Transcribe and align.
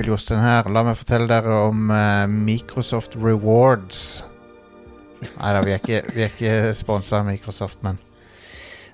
onkel 0.00 0.14
Jostein 0.14 0.40
her. 0.40 0.68
La 0.72 0.82
meg 0.84 0.96
fortelle 0.96 1.28
dere 1.28 1.56
om 1.66 1.90
eh, 1.92 2.26
Microsoft 2.26 3.16
Rewards. 3.20 4.24
Nei 5.20 5.50
da, 5.52 5.60
vi 5.60 5.74
er 5.74 5.80
ikke, 5.82 5.98
ikke 6.24 6.70
sponsa 6.72 7.18
av 7.20 7.26
Microsoft, 7.28 7.82
men 7.84 7.98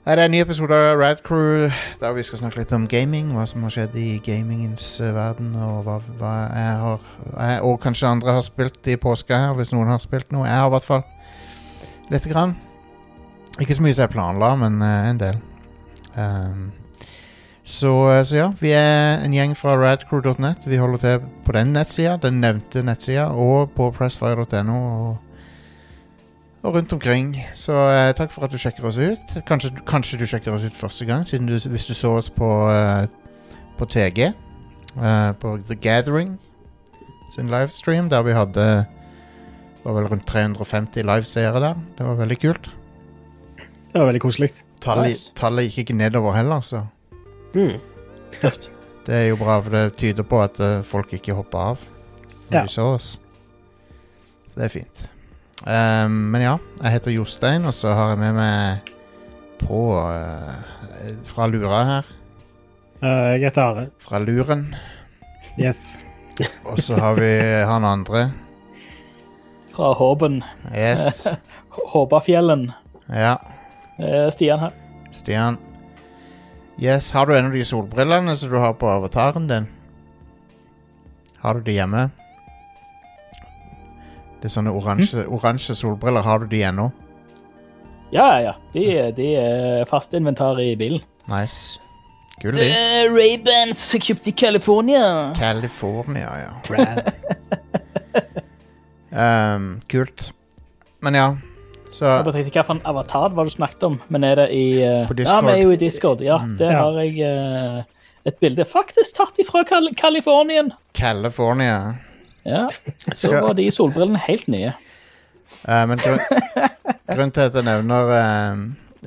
Nei, 0.07 0.15
Det 0.15 0.23
er 0.23 0.25
en 0.25 0.33
ny 0.35 0.41
episode 0.41 0.75
av 0.75 0.99
Rad 0.99 1.23
Crew 1.27 1.69
der 2.01 2.13
vi 2.15 2.23
skal 2.27 2.39
snakke 2.39 2.61
litt 2.61 2.73
om 2.75 2.87
gaming. 2.91 3.33
Hva 3.35 3.45
som 3.47 3.63
har 3.67 3.75
skjedd 3.75 3.95
i 3.99 4.21
gamingens 4.23 5.01
eh, 5.01 5.15
verden, 5.15 5.55
og 5.59 5.85
hva, 5.87 6.01
hva 6.19 6.35
jeg 6.51 6.77
har 6.83 7.11
jeg, 7.37 7.61
Og 7.63 7.81
kanskje 7.83 8.11
andre 8.11 8.35
har 8.39 8.47
spilt 8.47 8.87
i 8.91 8.99
påska 8.99 9.39
her, 9.47 9.55
hvis 9.59 9.75
noen 9.75 9.91
har 9.91 10.03
spilt 10.03 10.35
noe. 10.35 10.47
Jeg 10.47 10.59
har 10.59 10.71
i 10.71 10.75
hvert 10.75 10.89
fall 10.91 11.05
lite 12.11 12.31
grann. 12.31 12.57
Ikke 13.61 13.75
så 13.75 13.83
mye 13.83 13.95
som 13.95 14.07
jeg 14.07 14.15
planla, 14.15 14.55
men 14.59 14.83
uh, 14.83 15.11
en 15.11 15.23
del. 15.23 15.39
Um, 16.17 16.67
så, 17.67 17.91
eh, 18.15 18.23
så 18.25 18.37
ja, 18.39 18.49
vi 18.61 18.71
er 18.79 19.25
en 19.27 19.35
gjeng 19.35 19.57
fra 19.59 19.75
radcrew.net. 19.81 20.67
Vi 20.71 20.79
holder 20.79 20.99
til 21.03 21.25
på 21.45 21.53
den 21.57 21.73
nettsida, 21.75 22.17
den 22.23 22.41
nevnte 22.41 22.83
nettsida, 22.87 23.25
og 23.35 23.73
på 23.75 23.89
pressfire.no. 23.97 24.77
Og, 24.77 25.17
og 26.63 26.75
rundt 26.75 26.93
omkring. 26.95 27.35
Så 27.55 27.75
eh, 27.91 28.13
takk 28.19 28.31
for 28.35 28.47
at 28.47 28.55
du 28.55 28.59
sjekker 28.59 28.87
oss 28.87 28.99
ut. 28.99 29.37
Kanskje, 29.47 29.73
kanskje 29.87 30.19
du 30.23 30.27
sjekker 30.31 30.55
oss 30.55 30.65
ut 30.67 30.75
første 30.79 31.07
gang, 31.11 31.27
siden 31.27 31.47
du, 31.51 31.57
hvis 31.59 31.87
du 31.91 31.95
så 31.95 32.15
oss 32.21 32.31
på, 32.31 32.49
eh, 32.71 33.07
på 33.79 33.85
TG. 33.93 34.33
eh, 34.97 35.33
på 35.43 35.59
The 35.69 35.75
Gathering 35.75 36.39
sin 37.35 37.51
livestream, 37.51 38.09
der 38.09 38.23
vi 38.23 38.33
hadde 38.33 38.87
var 39.85 39.95
vel 40.01 40.07
rundt 40.11 40.27
350 40.27 41.03
liveseere 41.07 41.61
der. 41.61 41.75
Det 41.99 42.07
var 42.07 42.15
veldig 42.19 42.39
kult. 42.43 42.71
Det 43.93 44.01
var 44.01 44.07
veldig 44.09 44.21
koselig. 44.23 44.49
Tallet, 44.83 45.07
Nice. 45.13 45.33
tallet 45.39 45.67
gikk 45.69 45.79
ikke 45.85 45.97
nedover 45.99 46.35
heller, 46.37 46.61
så 46.61 46.81
Mm. 47.57 47.77
Tøft. 48.37 48.71
det 49.07 49.15
er 49.15 49.29
jo 49.31 49.37
bra, 49.41 49.59
for 49.63 49.71
det 49.73 49.85
tyder 50.01 50.27
på 50.27 50.41
at 50.45 50.59
eh, 50.61 50.81
folk 50.85 51.13
ikke 51.17 51.35
hopper 51.39 51.59
av 51.73 51.85
når 52.51 52.57
Ja. 52.59 52.63
de 52.67 52.69
så 52.75 52.87
oss. 52.95 53.13
Så 54.51 54.59
det 54.61 54.65
er 54.69 54.73
fint. 54.75 55.05
Ehm, 55.67 56.19
men 56.33 56.43
ja, 56.45 56.57
jeg 56.83 56.93
heter 56.99 57.15
Jostein, 57.17 57.65
og 57.67 57.75
så 57.75 57.95
har 57.97 58.13
jeg 58.13 58.19
med 58.21 58.35
meg 58.37 58.93
på 59.63 59.81
eh, 60.03 61.15
fra 61.25 61.47
Lura 61.51 61.81
her. 61.89 62.11
Eh, 63.03 63.33
jeg 63.37 63.47
heter 63.49 63.63
Are. 63.63 63.87
Fra 64.05 64.19
Luren. 64.23 64.75
Yes. 65.59 66.03
Og 66.69 66.79
så 66.85 66.99
har 67.01 67.15
vi 67.17 67.31
han 67.65 67.85
andre. 67.89 68.27
Fra 69.73 69.95
Håben. 69.97 70.43
Yes. 70.75 71.27
Håbafjellen. 71.95 72.71
Ja, 73.09 73.37
Eh, 73.99 74.27
Stian 74.31 74.59
her. 74.61 74.73
Stian. 75.11 75.57
Yes, 76.79 77.11
har 77.17 77.27
du 77.27 77.33
en 77.39 77.47
av 77.49 77.53
de 77.57 77.65
solbrillene 77.65 78.35
som 78.37 78.51
du 78.53 78.59
har 78.61 78.75
på 78.77 78.89
avataren 78.91 79.47
din? 79.49 79.67
Har 81.41 81.55
du 81.55 81.63
de 81.65 81.73
hjemme? 81.79 82.11
Det 84.43 84.51
er 84.51 84.53
sånne 84.53 84.73
oransje, 84.77 85.25
oransje 85.33 85.75
solbriller. 85.79 86.23
Har 86.27 86.43
du 86.45 86.47
de 86.53 86.61
ennå? 86.69 86.91
Ja, 88.13 88.27
ja, 88.37 88.41
ja. 88.51 88.53
De, 88.75 88.85
de 89.17 89.31
er 89.41 89.89
fast 89.91 90.13
inventar 90.15 90.61
i 90.63 90.75
bilen. 90.79 91.01
Nice. 91.31 91.81
Kul, 92.43 92.53
Det 92.53 92.61
de. 92.61 92.69
er 92.77 93.09
Ray-Bans 93.15 93.81
jeg 93.97 94.05
kjøpte 94.11 94.29
i 94.31 94.37
California. 94.37 95.07
California, 95.39 96.29
ja. 96.45 96.53
Brad. 96.69 97.09
Ehm, 99.17 99.79
kult. 99.89 100.27
Men 101.01 101.15
ja, 101.17 101.27
så 101.97 102.05
Jeg 102.11 102.25
bare 102.27 102.37
tenkte 102.37 102.53
hvilken 102.53 102.81
avatar 102.93 103.33
var 103.35 103.45
det 103.47 103.53
du 103.53 103.57
snakket 103.57 103.87
om, 103.89 103.99
men 104.13 104.25
er 104.29 104.35
det 104.43 104.49
i 104.53 104.65
uh, 104.85 105.07
På 105.09 105.15
Ja, 105.17 105.21
Discord. 105.23 105.45
vi 105.49 105.53
er 105.57 105.63
jo 105.63 105.71
i 105.75 105.77
Discord. 105.81 106.21
Ja, 106.25 106.39
Mm. 106.45 106.57
det 106.61 106.71
Ja. 106.71 106.81
har 106.83 106.99
jeg 107.03 107.13
uh, 107.25 107.83
et 108.27 108.41
bilde 108.43 108.65
faktisk 108.69 109.17
tatt 109.17 109.39
ifra 109.39 109.65
Kal 109.65 109.89
Kalifornien. 109.97 110.73
California. 110.95 111.95
Ja, 112.45 112.67
så 113.17 113.33
var 113.41 113.55
de 113.59 113.71
solbrillene 113.71 114.19
helt 114.29 114.49
nye. 114.49 114.75
Uh, 115.69 115.85
men 115.87 115.99
grunn, 115.99 116.19
grunnen 117.15 117.33
til 117.35 117.41
at 117.49 117.55
jeg 117.55 117.65
nevner 117.67 118.11
eh, 118.17 118.57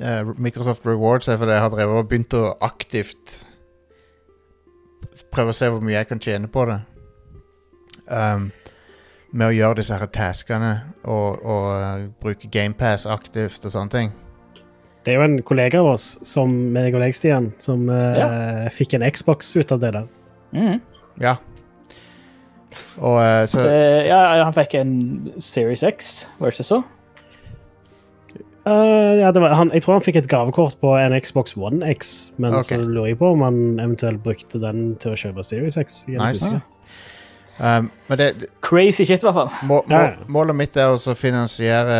eh, 0.00 0.30
Microsoft 0.40 0.86
Rewards, 0.88 1.28
er 1.28 1.36
fordi 1.40 1.52
jeg 1.52 1.60
har 1.66 1.72
drevet 1.72 2.00
og 2.00 2.08
begynt 2.08 2.32
å 2.36 2.54
aktivt 2.64 3.44
prøve 5.32 5.52
å 5.52 5.56
se 5.56 5.68
hvor 5.70 5.82
mye 5.84 5.98
jeg 5.98 6.08
kan 6.08 6.20
tjene 6.22 6.48
på 6.50 6.64
det. 6.70 6.78
Um, 8.10 8.48
med 9.30 9.50
å 9.50 9.54
gjøre 9.54 9.80
disse 9.80 9.96
her 9.96 10.10
taskene 10.10 10.72
og, 11.04 11.42
og 11.44 11.68
eh, 11.76 12.08
bruke 12.22 12.50
GamePass 12.50 13.06
aktivt 13.10 13.64
og 13.64 13.74
sånne 13.74 13.94
ting. 13.94 14.12
Det 15.04 15.14
er 15.14 15.20
jo 15.20 15.26
en 15.28 15.38
kollega 15.46 15.80
av 15.80 15.94
oss, 15.94 16.12
som 16.28 16.52
meg 16.74 16.94
og 16.96 17.00
deg, 17.00 17.14
Stian, 17.16 17.52
som 17.62 17.86
eh, 17.94 18.66
fikk 18.74 18.98
en 18.98 19.06
Xbox 19.08 19.54
ut 19.56 19.72
av 19.72 19.80
det 19.80 19.94
der. 19.96 20.08
Mm. 20.52 20.80
Ja. 21.22 21.38
Og 23.00 23.16
uh, 23.16 23.46
så 23.50 23.64
Det- 23.64 24.06
ja, 24.10 24.44
han 24.44 24.54
fikk 24.54 24.74
en 24.78 24.94
Series 25.38 25.82
X, 25.86 26.28
var 26.38 26.50
det 26.50 26.58
ikke 26.58 26.68
så? 26.68 26.82
Uh, 28.68 29.16
ja, 29.16 29.30
det 29.32 29.40
var, 29.40 29.54
han, 29.56 29.70
jeg 29.72 29.82
tror 29.82 29.96
han 29.96 30.04
fikk 30.04 30.20
et 30.20 30.28
gavekort 30.28 30.76
på 30.82 30.92
en 30.98 31.16
Xbox 31.16 31.56
One 31.56 31.80
X, 31.94 32.30
men 32.36 32.52
okay. 32.52 32.76
så 32.76 32.82
lurer 32.84 33.14
jeg 33.14 33.18
på 33.18 33.32
om 33.32 33.40
han 33.46 33.80
eventuelt 33.80 34.20
brukte 34.22 34.60
den 34.60 34.98
til 35.00 35.14
å 35.14 35.18
kjøpe 35.18 35.46
Series 35.46 35.80
X. 35.80 36.04
Nice. 36.12 36.60
Um, 37.60 37.90
Men 38.08 38.18
det, 38.18 38.28
Crazy 38.64 39.04
shit, 39.04 39.22
i 39.22 39.28
hvert 39.28 39.36
fall. 39.36 39.50
må, 39.68 39.82
må, 39.90 40.00
målet 40.32 40.58
mitt 40.58 40.78
er 40.80 40.92
å 40.92 41.14
finansiere 41.18 41.98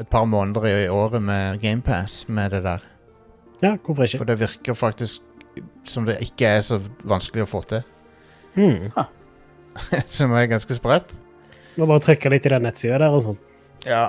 et 0.00 0.08
par 0.10 0.26
måneder 0.30 0.68
i, 0.70 0.74
i 0.86 0.90
året 0.92 1.22
med 1.24 1.60
GamePass 1.62 2.24
med 2.32 2.54
det 2.56 2.62
der. 2.66 2.84
Ja, 3.62 3.74
hvorfor 3.76 4.06
ikke? 4.06 4.22
For 4.22 4.30
det 4.30 4.38
virker 4.40 4.78
faktisk 4.78 5.24
som 5.88 6.06
det 6.06 6.18
ikke 6.22 6.50
er 6.58 6.60
så 6.62 6.78
vanskelig 7.08 7.46
å 7.46 7.50
få 7.50 7.62
til. 7.68 7.82
Mm. 8.58 8.90
som 10.18 10.34
er 10.34 10.50
ganske 10.50 10.76
sprøtt. 10.76 11.14
Må 11.78 11.86
bare 11.86 12.02
trykke 12.02 12.32
litt 12.32 12.46
i 12.46 12.52
den 12.54 12.66
nettsida 12.66 12.98
der 13.02 13.14
og 13.14 13.24
sånn. 13.26 13.40
Ja. 13.86 14.08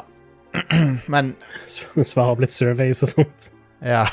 Men 1.14 1.36
Svare 1.70 2.34
opp 2.34 2.42
litt 2.44 2.54
surveys 2.54 3.04
og 3.06 3.14
sånt. 3.14 3.50
Ja. 3.82 4.06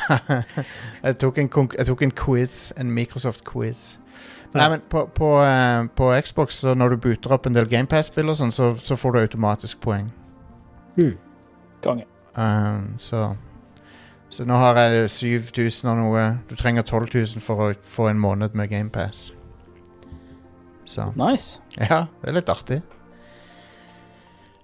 jeg, 1.05 1.17
tok 1.19 1.39
jeg 1.39 1.87
tok 1.87 2.03
en 2.03 2.11
quiz. 2.15 2.73
En 2.77 2.91
Microsoft-quiz. 2.91 3.99
Nei, 4.55 4.63
Ja. 4.63 4.69
men 4.73 4.81
på, 4.89 5.07
på, 5.15 5.31
eh, 5.43 5.87
på 5.97 6.11
Xbox, 6.25 6.61
så 6.63 6.75
når 6.75 6.95
du 6.95 6.97
booter 7.09 7.33
opp 7.35 7.47
en 7.47 7.53
del 7.57 7.67
GamePass-spill, 7.69 8.31
og 8.31 8.37
sånn, 8.39 8.53
så, 8.55 8.71
så 8.79 8.97
får 8.97 9.13
du 9.13 9.19
automatisk 9.21 9.81
poeng. 9.85 10.07
Mm. 10.97 11.17
Konge. 11.85 12.07
Um, 12.37 12.95
så 12.99 13.35
Så 14.31 14.45
nå 14.45 14.57
har 14.59 14.77
jeg 14.77 15.11
7000 15.11 15.89
og 15.91 15.97
noe. 16.01 16.23
Du 16.51 16.57
trenger 16.59 16.83
12 16.83 17.09
000 17.15 17.41
for 17.41 17.63
å 17.63 17.75
få 17.87 18.09
en 18.11 18.19
måned 18.21 18.55
med 18.59 18.69
GamePass. 18.71 19.31
Så 20.85 21.11
Nice. 21.17 21.61
Ja, 21.79 22.07
det 22.23 22.31
er 22.31 22.37
litt 22.41 22.51
artig. 22.51 22.81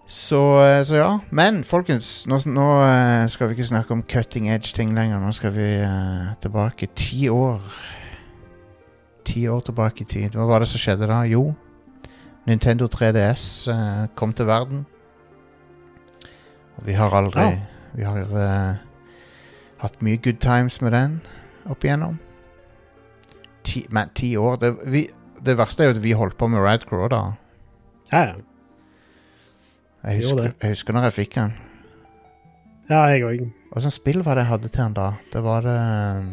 Så, 0.07 0.65
eh, 0.65 0.83
så 0.83 0.95
ja. 0.95 1.11
Men 1.31 1.63
folkens, 1.65 2.27
nå, 2.27 2.39
nå 2.51 2.69
eh, 2.85 3.27
skal 3.31 3.49
vi 3.49 3.57
ikke 3.57 3.69
snakke 3.71 3.95
om 3.95 4.03
cutting 4.03 4.49
edge-ting 4.51 4.95
lenger. 4.97 5.21
Nå 5.23 5.33
skal 5.33 5.55
vi 5.55 5.69
uh, 5.81 6.33
tilbake 6.43 6.91
ti 6.99 7.29
år. 7.33 7.61
Ti 9.25 9.47
år 9.49 9.61
tilbake 9.69 10.03
i 10.03 10.09
tid. 10.11 10.37
Hva 10.37 10.49
var 10.51 10.63
det 10.63 10.69
som 10.73 10.83
skjedde 10.83 11.09
da? 11.11 11.23
Jo, 11.31 11.53
Nintendo 12.47 12.91
3DS 12.91 13.47
uh, 13.71 14.09
kom 14.19 14.35
til 14.35 14.51
verden. 14.51 14.85
Og 16.77 16.87
vi 16.89 16.99
har 16.99 17.15
aldri 17.15 17.47
Ja. 17.47 17.61
Vi 17.93 18.07
har 18.09 18.23
uh, 18.33 18.77
hatt 19.83 19.99
mye 20.01 20.17
good 20.17 20.39
times 20.41 20.81
med 20.81 20.95
den 20.97 21.19
opp 21.69 21.85
igjennom. 21.85 22.17
Ti, 23.63 23.85
men 23.93 24.09
ti 24.17 24.31
år 24.41 24.57
det, 24.63 24.71
vi, 24.89 25.03
det 25.45 25.59
verste 25.59 25.85
er 25.85 25.91
jo 25.91 25.97
at 25.99 26.03
vi 26.03 26.15
holdt 26.17 26.39
på 26.41 26.49
med 26.49 26.65
Radcrow 26.65 27.05
da. 27.13 27.21
Ja, 28.13 28.23
ja. 28.31 28.41
Jeg 30.03 30.19
husker, 30.19 30.51
jeg 30.59 30.75
husker 30.75 30.97
når 30.97 31.05
jeg 31.09 31.15
fikk 31.21 31.37
den. 31.39 31.53
ja 32.91 33.05
jeg 33.13 33.23
òg. 33.27 33.45
Hva 33.73 33.81
slags 33.85 34.01
spill 34.01 34.25
var 34.27 34.37
det 34.37 34.45
jeg 34.45 34.51
hadde 34.51 34.69
til 34.69 34.83
den 34.83 34.97
da? 34.99 35.09
Det 35.33 35.43
var 35.45 35.65
det 35.65 35.77
um, 36.19 36.33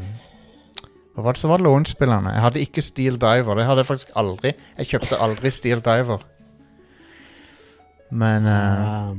Hva 1.15 1.25
var 1.27 1.35
det 1.37 1.41
som 1.41 1.53
var 1.53 1.61
launch-spillerne? 1.63 2.33
Jeg 2.33 2.43
hadde 2.43 2.63
ikke 2.65 2.83
Steel 2.83 3.19
Diver. 3.21 3.59
Det 3.59 3.65
hadde 3.67 3.83
jeg 3.83 3.89
faktisk 3.91 4.15
aldri. 4.19 4.53
Jeg 4.79 4.89
kjøpte 4.93 5.19
aldri 5.21 5.51
Steel 5.53 5.83
Diver. 5.85 6.25
Men 8.09 8.49
uh, 8.49 9.13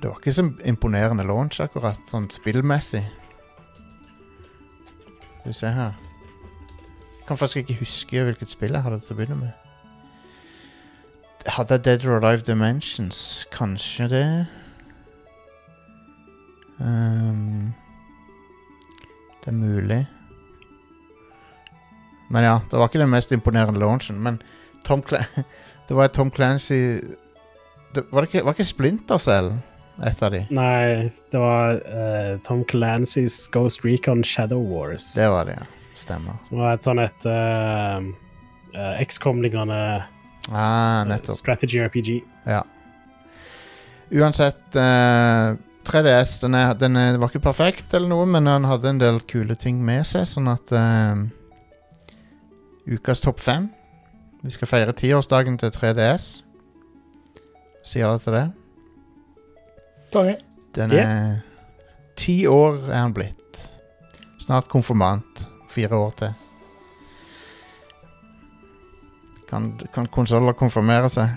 det 0.00 0.08
var 0.08 0.16
ikke 0.18 0.32
så 0.32 0.46
imponerende 0.64 1.26
launch, 1.28 1.60
akkurat. 1.64 2.00
Sånn 2.10 2.30
spillmessig. 2.32 3.04
Skal 4.88 5.52
vi 5.52 5.58
se 5.60 5.74
her. 5.76 6.00
Jeg 7.18 7.28
kan 7.28 7.40
faktisk 7.40 7.62
ikke 7.62 7.78
huske 7.84 8.24
hvilket 8.26 8.52
spill 8.52 8.74
jeg 8.76 8.84
hadde 8.84 9.00
til 9.04 9.14
å 9.14 9.20
begynne 9.20 9.38
med. 9.44 9.63
Hadde 11.46 11.76
jeg 11.76 11.84
Dead 11.84 12.06
or 12.06 12.16
Alive 12.18 12.42
Dimensions? 12.46 13.46
Kanskje 13.52 14.08
det? 14.08 14.46
Um, 16.80 17.74
det 19.44 19.52
er 19.52 19.58
mulig. 19.58 20.06
Men 22.30 22.44
ja, 22.44 22.58
det 22.70 22.78
var 22.78 22.88
ikke 22.88 23.02
den 23.02 23.12
mest 23.12 23.32
imponerende 23.32 23.78
launchen. 23.78 24.18
Men 24.22 24.40
Tom 24.84 25.02
Cl 25.02 25.20
det 25.88 25.96
var 25.96 26.08
Tom 26.08 26.30
Clancy 26.30 26.98
det, 27.94 28.02
var, 28.10 28.22
ikke, 28.22 28.44
var 28.44 28.56
ikke 28.56 28.64
Splinter 28.64 29.18
selv 29.18 29.52
et 30.02 30.22
av 30.22 30.32
de? 30.34 30.40
nei, 30.50 31.10
det 31.30 31.38
var 31.38 31.76
uh, 31.86 32.40
Tom 32.42 32.64
Clancy's 32.66 33.36
Ghost 33.54 33.84
Recon 33.84 34.24
Shadow 34.24 34.58
Wars. 34.58 35.12
Det 35.14 35.28
var 35.30 35.46
det, 35.46 35.54
ja. 35.60 35.66
Stemmer. 35.94 36.40
Som 36.42 36.58
var 36.58 36.74
et 36.74 36.82
sånn 36.82 36.98
et 36.98 37.26
uh, 37.30 38.02
uh, 38.74 38.96
XCOM-lignende 39.04 39.78
Ah, 40.52 41.04
nettopp. 41.08 41.38
strategy 41.38 41.80
RPG. 41.80 42.18
Ja. 42.46 42.62
Uansett 44.12 44.76
eh, 44.76 45.54
3DS 45.84 46.40
den, 46.42 46.54
er, 46.54 46.74
den 46.78 46.96
er, 46.96 47.16
var 47.18 47.32
ikke 47.32 47.44
perfekt, 47.44 47.94
eller 47.96 48.08
noe, 48.12 48.26
men 48.28 48.46
han 48.48 48.66
hadde 48.68 48.90
en 48.92 49.00
del 49.00 49.20
kule 49.28 49.56
ting 49.56 49.80
med 49.84 50.04
seg, 50.08 50.26
sånn 50.28 50.50
at 50.52 50.72
eh, 50.76 51.24
Ukas 52.94 53.22
topp 53.24 53.40
fem 53.40 53.70
Vi 54.44 54.52
skal 54.52 54.68
feire 54.68 54.92
tiårsdagen 54.92 55.56
til 55.56 55.70
3DS. 55.72 56.26
Sier 57.84 58.10
dere 58.12 58.20
til 58.20 58.36
det? 58.36 58.44
Konge. 60.12 60.36
Den 60.76 60.92
er 60.92 61.38
Ti 62.20 62.44
år 62.46 62.76
er 62.90 63.00
han 63.00 63.14
blitt. 63.16 63.62
Snart 64.44 64.68
konfirmant. 64.68 65.46
Fire 65.72 65.96
år 65.96 66.12
til. 66.20 66.34
Kan, 69.54 69.68
kan 69.94 70.06
konsoller 70.10 70.52
konfirmere 70.58 71.06
seg? 71.08 71.28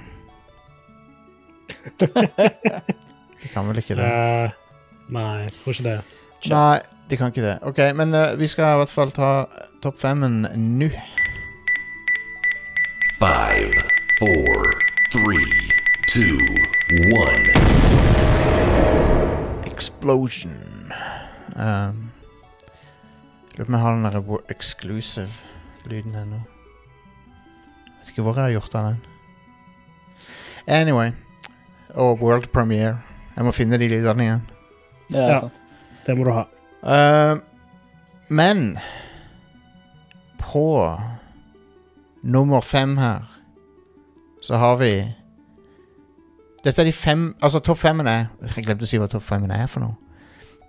De 2.01 3.49
kan 3.53 3.67
vel 3.67 3.77
ikke 3.77 3.93
det? 3.99 4.07
Uh, 4.09 4.49
nei, 5.13 5.43
jeg 5.43 5.51
tror 5.59 5.75
ikke 5.75 5.83
det. 5.85 5.99
Nei, 6.49 6.79
de 7.09 7.19
kan 7.19 7.29
ikke 7.29 7.43
det. 7.45 7.53
Ok, 7.61 7.83
men 7.99 8.15
uh, 8.17 8.33
vi 8.39 8.49
skal 8.49 8.73
i 8.73 8.79
hvert 8.81 8.93
fall 8.95 9.13
ta 9.13 9.29
topp 9.85 10.01
femmen 10.01 10.47
nå. 10.49 10.89
Five, 13.21 13.85
four, 14.17 14.73
three, 15.13 15.69
two, 16.09 16.41
one. 17.13 17.53
Explosion. 19.69 20.91
Um, 21.53 22.09
Lurer 23.53 23.65
på 23.65 23.69
om 23.69 23.73
jeg 23.77 23.85
har 23.85 23.93
den 23.93 24.05
der 24.09 24.37
exclusive-lyden 24.49 26.15
ennå. 26.15 26.45
Ikke 28.17 28.23
hvor 28.25 28.33
jeg 28.39 28.43
har 28.43 28.51
gjort 28.55 28.75
av 28.75 28.85
den. 28.87 29.01
Anyway. 30.67 31.11
Og 31.93 32.17
world 32.21 32.47
premiere. 32.49 32.97
Jeg 33.35 33.45
må 33.45 33.51
finne 33.53 33.77
de 33.77 33.87
lydene 33.91 34.23
igjen. 34.23 34.41
Ja, 35.13 35.19
Ja. 35.27 35.35
sant. 35.39 35.53
Det 36.07 36.17
må 36.17 36.23
du 36.25 36.31
ha. 36.33 36.45
Uh, 36.81 37.37
men 38.29 38.79
på 40.39 40.97
nummer 42.23 42.61
fem 42.61 42.97
her 42.97 43.21
så 44.41 44.57
har 44.57 44.75
vi 44.77 45.13
Dette 46.63 46.81
er 46.81 46.85
de 46.85 46.91
fem 46.91 47.35
Altså, 47.41 47.59
topp 47.59 47.77
femmen 47.77 48.07
er 48.07 48.27
Jeg 48.55 48.65
glemte 48.65 48.83
å 48.83 48.87
si 48.87 48.97
hva 48.97 49.07
topp 49.07 49.23
femmen 49.23 49.51
er 49.51 49.67
for 49.67 49.79
noe. 49.79 49.95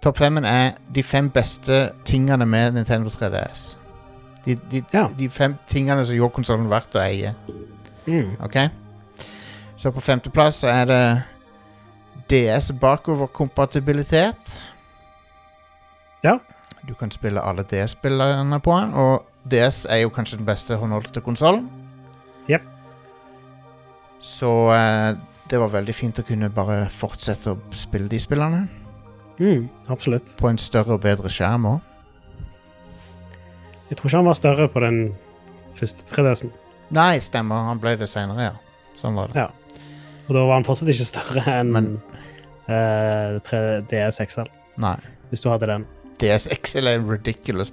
Topp 0.02 0.18
femmen 0.18 0.44
er 0.44 0.76
de 0.94 1.02
fem 1.02 1.30
beste 1.30 1.92
tingene 2.04 2.44
med 2.46 2.72
Nintendo 2.74 3.08
3DS. 3.08 3.77
De, 4.44 4.54
de, 4.70 4.82
Ja. 4.92 5.08
de 5.18 5.28
fem 5.28 5.56
tingene 5.68 6.04
som 6.04 6.16
gjorde 6.16 6.34
konsollen 6.34 6.70
verdt 6.70 6.94
å 6.96 7.02
eie. 7.02 7.34
Mm. 8.06 8.36
Ok? 8.44 8.56
Så 9.76 9.90
på 9.94 10.00
femteplass 10.00 10.62
så 10.62 10.68
er 10.72 10.84
det 10.88 11.02
DS 12.28 12.72
bakoverkompatibilitet. 12.80 14.56
Ja. 16.24 16.38
Du 16.88 16.94
kan 16.94 17.10
spille 17.10 17.40
alle 17.40 17.62
DS-spillerne 17.62 18.60
på 18.60 18.74
den, 18.80 18.94
og 18.94 19.26
DS 19.50 19.84
er 19.90 20.02
jo 20.02 20.10
kanskje 20.10 20.38
den 20.40 20.46
beste 20.48 20.76
håndholdte 20.76 21.20
konsollen. 21.20 21.68
Yep. 22.48 22.62
Så 24.20 24.50
uh, 24.72 25.18
det 25.50 25.60
var 25.60 25.70
veldig 25.72 25.94
fint 25.94 26.18
å 26.18 26.24
kunne 26.26 26.50
bare 26.50 26.88
fortsette 26.92 27.52
å 27.52 27.58
spille 27.76 28.08
de 28.08 28.18
spillene. 28.20 28.64
Mm, 29.38 29.68
absolutt. 29.88 30.34
På 30.40 30.48
en 30.50 30.58
større 30.58 30.96
og 30.96 31.04
bedre 31.04 31.30
skjerm 31.30 31.68
òg. 31.70 31.84
Jeg 33.88 33.96
tror 33.98 34.08
ikke 34.10 34.18
han 34.20 34.26
var 34.28 34.36
større 34.38 34.68
på 34.72 34.80
den 34.84 34.98
første 35.78 36.04
3DS-en. 36.10 36.50
Nei, 36.96 37.18
stemmer. 37.24 37.66
Han 37.68 37.80
ble 37.82 37.94
det 38.00 38.08
seinere, 38.10 38.50
ja. 38.50 38.54
Sånn 38.98 39.14
var 39.16 39.32
det. 39.32 39.44
Ja. 39.44 39.48
Og 40.28 40.34
da 40.36 40.42
var 40.44 40.58
han 40.58 40.66
fortsatt 40.66 40.90
ikke 40.92 41.06
større 41.08 41.44
enn 41.60 41.70
Men- 41.72 41.94
uh, 42.68 43.38
3DS 43.46 44.18
XL, 44.26 44.48
Nei. 44.82 44.96
hvis 45.30 45.40
du 45.44 45.48
hadde 45.52 45.66
den. 45.70 45.86
DS 46.20 46.48
XL 46.52 46.86
er 46.90 46.98
en 46.98 47.08
ridiculous 47.08 47.70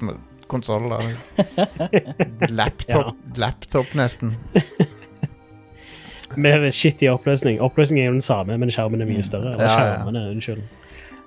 konsoll. 0.47 0.85
Laptop, 2.49 3.15
laptop, 3.35 3.85
nesten. 3.97 4.35
Med 6.37 6.67
skittig 6.75 7.07
oppløsning. 7.11 7.59
Oppløsningen 7.63 8.03
er 8.03 8.09
jo 8.09 8.15
den 8.17 8.21
samme, 8.25 8.57
men 8.59 8.71
skjermen 8.73 9.01
er 9.03 9.07
mye 9.09 9.23
større. 9.23 9.53
Og 9.55 9.61
Ja, 9.61 9.67
ja, 9.67 9.71
ja. 9.71 9.75
skjermene, 9.95 10.23
unnskyld. 10.35 10.63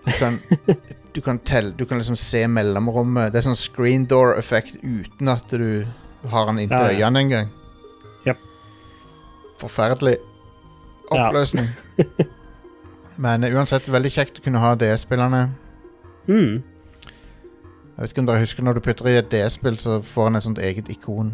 Du 0.05 0.11
kan, 0.19 0.39
du 1.19 1.23
kan 1.27 1.39
telle 1.43 1.73
Du 1.79 1.85
kan 1.87 1.99
liksom 1.99 2.17
se 2.17 2.45
mellomrommet. 2.47 3.33
Det 3.35 3.41
er 3.41 3.49
sånn 3.49 3.59
screen 3.59 4.07
door-effekt 4.11 4.77
uten 4.85 5.29
at 5.33 5.51
du 5.51 5.87
har 6.31 6.47
den 6.47 6.61
inntil 6.65 6.79
Ja, 6.79 6.91
ja. 6.95 7.07
øynene 7.09 7.25
engang. 7.27 7.49
Yep. 8.27 8.39
Forferdelig 9.61 10.17
Ja. 11.11 11.29
oppløsning. 11.29 11.69
Men 13.19 13.43
eh, 13.45 13.55
uansett, 13.57 13.89
veldig 13.91 14.11
kjekt 14.15 14.39
å 14.39 14.45
kunne 14.45 14.61
ha 14.63 14.75
DS-spillerne. 14.79 15.49
Mm. 16.29 16.61
Jeg 16.63 18.03
vet 18.05 18.13
ikke 18.13 18.21
om 18.23 18.27
dere 18.29 18.43
husker 18.45 18.63
Når 18.63 18.77
du 18.79 18.81
putter 18.85 19.09
i 19.11 19.17
et 19.19 19.31
DS-spill, 19.33 19.79
så 19.81 19.97
får 20.05 20.29
han 20.29 20.37
et 20.39 20.45
sånt 20.47 20.61
eget 20.63 20.91
ikon. 20.93 21.33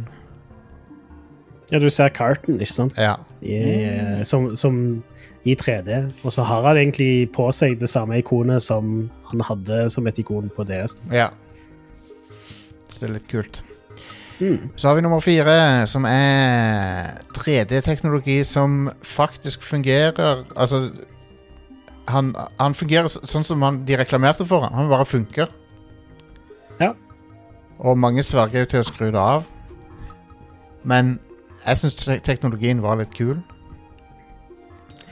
Ja, 1.73 1.79
du 1.83 1.89
ser 1.91 2.09
karten, 2.15 2.61
ikke 2.61 2.73
sant? 2.77 2.97
Ja, 3.01 3.17
I, 3.43 4.23
som, 4.29 4.55
som 4.57 5.03
i 5.45 5.55
3D. 5.55 6.01
Og 6.25 6.33
så 6.33 6.43
har 6.43 6.65
han 6.65 6.81
egentlig 6.81 7.31
på 7.35 7.51
seg 7.53 7.79
det 7.81 7.91
samme 7.93 8.19
ikonet 8.23 8.65
som 8.65 9.11
han 9.31 9.45
hadde 9.45 9.91
som 9.93 10.07
et 10.07 10.19
ikon 10.19 10.51
på 10.57 10.67
DS. 10.69 11.01
ja. 11.13 11.31
Så 12.89 13.01
det 13.01 13.09
er 13.09 13.15
litt 13.17 13.27
kult. 13.27 13.65
Mm. 14.39 14.71
Så 14.77 14.89
har 14.89 14.95
vi 14.95 15.03
nummer 15.03 15.21
fire, 15.23 15.87
som 15.91 16.05
er 16.07 17.19
3D-teknologi 17.35 18.45
som 18.45 18.91
faktisk 19.03 19.63
fungerer 19.63 20.45
Altså 20.57 20.91
Han, 22.09 22.35
han 22.61 22.75
fungerer 22.75 23.09
sånn 23.09 23.45
som 23.45 23.63
han, 23.63 23.85
de 23.87 23.97
reklamerte 23.97 24.45
for. 24.47 24.61
Han 24.61 24.75
Han 24.75 24.89
bare 24.89 25.05
funker. 25.05 25.49
Ja. 26.81 26.93
Og 27.79 27.99
mange 27.99 28.23
sverger 28.23 28.61
jo 28.61 28.67
til 28.67 28.83
å 28.83 28.87
skru 28.87 29.07
det 29.11 29.21
av. 29.21 29.47
Men 30.85 31.19
jeg 31.67 31.81
syns 31.81 31.95
te 31.97 32.19
teknologien 32.21 32.83
var 32.83 33.01
litt 33.01 33.15
kul. 33.17 33.39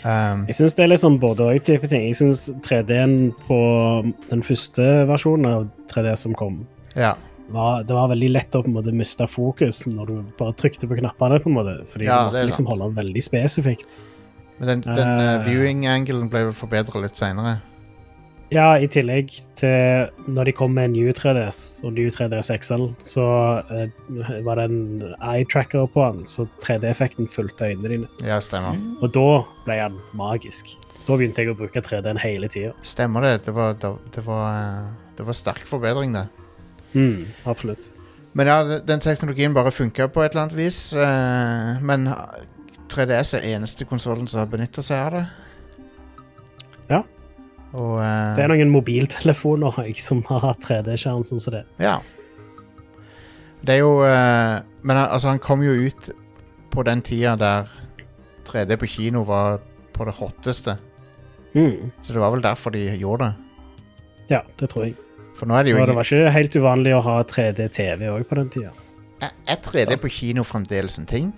Um, 0.02 0.46
Jeg 0.50 0.56
syns 0.58 0.75
det 0.75 0.82
er 0.84 0.88
litt 0.90 1.02
sånn 1.02 1.19
både 1.22 1.46
og 1.46 1.64
type 1.66 1.87
ting. 1.90 2.08
Jeg 2.10 2.16
syns 2.19 2.49
3D-en 2.66 3.32
på 3.46 3.58
den 4.31 4.43
første 4.43 4.87
versjonen 5.10 5.46
av 5.50 5.69
3D 5.93 6.15
som 6.19 6.34
kom, 6.34 6.62
ja. 6.98 7.12
var, 7.55 7.84
det 7.86 7.94
var 7.94 8.08
veldig 8.10 8.31
lett 8.34 8.56
å 8.58 8.62
på 8.65 8.70
en 8.72 8.74
måte 8.81 8.94
miste 8.96 9.29
fokus 9.31 9.84
når 9.86 10.10
du 10.10 10.15
bare 10.41 10.56
trykte 10.58 10.88
på 10.91 10.98
knappene. 10.98 11.38
på 11.44 11.53
en 11.53 11.58
måte, 11.60 11.77
Fordi 11.93 12.08
Ja, 12.08 12.24
du 12.24 12.32
det 12.34 12.41
måtte 12.41 12.46
liksom 12.50 12.67
sant. 12.67 12.72
holde 12.74 12.88
den 12.91 12.98
veldig 13.05 13.22
spesifikt. 13.29 14.00
Men 14.58 14.69
den, 14.69 14.94
den 14.94 15.12
uh, 15.22 15.43
viewing-angelen 15.46 16.29
ble 16.31 16.48
vel 16.50 16.56
forbedra 16.56 17.00
litt 17.03 17.17
seinere. 17.19 17.60
Ja, 18.53 18.75
i 18.77 18.89
tillegg 18.91 19.31
til 19.56 20.11
når 20.29 20.51
de 20.51 20.53
kom 20.56 20.75
med 20.77 20.93
New 20.93 21.09
3DS 21.17 21.81
og 21.87 21.94
New 21.97 22.11
3DS 22.13 22.51
XL, 22.61 22.85
så 23.09 23.25
uh, 23.71 24.32
var 24.44 24.61
det 24.61 24.67
en 24.69 25.05
eye 25.17 25.47
tracker 25.49 25.87
på 25.94 26.05
den, 26.05 26.27
så 26.29 26.44
3D-effekten 26.65 27.31
fulgte 27.32 27.71
øynene 27.71 27.93
dine. 27.94 28.11
Ja, 28.27 28.41
stemmer. 28.44 28.77
Og 29.01 29.15
da 29.15 29.43
ble 29.65 29.79
han 29.81 29.97
magisk. 30.19 30.75
Da 31.06 31.17
begynte 31.17 31.43
jeg 31.43 31.55
å 31.55 31.56
bruke 31.59 31.81
3D-en 31.82 32.21
hele 32.21 32.51
tida. 32.53 32.75
Stemmer 32.87 33.25
det. 33.25 33.35
Det 33.47 33.56
var, 33.56 33.75
det, 33.81 33.94
det 34.15 34.27
var, 34.27 34.44
eh, 34.61 35.11
det 35.19 35.27
var 35.27 35.39
sterk 35.39 35.65
forbedring, 35.67 36.13
det. 36.15 36.27
Mm, 36.93 37.25
absolutt. 37.49 37.89
Men 38.37 38.49
ja, 38.49 38.59
den 38.85 39.01
teknologien 39.01 39.56
bare 39.56 39.73
funka 39.73 40.11
på 40.13 40.23
et 40.23 40.35
eller 40.35 40.47
annet 40.47 40.59
vis. 40.61 40.91
Uh, 40.93 41.81
men 41.81 42.11
3DS 42.93 43.39
er 43.39 43.49
eneste 43.56 43.89
konsollen 43.89 44.29
som 44.29 44.44
har 44.44 44.53
benytta 44.53 44.85
seg 44.85 45.01
av 45.01 45.17
det. 45.17 45.25
Og 47.72 47.98
uh, 47.98 48.34
Det 48.36 48.44
er 48.44 48.52
noen 48.52 48.72
mobiltelefoner 48.72 49.79
jeg, 49.86 49.96
som 50.05 50.20
har 50.29 50.56
3D-skjerm 50.60 51.22
sånn 51.24 51.41
som 51.41 51.55
det. 51.56 51.62
Ja. 51.81 51.98
Det 53.62 53.76
er 53.76 53.81
jo 53.81 53.94
uh, 54.02 54.60
Men 54.82 54.96
han- 54.98 55.08
altså, 55.08 55.29
han 55.32 55.38
kom 55.43 55.62
jo 55.64 55.72
ut 55.88 56.10
på 56.72 56.82
den 56.88 57.02
tida 57.05 57.36
der 57.36 57.70
3D 58.48 58.76
på 58.81 58.88
kino 58.88 59.22
var 59.29 59.60
på 59.93 60.05
det 60.08 60.14
hotteste. 60.19 60.76
Mm. 61.55 61.93
Så 62.00 62.12
det 62.12 62.20
var 62.20 62.32
vel 62.32 62.43
derfor 62.43 62.72
de 62.74 62.84
gjorde 62.96 63.29
det. 63.29 63.34
Ja, 64.32 64.41
det 64.58 64.70
tror 64.72 64.86
jeg. 64.88 64.96
For 65.36 65.46
nå 65.48 65.55
er 65.56 65.64
det 65.64 65.72
jo 65.72 65.76
ingen... 65.76 65.88
det 65.93 65.96
var 65.96 66.08
ikke 66.08 66.32
helt 66.32 66.56
uvanlig 66.56 66.94
å 66.96 67.02
ha 67.05 67.17
3D-TV 67.29 68.08
òg 68.12 68.24
på 68.29 68.38
den 68.41 68.50
tida. 68.52 68.72
Er, 69.22 69.32
er 69.46 69.60
3D 69.62 69.96
på 70.02 70.10
kino 70.12 70.44
fremdeles 70.48 70.98
en 70.98 71.06
ting? 71.08 71.32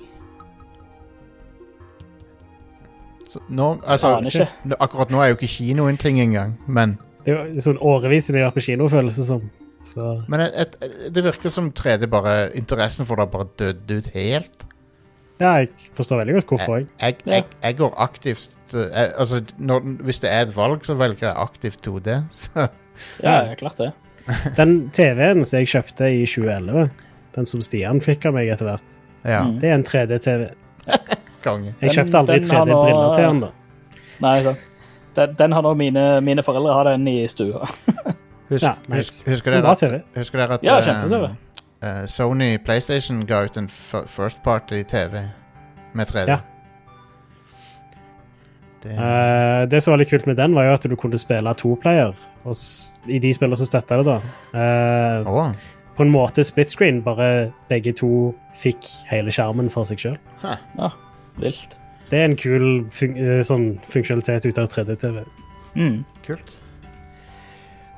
Nå, 3.48 3.68
altså, 3.84 4.16
Aner 4.18 4.30
ikke. 4.30 4.76
akkurat 4.78 5.10
nå 5.12 5.20
er 5.22 5.32
jo 5.32 5.38
ikke 5.38 5.50
kino 5.56 5.88
en 5.90 5.96
ting 6.00 6.20
engang, 6.22 6.56
men, 6.66 6.96
Det 7.24 7.32
er 7.34 7.48
jo 7.54 7.64
sånn 7.64 7.78
årevis 7.80 8.26
siden 8.28 8.40
jeg 8.40 8.44
har 8.44 8.52
vært 8.52 8.60
på 8.60 8.66
kino, 8.68 8.88
føles 8.92 9.16
det 9.20 9.26
som. 9.28 9.44
Så 9.84 10.04
men 10.32 10.40
et, 10.46 10.76
et, 10.80 10.92
det 11.12 11.24
virker 11.26 11.52
som 11.52 11.66
3D 11.76 12.06
bare 12.08 12.50
Interessen 12.56 13.04
for 13.04 13.16
det 13.20 13.26
har 13.26 13.32
bare 13.34 13.48
dødd 13.60 13.90
ut 13.98 14.06
helt. 14.14 14.64
ja, 15.40 15.50
jeg 15.60 15.68
forstår 15.96 16.22
veldig 16.22 16.34
godt 16.38 16.46
hvorfor. 16.52 16.76
Jeg. 16.78 16.86
Jeg, 17.00 17.16
jeg, 17.26 17.44
jeg 17.62 17.76
går 17.76 17.94
aktivt 18.00 18.74
eh, 18.74 18.86
jeg, 18.88 19.12
Altså, 19.18 19.42
når, 19.58 19.80
hvis 20.08 20.18
det 20.24 20.30
er 20.32 20.46
et 20.46 20.56
valg, 20.56 20.84
så 20.86 20.94
velger 20.94 21.26
jeg 21.28 21.36
aktivt 21.36 21.86
2D. 21.88 22.18
Så, 22.44 22.68
Ja, 23.24 23.54
klart 23.58 23.78
det. 23.82 23.90
Den 24.56 24.90
TV-en 24.94 25.44
som 25.44 25.58
jeg 25.58 25.68
kjøpte 25.68 26.08
i 26.14 26.24
2011, 26.24 26.90
den 27.34 27.46
som 27.50 27.62
Stian 27.66 28.00
fikk 28.00 28.24
av 28.30 28.36
meg 28.38 28.48
etter 28.54 28.70
hvert, 28.70 29.00
Ja. 29.24 29.42
Det 29.60 29.68
er 29.68 29.74
en 29.74 29.84
3D-TV. 29.84 30.46
konge. 31.44 31.74
Jeg 31.82 31.98
kjøpte 31.98 32.22
aldri 32.22 32.38
3D-briller 32.44 33.14
til 33.18 33.28
han, 33.28 33.42
da. 33.44 33.52
Nei, 34.24 34.36
sant. 34.48 34.70
Den, 35.14 35.34
den 35.38 35.52
har 35.54 35.62
nå 35.62 35.74
mine, 35.78 36.04
mine 36.26 36.42
foreldre 36.42 36.74
har 36.74 36.88
den 36.90 37.06
i 37.08 37.20
stua. 37.30 37.68
Husk, 38.50 38.64
Ja, 38.64 38.74
husk, 38.92 39.28
husker, 39.28 39.54
dere 39.54 39.70
at, 39.72 40.02
husker 40.18 40.38
dere 40.38 40.58
at 40.58 40.64
Ja, 40.66 40.74
uh, 40.76 41.30
eh, 41.80 42.02
Sony 42.12 42.58
PlayStation 42.60 43.22
ga 43.26 43.38
ut 43.46 43.56
en 43.56 43.70
f 43.72 43.94
First 44.06 44.42
Party 44.44 44.82
TV 44.82 45.22
med 45.94 46.06
3D? 46.06 46.28
Ja. 46.28 46.38
Det, 48.84 48.98
Uh, 48.98 49.64
det 49.70 49.80
som 49.82 49.94
var 49.94 50.02
litt 50.02 50.10
kult 50.12 50.26
med 50.28 50.36
den, 50.36 50.52
var 50.54 50.66
jo 50.68 50.74
at 50.76 50.82
du 50.84 50.96
kunne 50.96 51.18
spille 51.18 51.54
toplayer. 51.56 52.12
Og 52.44 52.52
s- 52.52 53.00
I 53.08 53.18
de 53.18 53.32
spillene 53.32 53.56
som 53.56 53.66
støtta 53.66 53.96
det, 53.96 54.04
da. 54.04 54.18
Uh, 55.24 55.30
oh. 55.32 55.54
på 55.96 56.04
en 56.04 56.12
måte 56.12 56.44
split 56.44 56.70
screen, 56.70 57.00
bare 57.02 57.50
begge 57.68 57.94
to 57.96 58.34
fikk 58.54 58.84
hele 59.08 59.32
skjermen 59.32 59.70
for 59.72 59.88
seg 59.88 60.04
sjøl. 60.04 60.18
Ja, 60.44 60.90
vilt. 61.40 61.78
Det 62.10 62.20
er 62.20 62.28
en 62.28 62.36
kul 62.38 62.66
fun 62.94 63.16
eh, 63.18 63.40
sånn 63.46 63.70
funksjonalitet 63.90 64.46
ut 64.46 64.60
av 64.60 64.68
3D-TV. 64.72 65.24
Mm. 65.74 66.04
kult. 66.22 66.60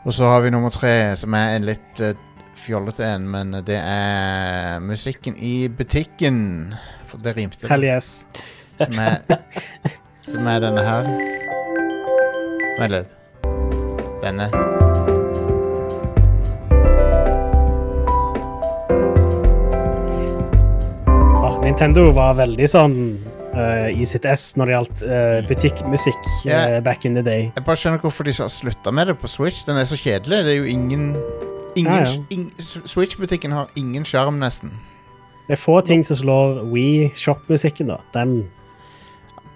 Og 0.07 0.15
så 0.15 0.25
har 0.31 0.41
vi 0.41 0.53
nummer 0.55 0.71
tre, 0.71 1.17
som 1.19 1.35
er 1.35 1.57
en 1.57 1.67
litt 1.67 2.01
uh, 2.01 2.15
fjollete 2.57 3.05
en, 3.05 3.27
men 3.29 3.59
det 3.67 3.81
er 3.83 4.79
musikken 4.81 5.37
i 5.37 5.67
butikken. 5.69 6.39
For 7.07 7.23
det 7.23 7.37
rimte. 7.37 7.69
Hell 7.69 7.85
yes. 7.85 8.27
Som 8.81 9.03
er, 9.03 9.21
som 10.33 10.47
er 10.47 10.65
denne 10.65 10.87
her. 10.87 11.13
Vent 12.79 12.97
litt. 12.97 13.15
Denne. 14.23 14.76
Nintendo 21.67 22.05
var 22.15 22.37
veldig 22.39 22.67
sånn 22.71 22.93
uh, 23.57 23.89
i 23.91 24.05
sitt 24.07 24.27
ess 24.29 24.53
når 24.55 24.69
det 24.71 24.75
gjaldt 24.77 25.01
uh, 25.03 25.39
butikkmusikk 25.49 26.29
eh, 26.47 26.77
back 26.87 27.05
in 27.09 27.17
the 27.19 27.25
day. 27.27 27.49
Jeg 27.57 27.65
bare 27.67 27.81
skjønner 27.81 28.03
hvorfor 28.05 28.29
de 28.29 28.35
har 28.37 28.51
slutta 28.55 28.93
med 28.95 29.11
det 29.11 29.17
på 29.19 29.27
Switch. 29.31 29.65
Den 29.67 29.81
er 29.81 29.89
så 29.89 29.99
kjedelig. 29.99 30.45
Det 30.47 30.53
er 30.55 30.61
jo 30.61 30.69
ingen 30.71 31.09
Ingen, 31.77 31.93
Ja, 31.93 32.07
ja. 32.09 32.23
ing- 32.33 32.87
Switch-butikken 32.89 33.53
har 33.53 33.67
ingen 33.77 34.05
sjarm, 34.09 34.39
nesten. 34.41 34.71
Det 35.45 35.59
er 35.59 35.61
få 35.61 35.75
ting 35.85 36.07
som 36.09 36.17
slår 36.17 36.63
Wii 36.71 37.11
Shop-musikken, 37.19 37.91
da. 37.93 37.99
Den, 38.15 38.47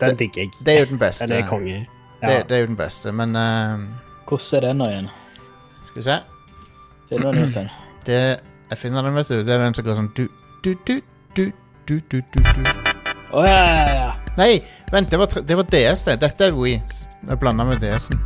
den 0.02 0.10
Det- 0.10 0.18
digger 0.18 0.42
jeg. 0.42 0.50
Det 0.66 0.74
er 0.74 0.78
jo 0.80 0.90
den 0.90 0.98
beste. 1.00 1.26
Den 1.30 1.44
er 1.44 1.48
konge. 1.48 1.78
Ja. 2.20 2.42
det 2.42 2.52
er 2.52 2.60
jo 2.60 2.66
den 2.66 2.76
beste, 2.76 3.12
men 3.12 3.32
uh, 3.36 3.86
Hvordan 4.28 4.58
er 4.58 4.66
den 4.66 4.76
nå 4.82 4.90
igjen? 4.90 5.08
Skal 5.86 5.96
vi 5.96 6.02
se. 6.10 6.18
Finner 7.08 7.32
du 7.32 7.38
den 7.38 7.48
ut 7.48 8.06
Det, 8.06 8.20
jeg 8.70 8.78
finner 8.78 9.02
den, 9.02 9.14
vet 9.14 9.28
du. 9.28 9.34
Det 9.46 9.54
er 9.54 9.64
den 9.64 9.74
som 9.74 9.84
går 9.88 9.94
sånn 10.02 10.12
du, 10.18 10.26
du, 10.64 10.74
du, 10.86 11.00
du. 11.36 11.46
Å 13.30 13.44
ja, 13.46 13.56
ja, 13.66 13.94
ja. 13.94 14.10
Nei, 14.38 14.60
vent, 14.92 15.10
det 15.10 15.18
var, 15.20 15.26
tre- 15.30 15.42
det 15.46 15.56
var 15.58 15.66
DS, 15.70 16.04
det. 16.06 16.16
Dette 16.22 16.48
er 16.50 16.52
Wii. 16.56 16.76
Jeg 17.28 17.38
blanda 17.42 17.64
med 17.68 17.80
DS-en. 17.82 18.18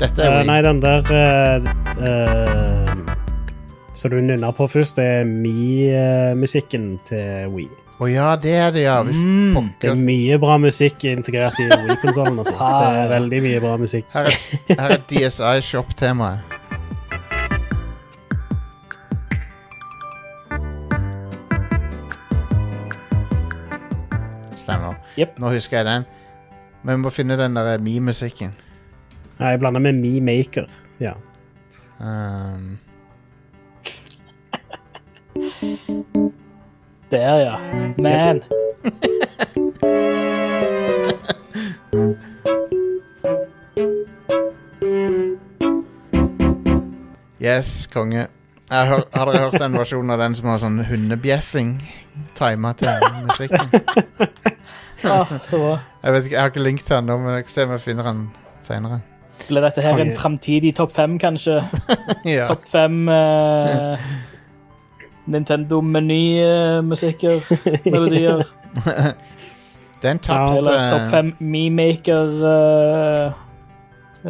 Dette 0.00 0.22
er 0.24 0.30
Eh, 0.30 0.38
Wii. 0.40 0.46
nei, 0.48 0.62
den 0.64 0.80
der 0.80 1.00
eh, 1.12 1.60
eh, 2.08 2.94
Så 3.94 4.08
du 4.08 4.16
nynner 4.20 4.52
på 4.56 4.66
først, 4.70 4.96
det 4.96 5.04
er 5.04 5.24
Me-musikken 5.28 6.98
til 7.04 7.48
We. 7.52 7.66
Å 8.00 8.08
ja, 8.08 8.30
det 8.40 8.54
er 8.56 8.70
det, 8.72 8.82
ja. 8.86 9.02
Hvis 9.04 9.20
Mm. 9.24 9.74
Det 9.80 9.90
er 9.90 9.94
mye 10.00 10.38
bra 10.40 10.56
musikk 10.58 11.04
integrert 11.04 11.58
i 11.60 11.66
Wii-konsollen. 11.68 12.38
Altså. 12.40 12.54
Ah, 12.60 12.92
Det 12.92 13.00
er 13.04 13.08
veldig 13.20 13.42
mye 13.44 13.60
bra 13.60 13.76
musikk. 13.76 14.06
Her 14.14 14.30
er, 14.30 14.38
her 14.80 14.90
er 14.96 15.02
DSI 15.10 15.60
Shop-temaet. 15.60 16.38
Jep. 25.20 25.38
Nå 25.38 25.52
husker 25.52 25.80
jeg 25.82 25.86
den. 25.86 26.08
Men 26.82 26.96
vi 26.96 27.02
må 27.04 27.10
finne 27.12 27.36
den 27.36 27.56
der 27.56 27.78
Me-musikken. 27.78 28.54
Ja, 29.40 29.52
jeg 29.52 29.60
blander 29.60 29.80
med 29.80 29.92
Me-maker. 30.00 30.66
Ja. 31.00 31.12
Um, 32.00 32.78
Der, 37.10 37.36
ja. 37.36 37.58
Man. 38.02 38.42
yes, 47.42 47.86
konge. 47.92 48.26
Jeg 48.70 48.86
hør, 48.86 49.00
har 49.14 49.24
dere 49.24 49.38
hørt 49.38 49.60
den 49.60 49.72
versjonen 49.74 50.10
av 50.14 50.18
den 50.22 50.34
som 50.38 50.46
har 50.52 50.58
sånn 50.62 50.78
hundebjeffing? 50.86 51.82
Tima 52.38 52.72
til 52.78 53.02
musikken. 53.26 53.66
Ah, 55.04 55.26
så 55.46 55.56
bra. 55.58 55.78
Jeg 56.02 56.12
vet 56.12 56.24
ikke, 56.24 56.34
jeg 56.34 56.40
har 56.42 56.48
ikke 56.50 56.62
link 56.62 56.84
til 56.84 56.96
den 56.96 57.04
nå, 57.08 57.16
men 57.18 57.34
jeg 57.34 57.44
kan 57.46 57.52
se 57.54 57.64
om 57.64 57.70
jeg 57.76 57.80
finner 57.80 58.02
den 58.10 58.30
senere. 58.60 59.00
Blir 59.48 59.60
dette 59.64 59.80
her 59.84 59.98
en 60.02 60.12
framtidig 60.16 60.74
topp 60.76 60.92
fem, 60.96 61.18
kanskje? 61.18 61.62
Ja. 62.28 62.46
Topp 62.50 62.62
fem 62.68 63.08
eh, 63.08 63.98
Nintendo-meny-musikker, 65.30 67.40
melodier. 67.92 68.42
Det 70.00 70.08
er 70.08 70.10
en 70.10 70.18
tapt 70.18 70.52
Eller 70.56 70.72
eh, 70.76 70.90
topp 70.92 71.10
fem 71.12 71.34
Memaker 71.40 72.28
eh, 72.50 73.32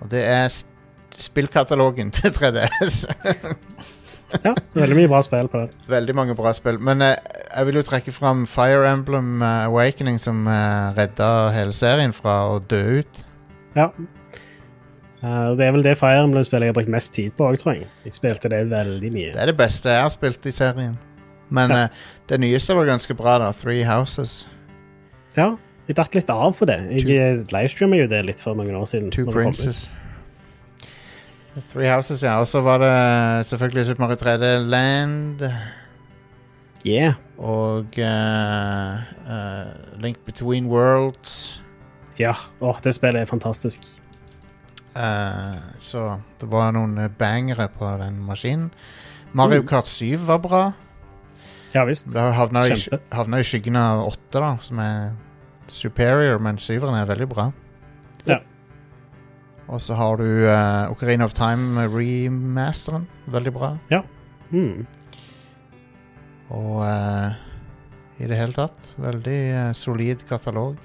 Og 0.01 0.07
det 0.11 0.23
er 0.23 0.47
sp 0.47 0.71
spillkatalogen 1.15 2.09
til 2.11 2.31
3DS. 2.35 3.05
ja, 4.43 4.51
veldig 4.75 4.97
mye 4.97 5.07
bra 5.07 5.21
spill 5.23 5.47
på 5.47 5.61
den. 5.61 5.69
Veldig 5.95 6.15
mange 6.15 6.35
bra 6.35 6.51
spill. 6.53 6.75
Men 6.83 6.99
eh, 7.01 7.13
jeg 7.55 7.69
vil 7.69 7.79
jo 7.79 7.83
trekke 7.87 8.11
fram 8.11 8.41
Fire 8.51 8.83
Emblem 8.89 9.39
uh, 9.39 9.63
Awakening, 9.69 10.19
som 10.19 10.43
uh, 10.47 10.91
redda 10.97 11.29
hele 11.55 11.71
serien 11.71 12.11
fra 12.15 12.41
å 12.51 12.59
dø 12.59 12.99
ut. 12.99 13.23
Ja. 13.77 13.87
Uh, 15.23 15.55
det 15.55 15.69
er 15.69 15.71
vel 15.77 15.87
det 15.87 15.95
Fire 16.01 16.25
Emblem-spillet 16.27 16.67
jeg 16.67 16.73
har 16.75 16.79
brukt 16.81 16.91
mest 16.91 17.15
tid 17.15 17.31
på 17.39 17.47
òg, 17.47 17.61
tror 17.63 17.77
jeg. 17.77 17.87
Jeg 18.03 18.19
spilte 18.19 18.51
det 18.51 18.65
veldig 18.75 19.11
mye. 19.15 19.31
Det 19.37 19.43
er 19.45 19.53
det 19.53 19.59
beste 19.63 19.95
jeg 19.95 20.03
har 20.03 20.11
spilt 20.13 20.51
i 20.51 20.53
serien. 20.59 20.99
Men 21.49 21.71
Ja. 21.71 21.83
eh, 21.83 21.89
det 22.29 22.39
nyeste 22.41 22.75
var 22.75 22.87
ganske 22.89 23.13
bra, 23.17 23.37
da. 23.39 23.51
Three 23.51 23.83
Houses. 23.85 24.47
Ja, 25.37 25.55
jeg 25.87 25.97
datt 25.99 26.15
litt 26.15 26.29
av 26.33 26.55
på 26.57 26.65
det. 26.65 26.79
Jeg 26.95 27.45
livestreamer 27.51 28.03
jo 28.03 28.07
det 28.09 28.23
litt 28.25 28.41
for 28.41 28.57
mange 28.57 28.73
år 28.73 28.87
siden. 28.89 29.11
Two. 29.13 29.27
Princes. 29.29 29.85
Three 31.71 31.87
Houses, 31.91 32.23
ja. 32.23 32.39
Og 32.41 32.47
så 32.47 32.61
var 32.65 32.81
det 32.83 33.47
selvfølgelig 33.47 33.85
Super 33.85 34.05
Mario 34.07 34.15
3D 34.15 34.55
Land 34.69 35.45
Yeah. 36.85 37.13
og 37.37 37.97
uh, 37.97 39.01
uh, 39.25 40.01
Link 40.01 40.17
Between 40.25 40.67
Worlds. 40.69 41.63
Ja, 42.19 42.33
åh, 42.61 42.77
det 42.83 42.93
spillet 42.95 43.21
er 43.21 43.25
fantastisk. 43.25 43.81
Uh, 44.95 45.57
så 45.81 46.19
det 46.39 46.47
var 46.51 46.71
noen 46.71 46.93
eh, 46.97 47.09
bangere 47.09 47.67
på 47.73 47.89
den 47.99 48.21
maskinen. 48.23 48.69
Mario 49.33 49.61
Mm. 49.61 49.67
Kart 49.67 49.87
7 49.87 50.17
var 50.27 50.37
bra. 50.37 50.71
Ja 51.75 51.83
visst. 51.83 52.13
Det 52.13 52.21
havna 52.37 52.65
i, 52.69 52.75
Kjempe. 52.79 53.03
havna 53.11 53.39
i 53.41 53.45
skyggen 53.45 53.75
av 53.75 54.05
åtte, 54.07 54.39
da, 54.39 54.55
som 54.63 54.79
er 54.79 55.15
superior, 55.67 56.39
men 56.39 56.59
7-eren 56.61 56.95
er 56.95 57.09
veldig 57.09 57.27
bra. 57.27 57.49
Ja. 58.29 58.39
Og 59.67 59.81
så 59.81 59.97
har 59.97 60.21
du 60.21 60.27
uh, 60.45 60.91
Ocarina 60.93 61.25
of 61.25 61.33
Time 61.35 61.87
remasteren. 61.91 63.07
Veldig 63.33 63.53
bra. 63.53 63.73
Mm. 64.53 64.85
Og 66.53 66.83
uh, 66.85 67.33
i 68.21 68.29
det 68.29 68.37
hele 68.39 68.55
tatt 68.55 68.93
veldig 69.01 69.39
uh, 69.51 69.71
solid 69.75 70.21
katalog 70.29 70.77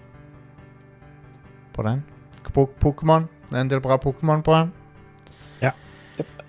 på 1.77 1.87
den. 1.87 2.03
Pokémon. 2.51 3.29
Det 3.51 3.59
er 3.59 3.67
en 3.67 3.71
del 3.71 3.85
bra 3.85 4.01
Pokémon 4.01 4.43
på 4.43 4.57
den. 4.57 4.73
Ja. 5.61 5.75
Yep. 6.19 6.43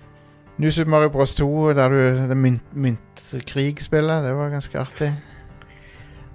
New 0.56 0.70
Super 0.70 0.90
Mario 0.90 1.12
Bros. 1.12 1.34
2, 1.34 1.72
der 1.76 1.88
du 1.88 2.28
det 2.32 2.36
mynt, 2.36 3.11
myntkrig-spillet, 3.32 4.22
det 4.24 4.34
var 4.36 4.50
ganske 4.52 4.78
artig. 4.80 5.12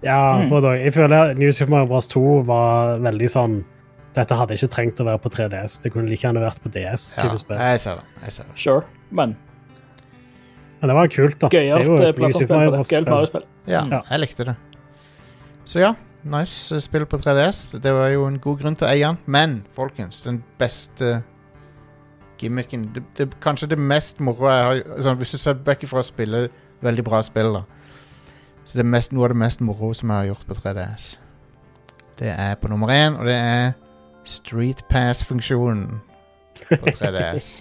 Ja, 0.03 0.37
Mm. 0.37 0.49
både 0.49 0.67
og. 0.67 0.77
Jeg 0.83 0.93
føler 0.93 1.33
New 1.35 1.51
Super 1.51 1.71
Mario 1.71 1.87
Bros. 1.87 2.07
2 2.07 2.43
var 2.45 2.99
veldig 2.99 3.29
sånn 3.29 3.63
Dette 4.15 4.33
hadde 4.33 4.53
ikke 4.55 4.67
trengt 4.73 4.99
å 4.99 5.05
være 5.05 5.19
på 5.21 5.29
3DS. 5.29 5.81
Det 5.83 5.91
kunne 5.93 6.09
like 6.09 6.21
gjerne 6.25 6.41
vært 6.41 6.61
på 6.63 6.69
DS. 6.73 7.13
Ja, 7.17 7.29
jeg 7.29 7.37
ser 7.79 7.95
det. 7.95 8.03
Jeg 8.23 8.31
ser 8.33 8.43
det. 8.43 8.57
Sure, 8.57 8.83
men 9.11 9.35
Men 10.81 10.89
det 10.89 10.95
var 10.95 11.07
kult, 11.07 11.39
da. 11.39 11.47
Det 11.49 11.59
er 11.59 11.69
gøyalt 11.77 11.85
jo 11.85 11.91
New 11.91 11.97
Super 11.97 12.13
plattformspill. 12.13 13.05
Mario-spill. 13.05 13.43
Ja, 13.67 13.81
Mm. 13.83 14.01
jeg 14.09 14.19
likte 14.19 14.45
det. 14.45 14.55
Så 15.65 15.79
ja, 15.79 15.93
nice 16.23 16.75
eh, 16.75 16.79
spill 16.79 17.05
på 17.05 17.17
3DS. 17.19 17.79
Det 17.81 17.91
var 17.93 18.09
jo 18.09 18.25
en 18.27 18.39
god 18.39 18.59
grunn 18.59 18.75
til 18.75 18.87
å 18.87 18.91
eie 18.91 19.01
den. 19.05 19.17
Men 19.27 19.65
folkens, 19.75 20.23
den 20.23 20.43
beste 20.59 21.23
gimmicken 22.39 22.93
det, 22.93 23.03
det, 23.17 23.39
Kanskje 23.41 23.69
det 23.69 23.77
mest 23.79 24.19
moro 24.19 24.47
jeg 24.49 24.63
har 24.63 25.01
sånn, 25.01 25.17
Hvis 25.17 25.31
du 25.31 25.37
ser 25.37 25.53
vekk 25.55 25.87
fra 25.87 25.99
å 25.99 26.05
spille 26.05 26.49
veldig 26.83 27.03
bra 27.07 27.21
spill, 27.25 27.53
da. 27.59 27.63
Så 28.67 28.75
det 28.77 28.83
er 28.83 28.89
mest, 28.91 29.13
noe 29.15 29.27
av 29.27 29.31
det 29.33 29.39
mest 29.39 29.61
moro 29.63 29.93
som 29.95 30.11
jeg 30.11 30.17
har 30.21 30.29
gjort 30.33 30.47
på 30.49 30.57
3DS. 30.59 31.05
Det 32.19 32.33
er 32.33 32.55
på 32.59 32.67
nummer 32.71 32.91
én, 32.91 33.15
og 33.19 33.25
det 33.29 33.35
er 33.37 33.71
Street 34.27 34.81
Pass-funksjonen 34.91 36.01
på 36.67 36.91
3DS. 36.99 37.53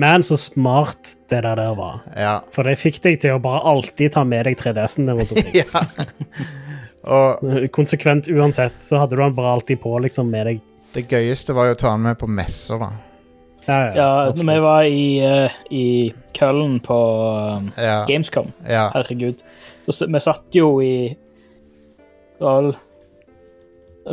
Men 0.00 0.22
så 0.24 0.36
smart 0.38 1.16
det 1.28 1.42
der, 1.42 1.56
der 1.58 1.74
var. 1.76 2.00
ja. 2.16 2.36
For 2.54 2.62
det 2.64 2.78
fikk 2.78 3.00
deg 3.04 3.18
til 3.20 3.34
å 3.36 3.42
bare 3.42 3.60
alltid 3.66 4.14
ta 4.14 4.22
med 4.24 4.46
deg 4.46 4.56
3DS-en 4.60 5.10
der 5.10 5.18
rundt 5.18 5.32
omkring. 5.34 5.60
ja. 5.60 5.84
Og 7.10 7.68
Konsekvent 7.74 8.28
uansett, 8.30 8.76
så 8.80 9.00
hadde 9.02 9.16
du 9.16 9.22
den 9.24 9.34
bare 9.36 9.54
alltid 9.56 9.80
på 9.82 9.98
liksom 10.04 10.28
med 10.30 10.46
deg. 10.46 10.60
det 10.94 11.06
gøyeste 11.10 11.54
var 11.56 11.68
jo 11.70 11.76
å 11.76 11.80
ta 11.80 11.92
den 11.96 12.06
med 12.08 12.18
på 12.20 12.28
messer, 12.30 12.78
da. 12.80 12.90
Ja, 13.70 13.94
Ja, 13.94 14.10
når 14.34 14.46
vi 14.48 14.60
var 14.64 14.82
i, 14.82 15.04
uh, 15.22 15.58
i 15.70 15.86
Køllen 16.36 16.78
på 16.84 16.98
um, 17.56 17.70
Ja. 17.78 18.04
Gamescom, 18.08 18.50
ja. 18.66 18.88
herregud. 18.94 19.42
Så, 19.86 20.06
vi 20.06 20.20
satt 20.22 20.54
jo 20.54 20.80
i 20.82 21.16
det 22.40 22.76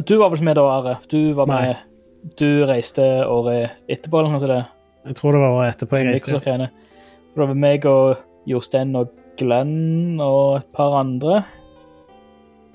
Du 0.08 0.18
var 0.20 0.30
vel 0.34 0.44
med 0.44 0.58
da, 0.60 0.66
Are? 0.78 0.98
Du 1.10 1.34
var 1.38 1.48
Nei. 1.50 1.62
med 1.68 2.34
Du 2.40 2.66
reiste 2.68 3.04
året 3.26 3.78
etterpå, 3.88 4.20
eller 4.20 4.34
noe 4.36 4.42
sånt? 4.42 4.74
Jeg 5.08 5.16
tror 5.16 5.36
det 5.36 5.42
var 5.42 5.56
året 5.56 5.76
etterpå 5.76 6.02
jeg 6.02 6.10
reiste. 6.12 6.42
Det 6.42 7.44
var 7.44 7.54
meg 7.56 7.86
og 7.88 8.18
Jostein 8.50 8.96
og 9.00 9.14
Glenn 9.38 10.20
og 10.24 10.58
et 10.62 10.72
par 10.76 10.98
andre. 11.00 11.44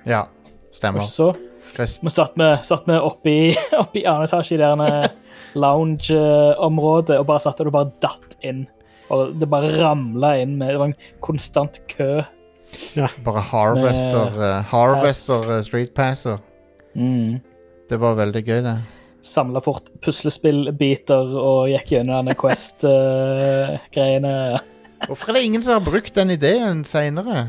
ja. 0.06 0.26
Stemmer. 0.72 1.04
så 1.04 1.34
Vi 1.76 2.10
satt 2.10 2.36
med, 2.36 2.64
satt 2.64 2.86
med 2.86 3.00
oppi, 3.00 3.52
oppi 3.82 4.06
annen 4.06 4.24
etasje 4.24 4.56
i 4.56 4.60
der 4.60 5.12
lounge-området 5.58 7.18
og 7.18 7.26
bare 7.28 7.40
satt 7.44 7.60
og 7.60 7.66
det 7.68 7.74
bare 7.74 7.92
datt 8.04 8.36
inn. 8.46 8.66
Og 9.12 9.34
det 9.36 9.48
bare 9.50 9.70
ramla 9.76 10.30
inn 10.40 10.54
med 10.60 10.68
Det 10.72 10.78
var 10.80 10.88
en 10.90 11.00
konstant 11.20 11.76
kø. 11.90 12.22
bare 13.24 13.42
Harvester, 13.50 14.26
eh, 14.32 14.62
Harvester 14.70 15.50
eh, 15.58 15.62
Street 15.66 15.94
Passer. 15.94 16.38
Mm. 16.94 17.40
Det 17.88 18.00
var 18.00 18.14
veldig 18.16 18.44
gøy, 18.46 18.62
det. 18.64 18.78
Samla 19.22 19.60
fort 19.62 19.90
puslespillbiter 20.02 21.36
og 21.38 21.68
gikk 21.70 21.92
gjennom 21.94 22.16
denne 22.22 22.34
Quest-greiene. 22.38 24.34
Hvorfor 25.06 25.30
er 25.30 25.34
det 25.36 25.44
ingen 25.46 25.62
som 25.62 25.72
har 25.76 25.84
brukt 25.84 26.14
den 26.14 26.30
ideen 26.34 26.84
seinere? 26.86 27.48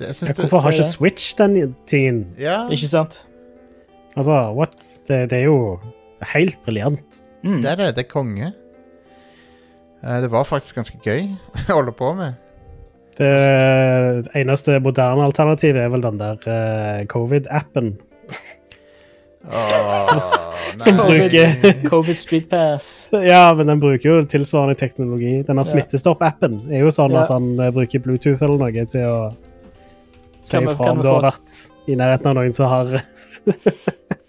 Ja, 0.00 0.10
Hvorfor 0.10 0.58
har 0.58 0.70
ikke. 0.74 0.84
Switch 0.90 1.34
den 1.38 1.74
tingen? 1.86 2.26
Ja, 2.38 2.64
Ikke 2.68 2.88
sant? 2.90 3.26
Altså, 4.16 4.52
what? 4.54 4.74
Det, 5.08 5.30
det 5.30 5.38
er 5.38 5.44
jo 5.48 5.78
helt 6.32 6.58
briljant. 6.64 7.20
Mm. 7.44 7.60
det 7.62 7.70
er 7.74 7.76
det. 7.82 7.90
Det 7.98 8.04
er 8.06 8.10
konge. 8.12 8.52
Eh, 10.02 10.20
Det 10.24 10.30
var 10.32 10.44
faktisk 10.48 10.76
ganske 10.80 10.98
gøy 11.04 11.28
å 11.68 11.76
holde 11.76 11.92
på 11.96 12.14
med. 12.16 12.40
Det 13.14 13.30
eneste 14.34 14.80
moderne 14.82 15.22
alternativet 15.28 15.84
er 15.84 15.92
vel 15.92 16.02
den 16.02 16.16
der 16.18 16.40
uh, 16.50 17.04
covid-appen. 17.06 17.92
Som 20.82 20.96
bruker 20.98 21.88
Covid 21.88 22.16
Street 22.18 22.48
Pass. 22.50 23.10
Ja, 23.30 23.52
men 23.54 23.68
den 23.70 23.78
bruker 23.82 24.08
jo 24.08 24.16
tilsvarende 24.26 24.74
teknologi. 24.80 25.36
Denne 25.46 25.62
Smittestopp-appen 25.68 26.64
er 26.72 26.82
jo 26.82 26.90
sånn 26.94 27.14
Ja. 27.14 27.22
at 27.22 27.30
han 27.36 27.52
eh, 27.60 27.70
bruker 27.70 28.02
Bluetooth 28.02 28.42
eller 28.42 28.58
noe 28.64 28.86
til 28.90 29.06
å 29.06 29.18
si 30.44 30.58
ifra 30.58 30.90
om 30.92 31.00
du 31.04 31.08
har 31.08 31.22
vært 31.24 31.54
i 31.88 31.94
nærheten 32.00 32.32
av 32.32 32.34
noen 32.40 32.52
som 32.56 32.66
har 32.72 32.96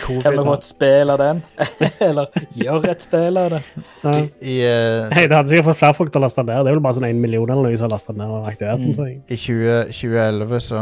Kan 0.00 0.32
vi 0.36 0.44
få 0.46 0.54
et 0.56 0.66
spill 0.68 1.12
av 1.14 1.18
den? 1.20 1.42
Eller 2.08 2.26
gjøre 2.56 2.90
et 2.94 3.02
spill 3.04 3.36
av 3.40 3.50
det? 3.54 3.60
ja. 4.02 4.14
I, 4.40 4.56
uh, 4.64 5.14
hey, 5.14 5.26
Det 5.28 5.36
hadde 5.36 5.48
sikkert 5.52 5.68
fått 5.70 5.80
flere 5.82 5.96
folk 5.98 6.12
til 6.14 6.20
å 6.20 6.24
laste 6.26 6.40
den 6.44 6.50
ned. 6.54 6.64
Det 6.66 6.70
er 6.72 6.76
vel 6.78 6.84
bare 6.84 6.96
sånn 6.98 7.08
en 7.10 7.20
million 7.22 7.50
eller 7.50 7.64
noe 7.70 7.76
som 7.80 7.88
har 7.88 7.94
lastet 7.96 8.14
den 8.16 8.22
ned 8.24 8.36
og 8.36 8.48
aktivert 8.50 8.80
den, 8.80 8.88
Mm. 8.90 8.94
tror 8.96 9.06
jeg. 9.10 9.18
I 9.28 9.36
20, 9.36 9.92
2011 10.00 10.60
så, 10.70 10.80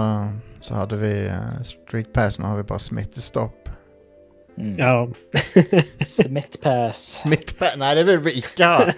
så 0.69 0.73
hadde 0.83 0.97
vi 1.03 1.13
uh, 1.29 1.57
Street 1.67 2.13
Pass. 2.15 2.39
Nå 2.39 2.45
har 2.53 2.57
vi 2.63 2.69
bare 2.71 2.85
smittestopp. 2.87 3.57
Mm. 4.59 4.75
Ja. 4.79 4.93
Smittpass. 6.19 7.03
Smittpass 7.23 7.77
Nei, 7.79 7.93
det 7.95 8.03
vil 8.09 8.19
vi 8.25 8.31
ikke 8.41 8.67
ha! 8.67 8.91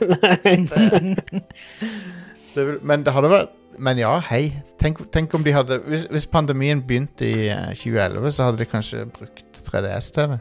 det 2.55 2.67
vil, 2.67 2.79
men 2.83 3.05
det 3.05 3.13
hadde 3.13 3.29
vært 3.33 3.51
Men 3.81 3.99
ja, 4.01 4.15
hei. 4.31 4.53
Tenk, 4.81 5.03
tenk 5.13 5.35
om 5.37 5.45
de 5.45 5.53
hadde 5.53 5.77
hvis, 5.89 6.07
hvis 6.13 6.27
pandemien 6.33 6.81
begynte 6.85 7.25
i 7.29 7.49
eh, 7.53 7.71
2011, 7.77 8.31
så 8.37 8.43
hadde 8.49 8.61
de 8.63 8.67
kanskje 8.69 9.05
brukt 9.13 9.50
3DS 9.71 10.13
til 10.17 10.35
det. 10.35 10.41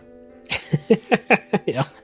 Ja. 1.68 1.88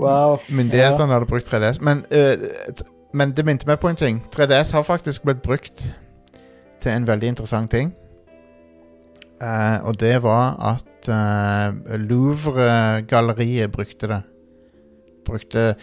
Wow. 0.00 0.38
Myndighetene 0.48 1.12
hadde 1.12 1.26
brukt 1.28 1.52
3DS. 1.52 1.80
Men, 1.84 2.04
uh, 2.08 2.84
men 3.12 3.34
det 3.36 3.44
minte 3.44 3.68
meg 3.68 3.80
på 3.82 3.90
en 3.90 3.98
ting. 4.00 4.22
3DS 4.32 4.72
har 4.72 4.86
faktisk 4.86 5.26
blitt 5.28 5.42
brukt 5.44 5.90
til 6.80 6.92
en 6.92 7.06
veldig 7.06 7.34
interessant 7.34 7.70
ting. 7.70 7.92
Uh, 9.42 9.80
og 9.88 10.00
det 10.00 10.22
var 10.22 10.56
at 10.72 11.08
uh, 11.08 11.96
Louvre-galleriet 12.00 13.72
brukte 13.72 14.08
det. 14.08 14.22
Brukte 15.26 15.74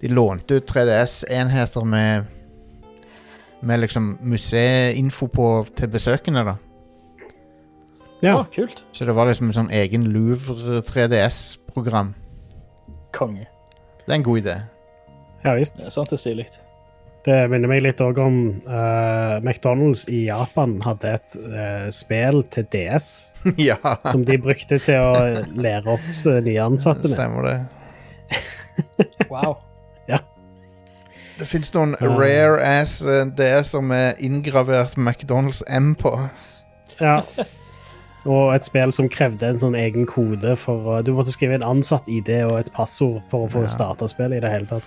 De 0.00 0.08
lånte 0.08 0.58
ut 0.60 0.70
3DS-enheter 0.70 1.84
med 1.84 2.24
Med 3.62 3.80
liksom 3.80 4.18
museinfo 4.20 5.26
på 5.26 5.66
til 5.76 5.88
besøkende, 5.88 6.44
da. 6.44 6.54
Ja. 8.24 8.36
Å, 8.40 8.44
kult. 8.54 8.84
Så 8.96 9.04
det 9.08 9.14
var 9.16 9.26
liksom 9.28 9.50
en 9.50 9.56
sånn 9.60 9.70
egen 9.74 10.06
Louvre 10.12 10.80
3DS-program. 10.86 12.14
Konge. 13.16 13.46
Det 14.06 14.12
er 14.12 14.18
en 14.20 14.24
god 14.26 14.38
idé. 14.44 14.54
ja 15.44 15.52
visst. 15.58 15.80
sant 15.92 16.10
det 16.10 16.16
er 16.18 16.22
stilig. 16.22 16.46
Det 17.26 17.36
minner 17.50 17.66
meg 17.66 17.80
litt 17.82 17.98
òg 18.00 18.18
om 18.22 18.36
eh, 18.70 19.36
McDonald's 19.42 20.04
i 20.08 20.28
Japan 20.28 20.76
hadde 20.84 21.16
et 21.16 21.34
eh, 21.42 21.88
spill 21.90 22.44
til 22.54 22.68
DS 22.70 23.08
ja, 23.68 23.78
som 24.06 24.22
de 24.24 24.36
brukte 24.38 24.78
til 24.78 25.00
å 25.02 25.42
lære 25.58 25.90
opp 25.96 26.06
eh, 26.22 26.38
nye 26.46 26.62
ansatte 26.68 27.02
med. 27.08 27.16
stemmer 27.16 27.48
det. 27.48 27.56
Wow. 29.32 29.56
Ja. 30.06 30.18
Det 31.40 31.46
fins 31.50 31.72
noen 31.74 31.96
Ja. 31.98 32.12
rare 32.14 32.62
ass 32.78 33.00
eh, 33.04 33.24
DS-er 33.36 33.82
med 33.82 34.22
inngravert 34.22 34.94
McDonald's 34.96 35.62
M 35.66 35.94
på. 35.98 36.14
Ja. 37.00 37.22
Og 38.26 38.54
et 38.54 38.66
spill 38.66 38.90
som 38.94 39.08
krevde 39.12 39.46
en 39.46 39.60
sånn 39.60 39.76
egen 39.78 40.06
kode 40.10 40.56
for 40.58 40.88
å 40.90 40.96
Du 41.06 41.12
måtte 41.14 41.30
skrive 41.34 41.54
en 41.58 41.66
ansatt-ID 41.66 42.30
og 42.48 42.58
et 42.58 42.72
passord 42.74 43.20
for 43.30 43.46
å 43.46 43.50
få 43.52 43.62
Ja. 43.66 43.72
starta 43.76 44.08
spillet 44.10 44.38
i 44.38 44.40
det 44.40 44.50
hele 44.50 44.66
tatt. 44.66 44.82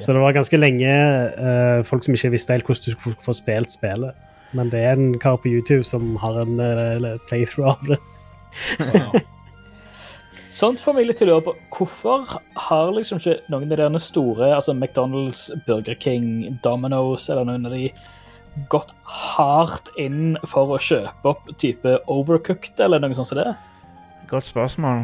Så 0.00 0.12
det 0.14 0.22
var 0.22 0.36
ganske 0.36 0.60
lenge 0.60 0.92
uh, 1.38 1.82
folk 1.82 2.04
som 2.04 2.14
ikke 2.14 2.30
visste 2.36 2.54
helt 2.54 2.66
hvordan 2.68 2.84
du 2.84 2.94
skulle 2.94 3.16
få 3.24 3.34
spilt 3.34 3.74
spillet. 3.74 4.14
Men 4.52 4.70
det 4.70 4.80
er 4.80 4.92
en 4.96 5.18
kar 5.18 5.36
på 5.36 5.50
YouTube 5.50 5.84
som 5.84 6.16
har 6.16 6.38
en 6.40 6.60
uh, 6.60 7.18
playthrough 7.28 7.74
av 7.74 7.90
det. 7.90 7.98
Wow. 8.94 9.20
Sånt 10.58 10.80
får 10.80 10.94
meg 10.96 11.06
litt 11.06 11.20
til 11.20 11.28
å 11.28 11.36
lure 11.36 11.44
på 11.46 11.52
hvorfor 11.76 12.24
har 12.68 12.88
liksom 12.96 13.20
ikke 13.20 13.36
noen 13.52 13.70
av 13.70 13.92
de 13.92 14.00
store, 14.02 14.48
altså 14.56 14.72
McDonald's, 14.74 15.44
Burger 15.66 15.94
King, 15.94 16.58
Domino's 16.64 17.28
eller 17.30 17.44
noen 17.46 17.68
av 17.68 17.76
de 17.76 17.92
gått 18.72 18.90
hardt 19.04 19.88
inn 20.00 20.36
for 20.46 20.68
å 20.74 20.78
kjøpe 20.82 21.28
opp 21.32 21.44
type 21.60 21.98
overcooked 22.10 22.80
eller 22.84 22.98
noe 23.02 23.14
sånt 23.16 23.28
som 23.30 23.38
det? 23.40 23.52
Godt 24.30 24.46
spørsmål. 24.50 24.98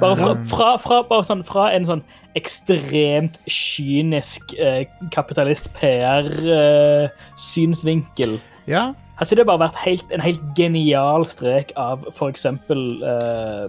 Bare 0.00 0.16
fra, 0.16 0.30
Um, 0.30 0.46
fra, 0.46 0.76
fra, 0.78 1.02
bare 1.02 1.24
sånn, 1.26 1.42
fra 1.46 1.70
en 1.74 1.84
sånn 1.86 2.02
ekstremt 2.38 3.38
kynisk 3.50 4.52
eh, 4.54 4.84
kapitalist 5.10 5.72
PR-synsvinkel. 5.74 8.36
Ja, 8.70 8.92
Har 9.18 9.26
ikke 9.26 9.36
det 9.36 9.46
bare 9.50 9.64
vært 9.66 9.76
helt, 9.84 10.12
en 10.14 10.20
helt 10.24 10.40
genial 10.56 11.26
strek 11.28 11.72
av 11.76 12.04
f.eks. 12.08 12.46
Eh, 12.46 13.66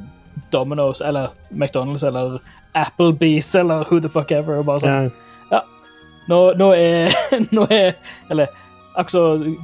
Domino's 0.53 1.01
eller 1.03 1.27
McDonald's 1.51 2.03
eller 2.07 2.37
Applebee's 2.77 3.51
eller 3.55 3.83
who 3.89 3.99
the 3.99 4.07
fuck 4.09 4.31
ever? 4.31 4.63
Bare 4.63 4.79
sånn, 4.79 5.11
Ja, 5.51 5.59
nå, 6.31 6.53
nå 6.55 6.69
er 6.77 7.11
Nå 7.55 7.65
er 7.67 7.93
Eller 8.31 8.47
altså 8.95 9.55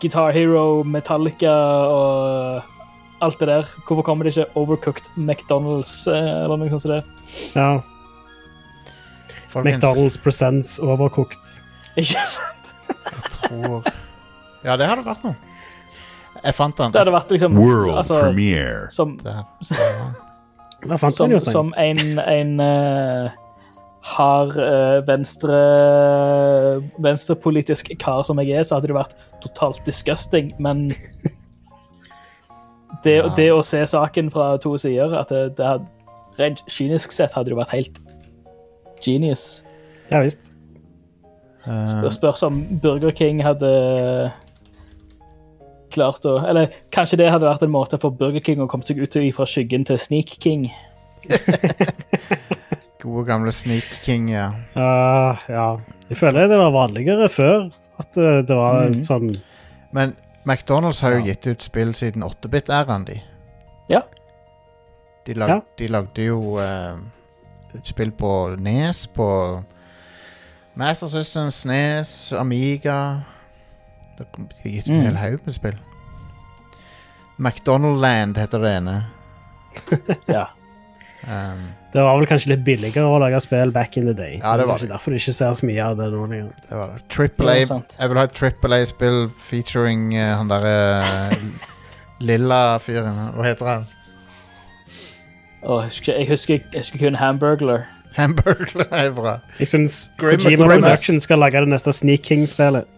Guitar 0.00 0.30
Hero, 0.32 0.82
Metallica 0.82 1.52
og 1.86 2.62
alt 3.22 3.40
det 3.40 3.48
der. 3.48 3.68
Hvorfor 3.86 4.02
kommer 4.02 4.24
det 4.24 4.36
ikke 4.36 4.50
Overcooked 4.58 5.10
McDonald's 5.16 5.94
eh, 6.10 6.44
eller 6.44 6.58
noe 6.58 6.72
sånt 6.72 6.82
som 6.86 6.94
det? 6.96 7.02
ja. 7.54 7.80
folkens. 9.48 9.76
McDonald's 9.76 10.18
Presents 10.22 10.78
Overcooked. 10.78 11.60
Ikke 12.00 12.26
sant? 12.26 12.72
Jeg 12.88 13.32
tror 13.36 13.82
Ja, 14.64 14.76
det 14.76 14.86
hadde 14.86 15.04
vært 15.04 15.24
noe. 15.26 15.36
Jeg 16.42 16.54
fant 16.54 16.78
den. 16.78 16.92
Det 16.94 17.02
hadde 17.02 17.12
vært 17.14 17.30
liksom 17.30 17.56
World 17.58 17.92
altså, 18.00 18.18
premiere. 18.24 18.88
som. 18.90 19.18
Der 19.22 19.44
som, 21.08 21.38
som 21.38 21.74
en, 21.78 22.18
en 22.18 22.60
eh, 22.60 23.30
hard 24.02 24.56
eh, 24.58 24.98
venstre 25.06 25.58
venstrepolitisk 27.02 27.92
kar 28.02 28.24
som 28.26 28.40
jeg 28.42 28.50
er, 28.58 28.64
så 28.66 28.74
hadde 28.78 28.90
det 28.90 28.96
vært 28.98 29.14
totalt 29.44 29.82
disgusting, 29.86 30.50
men 30.62 30.88
det, 33.04 33.16
Ja. 33.20 33.28
det 33.36 33.48
å 33.54 33.62
se 33.66 33.82
saken 33.86 34.30
fra 34.34 34.56
to 34.62 34.74
sider, 34.80 35.14
at 35.18 35.28
det, 35.30 35.44
det 35.58 35.66
hadde, 35.66 35.86
rent 36.38 36.62
kynisk 36.70 37.12
sett 37.12 37.34
hadde 37.36 37.50
det 37.52 37.58
vært 37.60 37.74
helt 37.76 37.98
genius. 39.04 39.62
Ja 40.10 40.22
visst. 40.24 40.50
Eh, 41.66 41.84
Spør, 41.86 42.10
spørs 42.10 42.42
om 42.46 42.62
Burger 42.82 43.12
King 43.14 43.42
hadde 43.44 43.68
klart 45.92 46.24
å 46.24 46.38
Eller 46.48 46.70
kanskje 46.90 47.18
det 47.20 47.28
hadde 47.30 47.44
vært 47.46 47.62
en 47.66 47.70
måte 47.70 47.98
for 48.00 48.10
Burger 48.16 48.40
King 48.40 48.62
å 48.64 48.68
komme 48.70 48.82
seg 48.86 48.98
ut 48.98 49.14
fra 49.36 49.44
skyggen 49.46 49.84
til 49.86 49.98
Sneak 50.00 50.38
King. 50.42 50.70
Gode 53.02 53.24
gamle 53.26 53.52
Sneak 53.52 53.84
King, 54.04 54.28
ja. 54.30 54.48
Uh, 54.76 55.38
ja. 55.50 55.66
Jeg 56.08 56.16
føler 56.20 56.46
det 56.48 56.58
var 56.60 56.70
vanligere 56.74 57.28
før. 57.32 57.70
At 57.98 58.16
eh, 58.16 58.42
det 58.46 58.56
var 58.56 58.88
Mhm. 58.88 59.02
sånn 59.04 59.32
Men 59.92 60.14
McDonald's 60.46 61.00
har 61.02 61.10
jo 61.12 61.18
Ja. 61.18 61.24
gitt 61.32 61.46
ut 61.46 61.62
spill 61.62 61.92
siden 61.94 62.22
8-bit-æraen, 62.22 63.04
de. 63.06 63.20
Ja. 63.90 64.00
De, 65.26 65.34
lag, 65.34 65.48
Ja. 65.48 65.60
de 65.78 65.88
lagde 65.88 66.24
jo 66.24 66.56
uh, 66.58 66.96
spill 67.84 68.10
på 68.12 68.56
Nes, 68.58 69.06
på 69.06 69.62
Master 70.74 71.08
Systems, 71.08 71.64
Nes, 71.66 72.32
Amiga 72.32 73.20
Det 74.18 74.26
De 74.36 74.42
har 74.62 74.70
gitt 74.70 74.88
ut 74.88 74.90
en 74.90 74.98
Mm. 75.00 75.04
hel 75.04 75.16
haug 75.16 75.40
med 75.44 75.54
spill. 75.54 75.78
McDonaldland 77.38 78.36
heter 78.38 78.58
det 78.60 78.76
ene. 78.76 79.04
Ja. 80.28 80.46
Um, 81.28 81.68
Det 81.92 82.00
var 82.00 82.16
vel 82.16 82.26
kanskje 82.26 82.54
litt 82.54 82.62
billigere 82.64 83.04
å 83.04 83.18
lage 83.20 83.36
spill 83.44 83.72
back 83.72 83.98
in 84.00 84.06
the 84.08 84.14
day. 84.16 84.38
Ja, 84.40 84.56
det 84.56 84.64
var 84.68 84.80
det. 84.80 84.88
derfor 84.88 85.12
du 85.12 85.18
ikke 85.18 85.34
ser 85.36 85.52
så 85.52 85.66
mye 85.68 85.84
av 85.84 85.98
det 85.98 86.06
nå 86.14 86.24
lenger. 86.24 86.52
det 86.68 86.76
var 86.78 86.94
det. 86.94 87.02
Triple 87.12 87.52
A. 87.52 87.80
Jeg 87.98 88.12
vil 88.12 88.20
ha 88.20 88.24
et 88.24 88.36
Triple 88.38 88.78
A-spill 88.80 89.26
featuring 89.36 90.06
uh, 90.16 90.38
han 90.40 90.48
derre 90.48 90.76
lilla 92.30 92.62
fyren. 92.80 93.18
Hva 93.36 93.44
heter 93.44 93.68
han? 93.68 93.90
Oh, 95.62 95.82
jeg, 95.82 95.92
husker, 95.92 96.16
jeg, 96.16 96.28
husker, 96.30 96.64
jeg 96.72 96.80
husker 96.80 97.04
kun 97.04 97.20
Hamburglar. 97.20 97.84
Hamburglar 98.16 98.88
er 98.90 99.12
bra. 99.14 99.36
Jeg 99.60 99.68
syns 99.68 99.98
Gima 100.18 100.36
Kojima 100.40 100.66
Production 100.72 101.20
skal 101.20 101.38
lage 101.44 101.60
det 101.60 101.70
neste 101.70 101.92
Sneak 101.92 102.24
King-spillet. 102.24 102.88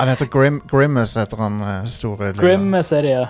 Han 0.00 0.08
heter 0.08 0.26
Grim, 0.32 0.62
Grimace, 0.70 1.20
heter 1.20 1.36
han 1.36 1.60
eh, 1.60 1.84
store 1.92 2.32
lilla. 2.32 2.40
Grimace 2.40 2.96
er 2.96 3.04
det, 3.04 3.10
ja. 3.10 3.26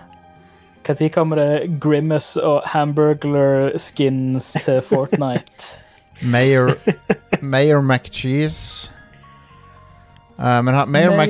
Når 0.88 1.09
kommer 1.09 1.37
det 1.37 1.81
Grimace 1.81 2.45
og 2.45 2.62
Hamburglar 2.66 3.79
skins 3.79 4.53
til 4.64 4.83
Fortnite? 4.83 5.77
Mayor, 6.23 6.73
Mayor 7.43 7.81
McCheese. 7.81 8.90
Uh, 10.38 10.45
men 10.64 10.75
han, 10.75 10.88
Mayor, 10.88 11.16
Mac, 11.16 11.29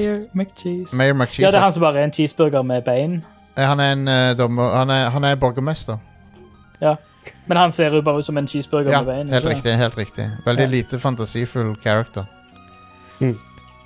Mayor 0.93 1.15
McCheese. 1.15 1.43
Ja, 1.43 1.47
det 1.47 1.55
er 1.55 1.61
han 1.61 1.73
som 1.73 1.81
bare 1.83 1.99
er 1.99 2.05
en 2.05 2.13
cheeseburger 2.13 2.63
med 2.63 2.83
bein. 2.83 3.25
eh, 3.57 3.65
Han 3.65 3.81
er 3.81 3.93
en 3.93 4.09
uh, 4.09 4.39
dommer 4.39 4.77
Han 4.77 4.91
er, 4.91 5.09
han 5.11 5.25
er 5.25 5.35
borgermester. 5.35 5.97
Men 7.47 7.57
han 7.57 7.71
ser 7.71 7.95
jo 7.95 8.01
bare 8.03 8.19
ut 8.19 8.27
som 8.27 8.39
en 8.39 8.47
cheeseburger 8.49 8.91
Ja, 8.91 9.03
med 9.03 9.15
bein. 9.15 9.29
helt 9.29 9.47
riktig. 9.47 9.73
helt 9.77 9.99
riktig 9.99 10.31
Veldig 10.47 10.63
Ja. 10.65 10.69
lite 10.71 10.99
fantasifull 10.99 11.77
character. 11.83 12.25
Mm. 13.21 13.39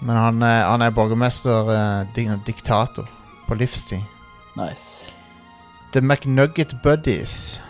Men 0.02 0.16
han, 0.16 0.42
han 0.42 0.82
er 0.82 0.90
borgermester, 0.90 1.64
uh, 1.64 2.46
diktator, 2.46 3.08
på 3.48 3.54
livstid. 3.54 3.98
Nice. 4.56 5.10
The 5.94 6.00
McNugget 6.00 6.82
Buddies. 6.82 7.60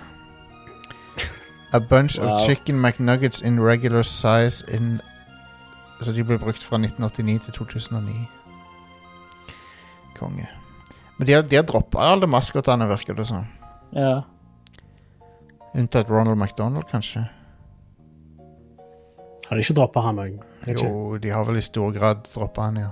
A 1.73 1.81
bunch 1.81 2.19
of 2.19 2.47
chicken 2.47 2.81
McNuggets 2.81 3.43
in 3.43 3.61
regular 3.61 4.03
size 4.03 4.65
in 4.75 5.01
Så 6.01 6.13
de 6.13 6.25
ble 6.25 6.39
brukt 6.39 6.65
fra 6.65 6.77
1989 6.77 7.45
til 7.45 7.53
2009. 7.53 8.15
Konge. 10.17 10.49
Men 11.19 11.27
de 11.27 11.33
har, 11.33 11.43
de 11.43 11.57
har 11.57 11.63
droppa 11.69 11.99
alle 11.99 12.27
maskotene, 12.27 12.89
virker 12.89 13.15
det 13.15 13.27
som. 13.27 13.45
Ja. 13.93 14.23
Unntatt 15.75 16.11
Ronald 16.11 16.39
McDonald, 16.39 16.89
kanskje. 16.91 17.27
Har 19.49 19.57
de 19.57 19.61
ikke 19.61 19.77
droppa 19.77 20.01
han 20.01 20.19
òg? 20.19 20.41
Jo, 20.73 21.17
de 21.21 21.29
har 21.31 21.45
vel 21.45 21.61
i 21.61 21.69
stor 21.69 21.93
grad 21.93 22.25
droppa 22.35 22.71
han, 22.71 22.77
ja. 22.77 22.91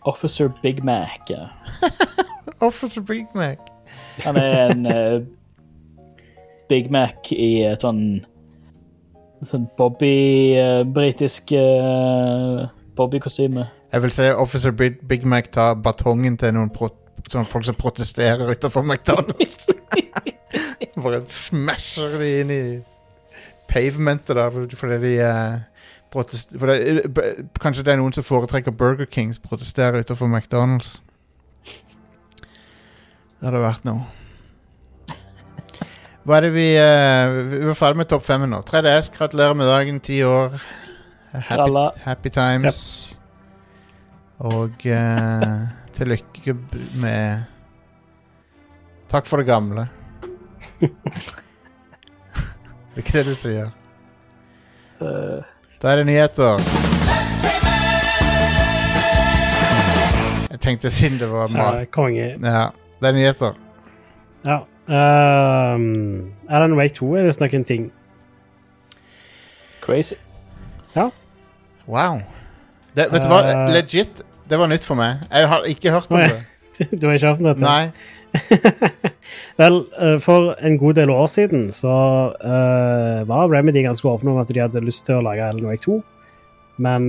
Officer 0.00 0.48
Big 0.62 0.84
Mac. 0.84 1.28
Ja. 1.28 1.48
Officer 2.68 3.00
Big 3.00 3.26
Mac. 3.34 3.58
Han 4.24 4.36
er 4.36 4.70
en 4.72 4.86
uh, 4.86 5.22
Big 6.70 6.90
Mac 6.90 7.32
i 7.32 7.62
et 7.68 7.82
sånn 7.84 8.22
sånn 9.42 9.64
Bobby 9.78 10.54
uh, 10.54 10.82
Britisk 10.86 11.50
uh, 11.58 12.68
Bobby-kostyme. 12.96 13.64
Jeg 13.92 14.02
vil 14.04 14.12
se 14.14 14.28
Officer 14.38 14.70
Big, 14.70 15.00
Big 15.08 15.24
Mac 15.26 15.50
ta 15.52 15.72
batongen 15.74 16.36
til 16.38 16.54
noen 16.54 16.70
pro 16.72 16.92
sånne 17.30 17.46
folk 17.48 17.64
som 17.64 17.76
protesterer 17.78 18.50
utenfor 18.50 18.82
McDonald's. 18.84 19.66
Bare 21.02 21.22
smasher 21.26 22.16
de 22.20 22.30
inn 22.42 22.50
i 22.52 22.62
pavementet 23.70 24.36
der 24.36 24.50
fordi 24.76 24.98
de 25.00 25.12
uh, 25.24 25.60
protest 26.12 26.52
for 26.58 26.68
det, 26.70 27.06
b- 27.14 27.30
Kanskje 27.62 27.86
det 27.86 27.94
er 27.94 28.00
noen 28.02 28.12
som 28.12 28.26
foretrekker 28.26 28.74
Burger 28.76 29.08
King 29.10 29.32
som 29.34 29.46
protesterer 29.48 30.02
utenfor 30.04 30.28
McDonald's. 30.28 30.98
Det 33.42 33.48
hadde 33.50 33.60
vært 33.64 33.86
noe. 33.88 34.04
Hva 36.22 36.36
er 36.36 36.44
det 36.46 36.50
vi 36.54 36.66
uh, 36.78 37.32
Vi 37.50 37.58
var 37.66 37.74
ferdig 37.74 37.98
med 37.98 38.08
topp 38.12 38.22
fem 38.22 38.44
nå. 38.46 38.60
3DS, 38.68 39.08
gratulerer 39.16 39.56
med 39.58 39.66
dagen. 39.66 39.96
Ti 39.98 40.20
år. 40.22 40.54
Happy, 41.32 41.72
happy 42.04 42.30
times. 42.30 42.78
Og 44.46 44.86
uh, 44.86 45.56
til 45.96 46.12
lykke 46.14 46.54
med 47.02 47.42
Takk 49.10 49.26
for 49.26 49.42
det 49.42 49.48
gamle. 49.50 49.88
det 50.80 50.92
er 52.94 53.02
ikke 53.02 53.16
det 53.18 53.24
du 53.26 53.34
sier. 53.42 53.72
Eh, 55.02 55.42
Da 55.82 55.90
er 55.92 55.96
det 56.00 56.06
nyheter. 56.06 56.62
Jeg 60.54 60.60
tenkte 60.62 60.94
siden 60.94 61.18
det 61.18 61.28
var 61.28 61.50
Ja, 61.58 61.84
konge. 61.90 62.30
Ja, 62.38 62.70
det 63.02 63.10
er 63.10 63.16
nyheter. 63.16 63.58
Ja. 64.46 64.62
Um, 64.86 66.32
Alan 66.50 66.76
Wake 66.78 66.94
2 66.94 67.14
er 67.18 67.26
visstnok 67.26 67.54
en 67.54 67.64
ting. 67.66 67.90
crazy. 69.82 70.14
Ja. 70.94 71.10
Wow. 71.86 72.20
Det, 72.94 73.08
vet 73.10 73.24
du 73.24 73.28
hva? 73.28 73.42
Eh. 73.50 73.70
Legit. 73.74 74.22
Det 74.48 74.58
var 74.58 74.70
nytt 74.70 74.86
for 74.86 74.98
meg. 74.98 75.24
Jeg 75.32 75.48
har 75.48 75.66
ikke 75.66 75.94
hørt 75.94 76.10
om 76.12 76.20
Nei. 76.20 76.28
det. 76.30 76.42
Du 77.00 77.06
har 77.06 77.16
ikke 77.16 77.32
hørt 77.32 77.42
om 77.42 77.48
dette? 77.50 77.64
Nei. 77.66 77.92
Vel, 79.60 79.78
eh, 80.00 80.16
for 80.24 80.54
en 80.64 80.78
god 80.80 80.96
del 80.96 81.10
år 81.12 81.26
siden 81.28 81.66
så 81.72 81.96
uh, 82.32 83.18
var 83.28 83.50
Remedy 83.52 83.82
ganske 83.84 84.08
åpne 84.08 84.32
om 84.32 84.40
at 84.40 84.48
de 84.48 84.62
hadde 84.62 84.84
lyst 84.84 85.04
til 85.08 85.18
å 85.18 85.24
lage 85.26 85.44
Alan 85.44 85.68
Wake 85.68 85.84
2, 85.84 85.98
men 86.80 87.04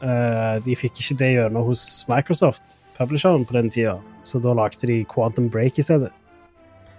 uh, 0.00 0.56
de 0.64 0.76
fikk 0.78 1.02
ikke 1.02 1.18
det 1.20 1.30
gjennom 1.34 1.68
hos 1.68 1.84
Microsoft, 2.08 2.78
publisheren, 2.96 3.44
på 3.44 3.58
den 3.58 3.68
tida, 3.72 3.98
så 4.26 4.40
da 4.42 4.54
lagde 4.56 4.88
de 4.88 5.02
Quantum 5.10 5.48
Break 5.52 5.78
i 5.78 5.84
stedet. 5.86 6.12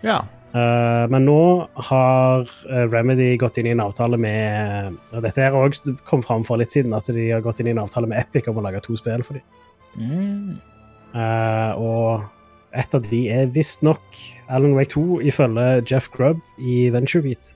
Ja. 0.03 0.23
Uh, 0.53 1.09
men 1.09 1.23
nå 1.25 1.39
har 1.87 2.43
eh, 2.69 2.83
Remedy 2.85 3.31
gått 3.41 3.55
inn 3.57 3.65
i 3.65 3.71
en 3.73 3.81
avtale 3.81 4.19
med 4.21 4.99
og 5.09 5.23
Dette 5.25 5.41
her 5.41 5.55
også 5.57 5.95
kom 6.05 6.21
fram 6.21 6.45
for 6.45 6.61
litt 6.61 6.69
siden, 6.69 6.93
at 6.93 7.09
de 7.09 7.31
har 7.31 7.41
gått 7.41 7.63
inn 7.63 7.71
i 7.71 7.73
en 7.73 7.81
avtale 7.81 8.05
med 8.11 8.21
Epic 8.21 8.51
om 8.51 8.59
å 8.61 8.65
lage 8.67 8.83
to 8.85 8.93
spill 8.99 9.25
for 9.25 9.39
dem. 9.39 9.47
Mm. 9.97 10.61
Uh, 11.15 11.71
og 11.81 12.77
et 12.77 12.93
av 12.93 13.09
de 13.09 13.23
er 13.33 13.49
visstnok 13.53 14.21
Alan 14.45 14.75
Wake 14.77 14.93
2, 14.93 15.23
ifølge 15.29 15.67
Jeff 15.89 16.11
Grubb 16.13 16.41
i 16.61 16.87
VentureBeat. 16.93 17.55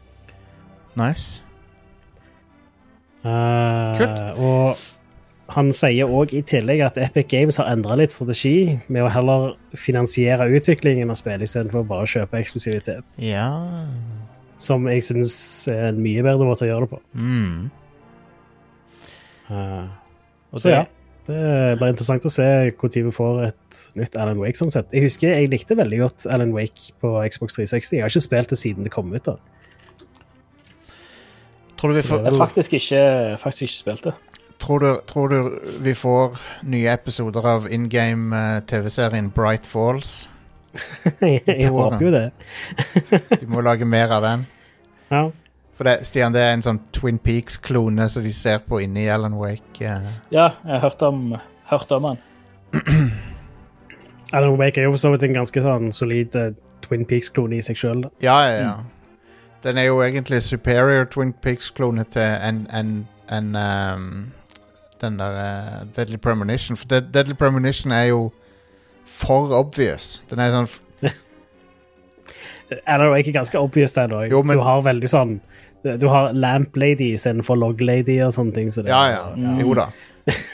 Nice. 0.98 1.44
Uh, 3.22 3.94
Kult. 3.98 4.20
Og 4.42 4.88
han 5.54 5.72
sier 5.76 6.10
òg 6.12 6.34
i 6.36 6.42
tillegg 6.44 6.82
at 6.84 6.98
Epic 7.00 7.30
Games 7.32 7.58
har 7.62 7.70
endra 7.72 7.96
litt 8.00 8.12
strategi 8.12 8.78
med 8.92 9.06
å 9.06 9.12
heller 9.12 9.54
finansiere 9.80 10.50
utviklingen 10.58 11.12
av 11.14 11.20
spill 11.20 11.44
istedenfor 11.46 11.86
bare 11.88 12.04
å 12.04 12.12
kjøpe 12.12 12.42
eksklusivitet. 12.42 13.20
Ja. 13.24 13.48
Som 14.60 14.90
jeg 14.92 15.06
syns 15.08 15.38
er 15.72 15.92
en 15.92 16.04
mye 16.04 16.26
bedre 16.26 16.48
måte 16.50 16.68
å 16.68 16.72
gjøre 16.72 16.88
det 16.88 16.92
på. 16.98 17.02
Mm. 17.16 17.72
Uh, 19.48 19.88
Og 20.52 20.64
Så 20.64 20.74
ja. 20.74 20.86
Det 21.28 21.76
blir 21.76 21.92
interessant 21.92 22.24
å 22.24 22.32
se 22.32 22.46
når 22.72 22.94
vi 22.96 23.12
får 23.12 23.40
et 23.50 23.80
nytt 24.00 24.16
Alan 24.16 24.40
Wake. 24.40 24.56
sånn 24.56 24.72
sett. 24.72 24.94
Jeg 24.96 25.04
husker 25.10 25.34
jeg 25.34 25.50
likte 25.52 25.76
veldig 25.76 26.00
godt 26.00 26.28
Alan 26.32 26.54
Wake 26.56 26.94
på 27.04 27.12
Xbox 27.28 27.58
360. 27.58 27.98
Jeg 27.98 28.06
har 28.06 28.14
ikke 28.14 28.24
spilt 28.24 28.54
det 28.54 28.60
siden 28.62 28.88
det 28.88 28.94
kom 28.94 29.12
ut. 29.12 29.28
da. 29.28 29.36
Tror 31.78 31.92
du 31.92 32.00
vi 32.00 32.06
får 32.08 32.24
Jeg 32.24 32.32
har 32.32 32.40
faktisk 32.40 32.74
ikke, 32.80 33.02
faktisk 33.44 33.68
ikke 33.68 33.78
spilt 33.78 34.08
det. 34.08 34.14
Tror 34.58 34.80
du, 34.80 34.90
tror 35.06 35.30
du 35.30 35.60
vi 35.86 35.94
får 35.94 36.40
nye 36.66 36.94
episoder 36.94 37.46
av 37.46 37.68
in 37.72 37.90
game 37.90 38.36
eh, 38.36 38.64
TV-serien 38.66 39.30
Bright 39.36 39.68
Falls? 39.70 40.30
jeg 41.22 41.42
jeg 41.46 41.70
håper 41.74 42.02
jo 42.02 42.14
det. 42.14 42.32
De 43.40 43.48
må 43.50 43.62
lage 43.62 43.86
mer 43.86 44.14
av 44.18 44.26
den. 44.26 44.48
Ja. 45.08 45.30
For 45.78 45.88
det, 45.88 46.02
Stian, 46.04 46.34
det 46.34 46.42
er 46.42 46.56
en 46.56 46.64
sånn 46.66 46.82
Twin 46.92 47.16
Peaks-klone 47.22 48.10
som 48.10 48.26
de 48.26 48.32
ser 48.36 48.58
på 48.66 48.82
inni 48.84 49.06
Alan 49.14 49.38
Wake. 49.38 49.78
Uh. 49.86 50.10
Ja, 50.34 50.50
jeg 50.66 50.74
har 50.74 50.82
hørt 50.84 51.04
om, 51.06 51.36
hørt 51.70 51.94
om 51.96 52.08
den. 52.10 52.18
Alan 54.36 54.58
Wake 54.60 54.82
er 54.82 54.90
jo 54.90 54.96
for 54.98 55.04
så 55.06 55.14
vidt 55.14 55.24
en 55.30 55.38
ganske 55.38 55.64
sånn 55.64 55.94
solid 55.96 56.36
uh, 56.36 56.50
Twin 56.84 57.06
Peaks-klone 57.08 57.60
i 57.60 57.64
seg 57.64 57.80
sjøl. 57.80 58.04
Ja, 58.26 58.36
ja, 58.50 58.58
ja. 58.66 58.74
Den 59.64 59.78
er 59.78 59.88
jo 59.88 60.02
egentlig 60.02 60.42
superior 60.44 61.06
Twin 61.14 61.32
Peaks-klone 61.46 62.04
til 62.10 62.26
en, 62.26 62.66
en, 62.74 62.92
en 63.32 63.56
ehm, 63.62 64.12
den 65.02 65.18
der 65.20 65.38
uh, 65.38 65.86
Deadly 65.96 66.18
Premonition. 66.18 66.78
For 66.78 66.88
Dead- 66.88 67.12
Deadly 67.14 67.34
Premonition 67.38 67.92
er 67.92 68.06
jo 68.12 68.32
for 69.06 69.54
obvious. 69.56 70.24
Den 70.30 70.40
er 70.44 70.52
sånn 70.52 70.68
Er 72.88 72.98
det 73.00 73.08
er 73.28 73.32
ganske 73.38 73.60
obvious 73.60 73.94
den 73.96 74.12
òg? 74.12 74.34
Men- 74.44 74.58
Du 74.58 74.64
har 74.64 74.82
veldig 74.82 75.10
sånn 75.10 75.38
Du 76.02 76.08
har 76.12 76.34
Lamp 76.34 76.76
Lady 76.76 77.14
istedenfor 77.14 77.56
Log 77.56 77.80
Lady 77.82 78.18
og 78.26 78.34
sånne 78.36 78.54
ting. 78.54 78.72
Så 78.72 78.82
det, 78.84 78.90
Ja, 78.92 79.06
ja. 79.14 79.22
ja. 79.38 79.54
Jo 79.62 79.74
da. 79.78 79.86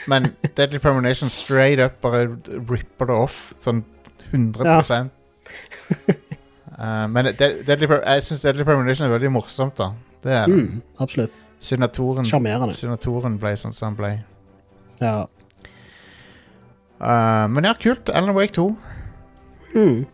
Men 0.06 0.28
Deadly 0.54 0.78
Premonition 0.78 1.30
straight 1.30 1.80
up 1.82 2.00
bare 2.04 2.28
ripper 2.70 3.06
det 3.10 3.14
off. 3.16 3.52
Sånn 3.58 3.82
100 4.30 5.10
Eh, 6.74 7.06
Men 7.08 7.24
De 7.38 7.48
Deadly 7.66 7.86
jeg 7.86 8.22
syns 8.26 8.40
Deadly 8.42 8.64
Premonition 8.66 9.06
er 9.06 9.12
veldig 9.14 9.30
morsomt, 9.30 9.76
da. 9.78 9.92
Det 10.24 10.32
er 10.34 10.46
det. 10.50 10.54
Mm, 10.56 10.80
absolutt. 11.00 11.36
Synatoren, 11.60 11.84
at 11.84 11.94
Toren- 11.94 12.26
Sjarmerende. 12.30 12.74
synd 12.74 12.92
at 12.92 13.00
Toren 13.04 13.36
ble 13.38 13.52
sånn 13.56 13.72
som 13.72 13.92
han 13.92 13.96
ble. 13.96 14.08
Ja. 15.00 15.26
Uh, 17.00 17.46
men 17.50 17.64
ja, 17.66 17.74
kult. 17.74 18.08
Alan 18.14 18.34
Wake 18.36 18.54
2. 18.56 18.68
Mm. 19.74 20.04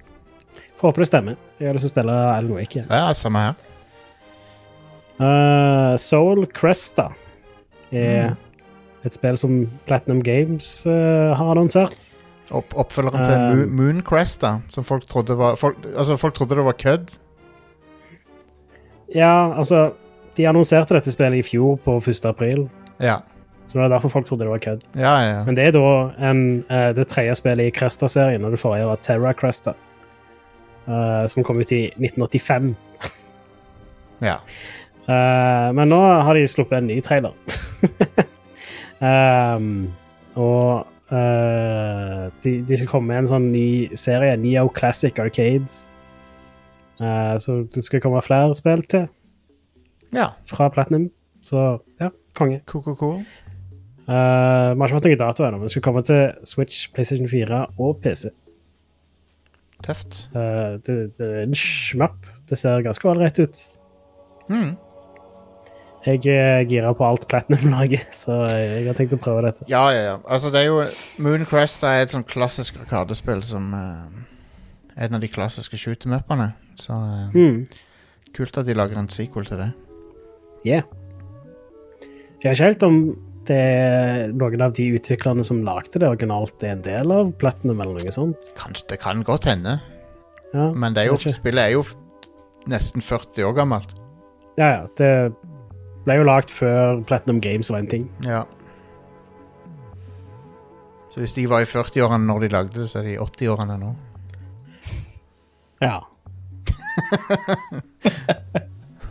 Håper 0.81 1.03
det 1.05 1.09
stemmer. 1.11 1.37
Jeg 1.61 1.69
har 1.69 1.77
lyst 1.77 1.85
til 1.89 1.93
å 1.93 1.95
spille 1.95 2.15
Alan 2.35 2.55
Wake 2.57 2.79
igjen. 2.79 2.89
Ja, 2.91 3.11
samme 3.15 3.43
her. 3.51 3.67
Uh, 5.21 5.97
Soul 6.01 6.47
Cresta 6.57 7.11
er 7.93 8.31
Mm. 8.31 8.37
et 9.05 9.13
spill 9.13 9.37
som 9.37 9.59
Platinum 9.87 10.23
Games 10.25 10.87
uh, 10.87 11.35
har 11.37 11.51
annonsert. 11.53 12.15
Opp 12.51 12.73
oppfølgeren 12.75 13.25
til 13.29 13.65
Um, 13.67 13.77
Moon 13.77 14.01
Cresta. 14.03 14.61
Som 14.71 14.85
folk 14.85 15.05
trodde 15.07 15.37
var 15.39 15.57
folk, 15.61 15.77
Altså, 15.97 16.17
folk 16.17 16.35
trodde 16.35 16.57
det 16.57 16.65
var 16.65 16.73
kødd. 16.73 17.19
Ja, 19.15 19.53
altså 19.59 19.93
De 20.37 20.47
annonserte 20.49 20.95
dette 20.95 21.13
spillet 21.13 21.39
i 21.41 21.43
fjor, 21.43 21.77
på 21.85 21.97
1. 22.01 22.25
april. 22.31 22.69
Ja. 23.03 23.19
Så 23.71 23.79
det 23.79 23.85
var 23.85 23.93
derfor 23.93 24.11
folk 24.11 24.27
trodde 24.27 24.43
det 24.43 24.51
var 24.51 24.59
kødd. 24.59 24.81
Ja, 24.99 25.13
ja. 25.23 25.43
Men 25.47 25.55
det 25.55 25.69
er 25.69 25.77
da 25.77 25.91
en, 26.27 26.41
uh, 26.67 26.89
det 26.97 27.07
tredje 27.07 27.37
spillet 27.39 27.71
i 27.71 27.75
Cresta-serien, 27.77 28.43
og 28.43 28.51
det 28.51 28.59
forrige 28.59 28.89
var 28.89 28.99
Terra 28.99 29.31
Cresta. 29.33 29.77
uh, 30.91 31.27
som 31.27 31.45
kom 31.45 31.61
ut 31.61 31.73
i 31.73 31.85
1985. 31.87 32.75
ja. 34.31 34.41
Uh, 35.07 35.71
men 35.77 35.91
nå 35.91 36.01
har 36.01 36.35
de 36.35 36.49
sluppet 36.51 36.81
en 36.81 36.91
ny 36.91 36.99
trailer. 37.05 37.37
um, 38.99 39.87
og 40.49 40.89
uh, 41.13 42.27
de, 42.43 42.57
de 42.67 42.81
skal 42.81 42.91
komme 42.91 43.13
med 43.13 43.23
en 43.23 43.31
sånn 43.35 43.49
ny 43.55 43.71
serie, 43.95 44.35
Neo 44.41 44.67
Classic 44.75 45.15
Arcade. 45.23 45.71
Uh, 47.01 47.39
så 47.39 47.63
det 47.71 47.87
skal 47.87 48.03
komme 48.03 48.21
flere 48.25 48.55
spill 48.59 48.83
til 48.91 49.07
ja. 50.17 50.33
fra 50.51 50.69
Platinum. 50.75 51.07
Så 51.47 51.79
ja, 52.03 52.11
konge. 52.35 52.61
Cool, 52.67 52.83
cool, 52.85 52.99
cool. 52.99 53.23
Eh, 54.09 54.75
vi 54.75 54.81
har 54.81 54.87
ikke 54.89 54.97
fått 54.99 55.09
noen 55.11 55.21
dato 55.21 55.45
ennå, 55.47 55.59
men 55.61 55.69
det 55.69 55.75
skal 55.75 55.85
komme 55.85 56.03
til 56.07 56.23
Switch, 56.49 56.87
PlayStation 56.95 57.29
4 57.31 57.61
og 57.79 57.99
PC. 58.03 58.31
Tøft. 59.85 60.27
Uh, 60.35 60.77
det, 60.85 60.97
det 61.17 61.27
er 61.27 61.43
en 61.47 61.55
smapp. 61.57 62.27
Det 62.51 62.59
ser 62.61 62.83
ganske 62.85 63.07
ålreit 63.09 63.39
ut. 63.41 63.61
Mm. 64.51 64.75
Jeg 66.05 66.27
er 66.33 66.65
gira 66.69 66.91
på 66.97 67.05
alt 67.07 67.27
Platinum-laget, 67.29 68.09
så 68.23 68.37
jeg 68.51 68.87
har 68.89 68.97
tenkt 68.99 69.15
å 69.17 69.21
prøve 69.21 69.45
dette. 69.47 69.65
Ja, 69.73 69.87
ja, 69.95 70.03
ja. 70.11 70.17
Altså, 70.29 70.51
det 70.53 70.63
er 70.65 70.69
jo 70.69 70.83
Mooncrest 71.25 71.85
er 71.89 72.03
et 72.05 72.13
sånn 72.13 72.27
klassisk 72.29 72.77
arkadespill 72.83 73.41
som 73.47 73.71
uh, 73.77 74.05
er 74.97 75.09
en 75.09 75.17
av 75.21 75.25
de 75.25 75.31
klassiske 75.33 75.81
shoot-em-upene. 75.81 76.51
Så 76.81 76.97
eh, 76.97 77.37
Mm. 77.37 77.65
kult 78.37 78.57
at 78.61 78.67
de 78.69 78.77
lager 78.77 78.97
en 79.01 79.09
sequel 79.13 79.45
til 79.49 79.61
det. 79.61 79.71
Yeah. 80.65 80.85
Jeg 82.41 82.49
har 82.49 82.55
ikke 82.57 82.69
helt 82.71 82.85
om 82.87 83.01
det 83.51 83.57
er 83.59 84.31
noen 84.39 84.63
av 84.63 84.73
de 84.77 84.85
utviklerne 84.95 85.43
som 85.47 85.65
lagde 85.67 85.99
det 85.99 86.07
originalt, 86.07 86.63
er 86.63 86.77
en 86.77 86.85
del 86.87 87.11
av 87.15 87.33
Platinum 87.41 87.81
eller 87.83 87.99
noe 87.99 88.13
sånt. 88.15 88.53
Kanskje, 88.61 88.87
det 88.93 89.01
kan 89.03 89.25
godt 89.27 89.49
hende, 89.51 89.81
Ja, 90.55 90.69
men 90.75 90.95
det 90.95 91.03
er 91.05 91.09
jo, 91.13 91.19
spillet 91.19 91.63
er 91.63 91.75
jo 91.77 91.83
nesten 92.71 93.03
40 93.03 93.45
år 93.49 93.55
gammelt. 93.59 93.91
ja, 94.59 94.69
ja. 94.79 94.87
Det 94.99 95.11
ble 96.07 96.17
jo 96.17 96.25
lagd 96.25 96.51
før 96.55 97.03
Platinum 97.07 97.41
Games 97.45 97.71
var 97.71 97.83
en 97.83 97.91
ting. 97.91 98.07
Ja. 98.25 98.45
Så 101.11 101.21
hvis 101.21 101.35
de 101.35 101.45
var 101.51 101.61
i 101.65 101.69
40-årene 101.69 102.25
når 102.25 102.39
de 102.47 102.49
lagde 102.55 102.81
det, 102.81 102.89
så 102.91 102.99
er 103.01 103.09
de 103.09 103.17
i 103.17 103.21
80-årene 103.21 103.77
nå. 103.83 103.91
Ja. 105.83 105.99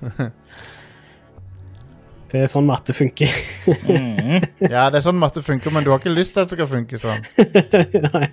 Det 2.30 2.44
er 2.44 2.50
sånn 2.52 2.68
matte 2.70 2.94
funker. 2.94 3.32
Mhm. 3.66 4.44
Ja, 4.70 4.90
det 4.92 5.00
er 5.00 5.06
sånn 5.08 5.18
matte 5.18 5.42
funker, 5.46 5.74
men 5.74 5.86
du 5.86 5.90
har 5.90 6.02
ikke 6.02 6.14
lyst 6.14 6.36
til 6.36 6.44
at 6.44 6.52
det 6.52 6.60
skal 6.60 6.70
funke 6.70 7.00
sånn. 7.02 7.26
Nei. 8.14 8.30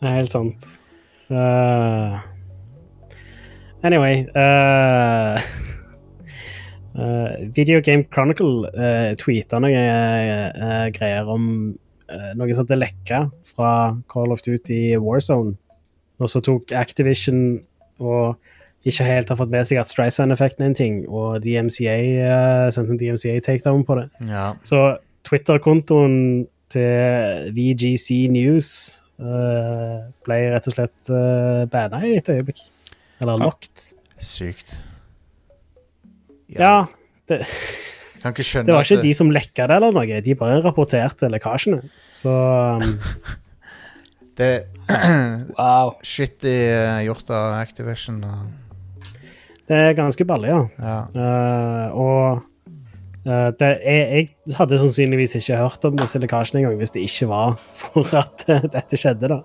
Det 0.00 0.08
er 0.08 0.16
helt 0.18 0.32
sant. 0.32 0.66
Uh, 1.30 2.18
anyway 3.86 4.24
uh, 4.34 5.38
Video 7.54 7.78
Game 7.80 8.02
Chronicle 8.10 8.66
uh, 8.74 9.12
tweeta 9.20 9.60
noen 9.62 10.90
greier 10.96 11.28
om 11.30 11.44
uh, 12.10 12.32
noe 12.34 12.50
som 12.50 12.66
hadde 12.66 12.80
lekka 12.80 13.20
fra 13.52 13.72
Call 14.10 14.34
of 14.34 14.42
Duty 14.44 14.98
Warzone. 15.00 15.54
Og 16.20 16.28
så 16.28 16.42
tok 16.44 16.74
Activision 16.76 17.60
og 18.00 18.36
ikke 18.88 19.04
helt 19.04 19.28
har 19.28 19.36
fått 19.36 19.52
med 19.52 19.66
seg 19.68 19.80
at 19.82 19.90
Streisand-effekten 19.90 20.64
er 20.64 20.70
en 20.70 20.76
ting, 20.78 21.00
og 21.08 21.42
DMCA 21.44 21.96
uh, 22.24 22.68
sendte 22.72 22.94
en 22.94 23.00
DMCA-takedown 23.00 23.84
på 23.84 23.98
det. 23.98 24.06
Ja. 24.30 24.46
Så 24.64 24.96
Twitter-kontoen 25.28 26.46
til 26.72 27.50
VGC 27.56 28.22
News 28.32 28.70
uh, 29.20 30.06
ble 30.24 30.38
rett 30.54 30.70
og 30.70 30.76
slett 30.76 31.12
uh, 31.12 31.66
banna 31.70 32.00
i 32.08 32.16
et 32.22 32.30
øyeblikk. 32.32 32.62
Eller 33.20 33.42
locked. 33.42 33.90
Sykt. 34.20 34.78
Ja, 36.56 36.86
det, 37.28 37.44
Kan 38.20 38.32
ikke 38.32 38.64
det 38.64 38.74
var 38.74 38.84
ikke 38.84 38.96
ikke 38.98 39.04
de 39.04 39.12
som 39.16 39.30
lekka 39.32 39.68
det 39.68 39.76
eller 39.76 39.92
noe, 39.96 40.22
de 40.24 40.34
bare 40.36 40.62
rapporterte 40.64 41.28
lekkasjene. 41.32 41.82
Så 42.12 42.32
um, 42.80 42.96
det 44.40 44.52
Wow. 44.90 45.94
Shitty 46.10 46.56
gjort 47.04 47.28
av 47.30 47.60
Activision. 47.60 48.24
Det 49.70 49.76
er 49.78 49.92
ganske 49.94 50.24
balle, 50.26 50.48
ja. 50.50 50.64
ja. 50.82 50.94
Uh, 51.14 51.86
og 51.94 52.42
uh, 53.28 53.50
det, 53.60 53.68
jeg, 53.86 54.00
jeg 54.10 54.26
hadde 54.58 54.80
sannsynligvis 54.82 55.36
ikke 55.38 55.60
hørt 55.60 55.84
om 55.86 55.94
disse 56.00 56.18
lekkasjene 56.18 56.58
engang 56.64 56.74
hvis 56.80 56.90
det 56.96 57.04
ikke 57.06 57.28
var 57.30 57.54
for 57.78 58.02
at 58.18 58.42
uh, 58.50 58.64
dette 58.66 58.98
skjedde. 58.98 59.30
da. 59.30 59.38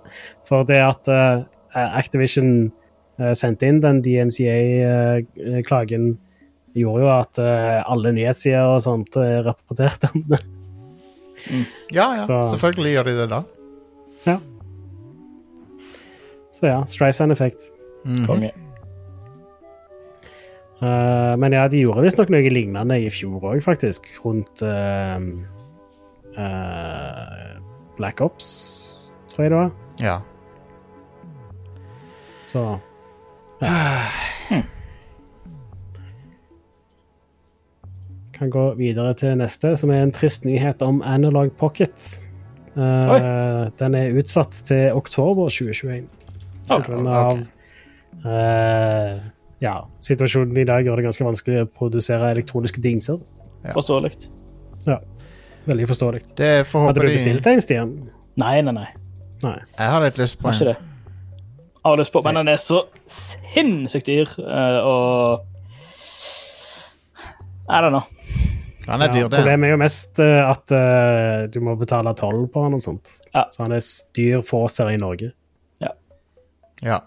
For 0.50 0.66
det 0.66 0.80
at 0.82 1.06
Activision 1.76 2.72
eh, 3.20 3.34
sendte 3.36 3.68
inn 3.68 3.82
den 3.84 4.00
DMCA-klagen, 4.06 6.06
gjorde 6.76 7.02
jo 7.04 7.10
at 7.12 7.40
alle 7.44 8.12
nyhetssider 8.16 8.64
og 8.78 8.82
sånt 8.84 9.12
rapporterte 9.44 10.08
om 10.16 10.24
det. 10.32 10.40
ja, 11.92 12.16
ja. 12.16 12.22
Så- 12.24 12.48
Selvfølgelig 12.56 12.94
gjør 12.96 13.06
de 13.10 13.14
det 13.20 13.28
da. 13.34 13.40
Ja. 14.26 14.38
Så 16.56 16.64
ja, 16.72 16.80
Streisand-effekt. 16.88 17.62
-hmm. 18.06 18.26
Konge. 18.26 18.52
Eh, 20.84 21.34
men 21.40 21.54
ja, 21.56 21.68
de 21.72 21.80
gjorde 21.80 22.04
visstnok 22.04 22.32
noe 22.34 22.50
lignende 22.52 22.98
i 23.00 23.10
fjor 23.14 23.44
òg, 23.54 23.62
faktisk. 23.64 24.08
Rundt 24.26 24.64
uh, 24.66 25.20
uh, 26.36 27.54
Black 27.96 28.20
Ops, 28.24 28.48
tror 29.32 29.46
jeg 29.46 29.54
det 29.54 29.62
var. 29.62 29.72
Ja. 30.04 30.18
Så 32.46 32.66
Kan 38.36 38.52
gå 38.52 38.66
videre 38.76 39.14
til 39.16 39.38
neste, 39.40 39.78
som 39.80 39.94
er 39.96 40.04
en 40.04 40.12
trist 40.12 40.44
nyhet 40.46 40.84
om 40.84 41.00
Analog 41.08 41.54
Pocket. 41.56 42.22
Den 42.76 43.96
er 43.96 44.18
utsatt 44.20 44.52
til 44.68 44.92
oktober 44.92 45.48
2021. 45.48 46.10
På 46.68 46.82
grunn 46.84 47.08
av 47.08 47.40
ja, 49.64 49.76
situasjonen 50.04 50.58
i 50.60 50.66
dag 50.68 50.86
gjør 50.86 51.00
det 51.00 51.08
ganske 51.08 51.26
vanskelig 51.26 51.64
å 51.64 51.70
produsere 51.72 52.32
elektroniske 52.36 52.82
dingser. 52.84 53.22
Forståelig. 53.74 54.16
Veldig 55.66 55.88
forståelig. 55.90 56.22
Det 56.38 56.52
Hadde 56.74 57.02
du 57.02 57.08
bestilt 57.10 57.48
en, 57.50 57.62
Stian? 57.64 57.96
Nei, 58.38 58.60
nei, 58.62 58.74
nei. 58.76 58.90
Nei. 59.46 59.58
Jeg 59.78 59.94
har 59.94 60.04
litt 60.04 60.20
lyst 60.22 60.38
på 60.42 60.52
ikke 60.52 60.76
en. 60.76 60.92
Jeg 61.76 61.86
Har 61.86 61.98
lyst 62.02 62.14
på, 62.14 62.22
men 62.26 62.40
den 62.40 62.50
er 62.50 62.62
så 62.62 62.84
sinnssykt 63.10 64.08
dyr, 64.10 64.30
eh, 64.42 64.78
og 64.82 65.46
I 67.70 67.82
don't 67.82 67.94
know. 67.94 68.06
Han 68.88 69.02
er 69.02 69.10
dyr, 69.14 69.24
Ja, 69.24 69.28
det. 69.28 69.38
problemet 69.40 69.68
er 69.68 69.74
jo 69.74 69.82
mest 69.82 70.20
eh, 70.22 70.42
at 70.46 70.74
uh, 70.74 71.46
du 71.50 71.60
må 71.66 71.74
betale 71.78 72.14
toll 72.18 72.46
på 72.54 72.66
han 72.66 72.78
og 72.78 72.82
sånt. 72.86 73.10
Ja. 73.34 73.48
Så 73.54 73.64
han 73.66 73.74
er 73.74 73.86
dyr 74.18 74.44
for 74.46 74.68
oss 74.68 74.78
her 74.82 74.92
i 74.94 74.98
Norge. 75.02 75.32
Ja. 75.82 75.94
Ja. 76.86 77.00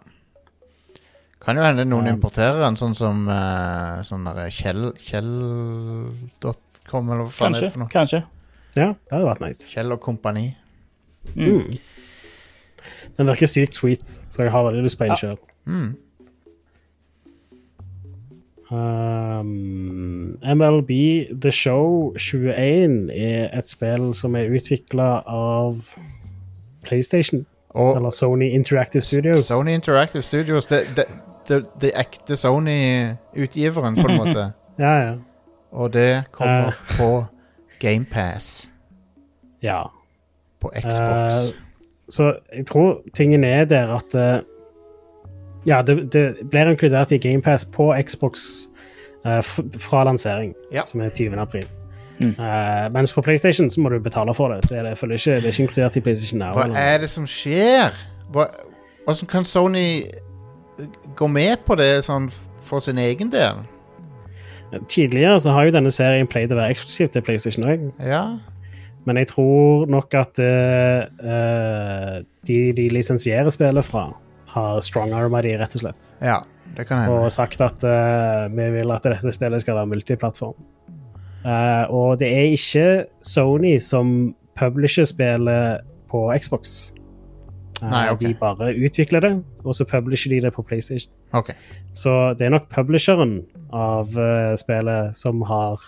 Kan 1.45 1.57
jo 1.57 1.63
hende 1.63 1.85
noen 1.87 2.09
Um, 2.09 2.15
importerer 2.17 2.59
den, 2.65 2.77
sånn 2.81 2.97
som 2.99 3.29
uh, 3.31 4.03
sånn 4.07 4.25
derre 4.27 4.49
Kjell 4.51 4.93
Kjell.com, 4.99 6.43
eller 7.13 7.29
hva 7.29 7.31
faen 7.31 7.55
det 7.55 7.61
Kanskje. 7.61 7.67
er 7.69 7.73
for 7.73 7.83
noe. 7.85 7.93
Kanskje. 7.93 8.23
Ja, 8.75 8.89
det 8.93 9.13
hadde 9.15 9.29
vært 9.29 9.45
nice. 9.47 9.69
Kjell 9.71 9.95
og 9.95 10.01
kompani. 10.03 10.51
Mm. 11.35 11.63
Den 13.19 13.27
virker 13.31 13.51
sykt 13.51 13.75
sweet, 13.79 14.05
så 14.31 14.45
jeg 14.45 14.53
har 14.55 14.67
veldig 14.67 14.83
lyst 14.87 14.99
på 14.99 15.07
en 15.09 15.17
sjøl. 15.19 15.39
Mm. 15.67 15.97
Um, 18.71 20.39
MLB 20.45 20.91
The 21.41 21.53
Show 21.53 22.13
21 22.19 23.09
er 23.15 23.49
et 23.57 23.69
spill 23.69 24.11
som 24.15 24.37
er 24.37 24.51
utvikla 24.53 25.23
av 25.25 25.81
PlayStation, 26.85 27.47
Og 27.71 27.97
eller 27.97 28.11
Sony 28.11 28.51
Interactive 28.53 29.03
Studios. 29.03 29.47
Sony 29.49 29.73
Interactive 29.75 30.23
Studios, 30.23 30.67
det, 30.67 30.85
det, 30.97 31.07
det, 31.49 31.65
det 31.81 31.93
ekte 31.97 32.37
Sony-utgiveren, 32.37 33.97
på 33.97 34.09
en 34.09 34.17
måte. 34.23 34.53
Ja, 34.79 34.93
ja. 35.01 35.15
Og 35.73 35.93
det 35.93 36.25
kommer 36.33 36.69
uh, 36.69 36.97
på 36.99 37.25
GamePass 37.81 38.71
ja. 39.63 39.83
på 40.61 40.73
Xbox. 40.77 41.35
Uh, 41.35 41.55
så 42.09 42.35
jeg 42.57 42.67
tror 42.67 43.01
tingen 43.15 43.45
er 43.45 43.65
der 43.65 43.97
at 43.97 44.15
uh, 44.15 44.45
Ja, 45.67 45.83
det, 45.83 46.13
det 46.13 46.37
blir 46.51 46.71
inkludert 46.71 47.13
i 47.13 47.19
GamePass 47.19 47.65
på 47.65 47.95
Xbox 48.07 48.41
fra 49.79 50.05
lansering, 50.05 50.55
Ja. 50.73 50.83
som 50.87 51.01
er 51.01 51.09
20. 51.09 51.41
april. 51.41 51.67
Mm. 52.21 52.35
Uh, 52.39 52.93
mens 52.93 53.13
på 53.13 53.23
PlayStation 53.23 53.71
så 53.71 53.81
må 53.81 53.89
du 53.89 53.99
betale 53.99 54.35
for 54.35 54.49
det. 54.49 54.71
Det 54.71 54.79
er, 54.79 54.83
det, 54.83 54.91
ikke, 54.91 55.31
det 55.31 55.45
er 55.45 55.47
ikke 55.47 55.63
inkludert 55.63 55.97
i 55.97 56.01
PlayStation 56.01 56.39
Now. 56.39 56.53
Hva 56.53 56.67
er 56.79 56.99
det 56.99 57.11
som 57.11 57.27
skjer? 57.27 57.95
Hva, 58.33 58.49
hvordan 59.05 59.31
kan 59.31 59.45
Sony 59.45 60.03
gå 61.19 61.27
med 61.31 61.65
på 61.67 61.75
det 61.79 61.91
sånn 62.07 62.29
for 62.63 62.81
sin 62.85 62.99
egen 63.03 63.31
del? 63.33 63.65
Tidligere 64.93 65.39
så 65.41 65.55
har 65.57 65.65
jo 65.69 65.73
denne 65.79 65.91
serien 65.95 66.29
pleid 66.29 66.53
å 66.53 66.59
være 66.59 66.75
eksklusiv 66.77 67.09
til 67.15 67.25
PlayStation 67.25 67.65
òg, 67.71 67.87
Ja. 68.05 68.23
men 69.09 69.17
jeg 69.17 69.31
tror 69.31 69.87
nok 69.89 70.13
at 70.19 70.39
eh, 70.45 72.19
de 72.49 72.59
de 72.77 72.89
lisensierer 72.93 73.49
spillet 73.55 73.85
fra, 73.87 74.11
har 74.53 74.81
strong-arma 74.85 75.41
de, 75.45 75.55
rett 75.61 75.75
og 75.79 75.81
slett. 75.87 76.11
ja, 76.21 76.43
det 76.77 76.87
kan 76.87 77.01
hende. 77.05 77.17
og 77.25 77.33
sagt 77.33 77.61
at 77.65 77.83
uh, 77.85 78.49
vi 78.53 78.69
vil 78.77 78.91
at 78.93 79.03
dette 79.09 79.33
spillet 79.33 79.61
skal 79.65 79.75
være 79.81 79.87
multiplattform. 79.95 80.55
Uh, 81.45 81.85
og 81.89 82.19
det 82.21 82.29
er 82.29 82.53
ikke 82.53 83.07
Sony 83.25 83.79
som 83.81 84.35
publisher 84.59 85.05
spillet 85.09 85.81
på 86.11 86.27
Xbox. 86.39 86.93
Nei, 87.83 88.05
okay. 88.11 88.33
De 88.33 88.39
bare 88.41 88.73
utvikler 88.75 89.23
det, 89.23 89.33
og 89.65 89.77
så 89.77 89.87
publisher 89.87 90.33
de 90.33 90.41
det 90.47 90.53
på 90.55 90.65
PlayStation. 90.67 91.13
Okay. 91.37 91.55
Så 91.95 92.35
det 92.39 92.49
er 92.49 92.55
nok 92.55 92.69
publisheren 92.73 93.43
av 93.75 94.15
uh, 94.19 94.55
spillet 94.59 95.17
som 95.17 95.43
har 95.47 95.83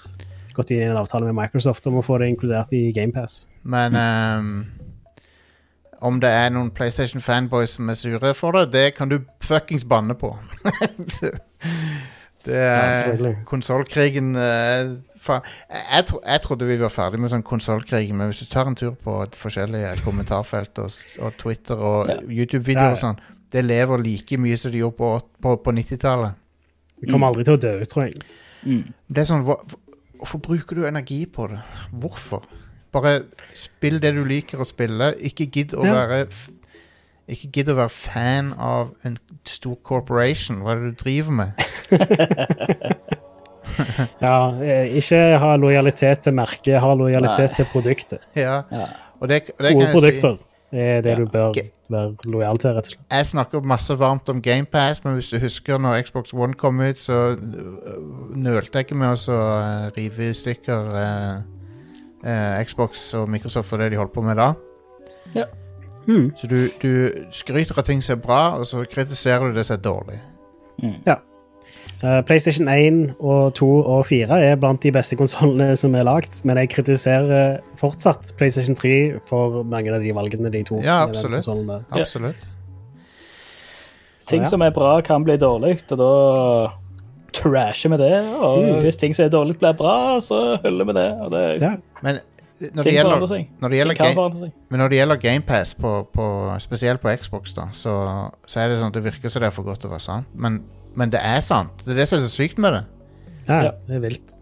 gått 0.55 0.71
inn 0.75 0.85
i 0.85 0.91
en 0.91 1.01
avtale 1.01 1.27
med 1.31 1.39
Microsoft 1.39 1.87
om 1.91 1.99
å 2.01 2.05
få 2.05 2.21
det 2.23 2.31
inkludert 2.31 2.73
i 2.77 2.91
GamePass. 2.95 3.45
Men 3.63 3.97
um, 3.97 4.53
om 6.01 6.21
det 6.23 6.31
er 6.33 6.51
noen 6.55 6.71
PlayStation-fanboys 6.75 7.77
som 7.77 7.91
er 7.93 7.99
sure 7.99 8.33
for 8.37 8.57
det, 8.57 8.71
det 8.73 8.87
kan 8.97 9.11
du 9.11 9.21
fuckings 9.45 9.85
banne 9.89 10.17
på. 10.19 10.33
det 12.47 12.57
er 12.57 13.11
ja, 13.11 13.35
Konsollkrigen 13.49 14.33
eh, 14.39 14.95
faen. 15.21 15.43
jeg, 15.71 16.07
tro, 16.09 16.21
jeg 16.25 16.41
trodde 16.47 16.67
vi 16.69 16.77
var 16.81 16.93
ferdig 16.95 17.21
med 17.21 17.31
sånn 17.33 17.45
konsollkrig, 17.47 18.13
men 18.17 18.31
hvis 18.33 18.41
du 18.45 18.51
tar 18.53 18.67
en 18.71 18.77
tur 18.79 18.95
på 18.97 19.19
et 19.25 19.37
forskjellige 19.39 19.93
kommentarfelt 20.05 20.79
og, 20.83 20.91
og 21.21 21.37
Twitter 21.41 21.77
og 21.79 22.09
Ja. 22.11 22.19
YouTube-videoer 22.25 22.97
og 22.97 23.03
sånn, 23.03 23.21
det 23.53 23.65
lever 23.67 23.99
like 24.03 24.39
mye 24.39 24.57
som 24.57 24.73
det 24.73 24.81
gjorde 24.83 24.97
på, 25.01 25.11
på, 25.43 25.57
på 25.65 25.73
90-tallet. 25.77 26.37
Vi 27.01 27.11
kommer 27.11 27.31
aldri 27.31 27.45
til 27.49 27.57
å 27.57 27.61
dø 27.61 27.73
ut, 27.81 27.89
tror 27.91 28.05
jeg. 28.07 28.21
Mm. 28.65 28.83
Det 29.09 29.23
er 29.23 29.29
sånn, 29.31 29.45
hva, 29.49 29.57
Hvorfor 30.21 30.37
bruker 30.45 30.77
du 30.77 30.83
energi 30.85 31.23
på 31.33 31.47
det? 31.49 31.63
Hvorfor? 31.97 32.43
Bare 32.93 33.23
spill 33.57 33.97
det 34.03 34.11
du 34.13 34.21
liker 34.29 34.61
å 34.61 34.67
spille. 34.69 35.15
Ikke 35.25 35.47
gidd 35.49 35.73
å 35.73 35.87
Ja. 35.87 35.95
være 35.97 36.27
Ikke 37.31 37.49
gidd 37.55 37.71
å 37.73 37.77
være 37.79 37.89
fan 37.95 38.53
av 38.59 38.91
en 39.07 39.17
stor 39.49 39.77
corporation. 39.87 40.61
Hva 40.61 40.75
er 40.75 40.83
det 40.83 40.91
du 40.99 41.05
driver 41.05 41.31
med? 41.31 41.53
Ja, 44.27 44.35
eh, 44.63 44.97
ikke 45.01 45.39
ha 45.39 45.57
lojalitet 45.57 46.21
til 46.27 46.33
merket, 46.35 46.79
ha 46.81 46.95
lojalitet 46.95 47.51
Nei. 47.51 47.55
til 47.57 47.65
produktet. 47.73 48.19
Ja, 48.37 48.63
Ja. 48.73 48.87
og 49.21 49.29
det, 49.29 49.43
og 49.59 49.65
det 49.65 49.73
Gode 49.75 49.87
kan 49.87 49.95
jeg 49.95 50.15
si. 50.15 50.21
produkter 50.21 50.39
er 50.73 51.01
det 51.03 51.11
Ja. 51.11 51.15
du 51.19 51.27
bør 51.27 51.53
være 51.91 52.17
lojal 52.25 52.59
til, 52.59 52.71
rett 52.71 52.87
og 52.87 52.93
slett. 52.93 53.07
Jeg 53.11 53.27
snakker 53.27 53.61
masse 53.67 53.97
varmt 53.99 54.29
om 54.29 54.43
GamePass, 54.43 55.05
men 55.05 55.15
hvis 55.15 55.29
du 55.31 55.39
husker 55.43 55.79
når 55.79 56.03
Xbox 56.03 56.33
One 56.35 56.55
kom 56.55 56.81
ut, 56.81 56.99
så 56.99 57.13
øh, 57.13 58.37
nølte 58.37 58.71
jeg 58.79 58.85
ikke 58.87 58.95
med 58.97 59.09
å 59.09 59.33
øh, 59.33 59.91
rive 59.97 60.29
i 60.31 60.33
stykker 60.33 60.93
eh, 62.25 62.65
Xbox 62.65 63.15
og 63.15 63.29
Microsoft 63.29 63.69
for 63.69 63.77
det 63.83 63.91
de 63.93 63.97
holdt 63.97 64.13
på 64.13 64.23
med 64.23 64.37
da. 64.37 64.53
Hmm. 66.07 66.31
Så 66.37 66.47
du, 66.47 66.57
du 66.83 67.11
skryter 67.31 67.79
av 67.79 67.85
ting 67.85 68.01
som 68.03 68.17
er 68.19 68.23
bra, 68.23 68.39
og 68.59 68.67
så 68.67 68.85
kritiserer 68.91 69.51
du 69.51 69.55
det 69.59 69.67
som 69.67 69.77
er 69.77 69.83
dårlig. 69.85 70.21
Eh, 72.03 72.23
PlayStation 72.25 72.69
1 72.69 73.15
og 73.21 73.55
2 73.55 73.67
og 73.85 74.07
4 74.09 74.39
er 74.41 74.55
blant 74.57 74.81
de 74.83 74.93
beste 74.95 75.17
konsollene 75.21 75.75
som 75.77 75.93
er 75.95 76.07
lagd, 76.09 76.39
men 76.49 76.57
jeg 76.63 76.71
kritiserer 76.73 77.59
fortsatt 77.77 78.33
PlayStation 78.39 78.75
3 78.79 79.21
for 79.29 79.63
mange 79.69 79.93
av 79.93 80.01
de 80.01 80.15
valgene 80.17 80.49
de 80.55 80.63
tok. 80.65 80.81
Ja, 80.87 81.03
absolutt. 81.05 81.45
Ja. 81.45 82.05
Så, 82.05 82.33
Ting 84.31 84.43
ja. 84.47 84.49
som 84.49 84.63
er 84.63 84.71
bra, 84.71 85.01
kan 85.05 85.25
bli 85.27 85.37
dårlig, 85.37 85.83
og 85.93 85.99
da 85.99 86.11
trasher 87.37 87.91
vi 87.93 87.97
det. 88.01 88.15
Og 88.39 88.63
Mm. 88.65 88.81
hvis 88.83 88.97
ting 88.97 89.15
som 89.15 89.25
er 89.27 89.29
dårlig, 89.31 89.59
blir 89.59 89.73
bra, 89.77 90.19
så 90.21 90.57
hyller 90.65 90.85
vi 90.87 90.93
det. 90.93 91.09
Og 91.21 91.31
det 91.33 91.63
Ja. 91.63 91.75
Men 92.03 92.19
når 92.61 92.83
det 92.83 92.93
gjelder, 92.95 93.47
når 93.61 93.69
det 93.69 93.79
gjelder, 93.79 93.95
Ting 93.95 93.97
kan 93.97 94.15
ga 94.15 94.21
forandre 94.23 94.39
seg. 94.39 94.53
men 94.71 94.79
når 94.81 94.89
det 94.89 94.97
gjelder 94.99 95.17
GamePass, 95.17 95.75
på, 95.75 96.07
på, 96.13 96.57
spesielt 96.61 97.01
på 97.01 97.17
Xbox, 97.17 97.53
da, 97.55 97.63
så, 97.73 98.31
så 98.47 98.61
er 98.61 98.69
det 98.69 98.79
sånn 98.79 98.89
at 98.89 98.95
det 98.95 99.05
virker 99.05 99.29
som 99.29 99.41
det 99.41 99.47
er 99.49 99.51
for 99.51 99.63
godt 99.65 99.81
til 99.81 99.91
å 99.91 99.93
være 99.93 100.01
sant. 100.01 100.27
Men, 100.35 100.63
men 100.95 101.13
det 101.13 101.21
er 101.23 101.41
sant. 101.45 101.85
Det 101.85 101.95
er 101.95 102.01
det 102.03 102.09
som 102.11 102.19
er 102.19 102.25
så 102.27 102.33
sykt 102.33 102.59
med 102.59 102.73
det. 102.79 102.85
ja, 103.49 103.63
Ja. 103.63 103.71
det 103.89 103.97
er 103.97 104.05
vilt. 104.09 104.37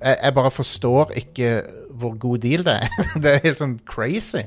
Jeg, 0.00 0.16
jeg 0.22 0.34
bare 0.34 0.50
forstår 0.50 1.10
ikke 1.16 1.62
hvor 2.00 2.14
god 2.18 2.38
deal 2.38 2.64
det 2.64 2.72
er. 2.80 2.88
det 3.22 3.34
er 3.34 3.42
helt 3.44 3.58
sånn 3.60 3.78
crazy. 3.84 4.46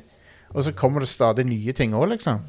Og 0.54 0.64
så 0.66 0.72
kommer 0.74 1.00
det 1.02 1.10
stadig 1.10 1.46
nye 1.46 1.74
ting 1.78 1.94
òg, 1.94 2.08
liksom. 2.14 2.40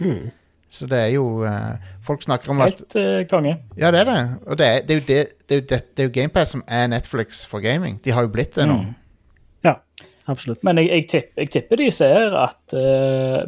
Hmm. 0.00 0.30
Så 0.70 0.86
det 0.86 0.98
er 1.02 1.08
jo 1.16 1.42
uh, 1.42 1.74
Folk 2.06 2.22
snakker 2.22 2.52
om 2.52 2.60
at 2.62 2.76
Helt 2.78 2.96
uh, 2.96 3.26
konge. 3.28 3.56
Ja, 3.76 3.90
det 3.90 4.00
er 4.00 4.08
det. 4.08 4.18
Og 4.46 4.58
det 4.58 4.66
er, 4.66 4.80
det 4.86 4.90
er 4.94 5.00
jo, 5.00 5.04
det, 5.08 5.18
det 5.48 5.56
er 5.56 5.60
jo, 5.60 5.66
det, 5.68 5.80
det 5.96 6.04
er 6.04 6.08
jo 6.08 6.12
GamePass 6.14 6.54
som 6.54 6.62
er 6.68 6.86
Netflix 6.86 7.42
for 7.46 7.60
gaming. 7.60 7.98
De 8.04 8.12
har 8.14 8.22
jo 8.22 8.30
blitt 8.32 8.54
det 8.56 8.68
nå. 8.70 8.76
Mm. 8.84 8.94
Ja, 9.66 9.74
absolutt. 10.30 10.62
Men 10.64 10.78
jeg, 10.78 10.88
jeg, 10.94 11.08
tipper, 11.10 11.42
jeg 11.42 11.50
tipper 11.56 11.82
de 11.82 11.90
ser 11.92 12.36
at 12.38 12.76
eh, 12.78 13.40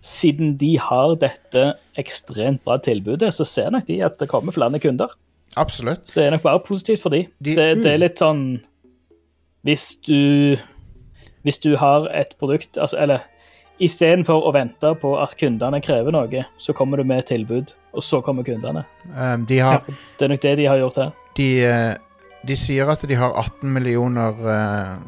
siden 0.00 0.54
de 0.60 0.78
har 0.80 1.14
dette 1.20 1.74
ekstremt 2.00 2.62
bra 2.64 2.78
tilbudet, 2.80 3.34
så 3.36 3.44
ser 3.44 3.70
nok 3.74 3.86
de 3.88 3.98
at 4.06 4.18
det 4.18 4.28
kommer 4.32 4.52
flere 4.56 4.78
kunder. 4.80 5.12
Absolutt. 5.60 6.06
Så 6.08 6.20
det 6.20 6.26
er 6.28 6.30
nok 6.36 6.42
bare 6.46 6.60
positivt 6.64 7.02
for 7.02 7.10
de. 7.12 7.24
De- 7.44 7.56
det, 7.58 7.68
det 7.84 7.92
er 7.92 7.98
litt 8.04 8.20
sånn 8.22 8.60
Hvis 9.66 9.96
du 10.06 10.56
Hvis 11.42 11.58
du 11.58 11.74
har 11.76 12.06
et 12.14 12.36
produkt 12.38 12.78
altså, 12.78 12.96
Eller 13.02 13.26
istedenfor 13.80 14.44
å 14.46 14.52
vente 14.52 14.94
på 15.00 15.14
at 15.18 15.32
kundene 15.40 15.80
krever 15.80 16.12
noe, 16.12 16.42
så 16.60 16.72
kommer 16.76 17.00
du 17.00 17.04
med 17.08 17.22
et 17.22 17.30
tilbud, 17.32 17.70
og 17.96 18.02
så 18.04 18.20
kommer 18.20 18.44
kundene. 18.44 18.82
Um, 19.16 19.46
de, 19.48 19.56
har, 19.64 19.80
Det 20.18 20.26
er 20.26 20.28
nok 20.34 20.42
det 20.44 20.52
de 20.58 20.66
har 20.68 20.76
gjort 20.82 20.98
her. 21.00 21.12
de, 21.38 21.46
eh, 21.64 21.94
de 22.44 22.56
sier 22.60 22.90
at 22.92 23.00
de 23.08 23.16
har 23.16 23.32
18 23.40 23.72
millioner 23.72 24.36
eh, 24.52 24.98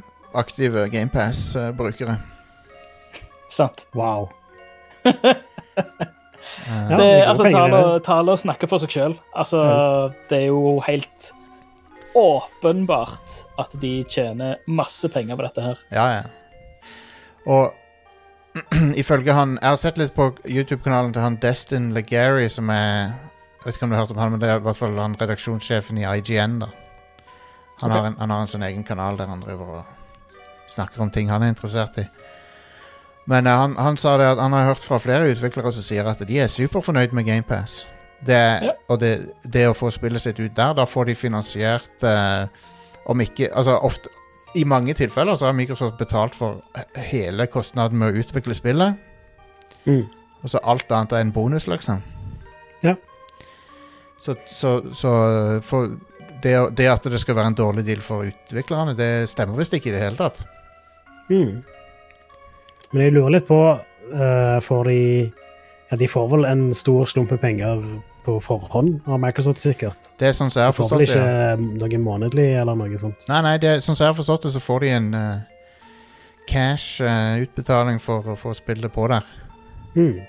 aktive 0.40 0.86
GamePass-brukere. 0.88 2.16
Sant? 3.60 3.84
Wow. 3.94 4.30
Ja, 6.62 6.96
det, 6.96 7.06
altså, 7.26 7.44
taler, 7.44 7.82
taler 7.82 8.00
tale 8.06 8.34
snakker 8.38 8.70
for 8.70 8.82
seg 8.82 8.92
sjøl. 8.94 9.14
Altså, 9.36 9.62
det 10.30 10.38
er 10.38 10.50
jo 10.50 10.76
helt 10.86 11.32
åpenbart 12.18 13.36
at 13.60 13.72
de 13.80 14.02
tjener 14.08 14.60
masse 14.66 15.08
penger 15.12 15.38
på 15.38 15.46
dette 15.46 15.64
her. 15.64 15.84
Ja, 15.92 16.06
ja. 16.18 16.22
Og 17.46 17.72
ifølge 19.00 19.32
han 19.32 19.56
Jeg 19.56 19.68
har 19.68 19.78
sett 19.80 19.96
litt 19.98 20.12
på 20.14 20.28
YouTube-kanalen 20.44 21.14
til 21.14 21.24
han 21.24 21.38
Destin 21.40 21.92
Legary, 21.96 22.50
som 22.52 22.68
er 22.70 23.08
Jeg 23.08 23.64
vet 23.64 23.74
ikke 23.74 23.86
om 23.86 23.94
du 23.94 23.96
har 23.96 24.04
hørt 24.04 24.14
om 24.14 24.20
han, 24.20 24.34
men 24.34 24.42
det 24.42 24.50
er 24.50 24.60
i 24.60 24.66
hvert 24.66 24.78
fall 24.78 24.98
han 25.00 25.16
redaksjonssjefen 25.20 25.98
i 25.98 26.04
IGN. 26.04 26.58
da 26.60 26.68
Han, 27.80 27.90
okay. 27.90 27.96
har, 27.96 28.06
en, 28.06 28.16
han 28.18 28.30
har 28.30 28.44
en 28.44 28.50
sånn 28.50 28.66
egen 28.68 28.84
kanal 28.84 29.16
der 29.18 29.30
han 29.30 29.40
driver 29.42 29.80
og 29.80 30.70
snakker 30.70 31.02
om 31.02 31.10
ting 31.10 31.30
han 31.30 31.42
er 31.42 31.54
interessert 31.54 31.98
i. 31.98 32.06
Men 33.30 33.46
uh, 33.46 33.52
han, 33.52 33.76
han 33.78 33.96
sa 33.96 34.16
det 34.18 34.30
at 34.34 34.40
han 34.42 34.54
har 34.56 34.72
hørt 34.72 34.84
fra 34.86 34.98
flere 35.02 35.30
utviklere 35.30 35.72
som 35.72 35.84
sier 35.84 36.08
at 36.08 36.22
de 36.26 36.40
er 36.42 36.50
superfornøyd 36.50 37.14
med 37.14 37.28
GamePass. 37.28 37.84
Det, 38.26 38.38
Ja. 38.62 38.72
Og 38.88 39.00
det, 39.02 39.12
det 39.42 39.66
å 39.66 39.74
få 39.74 39.90
spillet 39.90 40.22
sitt 40.22 40.38
ut 40.38 40.54
der, 40.54 40.74
da 40.78 40.86
får 40.86 41.08
de 41.10 41.14
finansiert 41.18 42.04
uh, 42.06 42.46
Om 43.10 43.18
ikke 43.24 43.48
Altså 43.50 43.74
ofte 43.82 44.12
i 44.54 44.62
mange 44.68 44.94
tilfeller 44.94 45.34
så 45.34 45.48
har 45.48 45.56
Microsoft 45.56 45.96
betalt 45.98 46.34
for 46.36 46.60
hele 47.08 47.46
kostnaden 47.50 47.98
med 47.98 48.12
å 48.12 48.20
utvikle 48.20 48.54
spillet. 48.54 48.98
Mm. 49.88 50.04
Og 50.42 50.50
så 50.52 50.60
alt 50.62 50.92
annet 50.92 51.14
er 51.16 51.24
en 51.24 51.32
bonus, 51.32 51.66
liksom. 51.70 52.02
Ja. 52.84 52.94
Så, 54.20 54.34
så, 54.46 54.74
så 54.92 55.12
for 55.64 55.94
det, 56.42 56.54
det 56.76 56.90
at 56.90 57.08
det 57.10 57.20
skal 57.22 57.38
være 57.38 57.54
en 57.54 57.58
dårlig 57.58 57.86
deal 57.86 58.02
for 58.04 58.26
utviklerne, 58.28 58.96
det 58.98 59.30
stemmer 59.30 59.58
visst 59.58 59.74
ikke 59.78 59.90
i 59.90 59.94
det 59.96 60.02
hele 60.04 60.20
tatt. 60.20 60.42
Mm. 61.30 61.62
Men 62.92 63.02
jeg 63.06 63.12
lurer 63.14 63.30
litt 63.38 63.46
på 63.48 63.58
uh, 63.78 64.58
Får 64.60 64.84
de 64.90 64.98
Ja, 65.90 65.96
de 66.00 66.08
får 66.08 66.28
vel 66.30 66.44
en 66.48 66.66
stor 66.76 67.04
slump 67.08 67.30
med 67.34 67.40
penger 67.40 67.82
på 68.24 68.36
forhånd 68.40 69.00
av 69.10 69.18
Microsoft, 69.20 69.58
sikkert. 69.60 70.10
Det 70.16 70.28
er 70.28 70.32
sånn 70.36 70.48
som 70.52 70.60
jeg 70.62 70.68
har 70.68 70.72
De 70.72 70.78
får 70.78 70.90
vel 70.92 71.00
forstått 71.06 71.16
det. 71.16 71.22
ikke 71.22 71.26
Ja. 71.26 71.56
noe 71.82 71.98
månedlig 72.04 72.46
eller 72.60 72.74
noe 72.78 72.98
sånt. 73.00 73.24
Nei, 73.28 73.40
nei, 73.42 73.56
det, 73.58 73.68
er- 73.68 73.80
sånn 73.82 73.96
som 73.98 74.04
jeg 74.06 74.12
har 74.14 74.18
forstått 74.20 74.42
det, 74.46 74.52
så 74.54 74.60
får 74.62 74.80
de 74.84 74.88
en 74.94 75.08
uh, 75.14 75.40
cash-utbetaling 76.48 77.98
for 78.00 78.22
å 78.32 78.36
få 78.38 78.54
spillet 78.56 78.92
på 78.94 79.08
der. 79.10 79.26
Mm. 79.96 80.20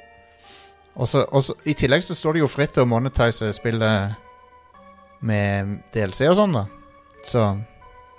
Og 0.95 1.07
også, 1.33 1.55
I 1.65 1.73
tillegg 1.77 2.03
så 2.05 2.15
står 2.17 2.33
det 2.37 2.43
jo 2.43 2.49
fritt 2.51 2.73
til 2.75 2.83
å 2.85 2.89
monetize 2.89 3.49
spillet 3.55 4.17
med 5.25 5.79
DLC 5.93 6.27
og 6.29 6.35
sånn, 6.37 6.53
da. 6.53 6.65
Så, 7.25 7.45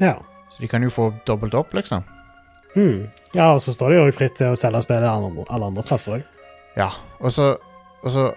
Ja. 0.01 0.14
så 0.55 0.61
de 0.61 0.68
kan 0.68 0.82
jo 0.82 0.88
få 0.90 1.12
dobbelt 1.26 1.55
opp, 1.55 1.74
liksom. 1.74 2.05
Mm. 2.75 3.07
ja, 3.35 3.53
og 3.53 3.61
så 3.62 3.72
står 3.72 3.93
det 3.93 3.99
jo 4.01 4.14
fritt 4.16 4.35
til 4.41 4.51
å 4.51 4.59
selge 4.59 4.81
spillet 4.83 5.07
alle, 5.07 5.31
alle 5.47 5.70
andre 5.70 5.85
plasser 5.87 6.18
òg. 6.18 6.25
Ja. 6.75 6.91
Og 7.20 7.31
så, 7.33 7.55
og 8.03 8.11
så 8.11 8.33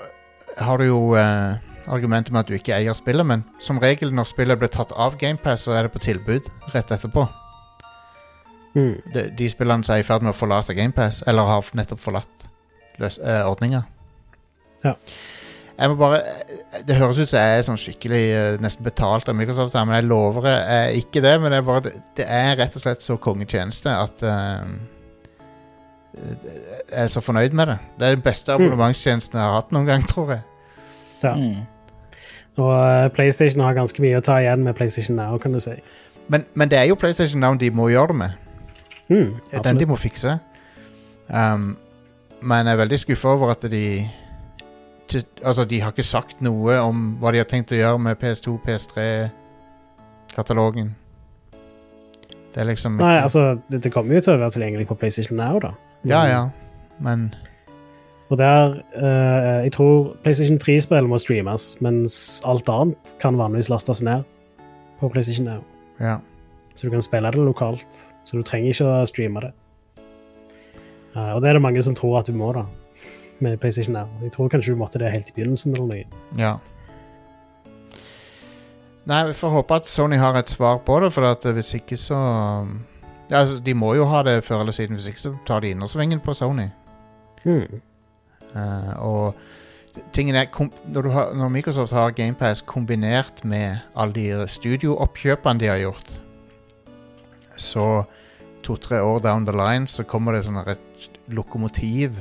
har 0.62 0.78
du 0.78 0.86
jo 0.86 1.00
eh, 1.18 1.58
argumentet 1.88 2.34
med 2.34 2.44
at 2.44 2.52
du 2.52 2.56
ikke 2.58 2.76
eier 2.76 2.96
spillet, 2.98 3.26
men 3.26 3.44
som 3.64 3.82
regel 3.82 4.14
når 4.14 4.30
spillet 4.30 4.60
blir 4.60 4.72
tatt 4.74 4.94
av 4.94 5.18
GamePass, 5.20 5.66
så 5.68 5.76
er 5.78 5.88
det 5.88 5.94
på 5.96 6.04
tilbud 6.04 6.50
rett 6.74 6.94
etterpå. 6.94 7.26
Mm. 8.78 8.94
De, 9.14 9.26
de 9.38 9.50
spillene 9.50 9.86
som 9.86 9.96
er 9.96 10.04
i 10.04 10.08
ferd 10.08 10.26
med 10.26 10.36
å 10.36 10.38
forlate 10.38 10.76
GamePass, 10.78 11.24
eller 11.28 11.50
har 11.50 11.74
nettopp 11.78 12.04
forlatt 12.04 12.48
løs, 13.02 13.20
eh, 13.20 13.44
ordninga. 13.48 13.86
Ja. 14.86 14.94
Jeg 15.78 15.92
må 15.92 15.96
bare 16.00 16.22
Det 16.88 16.96
høres 16.98 17.20
ut 17.22 17.30
som 17.30 17.40
jeg 17.40 17.58
er 17.60 17.66
sånn 17.68 17.80
skikkelig 17.80 18.22
eh, 18.34 18.60
nesten 18.64 18.86
betalt 18.86 19.30
av 19.30 19.38
Microsoft, 19.38 19.76
men 19.78 20.00
jeg 20.00 20.08
lover 20.10 20.50
jeg 20.50 20.68
er 20.74 21.00
ikke 21.02 21.22
det. 21.22 21.36
Men 21.42 21.54
det 21.54 21.62
er, 21.62 21.66
bare, 21.68 21.96
det, 22.18 22.26
er 22.26 22.56
rett 22.58 22.78
og 22.78 22.84
slett 22.84 23.06
så 23.06 23.18
kongetjeneste 23.22 23.94
at 23.94 24.26
uh, 24.26 24.66
jeg 26.18 27.04
er 27.04 27.10
så 27.14 27.22
fornøyd 27.22 27.54
med 27.58 27.74
det. 27.74 27.78
Det 28.00 28.08
er 28.08 28.16
den 28.18 28.26
beste 28.26 28.54
abonnementstjenesten 28.54 29.38
jeg 29.38 29.46
har 29.46 29.60
hatt 29.60 29.74
noen 29.76 29.90
gang, 29.90 30.06
tror 30.14 30.38
jeg. 30.38 30.46
Ja. 31.24 31.34
Mm. 31.38 31.66
Og 32.58 32.74
eh, 32.74 33.08
PlayStation 33.14 33.62
har 33.62 33.78
ganske 33.78 34.02
mye 34.02 34.18
å 34.18 34.24
ta 34.26 34.40
igjen 34.42 34.64
med 34.66 34.76
PlayStation 34.78 35.18
Now, 35.20 35.38
kan 35.42 35.54
du 35.54 35.62
si. 35.62 35.76
Men, 36.28 36.46
men 36.58 36.72
det 36.72 36.80
er 36.80 36.90
jo 36.90 36.98
PlayStation 37.00 37.42
Now 37.44 37.58
de 37.58 37.70
må 37.72 37.92
gjøre 37.94 38.14
det 38.14 38.22
med. 38.24 38.32
Mm, 39.08 39.36
Det 39.52 39.64
den 39.64 39.80
de 39.80 39.86
må 39.88 39.96
fikse. 39.96 40.40
Um, 41.28 41.76
men 42.42 42.68
jeg 42.68 42.74
er 42.74 42.82
veldig 42.82 43.00
skuffa 43.00 43.36
over 43.36 43.54
at 43.54 43.64
de 43.72 43.84
til, 45.08 45.24
Altså, 45.43 45.66
de 45.66 45.82
har 45.82 45.91
ikke 45.91 46.03
sagt 46.03 46.41
noe 46.41 46.80
om 46.84 47.18
hva 47.22 47.32
de 47.34 47.38
har 47.41 47.47
tenkt 47.49 47.72
å 47.72 47.76
gjøre 47.80 47.99
med 48.01 48.18
PS2, 48.22 48.58
PS3-katalogen. 48.66 50.95
Det 52.53 52.60
er 52.64 52.68
liksom 52.72 52.91
Nei, 52.97 53.18
altså, 53.22 53.41
det, 53.70 53.78
det 53.84 53.91
kommer 53.93 54.14
jo 54.18 54.22
til 54.26 54.34
å 54.34 54.41
være 54.41 54.53
tilgjengelig 54.55 54.88
på 54.89 54.97
PlayStation 54.97 55.38
Now, 55.38 55.60
da. 55.62 55.72
Ja, 56.08 56.22
ja, 56.30 56.43
men 57.03 57.36
Og 58.30 58.38
der 58.38 58.84
uh, 58.97 59.64
Jeg 59.64 59.72
tror 59.76 60.16
PlayStation 60.24 60.60
3-spill 60.62 61.08
må 61.10 61.18
streames, 61.22 61.82
mens 61.86 62.41
alt 62.45 62.70
annet 62.70 63.16
kan 63.22 63.38
vanligvis 63.38 63.70
lastes 63.70 64.01
ned 64.01 64.22
på 64.97 65.10
PlayStation 65.14 65.45
Now. 65.45 65.62
Ja. 66.01 66.18
Så 66.74 66.88
du 66.88 66.91
kan 66.93 67.01
spille 67.01 67.32
det 67.32 67.45
lokalt. 67.45 68.14
Så 68.26 68.38
du 68.38 68.43
trenger 68.45 68.70
ikke 68.74 68.89
å 68.89 69.05
streame 69.10 69.39
det. 69.45 69.51
Uh, 71.14 71.36
og 71.36 71.41
det 71.41 71.49
er 71.49 71.53
det 71.58 71.66
mange 71.66 71.82
som 71.86 71.95
tror 71.97 72.20
at 72.20 72.30
du 72.30 72.34
må, 72.38 72.49
da, 72.58 72.64
med 73.44 73.60
PlayStation 73.62 73.94
Now. 73.94 74.10
Jeg 74.24 74.32
tror 74.36 74.50
kanskje 74.50 74.74
du 74.74 74.80
måtte 74.80 75.00
det 75.02 75.12
helt 75.14 75.30
i 75.30 75.38
begynnelsen 75.38 75.76
eller 75.76 75.88
noe. 75.88 76.26
ja. 76.40 76.58
Nei, 79.08 79.22
vi 79.30 79.34
får 79.40 79.54
håpe 79.54 79.76
at 79.80 79.88
Sony 79.88 80.18
har 80.20 80.36
et 80.36 80.50
svar 80.52 80.82
på 80.84 80.98
det, 81.00 81.14
for 81.16 81.24
at 81.24 81.46
hvis 81.56 81.78
ikke 81.78 81.96
så 81.96 82.18
ja, 83.30 83.38
altså, 83.40 83.60
De 83.64 83.74
må 83.74 83.94
jo 83.96 84.08
ha 84.12 84.24
det 84.24 84.42
før 84.44 84.66
eller 84.66 84.76
siden, 84.76 84.96
hvis 84.96 85.08
ikke 85.08 85.22
så 85.22 85.32
tar 85.48 85.64
de 85.64 85.72
innersvingen 85.72 86.20
på 86.20 86.34
Sony. 86.36 86.68
Hmm. 87.44 87.80
Uh, 88.52 88.94
og 89.00 89.34
tingen 90.14 90.36
er 90.36 90.52
når, 90.94 91.02
du 91.02 91.10
har, 91.10 91.34
når 91.34 91.50
Microsoft 91.50 91.92
har 91.92 92.12
GamePass 92.12 92.62
kombinert 92.62 93.46
med 93.46 93.78
alle 93.96 94.14
de 94.14 94.48
studiooppkjøpene 94.48 95.60
de 95.60 95.68
har 95.68 95.78
gjort, 95.78 96.22
så 97.58 98.04
to-tre 98.64 99.02
år 99.02 99.20
down 99.20 99.46
the 99.46 99.56
line 99.56 99.88
så 99.88 100.04
kommer 100.04 100.36
det 100.36 100.46
sånn 100.46 100.60
et 100.68 101.10
lokomotiv 101.28 102.20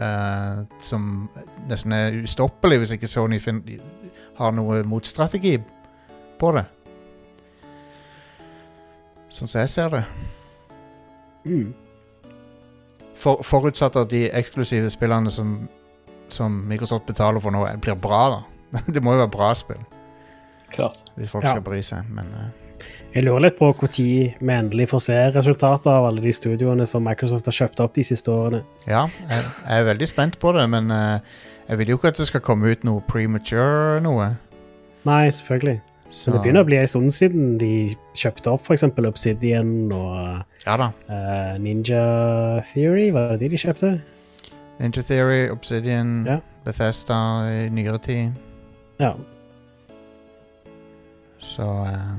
eh, 0.00 0.62
som 0.80 1.28
nesten 1.68 1.92
er 1.96 2.16
ustoppelig 2.24 2.78
hvis 2.82 2.96
ikke 2.96 3.08
Sony 3.10 3.38
fin 3.42 3.60
har 4.40 4.52
noe 4.56 4.80
motstrategi 4.88 5.58
på 6.40 6.52
det. 6.56 6.64
Sånn 9.30 9.48
som 9.50 9.60
jeg 9.60 9.70
ser 9.70 9.92
det. 9.94 10.02
Mm. 11.46 11.70
For, 13.20 13.42
forutsatt 13.44 13.96
at 14.00 14.10
de 14.10 14.24
eksklusive 14.34 14.88
spillene 14.92 15.30
som, 15.32 15.54
som 16.32 16.56
Microsoft 16.68 17.06
betaler 17.08 17.40
for 17.44 17.52
nå, 17.54 17.66
blir 17.84 17.98
bra, 18.00 18.22
da. 18.38 18.40
Det 18.94 19.02
må 19.04 19.12
jo 19.16 19.22
være 19.24 19.32
bra 19.34 19.50
spill, 19.58 19.80
Klart. 20.72 21.00
hvis 21.16 21.30
folk 21.32 21.44
Ja. 21.44 21.50
skal 21.56 21.64
bry 21.66 21.80
seg. 21.84 22.08
Men 22.14 22.32
eh, 22.38 22.48
Jeg 23.10 23.24
lurer 23.26 23.42
litt 23.48 23.56
på 23.58 23.72
når 23.74 23.90
vi 23.98 24.52
endelig 24.54 24.86
får 24.92 25.00
se 25.02 25.18
resultatet 25.34 25.88
av 25.90 26.04
alle 26.06 26.22
de 26.22 26.30
studioene 26.30 26.86
som 26.86 27.02
Microsoft 27.02 27.48
har 27.50 27.56
kjøpt 27.56 27.80
opp 27.82 27.96
de 27.96 28.04
siste 28.06 28.30
årene. 28.30 28.62
ja, 28.86 29.08
jeg, 29.26 29.46
jeg 29.66 29.80
er 29.80 29.88
veldig 29.88 30.08
spent 30.08 30.38
på 30.38 30.52
det. 30.54 30.68
Men 30.70 30.92
uh, 30.94 31.18
jeg 31.66 31.78
vil 31.80 31.90
jo 31.90 31.98
ikke 31.98 32.12
at 32.14 32.20
det 32.22 32.28
skal 32.30 32.44
komme 32.46 32.70
ut 32.70 32.86
noe 32.86 33.02
premature 33.10 33.98
noe. 34.04 34.30
Nei, 35.08 35.24
selvfølgelig. 35.34 35.80
Så 36.10 36.30
Men 36.30 36.36
det 36.36 36.42
begynner 36.44 36.64
å 36.64 36.68
bli 36.68 36.78
en 36.78 36.88
stund 36.90 37.12
siden 37.14 37.50
de 37.58 37.72
kjøpte 38.18 38.50
opp 38.50 38.66
f.eks. 38.66 38.86
Obsidian 39.06 39.92
og 39.94 40.64
Ja 40.66 40.74
eh, 40.90 41.58
Ninja 41.62 42.00
Theory. 42.72 43.10
Var 43.14 43.34
det 43.34 43.44
de 43.44 43.52
de 43.54 43.60
kjøpte? 43.62 43.92
Ninja 44.80 45.02
Theory, 45.06 45.44
Obsidian, 45.50 46.24
Ja. 46.26 46.40
Bethesda 46.66 47.20
i 47.46 47.68
nyere 47.72 47.98
tid. 48.02 48.34
Ja. 49.00 49.14
Så 51.38 51.68
eh, 51.86 52.18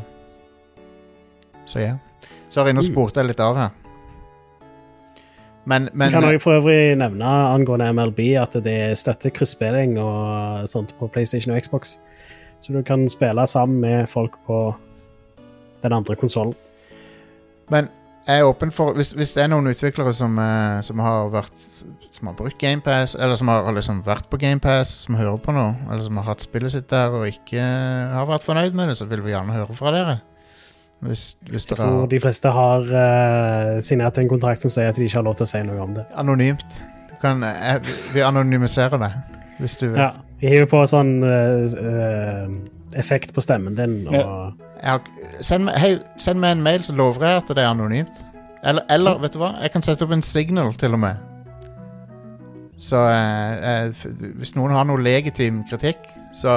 Så 1.72 1.80
ja. 1.84 1.94
Sorry, 2.52 2.74
nå 2.76 2.82
Mm. 2.84 2.90
spurte 2.92 3.22
jeg 3.24 3.32
litt 3.32 3.40
av 3.44 3.56
her. 3.56 3.70
Men, 5.66 5.90
men 5.94 6.10
kan 6.12 6.26
også 6.26 6.42
for 6.42 6.58
øvrig 6.58 6.96
nevne 6.98 7.32
angående 7.54 7.92
MLB 7.94 8.20
at 8.42 8.56
det 8.66 8.98
støtter 8.98 9.30
krysspilling 9.30 9.94
og 10.02 10.66
sånt 10.70 10.96
på 10.98 11.08
PlayStation 11.14 11.54
og 11.54 11.62
Xbox. 11.62 12.00
Så 12.60 12.74
du 12.74 12.82
kan 12.86 13.06
spille 13.10 13.46
sammen 13.48 13.80
med 13.84 14.10
folk 14.10 14.34
på 14.48 14.58
den 15.84 15.94
andre 15.94 16.16
konsollen. 16.18 16.56
Men 17.70 17.88
jeg 18.28 18.40
er 18.42 18.46
åpen 18.46 18.72
for 18.74 18.94
Hvis, 18.94 19.14
hvis 19.18 19.32
det 19.34 19.44
er 19.44 19.48
noen 19.50 19.70
utviklere 19.72 20.12
som, 20.14 20.36
eh, 20.40 20.82
som 20.86 21.00
har 21.02 21.30
vært 21.34 21.56
Som 22.14 22.28
har 22.28 22.36
brukt 22.38 22.58
GamePass, 22.62 23.16
eller 23.16 23.36
som 23.36 23.48
har 23.48 23.72
liksom 23.74 24.04
vært 24.06 24.28
på 24.30 24.38
GamePass, 24.38 24.90
som 25.08 25.16
hører 25.16 25.40
på 25.42 25.54
nå, 25.56 25.64
eller 25.90 26.04
som 26.06 26.18
har 26.18 26.28
hatt 26.28 26.42
spillet 26.44 26.72
sitt 26.72 26.90
der 26.92 27.10
og 27.18 27.26
ikke 27.26 27.62
har 28.14 28.28
vært 28.30 28.44
fornøyd 28.46 28.74
med 28.78 28.90
det, 28.92 28.98
så 28.98 29.08
vil 29.10 29.24
vi 29.26 29.32
gjerne 29.32 29.56
høre 29.56 29.74
fra 29.74 29.92
dere. 29.96 30.22
Hvis, 31.02 31.36
hvis 31.50 31.66
Jeg 31.70 31.78
tror 31.78 32.02
har 32.02 32.08
de 32.12 32.20
fleste 32.22 32.50
har 32.54 32.82
uh, 32.94 33.80
signert 33.82 34.18
en 34.22 34.28
kontrakt 34.30 34.62
som 34.62 34.70
sier 34.74 34.90
at 34.92 34.96
de 35.00 35.08
ikke 35.08 35.18
har 35.18 35.24
lov 35.26 35.36
til 35.40 35.48
å 35.48 35.50
si 35.50 35.62
noe 35.66 35.80
om 35.82 35.96
det. 35.96 36.04
Anonymt. 36.22 36.76
Du 37.10 37.16
kan, 37.22 37.42
eh, 37.44 37.80
vi 38.14 38.22
anonymiserer 38.26 38.98
det, 39.02 39.10
hvis 39.60 39.76
du 39.82 39.88
vil. 39.88 39.98
Ja, 39.98 40.12
Vi 40.42 40.50
hiver 40.50 40.66
på 40.70 40.84
sånn 40.90 41.10
eh, 41.26 41.74
eh, 41.78 42.54
effekt 43.02 43.34
på 43.34 43.42
stemmen 43.46 43.76
din 43.78 44.08
og 44.08 44.14
Ja. 44.16 44.52
Har, 44.84 45.02
send, 45.46 45.70
hei, 45.78 46.00
send 46.18 46.40
meg 46.42 46.56
en 46.58 46.64
mail, 46.66 46.82
så 46.82 46.94
lover 46.98 47.28
jeg 47.28 47.38
at 47.44 47.48
det 47.54 47.58
er 47.62 47.70
anonymt. 47.70 48.24
Eller, 48.64 48.82
eller 48.90 49.20
vet 49.22 49.34
du 49.34 49.40
hva? 49.42 49.52
Jeg 49.62 49.72
kan 49.74 49.82
sette 49.86 50.06
opp 50.06 50.12
en 50.14 50.22
signal, 50.26 50.74
til 50.74 50.94
og 50.98 51.00
med. 51.02 51.18
Så 52.82 52.98
eh, 53.10 53.90
f- 53.94 54.08
hvis 54.40 54.56
noen 54.58 54.74
har 54.74 54.86
noe 54.90 55.02
legitim 55.02 55.64
kritikk, 55.70 56.06
så 56.34 56.56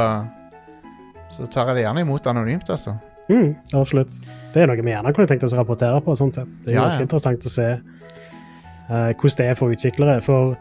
Så 1.34 1.46
tar 1.50 1.66
jeg 1.72 1.74
det 1.76 1.82
gjerne 1.84 2.00
imot 2.04 2.26
anonymt, 2.30 2.68
altså. 2.70 2.92
Mm, 3.28 3.54
Absolutt. 3.74 4.12
Det 4.54 4.62
er 4.62 4.66
noe 4.70 4.76
vi 4.82 4.90
gjerne 4.92 5.12
kunne 5.16 5.26
tenkt 5.30 5.44
oss 5.46 5.54
å 5.56 5.58
rapportere 5.62 6.00
på. 6.04 6.14
sånn 6.18 6.32
sett. 6.34 6.48
Det 6.64 6.72
er 6.72 6.78
Ja, 6.78 6.84
ganske 6.86 7.00
ja. 7.02 7.08
interessant 7.08 7.44
å 7.48 7.52
se 7.52 7.66
uh, 7.74 9.10
hvordan 9.12 9.36
det 9.40 9.46
er 9.50 9.54
for 9.58 9.74
utviklere. 9.74 10.20
For 10.22 10.54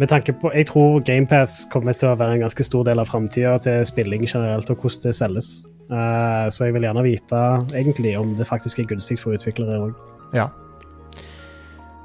med 0.00 0.08
tanke 0.10 0.32
på, 0.32 0.50
Jeg 0.54 0.66
tror 0.66 1.00
GamePass 1.06 1.68
kommer 1.70 1.92
til 1.92 2.08
å 2.10 2.16
være 2.18 2.34
en 2.38 2.40
ganske 2.46 2.64
stor 2.66 2.84
del 2.84 2.98
av 2.98 3.06
framtida 3.06 3.58
til 3.62 3.84
spilling 3.86 4.24
generelt, 4.26 4.70
og 4.70 4.76
hvordan 4.82 5.02
det 5.10 5.14
selges. 5.14 5.52
Uh, 5.90 6.48
så 6.50 6.64
jeg 6.64 6.74
vil 6.74 6.82
gjerne 6.88 7.02
vite 7.04 7.40
egentlig 7.76 8.16
om 8.18 8.34
det 8.34 8.46
faktisk 8.48 8.78
er 8.78 8.88
gunstig 8.94 9.18
for 9.20 9.36
utviklere 9.36 9.80
òg. 9.88 9.94
Ja. 10.34 10.48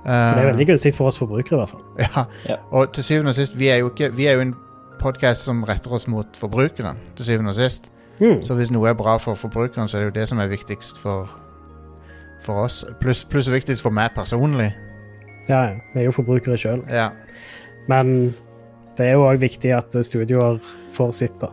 For 0.04 0.10
det 0.10 0.42
er 0.42 0.46
Eh, 0.48 0.52
veldig 0.54 0.66
gunstig 0.70 0.94
for 0.96 1.08
oss 1.12 1.18
forbrukere, 1.20 1.56
i 1.56 1.60
hvert 1.60 1.70
fall. 1.70 1.82
Ja. 2.06 2.26
Ja. 2.48 2.56
Og 2.72 2.94
til 2.94 3.04
syvende 3.04 3.30
og 3.34 3.36
sist, 3.36 3.58
vi 3.60 3.68
er 3.68 3.82
jo, 3.82 3.90
ikke, 3.92 4.12
vi 4.16 4.28
er 4.28 4.34
jo 4.38 4.42
en 4.46 4.54
podkast 5.00 5.44
som 5.44 5.64
retter 5.68 5.92
oss 5.92 6.08
mot 6.08 6.28
forbrukeren. 6.40 6.98
Til 7.18 7.26
syvende 7.26 7.50
og 7.52 7.56
sist. 7.56 7.90
Mm. 8.20 8.42
Så 8.44 8.56
hvis 8.60 8.72
noe 8.72 8.90
er 8.92 8.98
bra 9.00 9.16
for 9.22 9.40
forbrukeren, 9.40 9.88
så 9.88 9.98
er 9.98 10.02
det 10.02 10.10
jo 10.10 10.18
det 10.20 10.28
som 10.32 10.42
er 10.44 10.52
viktigst 10.52 11.00
for, 11.00 11.30
for 12.44 12.66
oss. 12.66 12.82
Pluss 13.00 13.24
plus 13.30 13.50
viktigst 13.52 13.84
for 13.86 13.96
meg 13.96 14.12
personlig. 14.16 14.74
Ja. 15.50 15.80
Vi 15.94 16.02
er 16.04 16.10
jo 16.10 16.16
forbrukere 16.16 16.58
sjøl. 16.60 16.84
Ja. 16.92 17.10
Men 17.90 18.36
det 19.00 19.08
er 19.08 19.16
jo 19.18 19.26
òg 19.30 19.40
viktig 19.42 19.72
at 19.74 19.96
studioer 20.06 20.60
får 20.94 21.14
sitt, 21.16 21.38
da, 21.42 21.50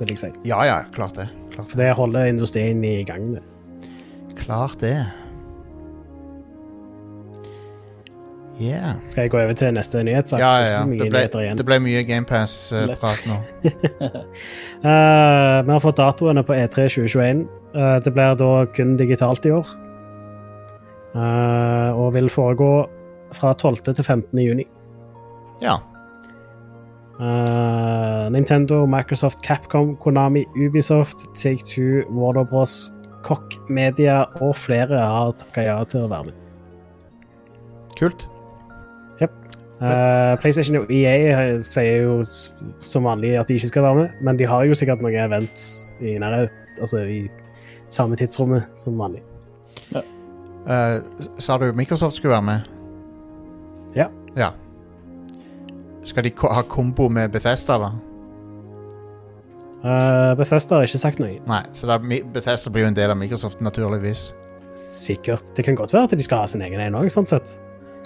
vil 0.00 0.12
jeg 0.12 0.20
si. 0.20 0.30
ja 0.48 0.60
ja, 0.68 0.82
klart 0.94 1.16
det. 1.16 1.30
Klart 1.54 1.72
For 1.72 1.80
det 1.80 1.88
holder 1.96 2.28
industrien 2.30 2.84
i 2.84 3.00
gang. 3.04 3.32
det. 3.34 3.42
Klart 4.36 4.78
det. 4.80 4.98
Yeah. 8.60 8.98
Skal 9.08 9.24
jeg 9.24 9.32
gå 9.32 9.40
over 9.40 9.56
til 9.56 9.72
neste 9.72 10.02
nyhetssak? 10.04 10.40
Ja, 10.42 10.52
ja, 10.60 10.72
ja. 10.74 10.80
Det 10.84 11.08
ble, 11.08 11.50
det 11.56 11.66
ble 11.66 11.78
mye 11.80 12.02
GamePass-prat 12.04 13.22
nå. 13.30 13.38
uh, 14.84 15.60
vi 15.64 15.72
har 15.72 15.80
fått 15.80 16.00
datoene 16.00 16.44
på 16.44 16.56
E 16.56 16.66
E3 16.66 16.88
2021. 16.92 17.46
Uh, 17.72 17.96
det 18.04 18.12
blir 18.12 18.36
da 18.40 18.50
kun 18.76 18.98
digitalt 19.00 19.48
i 19.48 19.54
år. 19.56 19.70
Uh, 21.14 21.96
og 21.96 22.12
vil 22.14 22.28
foregå 22.30 22.74
fra 23.34 23.54
12. 23.54 23.80
til 23.94 24.04
15. 24.04 24.42
juni. 24.44 24.68
Ja. 25.62 25.78
Eh, 27.20 28.30
Nintendo, 28.30 28.86
Microsoft, 28.86 29.42
Capcom, 29.44 29.96
Konami, 29.96 30.46
Ubisoft, 30.56 31.34
Take-Two, 31.34 32.04
Warner 32.10 32.44
Bros, 32.44 32.92
Koch 33.22 33.58
Media 33.68 34.24
og 34.40 34.56
flere 34.56 34.96
har 34.96 35.34
takka 35.36 35.66
ja 35.66 35.76
til 35.84 36.06
å 36.06 36.08
være 36.08 36.30
med. 36.30 36.38
Kult. 37.98 38.24
Eh, 39.80 40.34
PlayStation 40.42 40.76
og 40.82 40.90
EA 40.92 41.60
sier 41.64 42.02
jo 42.04 42.18
som 42.84 43.06
vanlig 43.08 43.32
at 43.40 43.48
de 43.48 43.56
ikke 43.56 43.70
skal 43.70 43.86
være 43.86 44.02
med, 44.02 44.18
men 44.20 44.36
de 44.36 44.48
har 44.48 44.66
jo 44.68 44.76
sikkert 44.76 45.00
noen 45.00 45.16
event 45.16 45.62
i 46.04 46.18
nærhet, 46.20 46.52
altså 46.80 47.00
i 47.08 47.22
samme 47.88 48.18
tidsrommet 48.20 48.68
som 48.76 48.98
vanlig. 49.00 49.22
Eh, 50.68 50.98
sa 51.40 51.56
du 51.58 51.72
Microsoft 51.72 52.16
skulle 52.16 52.34
være 52.36 52.42
med? 52.42 52.60
Ja. 53.96 54.10
Ja. 54.36 54.50
Skal 56.04 56.28
de 56.28 56.34
ha 56.36 56.62
kombo 56.68 57.08
med 57.08 57.32
Bethesda, 57.32 57.78
da? 57.80 57.90
Uh, 59.80 60.36
Bethesda 60.36 60.76
har 60.76 60.84
ikke 60.84 61.00
sagt 61.00 61.22
noe. 61.22 61.38
Nei, 61.48 61.62
så 61.72 61.88
da, 61.88 61.96
Bethesda 62.00 62.68
blir 62.72 62.84
jo 62.84 62.90
en 62.92 62.96
del 62.98 63.14
av 63.14 63.16
Microsoft, 63.16 63.62
naturligvis. 63.64 64.28
Sikkert. 64.76 65.54
Det 65.56 65.64
kan 65.64 65.78
godt 65.78 65.94
være 65.96 66.10
at 66.10 66.16
de 66.20 66.24
skal 66.24 66.44
ha 66.44 66.50
sin 66.52 66.60
egen 66.64 66.82
en 66.84 66.98
òg, 67.00 67.08
sånn 67.12 67.28
sett. 67.28 67.56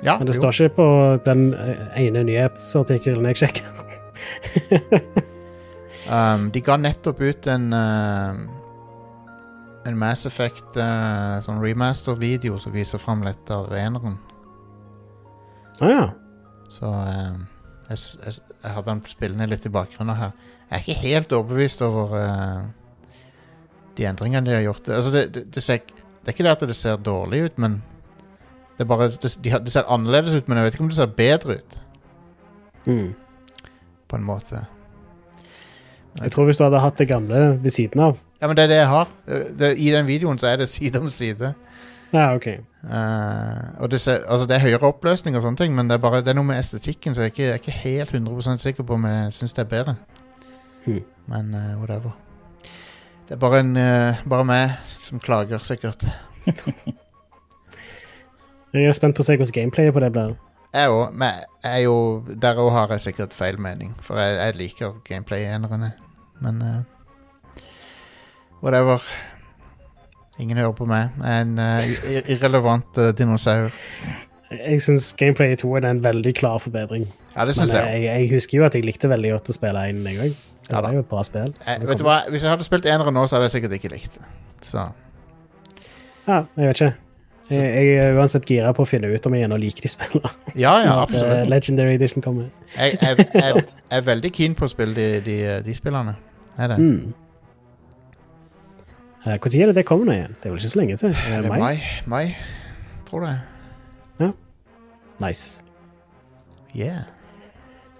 Ja, 0.04 0.18
Men 0.18 0.28
det 0.28 0.34
jo. 0.36 0.40
står 0.42 0.66
ikke 0.66 0.76
på 0.76 0.88
den 1.24 1.46
eh, 1.56 2.02
ene 2.04 2.24
nyhetsartikkelen 2.28 3.30
jeg 3.32 3.44
sjekker. 3.44 3.70
Um, 6.04 6.50
de 6.52 6.60
ga 6.60 6.76
nettopp 6.76 7.20
ut 7.24 7.46
en 7.48 7.70
uh, 7.72 8.36
En 9.88 9.96
Mass 9.96 10.26
Effect 10.28 10.76
uh, 10.76 11.40
sånn 11.44 11.62
remaster-video 11.64 12.58
som 12.60 12.74
viser 12.74 13.00
fram 13.00 13.24
litt 13.24 13.48
av 13.52 13.72
eneren. 13.76 14.18
Å 15.80 15.88
ja. 15.88 16.04
Så 16.72 16.88
um, 16.88 17.42
jeg, 17.88 18.00
jeg, 18.20 18.36
jeg 18.36 18.72
hadde 18.76 18.88
den 18.90 19.02
spillende 19.08 19.48
litt 19.48 19.64
i 19.68 19.72
bakgrunnen 19.72 20.16
her. 20.16 20.32
Jeg 20.68 20.76
er 20.76 20.84
ikke 20.84 21.08
helt 21.08 21.34
overbevist 21.36 21.84
over 21.84 22.16
uh, 22.16 22.64
de 23.96 24.08
endringene 24.08 24.48
de 24.48 24.56
har 24.56 24.64
gjort. 24.68 24.88
Altså, 24.88 25.12
det, 25.12 25.26
det, 25.36 25.46
det, 25.56 25.64
ser, 25.64 25.84
det 25.88 26.32
er 26.32 26.36
ikke 26.36 26.48
det 26.48 26.56
at 26.56 26.68
det 26.68 26.78
ser 26.78 27.00
dårlig 27.04 27.44
ut, 27.48 27.60
men 27.64 27.80
det, 28.74 28.84
er 28.84 28.88
bare, 28.90 29.08
det, 29.10 29.30
de, 29.44 29.50
det 29.64 29.72
ser 29.72 29.88
annerledes 29.92 30.34
ut, 30.34 30.48
men 30.48 30.58
jeg 30.58 30.64
vet 30.68 30.74
ikke 30.78 30.84
om 30.86 30.88
det 30.92 30.96
ser 31.00 31.06
bedre 31.18 31.58
ut, 31.60 31.80
Mm. 32.86 33.14
på 34.08 34.16
en 34.16 34.24
måte. 34.24 34.66
Jeg 36.20 36.30
tror 36.32 36.44
hvis 36.46 36.56
du 36.60 36.64
hadde 36.64 36.80
hatt 36.80 36.98
det 36.98 37.08
gamle 37.08 37.58
ved 37.62 37.70
siden 37.74 38.00
av 38.00 38.18
Ja, 38.40 38.46
men 38.46 38.56
det 38.56 38.64
er 38.64 38.68
det 38.68 38.76
jeg 38.76 38.88
har. 38.88 39.08
Uh, 39.26 39.56
Det, 39.58 39.70
I 39.78 39.90
den 39.90 40.06
videoen 40.06 40.38
så 40.38 40.46
er 40.46 40.56
det 40.60 40.68
side 40.68 41.00
om 41.00 41.08
side. 41.10 41.54
Ja, 42.12 42.34
OK. 42.36 42.46
Uh, 42.84 43.80
og 43.82 43.90
det, 43.90 44.00
ser, 44.00 44.20
altså 44.28 44.46
det 44.46 44.54
er 44.56 44.60
høyere 44.66 44.86
oppløsning 44.92 45.34
og 45.36 45.42
sånne 45.42 45.56
ting, 45.56 45.74
men 45.74 45.88
det 45.88 45.96
er, 45.96 46.02
bare, 46.04 46.20
det 46.20 46.28
er 46.34 46.36
noe 46.38 46.44
med 46.44 46.58
estetikken, 46.60 47.14
så 47.14 47.24
jeg 47.24 47.32
er 47.32 47.32
ikke, 47.32 47.42
jeg 47.42 47.50
er 47.50 47.62
ikke 47.62 47.72
helt 47.72 48.12
100% 48.14 48.56
sikker 48.62 48.84
på 48.86 48.94
om 48.94 49.06
jeg 49.08 49.32
syns 49.32 49.56
det 49.56 49.64
er 49.64 49.70
bedre. 49.72 49.96
Hmm. 50.84 51.00
Men 51.26 51.54
uh, 51.54 51.78
whatever. 51.80 52.12
Det 53.28 53.34
er 53.34 53.40
bare, 53.40 53.60
en, 53.64 53.76
uh, 53.76 54.20
bare 54.28 54.44
meg 54.44 54.76
som 54.84 55.18
klager, 55.20 55.58
sikkert. 55.64 56.04
Jeg 58.74 58.88
er 58.90 58.96
spent 58.96 59.14
på 59.16 59.22
å 59.22 59.26
se 59.28 59.36
hvordan 59.38 59.54
gameplayet 59.54 59.94
på 59.94 60.02
det 60.02 60.10
blir. 60.14 60.34
Jeg 60.74 60.90
òg, 60.90 61.12
men 61.14 61.44
jeg 61.62 61.84
jo 61.84 62.24
Der 62.42 62.58
òg 62.58 62.72
har 62.74 62.88
jeg 62.96 63.00
sikkert 63.04 63.34
feil 63.38 63.60
mening, 63.62 63.92
for 64.02 64.18
jeg, 64.18 64.34
jeg 64.40 64.56
liker 64.58 64.96
gameplay-enerne. 65.06 65.92
Men 66.42 66.62
uh, 66.62 67.60
whatever. 68.62 68.98
Ingen 70.38 70.58
hører 70.58 70.72
på 70.74 70.86
meg. 70.90 71.12
Jeg 71.22 71.30
er 71.36 71.44
en 71.44 71.58
uh, 71.58 71.86
ir- 72.10 72.30
irrelevant 72.34 72.98
uh, 72.98 73.12
dinosaur. 73.14 73.70
Jeg 74.50 74.80
syns 74.82 75.12
gameplay 75.18 75.54
i 75.54 75.60
2 75.62 75.70
er 75.78 75.86
en 75.92 76.02
veldig 76.04 76.34
klar 76.38 76.58
forbedring. 76.62 77.06
Ja, 77.36 77.44
det 77.46 77.54
Men 77.54 77.60
syns 77.60 77.72
jeg. 77.74 78.02
jeg, 78.02 78.02
jeg 78.10 78.32
husker 78.34 78.58
jo 78.58 78.66
at 78.66 78.74
jeg 78.74 78.84
likte 78.86 79.08
veldig 79.10 79.30
godt 79.36 79.48
å 79.50 79.56
spille 79.56 79.86
en, 79.90 80.02
jeg 80.10 80.18
òg. 80.26 80.34
Det 80.64 80.72
Ja 80.72 80.80
var 80.80 80.94
jo 80.96 81.00
et 81.04 81.08
bra 81.10 81.22
spill. 81.26 81.54
Jeg, 81.66 81.80
vet 81.86 81.98
du 82.00 82.04
hva? 82.06 82.18
Hvis 82.32 82.42
jeg 82.42 82.50
hadde 82.50 82.64
spilt 82.66 82.86
enere 82.88 83.12
nå, 83.12 83.26
så 83.28 83.36
hadde 83.36 83.50
jeg 83.50 83.54
sikkert 83.58 83.74
ikke 83.78 83.90
likt 83.94 84.14
det. 84.18 84.26
Så 84.64 84.86
Ja, 86.26 86.38
jeg 86.56 86.70
vet 86.70 86.80
ikke. 86.80 86.92
Jeg, 87.50 87.60
jeg 87.60 87.96
er 88.00 88.16
uansett 88.16 88.46
gira 88.48 88.70
på 88.72 88.86
å 88.86 88.88
finne 88.88 89.10
ut 89.12 89.26
om 89.28 89.34
jeg 89.36 89.44
ennå 89.44 89.58
liker 89.60 89.84
de 89.84 89.90
spillene. 89.92 90.30
Ja, 90.54 90.78
ja, 90.80 90.94
eh, 90.94 91.02
absolutt. 91.02 91.50
Legendary 91.52 91.98
Edition 91.98 92.24
kommer. 92.24 92.46
Jeg, 92.76 92.96
jeg, 93.02 93.26
jeg, 93.34 93.64
jeg 93.66 93.98
er 93.98 94.06
veldig 94.06 94.30
keen 94.32 94.56
på 94.56 94.64
å 94.64 94.72
spille 94.72 94.94
de, 94.96 95.08
de, 95.26 95.36
de 95.66 95.74
spillene. 95.76 96.16
Er 96.56 96.72
det? 96.72 96.78
Mm. 96.80 97.12
Eh, 99.24 99.36
Når 99.36 99.58
er 99.60 99.72
det 99.72 99.74
det 99.80 99.86
kommer 99.88 100.08
nå 100.08 100.16
igjen? 100.16 100.36
Det 100.40 100.48
er 100.48 100.54
vel 100.54 100.62
ikke 100.62 100.72
så 100.72 100.80
lenge 100.80 100.96
til? 101.00 101.12
Er 101.12 101.36
Er 101.36 101.42
det 101.42 101.50
det 101.50 101.52
mai? 101.52 101.60
mai? 101.60 101.76
Mai? 102.06 102.24
Tror 103.08 103.26
det. 103.26 103.34
Nice. 105.20 105.62
Yeah. 106.74 107.04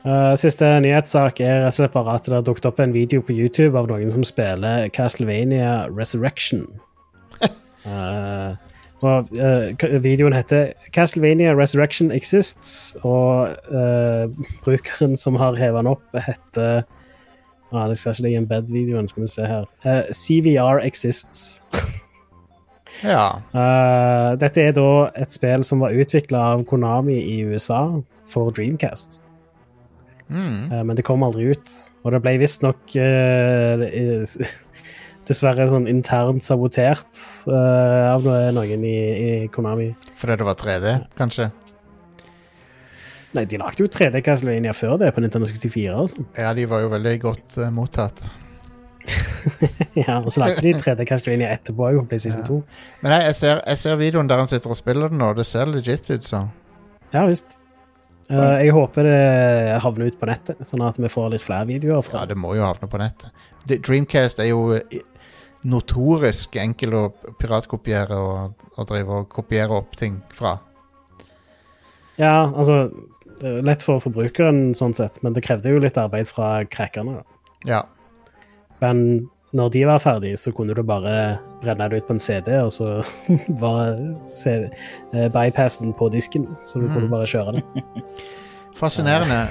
Uh, 0.05 0.35
siste 0.37 0.67
nyhetssak 0.85 1.39
er 1.41 1.63
rett 1.63 1.71
og 1.71 1.77
slett 1.79 1.95
bare 1.95 2.17
at 2.19 2.27
det 2.27 2.35
har 2.35 2.45
dukket 2.45 2.67
opp 2.69 2.81
en 2.83 2.93
video 2.93 3.23
på 3.25 3.33
YouTube 3.33 3.79
av 3.79 3.87
noen 3.89 4.11
som 4.13 4.25
spiller 4.27 4.91
Castlevania 4.93 5.87
Resurrection. 5.89 6.67
Eh, 9.05 9.73
og 9.81 9.85
uh, 9.85 10.05
Videoen 10.05 10.37
heter 10.37 10.73
Castlevania 10.95 11.55
Resurrection 11.55 12.13
Exists, 12.13 12.97
og 13.03 13.57
uh, 13.71 14.31
brukeren 14.65 15.17
som 15.17 15.37
har 15.41 15.59
hevet 15.61 15.83
den 15.83 15.93
opp, 15.93 16.05
heter 16.15 16.85
ah, 17.73 17.89
Det 17.91 17.99
ser 17.99 18.15
ikke 18.17 18.29
det 18.29 18.33
i 18.33 18.39
embed-videoen, 18.39 19.09
skal 19.11 19.27
vi 19.27 19.35
se 19.35 19.51
her. 19.51 19.69
Uh, 19.85 20.09
CVR 20.13 20.83
Exists. 20.87 21.63
Ja. 23.05 23.43
Eh, 23.53 24.31
dette 24.41 24.63
er 24.63 24.75
da 24.77 24.89
et 25.19 25.35
spill 25.35 25.65
som 25.67 25.83
var 25.85 25.95
utvikla 25.97 26.41
av 26.55 26.65
Konami 26.69 27.19
i 27.21 27.39
USA 27.45 27.83
for 28.29 28.55
Dreamcast. 28.55 29.23
Mm. 30.29 30.73
Eh, 30.73 30.83
men 30.85 30.97
det 30.97 31.05
kom 31.07 31.25
aldri 31.27 31.51
ut. 31.53 31.75
Og 32.05 32.15
det 32.15 32.23
ble 32.25 32.37
visstnok 32.41 32.97
uh, 32.97 33.85
dessverre 35.29 35.67
sånn 35.71 35.89
internt 35.91 36.45
sabotert 36.45 37.09
uh, 37.49 38.15
av 38.15 38.27
noen 38.57 38.87
i, 38.87 38.97
i 38.97 39.29
Konami. 39.53 39.91
Fordi 40.21 40.39
det 40.41 40.49
var 40.49 40.59
3D, 40.61 40.97
kanskje? 41.19 41.51
Nei, 43.35 43.45
de 43.51 43.59
lagde 43.59 43.83
jo 43.83 43.91
3D 43.91 44.23
Castlevania 44.23 44.75
før 44.77 44.97
det, 45.01 45.11
på 45.15 45.23
Nintendo 45.25 45.49
64 45.51 45.99
og 45.99 46.11
sånn. 46.13 46.29
Ja, 46.39 46.53
de 46.55 46.67
var 46.71 46.85
jo 46.85 46.91
veldig 46.93 47.15
godt 47.25 47.59
uh, 47.59 47.71
mottatt. 47.75 48.23
ja, 50.05 50.21
og 50.21 50.31
så 50.33 50.45
lagde 50.45 50.63
de 50.65 50.73
3D 50.79 51.07
Castlevania 51.09 51.51
etterpå 51.57 51.91
på 51.99 52.07
PlayStation 52.13 52.45
2. 52.47 52.61
Men 53.03 53.17
jeg, 53.17 53.27
jeg, 53.29 53.39
ser, 53.41 53.61
jeg 53.67 53.83
ser 53.83 54.01
videoen 54.01 54.31
der 54.31 54.41
han 54.45 54.51
sitter 54.51 54.73
og 54.73 54.79
spiller 54.79 55.11
den 55.11 55.21
nå. 55.23 55.33
Det 55.37 55.47
ser 55.49 55.69
legit 55.71 56.09
ut, 56.13 56.25
så. 56.25 56.47
Ja 57.15 57.27
visst. 57.31 57.59
Uh, 58.31 58.57
jeg 58.63 58.73
håper 58.73 59.05
det 59.05 59.81
havner 59.85 60.09
ut 60.09 60.15
på 60.17 60.29
nettet, 60.31 60.63
sånn 60.65 60.81
at 60.87 60.97
vi 60.97 61.11
får 61.13 61.35
litt 61.35 61.45
flere 61.45 61.69
videoer 61.69 62.07
fra 62.07 62.23
Ja, 62.23 62.29
det 62.31 62.39
må 62.41 62.55
jo 62.57 62.65
havne 62.65 62.89
på 62.89 63.01
nettet. 63.03 63.35
Dreamcast 63.69 64.41
er 64.41 64.49
jo 64.49 64.79
notorisk 65.65 66.57
enkel 66.61 66.95
å 66.99 67.03
piratkopiere 67.41 68.17
og, 68.21 68.55
og 68.77 68.89
drive 68.91 69.21
og 69.23 69.29
kopiere 69.33 69.79
opp 69.81 69.97
ting 69.97 70.21
fra. 70.35 70.59
Ja, 72.21 72.51
altså 72.55 72.91
Lett 73.43 73.83
for 73.83 73.99
forbrukeren, 73.99 74.69
sånn 74.79 74.93
sett, 74.95 75.17
men 75.25 75.35
det 75.35 75.43
krevde 75.43 75.73
jo 75.73 75.81
litt 75.83 75.97
arbeid 75.99 76.29
fra 76.31 76.63
crackerne. 76.71 77.17
Ja. 77.67 77.81
Men 78.81 79.27
når 79.53 79.73
de 79.75 79.83
var 79.89 79.99
ferdige, 80.01 80.39
så 80.39 80.53
kunne 80.55 80.73
du 80.79 80.83
bare 80.87 81.41
brenne 81.61 81.89
det 81.91 81.99
ut 81.99 82.07
på 82.07 82.15
en 82.15 82.23
CD, 82.23 82.53
og 82.63 82.71
så 82.73 83.03
se, 84.31 84.55
eh, 85.13 85.27
bypassen 85.35 85.93
på 85.99 86.09
disken, 86.15 86.47
så 86.63 86.79
du 86.81 86.87
Mm. 86.87 86.95
kunne 86.95 87.11
bare 87.11 87.27
kjøre 87.27 87.57
det. 87.59 87.83
Fascinerende. 88.81 89.43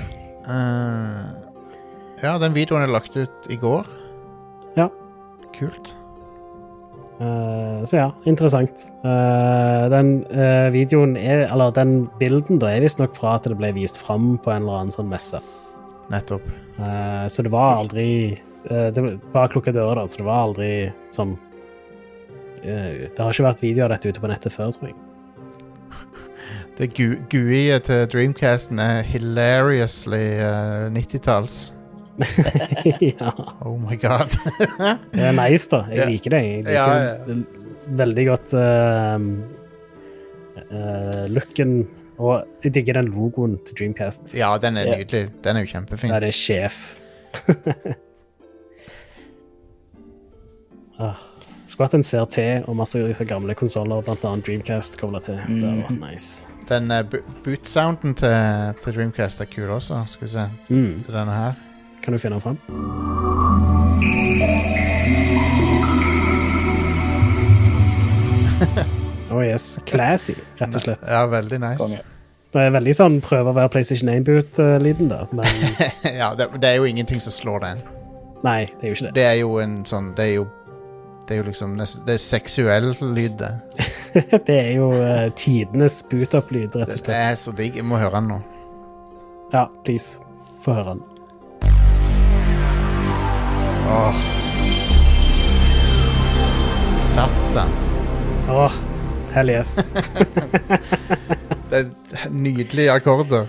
Uh, 0.47 1.35
ja, 2.23 2.37
den 2.39 2.55
videoen 2.55 2.83
er 2.87 2.91
lagt 2.95 3.15
ut 3.19 3.51
i 3.51 3.55
går. 3.59 3.83
Ja. 4.79 4.87
Kult. 5.55 5.93
Eh, 7.23 7.83
så 7.85 7.97
ja, 7.97 8.07
interessant. 8.29 8.87
Eh, 9.05 9.83
den 9.93 10.13
eh, 10.31 10.69
videoen 10.73 11.15
er, 11.19 11.45
eller 11.51 11.73
den 11.75 12.07
bilden 12.19 12.59
da, 12.61 12.71
er 12.73 12.83
visstnok 12.83 13.15
fra 13.17 13.37
at 13.37 13.47
det 13.47 13.57
ble 13.59 13.71
vist 13.77 13.99
fram 14.01 14.35
på 14.43 14.51
en 14.51 14.65
eller 14.65 14.81
annen 14.81 14.95
sånn 14.95 15.11
messe. 15.11 15.41
Nettopp. 16.11 16.43
Så 17.31 17.45
det 17.45 17.51
var 17.53 17.77
aldri 17.77 18.35
Det 18.65 19.01
var 19.31 19.51
klukka 19.53 19.71
dører, 19.71 20.01
da, 20.01 20.03
så 20.09 20.19
det 20.19 20.25
var 20.25 20.41
aldri 20.49 20.69
som 21.13 21.35
Det 22.63 23.19
har 23.19 23.31
ikke 23.31 23.45
vært 23.45 23.61
video 23.63 23.85
av 23.85 23.93
dette 23.93 24.11
ute 24.11 24.23
på 24.23 24.31
nettet 24.31 24.55
før, 24.55 24.73
tror 24.75 24.89
jeg. 24.89 24.97
Det 26.77 26.89
gu 26.97 27.15
GUI-et 27.29 27.85
til 27.85 28.07
Dreamcasten 28.09 28.81
er 28.81 29.03
hilariously 29.05 30.23
eh, 30.41 30.89
90-talls. 30.95 31.69
ja. 33.19 33.31
Oh 33.61 33.79
my 33.79 33.95
god. 33.97 34.29
Det 35.13 35.23
er 35.23 35.31
nice, 35.49 35.69
da. 35.71 35.83
Jeg 35.91 36.11
liker 36.11 36.29
det. 36.35 36.41
Jeg 36.43 36.57
liker 36.57 36.71
Ja, 36.73 36.93
ja. 37.03 37.35
veldig 37.87 38.25
godt 38.27 38.53
uh, 38.53 39.19
looken 41.33 41.87
Og 42.21 42.45
jeg 42.63 42.73
digger 42.77 42.93
den 43.01 43.07
logoen 43.13 43.57
til 43.65 43.73
Dreamcast. 43.79 44.33
Ja, 44.37 44.57
den 44.61 44.77
er 44.77 44.83
nydelig. 44.93 45.29
Den 45.43 45.55
er 45.57 45.61
jo 45.65 45.67
kjempefin. 45.73 46.09
Der 46.09 46.15
er 46.15 46.19
det 46.27 46.33
sjef. 46.37 46.99
ah, 51.01 51.17
skulle 51.65 51.87
hatt 51.87 51.97
en 51.97 52.05
CRT 52.05 52.37
og 52.69 52.75
masse 52.77 53.01
disse 53.01 53.25
gamle 53.25 53.55
konsoller, 53.57 54.05
annet 54.05 54.45
Dreamcast, 54.45 54.99
kobla 55.01 55.19
til. 55.25 55.41
Det 55.41 55.65
hadde 55.65 55.81
vært 55.81 56.01
nice. 56.05 56.45
Den 56.69 56.91
uh, 56.93 57.01
boot-sounden 57.43 58.13
til, 58.21 58.73
til 58.85 58.95
Dreamcast 59.01 59.41
er 59.41 59.49
kul 59.49 59.69
også. 59.73 60.05
Skal 60.07 60.27
vi 60.27 60.33
se. 60.37 60.49
Mm. 60.69 61.01
Det 61.01 61.09
er 61.09 61.17
Denne 61.23 61.35
her. 61.41 61.72
Kan 62.03 62.13
du 62.13 62.19
finne 62.19 62.35
den 62.35 62.41
fram? 62.41 62.57
Oh 69.33 69.45
yes. 69.45 69.79
Classy, 69.85 70.35
rett 70.57 70.75
og 70.75 70.81
slett. 70.83 71.05
Ja, 71.09 71.25
veldig 71.25 71.57
nice. 71.63 72.01
Det 72.53 72.61
er 72.61 72.73
veldig 72.75 72.93
sånn 72.93 73.15
prøve 73.25 73.49
å 73.49 73.55
være 73.57 73.71
PlayStation 73.73 74.11
1-boot-lyden, 74.13 75.07
da. 75.09 75.23
Men 75.33 75.47
ja, 76.21 76.27
det, 76.37 76.51
det 76.61 76.69
er 76.69 76.75
jo 76.77 76.85
ingenting 76.85 77.21
som 77.23 77.33
slår 77.33 77.63
den. 77.63 77.81
nei, 78.45 78.67
det 78.77 78.85
er 78.85 78.91
jo 78.91 78.97
ikke 78.99 79.07
det. 79.07 79.13
Det 79.17 79.23
er 79.25 79.37
jo 79.39 79.55
en 79.63 79.73
sånn 79.89 80.11
Det 80.17 80.27
er 80.27 80.33
jo 80.35 80.43
Det 81.25 81.33
er 81.33 81.39
jo 81.39 81.45
liksom 81.47 81.73
Det 81.79 82.13
er 82.13 82.19
seksuell 82.21 82.91
lyd, 83.01 83.39
det. 83.41 83.49
Det 84.45 84.57
er 84.59 84.69
jo 84.75 84.91
uh, 84.93 85.31
tidenes 85.39 85.97
boot-up-lyd, 86.11 86.77
rett 86.77 86.93
og 86.93 86.93
slett. 86.93 87.07
Det 87.07 87.15
det 87.15 87.23
er 87.31 87.39
så 87.41 87.55
digg. 87.57 87.79
Jeg 87.81 87.87
må 87.89 87.97
høre 87.97 88.19
den 88.19 88.29
nå. 88.35 88.37
Ja, 89.55 89.65
please. 89.87 90.21
Få 90.61 90.77
høre 90.77 90.93
den. 90.93 91.01
Åh. 93.87 94.13
Satan. 97.13 97.69
Åh, 98.49 98.71
hell 99.31 99.49
yes. 99.49 99.93
Det 101.69 101.79
er 101.79 102.29
nydelige 102.31 102.91
akkorder. 102.91 103.45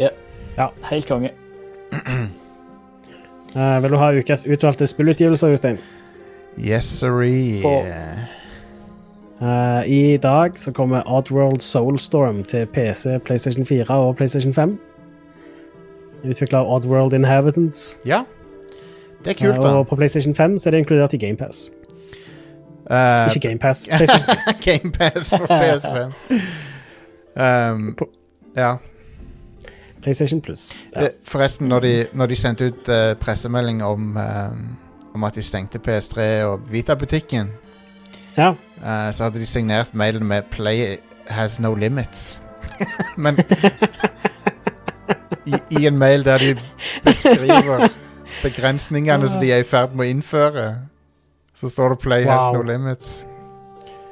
Ja. 0.00 0.08
Ja. 0.56 0.68
Helt 0.90 1.08
konge. 1.08 1.30
uh, 1.92 3.76
vil 3.82 3.90
du 3.90 3.96
ha 4.00 4.12
ukas 4.18 4.46
utvalgte 4.46 4.86
spillutgivelser, 4.86 5.48
Jostein? 5.54 5.78
Yes, 6.58 6.84
siri 6.84 7.60
På- 7.62 7.82
Eh, 9.36 9.82
I 9.92 10.16
dag 10.16 10.54
så 10.58 10.72
kommer 10.72 11.02
Oddworld 11.06 11.60
Soulstorm 11.60 12.38
til 12.44 12.66
PC, 12.66 13.18
PlayStation 13.24 13.66
4 13.66 13.84
og 13.94 14.16
PlayStation 14.16 14.54
5. 14.54 14.78
Utvikla 16.24 16.62
Oddworld 16.64 17.12
Inhabitants. 17.12 17.98
Ja. 18.06 18.22
Det 19.26 19.34
er 19.34 19.38
kult, 19.46 19.56
Eh, 19.58 19.62
da. 19.62 19.68
og 19.80 19.86
på 19.90 19.96
PlayStation 19.98 20.34
5 20.34 20.58
så 20.58 20.68
er 20.68 20.70
det 20.70 20.78
inkludert 20.84 21.12
i 21.12 21.18
GamePass. 21.18 21.70
Uh, 22.90 23.26
Ikke 23.34 23.48
GamePass. 23.48 23.88
GamePass 24.66 25.30
på 25.40 25.46
PS5. 25.50 26.12
Um, 27.72 27.96
ja. 28.56 28.76
PlayStation 30.02 30.40
Plus. 30.40 30.80
Ja. 30.96 31.02
Eh, 31.02 31.08
Forresten, 31.24 31.68
når 31.68 31.80
de, 31.80 32.06
når 32.12 32.26
de 32.26 32.36
sendte 32.36 32.66
ut 32.66 32.88
uh, 32.88 33.14
pressemelding 33.20 33.82
om, 33.84 34.16
eh, 34.16 35.14
om 35.14 35.24
at 35.24 35.34
de 35.34 35.42
stengte 35.42 35.78
PS3 35.88 36.20
og 36.44 36.60
Vita-butikken, 36.70 37.48
ja. 38.36 38.50
uh, 38.50 39.12
så 39.12 39.22
hadde 39.24 39.38
de 39.38 39.46
signert 39.46 39.94
mailen 39.94 40.24
med 40.26 40.42
'Play 40.50 40.96
has 41.28 41.60
no 41.60 41.74
limits'. 41.74 42.38
Men 43.16 43.38
i, 45.46 45.54
i 45.80 45.86
en 45.86 45.98
mail 45.98 46.24
der 46.24 46.38
de 46.38 46.56
beskriver 47.04 47.88
begrensningene 48.46 49.28
som 49.28 49.42
de 49.42 49.50
er 49.52 49.64
i 49.64 49.66
ferd 49.66 49.94
med 49.96 50.06
å 50.06 50.12
innføre, 50.14 50.66
så 51.56 51.70
står 51.72 51.94
det 51.94 51.98
'Play 52.04 52.24
has 52.24 52.52
no 52.54 52.62
limits'. 52.62 53.24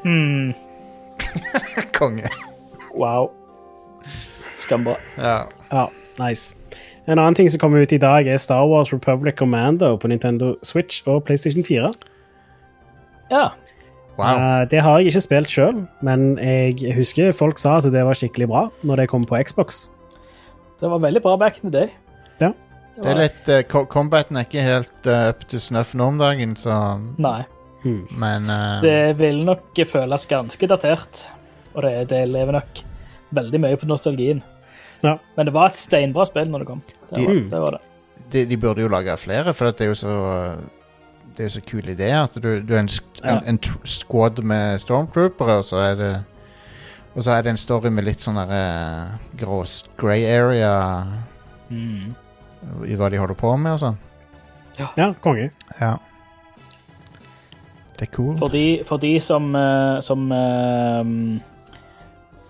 Mm. 0.04 0.54
Konge. 1.98 2.28
Wow. 2.94 3.30
Skambra. 4.56 4.96
Ja. 5.18 5.44
ja, 5.72 5.86
nice. 6.18 6.56
En 7.06 7.18
annen 7.18 7.34
ting 7.34 7.50
som 7.50 7.60
kommer 7.60 7.82
ut 7.82 7.92
i 7.92 7.98
dag, 7.98 8.26
er 8.26 8.36
Star 8.36 8.66
Wars 8.68 8.92
Republic 8.92 9.36
Commando 9.36 9.96
på 9.96 10.08
Nintendo 10.08 10.54
Switch 10.62 11.02
og 11.06 11.24
PlayStation 11.24 11.64
4. 11.64 11.92
Ja. 13.30 13.48
Wow. 14.18 14.24
Eh, 14.24 14.68
det 14.70 14.80
har 14.80 14.98
jeg 14.98 15.06
ikke 15.06 15.20
spilt 15.20 15.50
sjøl, 15.50 15.82
men 16.02 16.38
jeg 16.38 16.94
husker 16.94 17.32
folk 17.32 17.58
sa 17.58 17.76
at 17.76 17.90
det 17.92 18.04
var 18.06 18.14
skikkelig 18.14 18.48
bra 18.48 18.68
når 18.82 18.96
det 19.02 19.08
kom 19.08 19.24
på 19.24 19.42
Xbox. 19.42 19.88
Det 20.80 20.90
var 20.90 20.98
veldig 20.98 21.22
bra 21.22 21.36
back 21.36 21.60
in 21.62 21.70
the 21.70 21.78
day. 21.78 21.88
Det 22.94 23.10
er 23.10 23.18
litt 23.18 23.48
uh, 23.50 23.84
Combaten 23.90 24.36
er 24.38 24.44
ikke 24.46 24.62
helt 24.62 25.06
eh, 25.10 25.28
up 25.32 25.40
to 25.50 25.58
snuff 25.58 25.94
nå 25.98 26.06
om 26.12 26.18
dagen, 26.20 26.52
så 26.56 26.76
Nei. 27.18 27.40
Hmm. 27.82 28.04
Men 28.16 28.46
eh, 28.50 28.80
Det 28.84 28.98
vil 29.18 29.40
nok 29.44 29.80
føles 29.90 30.26
ganske 30.30 30.68
datert. 30.70 31.24
Og 31.74 31.82
det, 31.82 31.94
det 32.12 32.20
lever 32.30 32.52
nok 32.60 32.82
veldig 33.34 33.60
mye 33.64 33.76
på 33.80 33.88
nostalgien. 33.90 34.42
Ja. 35.02 35.16
Men 35.36 35.46
det 35.50 35.52
var 35.56 35.72
et 35.72 35.76
steinbra 35.80 36.24
spill 36.30 36.48
når 36.52 36.62
det 36.62 36.68
kom. 36.70 36.84
Det 37.10 37.18
var, 37.18 37.34
De- 37.34 37.48
det, 37.50 37.60
var 37.64 37.76
det. 37.76 37.80
de, 38.32 38.44
de 38.52 38.56
burde 38.62 38.84
jo 38.86 38.88
lage 38.94 39.16
flere, 39.20 39.52
for 39.58 39.68
at 39.72 39.76
det 39.80 39.88
er 39.88 39.90
jo 39.90 39.98
så 39.98 40.14
Det 41.34 41.42
er 41.42 41.48
jo 41.50 41.54
så 41.56 41.64
kul 41.66 41.82
idé 41.90 42.12
at 42.14 42.36
du, 42.38 42.60
du 42.62 42.72
er 42.76 42.84
en, 42.84 42.88
sk- 42.88 43.20
Ja. 43.24 43.34
en, 43.40 43.42
en 43.52 43.58
tr- 43.58 43.82
squad 43.84 44.38
med 44.46 44.78
stormtroopere, 44.80 45.58
og 45.58 45.64
så 45.66 45.76
er 45.90 45.94
det 45.98 46.12
Og 47.16 47.22
så 47.26 47.32
er 47.34 47.42
det 47.42 47.50
en 47.50 47.56
story 47.60 47.90
med 47.90 48.04
litt 48.06 48.22
sånn 48.22 48.38
derre 48.38 49.18
grå 49.38 49.64
grey 49.98 50.24
area 50.30 50.74
Mm. 51.70 52.14
I 52.86 52.96
hva 52.98 53.10
de 53.12 53.20
holder 53.20 53.38
på 53.38 53.52
med 53.60 53.76
og 53.76 53.80
sånn. 53.82 54.00
Ja, 54.78 55.12
konge. 55.22 55.50
Ja. 55.78 55.94
Det 57.94 58.08
er 58.08 58.12
cool. 58.16 58.34
For 58.40 58.50
de, 58.50 58.82
for 58.86 58.98
de 59.02 59.12
som, 59.22 59.52
eh, 59.54 60.00
som 60.02 60.26
eh, 60.34 61.12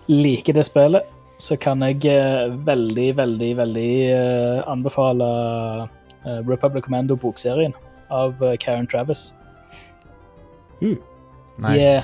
liker 0.09 0.57
det 0.57 0.65
spillet, 0.65 1.13
så 1.39 1.57
kan 1.61 1.83
jeg 1.85 2.05
eh, 2.09 2.47
veldig, 2.65 3.09
veldig, 3.17 3.49
veldig 3.57 3.91
uh, 4.15 4.61
anbefale 4.71 5.25
Republic 6.47 6.87
Commando-bokserien 6.87 7.75
av 8.09 8.39
Karen 8.57 8.87
Travis. 8.87 9.27
Nice. 10.81 11.75
Yeah. 11.75 12.01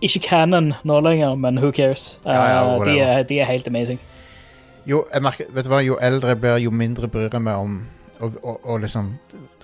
Ikke 0.00 0.20
canon 0.24 0.72
nå 0.84 1.00
lenger, 1.04 1.34
men 1.36 1.58
who 1.60 1.70
cares? 1.72 2.20
Ja, 2.24 2.44
ja, 2.44 2.60
Eh, 2.74 2.84
de, 2.84 3.00
er, 3.00 3.22
de 3.22 3.40
er 3.40 3.44
helt 3.44 3.68
amazing. 3.68 4.00
Jo, 4.88 5.04
jeg 5.12 5.22
merker, 5.22 5.48
vet 5.54 5.66
du 5.66 5.72
hva, 5.72 5.80
jo 5.84 5.98
eldre 6.00 6.34
jeg 6.34 6.40
blir, 6.40 6.60
jo 6.64 6.70
mindre 6.72 7.08
bryr 7.10 7.28
jeg 7.28 7.42
meg 7.44 7.60
om 7.60 7.80
og, 8.20 8.36
og, 8.42 8.56
og 8.64 8.82
liksom 8.82 9.14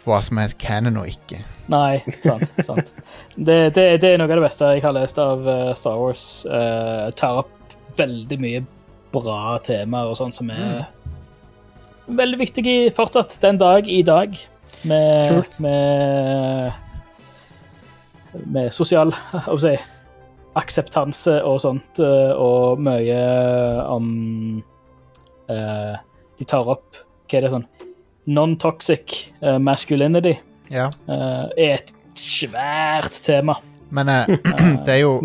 hva 0.07 0.21
som 0.23 0.39
er 0.39 0.55
canon 0.61 1.01
og 1.01 1.09
ikke. 1.11 1.41
Nei, 1.73 1.99
sant. 2.23 2.53
sant. 2.63 2.93
Det, 3.35 3.57
det, 3.75 3.87
det 4.03 4.13
er 4.13 4.21
noe 4.21 4.31
av 4.31 4.39
det 4.39 4.45
beste 4.45 4.69
jeg 4.77 4.85
har 4.85 4.95
lest 4.95 5.19
av 5.21 5.49
eh, 5.51 5.73
Star 5.79 5.99
Wars. 5.99 6.27
Uh, 6.47 7.11
tar 7.19 7.43
opp 7.43 7.75
veldig 7.99 8.39
mye 8.41 8.63
bra 9.13 9.57
temaer 9.67 10.13
og 10.13 10.19
sånt 10.19 10.37
som 10.37 10.51
er 10.53 10.87
veldig 12.07 12.39
viktig 12.39 12.65
i, 12.71 12.79
fortsatt 12.95 13.39
den 13.43 13.59
dag 13.59 13.89
i 13.89 14.03
dag. 14.07 14.37
Med, 14.87 15.33
Kult. 15.33 15.61
med, 15.65 16.73
med 18.45 18.73
sosial 18.75 19.11
hva 19.11 19.43
skal 19.57 19.71
jeg 19.73 19.81
si, 19.81 19.93
akseptanse 20.57 21.37
og 21.49 21.61
sånt, 21.65 22.01
eh, 22.01 22.33
og 22.33 22.81
mye 22.81 23.21
om 23.93 24.07
eh, 25.49 25.97
De 26.39 26.45
tar 26.45 26.69
opp 26.69 26.97
Hva 27.27 27.39
er 27.39 27.47
det 27.47 27.51
sånn 27.55 27.67
Non-toxic 28.27 29.13
uh, 29.43 29.57
masculinity 29.63 30.33
Ja. 30.71 30.89
uh, 31.07 31.47
er 31.55 31.77
et 31.77 31.93
svært 32.19 33.21
tema. 33.23 33.55
Men 33.95 34.09
det 34.87 34.97
er 34.97 34.99
jo 35.05 35.21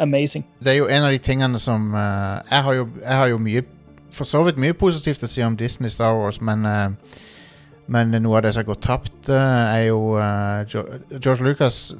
amazing. 0.00 0.46
det 0.64 0.72
er 0.72 0.78
jo 0.78 0.86
en 0.88 1.04
av 1.04 1.12
de 1.12 1.18
tingene 1.20 1.58
som 1.60 1.90
jeg, 1.92 2.62
har 2.64 2.78
jo, 2.78 2.86
jeg 3.02 3.18
har 3.20 3.28
jo 3.28 3.38
mye 3.44 3.64
For 4.10 4.24
så 4.24 4.40
vidt 4.46 4.56
mye 4.56 4.72
positivt 4.72 5.22
å 5.22 5.28
si 5.28 5.42
om 5.44 5.56
Disney 5.56 5.92
Star 5.92 6.16
Wars, 6.16 6.40
men 6.40 6.64
Men 7.86 8.14
noe 8.22 8.38
av 8.38 8.42
det 8.46 8.54
som 8.54 8.62
har 8.62 8.70
gått 8.70 8.86
tapt, 8.86 9.28
er 9.28 9.84
jo 9.90 10.14
uh, 10.16 10.64
George 11.20 11.42
Lucas 11.44 11.92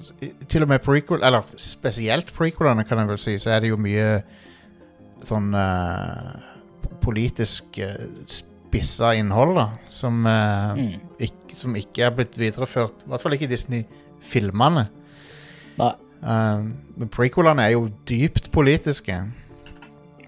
Til 0.48 0.62
og 0.62 0.68
med 0.72 0.80
prequel, 0.80 1.20
eller 1.26 1.42
spesielt 1.60 2.32
prequelene, 2.32 2.84
kan 2.88 3.02
jeg 3.02 3.08
vel 3.12 3.18
si, 3.18 3.36
så 3.38 3.50
er 3.56 3.60
det 3.60 3.74
jo 3.74 3.76
mye 3.76 4.22
sånn 5.20 5.50
eh, 5.52 6.49
politisk 7.02 7.78
uh, 7.82 7.96
spissa 8.26 9.12
innhold, 9.18 9.54
da, 9.58 9.68
som, 9.88 10.20
eh, 10.26 10.74
Mm. 10.76 11.00
ikke, 11.20 11.56
som 11.58 11.74
ikke 11.76 12.04
er 12.06 12.10
blitt 12.14 12.36
videreført. 12.38 13.02
I 13.04 13.08
hvert 13.10 13.22
fall 13.22 13.32
ikke 13.34 13.48
i 13.48 13.54
Disney-filmene. 13.54 14.88
Nei. 15.78 15.92
Men 16.22 17.08
prequelene 17.10 17.64
er 17.64 17.70
jo 17.72 17.88
dypt 18.06 18.50
politiske. 18.52 19.16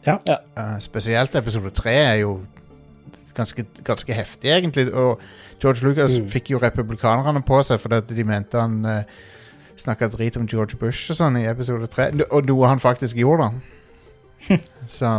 Ja. 0.07 0.17
Ja. 0.27 0.37
Uh, 0.57 0.79
spesielt 0.81 1.35
episode 1.39 1.71
tre 1.77 1.93
er 1.95 2.15
jo 2.23 2.41
ganske, 3.37 3.65
ganske 3.85 4.13
heftig, 4.17 4.51
egentlig. 4.51 4.89
Og 4.95 5.21
George 5.63 5.85
Lucas 5.87 6.19
Mm. 6.19 6.29
fikk 6.29 6.51
jo 6.51 6.59
republikanerne 6.59 7.43
på 7.47 7.63
seg 7.63 7.79
fordi 7.81 7.97
at 8.01 8.09
de 8.09 8.25
mente 8.25 8.59
han 8.61 8.85
uh, 8.85 9.03
snakka 9.77 10.09
drit 10.11 10.37
om 10.37 10.47
George 10.49 10.77
Bush 10.77 11.11
og 11.11 11.17
sånn 11.17 11.39
i 11.39 11.47
episode 11.47 11.87
tre. 11.87 12.11
Og 12.33 12.45
noe 12.47 12.67
han 12.67 12.79
faktisk 12.83 13.17
gjorde, 13.17 13.53
da. 13.53 14.59
Så 14.89 15.13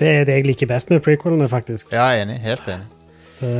Det 0.00 0.08
er 0.08 0.28
det 0.28 0.38
jeg 0.38 0.48
liker 0.48 0.70
best 0.70 0.90
med 0.90 1.02
prequelene, 1.04 1.48
faktisk. 1.48 1.92
ja, 1.92 2.08
jeg 2.10 2.22
er 2.22 2.28
enig. 2.28 2.38
Helt 2.44 2.68
enig. 2.72 2.86
Det, 3.40 3.56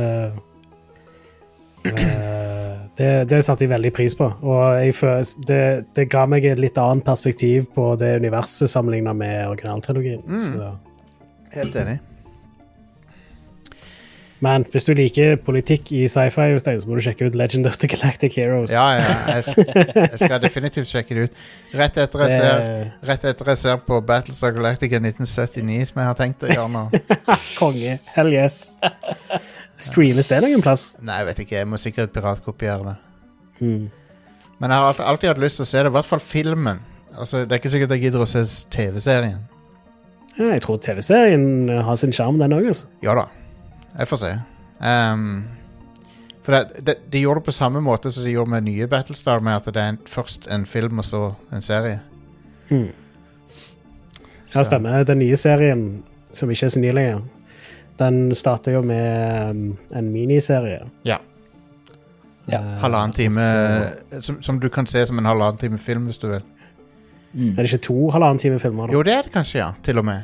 eh, 1.85 2.79
det, 2.97 3.09
det 3.29 3.41
satte 3.45 3.65
jeg 3.65 3.71
veldig 3.71 3.93
pris 3.93 4.15
på. 4.17 4.27
Og 4.41 4.93
føler, 4.97 5.25
det, 5.47 5.63
det 5.97 6.09
ga 6.11 6.25
meg 6.29 6.45
et 6.49 6.61
litt 6.61 6.77
annet 6.81 7.05
perspektiv 7.05 7.69
på 7.75 7.93
det 8.01 8.15
universet 8.21 8.69
sammenlignet 8.69 9.17
med 9.21 9.35
originaltrilogien. 9.47 10.21
Mm. 10.25 10.79
Helt 11.53 11.75
enig. 11.75 11.99
Men 14.41 14.63
hvis 14.73 14.87
du 14.87 14.95
liker 14.97 15.35
politikk 15.45 15.91
i 15.93 16.07
sci-fi, 16.09 16.47
så 16.57 16.73
må 16.89 16.97
du 16.97 17.03
sjekke 17.05 17.27
ut 17.29 17.35
Legend 17.37 17.67
of 17.69 17.75
the 17.77 17.89
Galactic 17.91 18.33
Heroes. 18.39 18.71
Ja, 18.73 18.87
ja. 18.97 19.11
Jeg, 19.37 19.67
jeg 20.01 20.17
skal 20.17 20.41
definitivt 20.41 20.89
sjekke 20.89 21.17
det 21.17 21.25
ut. 21.27 21.41
Rett 21.77 21.99
etter 22.01 22.23
jeg 22.25 22.39
ser, 22.39 22.63
rett 23.05 23.27
etter 23.29 23.51
jeg 23.53 23.59
ser 23.61 23.83
på 23.85 23.99
Battlestar 24.07 24.55
Galactica 24.55 24.97
1979, 24.97 25.91
som 25.91 26.01
jeg 26.01 26.09
har 26.09 26.17
tenkt 26.17 26.45
å 26.47 26.49
gjøre 26.49 26.71
nå. 26.73 26.83
Konge. 27.59 27.99
Hell 28.15 28.33
yes. 28.33 28.57
Streames 29.81 30.29
det 30.29 30.39
noen 30.41 30.65
plass? 30.65 30.95
Nei, 31.05 31.19
jeg 31.21 31.29
vet 31.29 31.41
ikke. 31.45 31.57
Jeg 31.59 31.69
må 31.69 31.77
sikkert 31.81 32.13
piratkopiere 32.15 32.87
det. 32.87 32.95
Hmm. 33.61 33.83
Men 34.57 34.73
jeg 34.73 34.77
har 34.81 34.87
alltid, 34.87 35.05
alltid 35.11 35.31
hatt 35.31 35.43
lyst 35.43 35.61
til 35.61 35.67
å 35.67 35.69
se 35.69 35.83
det. 35.83 35.91
I 35.91 35.95
hvert 35.99 36.09
fall 36.09 36.23
filmen. 36.25 36.81
Altså, 37.13 37.43
det 37.45 37.53
er 37.53 37.61
ikke 37.61 37.73
sikkert 37.75 37.93
jeg 37.93 38.07
gidder 38.07 38.25
å 38.25 38.29
se 38.29 38.41
TV-serien. 38.73 39.45
Ja, 40.39 40.49
jeg 40.55 40.65
tror 40.65 40.81
TV-serien 40.81 41.69
har 41.85 42.01
sin 42.01 42.13
sjarm, 42.15 42.41
den 42.41 42.57
òg. 42.57 42.71
Altså. 42.73 42.89
Ja 43.05 43.13
da. 43.17 43.27
Jeg 43.99 44.07
får 44.07 44.17
se. 44.17 44.31
Um, 44.81 45.43
for 46.43 46.51
det, 46.55 46.85
det, 46.87 46.95
de 47.13 47.19
gjorde 47.21 47.39
det 47.41 47.45
på 47.45 47.51
samme 47.53 47.81
måte 47.85 48.11
som 48.11 48.23
de 48.25 48.31
gjorde 48.33 48.49
med 48.49 48.63
nye 48.65 48.87
Battlestar, 48.89 49.39
med 49.45 49.55
at 49.59 49.65
det 49.73 49.81
er 49.81 49.89
en, 49.93 49.99
først 50.09 50.47
en 50.51 50.65
film 50.65 50.99
og 50.99 51.05
så 51.05 51.33
en 51.53 51.61
serie. 51.61 51.99
Hmm. 52.69 52.87
Ja, 54.55 54.63
stemmer. 54.63 55.03
Den 55.07 55.19
nye 55.19 55.35
serien, 55.37 56.03
som 56.31 56.49
ikke 56.51 56.65
er 56.65 56.73
så 56.73 56.79
ny 56.81 56.91
lenger, 56.95 57.21
den 57.99 58.31
starter 58.35 58.71
jo 58.79 58.81
med 58.81 59.49
um, 59.51 59.77
en 59.95 60.09
miniserie. 60.11 60.79
Ja. 61.05 61.17
Ja. 62.49 62.57
Eh, 62.57 62.79
Halvannen 62.81 63.13
time 63.13 63.31
så- 64.11 64.21
som, 64.21 64.41
som 64.41 64.59
du 64.59 64.69
kan 64.69 64.85
se 64.89 65.05
som 65.05 65.19
en 65.19 65.25
halvannen 65.25 65.57
time 65.61 65.77
film, 65.77 66.05
hvis 66.09 66.17
du 66.17 66.27
vil. 66.27 66.41
Mm. 67.33 67.51
Er 67.51 67.55
det 67.63 67.73
ikke 67.73 67.83
to 67.85 68.09
halvannen 68.11 68.39
time 68.39 68.59
filmer? 68.59 68.87
da? 68.87 68.93
Jo, 68.93 69.03
det 69.03 69.13
er 69.13 69.21
det 69.21 69.31
kanskje, 69.31 69.59
ja. 69.59 69.69
Til 69.83 69.97
og 70.01 70.05
med. 70.05 70.21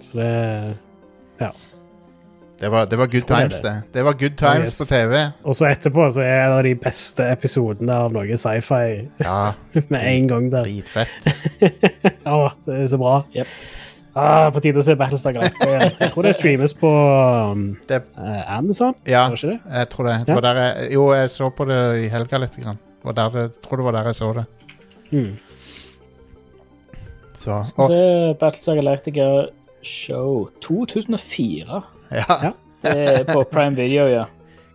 Så 0.00 0.10
det 0.18 0.76
Det 2.60 2.68
var, 2.72 2.86
det 2.88 2.96
var 2.96 3.06
good 3.12 3.26
times, 3.28 3.60
det. 3.60 3.82
Det 3.92 4.02
var 4.06 4.12
good 4.16 4.36
times 4.40 4.68
yes. 4.70 4.78
på 4.80 4.84
TV. 4.88 5.18
Og 5.44 5.56
så 5.58 5.66
etterpå 5.68 6.06
så 6.14 6.22
er 6.24 6.48
det 6.54 6.70
de 6.70 6.74
beste 6.86 7.26
episodene 7.28 7.92
av 7.92 8.14
noe 8.14 8.38
sci-fi 8.40 8.86
Ja, 9.20 9.52
med 9.92 9.98
en 10.00 10.28
gang 10.30 10.46
der. 10.54 10.64
dritfett. 10.64 11.26
Å, 12.24 12.38
det 12.64 12.78
er 12.86 12.86
så 12.94 12.98
bra. 13.02 13.18
Yep. 13.36 13.50
Ah, 14.16 14.46
på 14.48 14.62
tide 14.64 14.80
å 14.80 14.84
se 14.86 14.94
Battlestar 14.96 15.34
Galactica. 15.36 15.90
Jeg 16.00 16.08
tror 16.14 16.24
det 16.24 16.30
streames 16.38 16.72
på 16.80 16.88
um, 16.88 17.66
Det, 17.90 17.98
uh, 18.16 18.38
Amazon, 18.56 18.94
ja, 19.04 19.26
det 19.28 19.42
jeg 19.58 19.90
tror 19.92 20.08
det. 20.08 20.14
det 20.24 20.32
Ja. 20.32 20.36
var 20.38 20.46
der 20.46 20.60
jeg, 20.62 20.86
jo, 20.96 21.02
jeg 21.12 21.28
så 21.34 21.50
på 21.52 21.66
det 21.68 21.80
i 22.00 22.06
helga 22.08 22.40
litt. 22.40 22.56
Grann. 22.62 22.78
Og 23.04 23.12
der, 23.18 23.36
jeg 23.42 23.50
tror 23.66 23.82
det 23.82 23.84
var 23.90 23.98
der 23.98 24.08
jeg 24.08 24.16
så 24.22 24.30
det. 24.38 24.46
Mm. 25.12 25.34
Så, 27.36 27.58
Skal 27.68 27.92
vi 27.92 27.98
se 28.00 28.32
Battlestar 28.40 28.80
Galactica 28.80 29.28
Show 29.84 30.48
2004. 30.64 31.82
ja. 32.10 32.38
Ja. 32.48 32.52
Det 32.82 32.96
er 33.20 33.24
på 33.24 33.42
Prime 33.50 33.74
Video, 33.76 34.06
ja. 34.06 34.24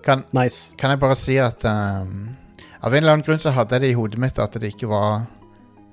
Kan, 0.03 0.23
Nice. 0.33 0.73
kan 0.77 0.89
jeg 0.95 0.99
bare 0.99 1.15
si 1.15 1.35
at 1.37 1.61
um, 1.69 2.31
Av 2.81 2.89
en 2.89 2.97
eller 3.03 3.13
annen 3.13 3.25
grunn 3.27 3.39
så 3.39 3.51
hadde 3.53 3.77
jeg 3.77 3.81
det 3.85 3.91
i 3.91 3.97
hodet 3.99 4.17
mitt 4.19 4.39
at 4.41 4.55
det 4.59 4.71
ikke 4.73 4.89
var 4.89 5.27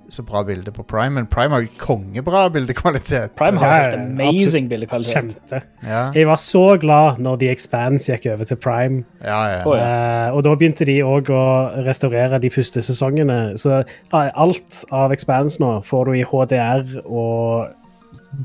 så 0.09 0.23
bra 0.25 0.41
bilde 0.49 0.73
på 0.73 0.81
Prime, 0.89 1.11
men 1.19 1.27
Prime 1.29 1.53
har 1.53 1.61
jo 1.67 1.69
kongebra 1.77 2.47
bildekvalitet. 2.49 3.35
Prime 3.37 3.61
har 3.61 3.69
ja, 3.69 3.83
helt 3.91 3.99
amazing 4.17 4.71
bildekvalitet. 4.71 5.13
Kjempe. 5.13 5.59
Ja, 5.85 6.07
Jeg 6.17 6.25
var 6.31 6.41
så 6.41 6.63
glad 6.81 7.19
når 7.21 7.37
The 7.43 7.51
Expanse 7.53 8.09
gikk 8.15 8.25
over 8.33 8.49
til 8.49 8.57
Prime. 8.57 9.03
ja, 9.21 9.43
ja. 9.53 9.59
Eh, 9.61 10.31
og 10.33 10.47
da 10.49 10.55
begynte 10.57 10.87
de 10.89 10.97
òg 11.05 11.29
å 11.29 11.43
restaurere 11.85 12.41
de 12.41 12.49
første 12.51 12.81
sesongene. 12.89 13.37
Så 13.61 13.83
eh, 13.83 14.31
alt 14.33 14.81
av 14.97 15.13
Expanse 15.13 15.61
nå 15.61 15.75
får 15.85 16.09
du 16.09 16.17
i 16.17 16.25
HDR 16.25 16.97
og 17.05 17.69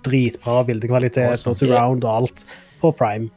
dritbra 0.03 0.65
bildekvalitet 0.67 1.29
Awesome. 1.31 1.53
og 1.55 1.55
surround 1.61 2.03
og 2.03 2.11
alt 2.25 2.43
på 2.83 2.93
Prime. 2.99 3.31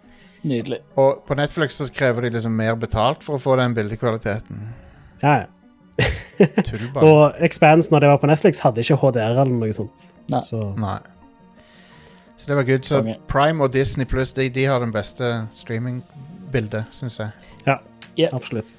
Nydelig. 0.47 0.83
Og 1.01 1.25
på 1.27 1.35
Netflix 1.39 1.81
så 1.81 1.89
krever 1.91 2.27
de 2.27 2.37
liksom 2.37 2.55
mer 2.55 2.77
betalt 2.79 3.25
for 3.27 3.39
å 3.39 3.43
få 3.43 3.57
den 3.59 3.75
bildekvaliteten. 3.77 4.67
Ja, 5.23 5.43
ja. 5.43 5.53
Og 7.01 7.39
Expanse, 7.41 7.89
når 7.89 8.05
det 8.05 8.09
var 8.11 8.19
på 8.21 8.29
Netflix, 8.29 8.59
hadde 8.61 8.83
ikke 8.85 8.99
HDR 9.01 9.39
eller 9.41 9.55
noe 9.55 9.73
sånt. 9.73 10.11
Nei. 10.29 10.43
Så 10.45 10.61
Nei. 10.77 10.99
Så 12.37 12.51
det 12.51 12.59
var 12.59 12.67
good. 12.69 12.85
Så. 12.85 13.01
Prime 13.33 13.65
og 13.65 13.73
Disney 13.73 14.05
pluss 14.05 14.35
de, 14.37 14.51
de 14.53 14.67
har 14.69 14.83
den 14.85 14.93
beste 14.93 15.47
streamingbildet, 15.57 16.85
syns 16.93 17.17
jeg. 17.23 17.33
Ja, 18.17 18.29
absolutt. 18.33 18.77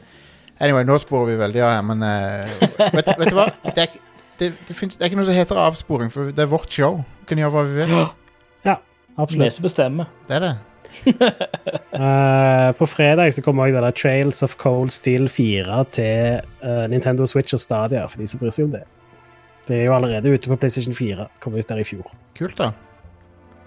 Anyway, 0.59 0.86
nå 0.86 0.97
sporer 1.01 1.32
vi 1.32 1.39
veldig 1.41 1.61
av 1.61 1.74
her, 1.76 1.82
men 1.86 2.01
uh, 2.01 2.93
vet, 2.95 3.09
vet 3.20 3.30
du 3.30 3.36
hva? 3.38 3.49
Det 3.76 3.84
er, 3.84 3.97
det, 4.39 4.51
det, 4.68 4.76
finnes, 4.78 4.97
det 4.97 5.05
er 5.05 5.11
ikke 5.11 5.20
noe 5.20 5.28
som 5.28 5.38
heter 5.38 5.59
avsporing, 5.61 6.09
for 6.13 6.32
det 6.34 6.45
er 6.45 6.49
vårt 6.49 6.74
show. 6.74 7.03
Vi 7.22 7.30
kan 7.30 7.41
gjøre 7.41 7.53
hva 7.53 7.65
vi 7.68 7.78
vil. 7.82 7.93
Vi 9.18 9.24
absolutt. 9.24 9.53
som 9.53 9.63
bestemmer. 9.63 10.09
Det 10.28 10.36
er 10.38 10.43
det. 10.45 10.55
uh, 11.93 12.72
på 12.80 12.86
fredag 12.86 13.34
så 13.34 13.41
kommer 13.41 13.65
også 13.65 13.76
det 13.76 13.84
der 13.84 13.91
Trails 13.91 14.43
of 14.43 14.55
Cold 14.61 14.93
Steel 14.93 15.30
4 15.30 15.86
til 15.91 16.41
uh, 16.63 16.86
Nintendo 16.89 17.26
Switch 17.26 17.53
og 17.53 17.59
Stadia, 17.59 18.05
for 18.05 18.22
de 18.22 18.28
som 18.28 18.39
bryr 18.39 18.53
seg 18.53 18.70
om 18.70 18.76
det. 18.78 18.84
Det 19.68 19.82
er 19.82 19.86
jo 19.89 19.95
allerede 19.95 20.32
ute 20.32 20.49
på 20.49 20.55
PlayStation 20.55 20.95
4. 20.95 21.18
Det 21.18 21.41
kom 21.43 21.57
ut 21.57 21.70
der 21.70 21.82
i 21.82 21.84
fjor. 21.84 22.13
Kult, 22.38 22.57
da. 22.57 22.72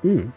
Mm. 0.03 0.31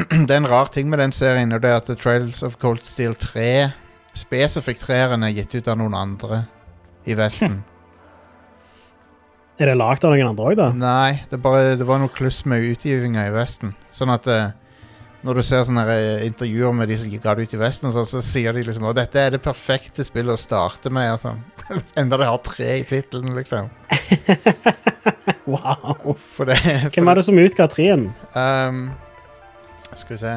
Det 0.26 0.30
er 0.30 0.36
en 0.36 0.50
rar 0.50 0.68
ting 0.74 0.90
med 0.90 0.98
den 0.98 1.12
serien, 1.12 1.52
og 1.52 1.62
det 1.62 1.70
er 1.70 1.76
at 1.76 1.98
Trails 1.98 2.42
of 2.42 2.58
Cold 2.60 2.84
Steel 2.84 3.14
3 3.14 3.70
Spesifikt 4.14 4.82
treeren 4.82 5.22
er 5.22 5.34
gitt 5.36 5.54
ut 5.54 5.68
av 5.70 5.78
noen 5.78 5.94
andre 5.94 6.44
i 7.06 7.14
Vesten. 7.14 7.60
Er 9.60 9.68
det 9.68 9.76
lagd 9.76 10.04
av 10.08 10.14
noen 10.14 10.30
andre 10.30 10.44
òg, 10.48 10.56
da? 10.56 10.70
Nei, 10.72 11.20
det, 11.28 11.36
bare, 11.44 11.74
det 11.76 11.84
var 11.84 12.00
noe 12.00 12.08
kluss 12.12 12.46
med 12.48 12.64
utgivinga 12.64 13.26
i 13.28 13.32
Vesten. 13.34 13.74
Sånn 13.92 14.12
at 14.14 14.24
eh, 14.32 14.54
når 15.20 15.36
du 15.36 15.42
ser 15.44 15.66
sånne 15.68 15.84
eh, 15.92 16.22
intervjuer 16.24 16.72
med 16.78 16.88
de 16.88 16.96
som 16.96 17.12
ga 17.12 17.34
det 17.36 17.44
ut 17.44 17.52
i 17.58 17.60
Vesten, 17.60 17.92
sånn, 17.92 18.08
så 18.08 18.22
sier 18.24 18.56
de 18.56 18.64
liksom 18.64 18.86
at 18.88 18.96
dette 18.96 19.20
er 19.20 19.34
det 19.34 19.42
perfekte 19.44 20.06
spillet 20.06 20.32
å 20.32 20.40
starte 20.40 20.88
med. 20.88 21.12
Altså. 21.12 21.34
Enda 22.00 22.16
det 22.22 22.30
har 22.30 22.40
tre 22.46 22.70
i 22.80 22.86
tittelen, 22.88 23.36
liksom. 23.36 23.68
Wow. 25.50 26.14
For 26.14 26.46
det, 26.46 26.56
for 26.62 26.94
Hvem 26.94 27.08
var 27.08 27.18
det 27.18 27.24
som 27.26 27.38
utga 27.40 27.66
treen? 27.70 28.04
Um, 28.38 28.90
skal 29.98 30.12
vi 30.14 30.18
se 30.20 30.34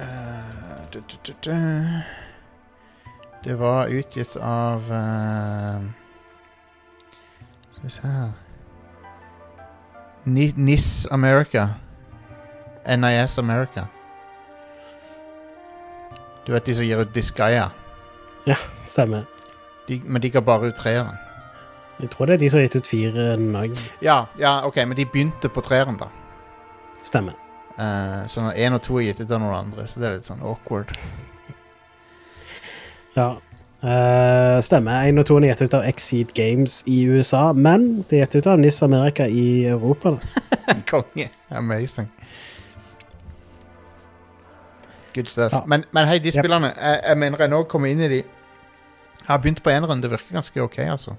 uh, 0.00 0.80
du, 0.90 0.98
du, 0.98 1.34
du. 1.44 1.52
Det 3.44 3.54
var 3.60 3.92
utgitt 3.92 4.34
av 4.40 4.88
eh, 4.92 5.84
Skal 7.84 7.88
vi 7.88 7.90
se 7.90 8.08
her 8.08 8.30
Ni, 10.24 10.52
NIS 10.56 11.06
America. 11.10 11.68
NIS 12.96 13.38
America. 13.38 13.84
Du 16.46 16.52
vet 16.52 16.66
de 16.66 16.74
som 16.74 16.84
gir 16.84 17.00
ut 17.00 17.14
Disgaea? 17.14 17.68
Stemmer. 18.84 19.24
De, 19.88 20.00
men 20.04 20.22
de 20.22 20.30
ga 20.30 20.40
bare 20.40 20.68
ut 20.68 20.74
treeren. 20.74 21.16
Jeg 22.00 22.10
tror 22.10 22.26
det 22.26 22.34
er 22.34 22.38
de 22.38 22.50
som 22.50 22.58
har 22.58 22.64
gitt 22.64 22.76
ut 22.76 22.86
fire 22.86 23.36
òg. 23.36 23.76
Ja, 24.00 24.24
ja, 24.40 24.66
ok, 24.66 24.76
men 24.76 24.96
de 24.96 25.04
begynte 25.04 25.48
på 25.48 25.60
treeren, 25.60 26.00
da. 26.00 26.08
Stemmer. 27.02 27.36
Uh, 27.76 28.24
så 28.26 28.48
én 28.56 28.72
og 28.72 28.80
to 28.80 28.96
er 28.96 29.10
gitt 29.10 29.20
ut 29.20 29.30
av 29.30 29.44
noen 29.44 29.58
andre, 29.58 29.86
så 29.88 30.00
det 30.00 30.08
er 30.08 30.16
litt 30.16 30.32
sånn 30.32 30.40
awkward. 30.40 30.96
Ja. 33.14 33.34
Eh, 33.84 34.60
stemmer. 34.64 35.04
Én 35.04 35.20
og 35.20 35.26
to 35.28 35.36
er 35.36 35.50
gitt 35.50 35.66
ut 35.66 35.74
av 35.76 35.84
Exceed 35.84 36.30
Games 36.34 36.78
i 36.88 37.02
USA, 37.04 37.52
men 37.52 38.04
det 38.08 38.16
er 38.16 38.22
gitt 38.24 38.38
ut 38.40 38.46
av 38.54 38.58
NIS 38.62 38.80
America 38.82 39.26
i 39.28 39.66
Europa. 39.68 40.14
Konge. 40.90 41.28
Amazing. 41.50 42.08
Good 45.14 45.28
stuff. 45.28 45.52
Ja. 45.52 45.60
Men, 45.66 45.84
men 45.92 46.08
hei, 46.08 46.18
de 46.18 46.32
Yep. 46.32 46.40
spillerne 46.40 46.72
jeg, 46.72 47.02
jeg 47.08 47.18
mener 47.18 47.44
jeg 47.44 47.52
nå 47.52 47.62
kommer 47.70 47.92
inn 47.92 48.00
i 48.00 48.08
de 48.08 48.22
Jeg 48.24 49.28
har 49.28 49.38
begynt 49.38 49.62
på 49.62 49.70
eneren. 49.70 50.00
Det 50.02 50.10
virker 50.10 50.32
ganske 50.32 50.62
ok, 50.62 50.78
altså. 50.78 51.14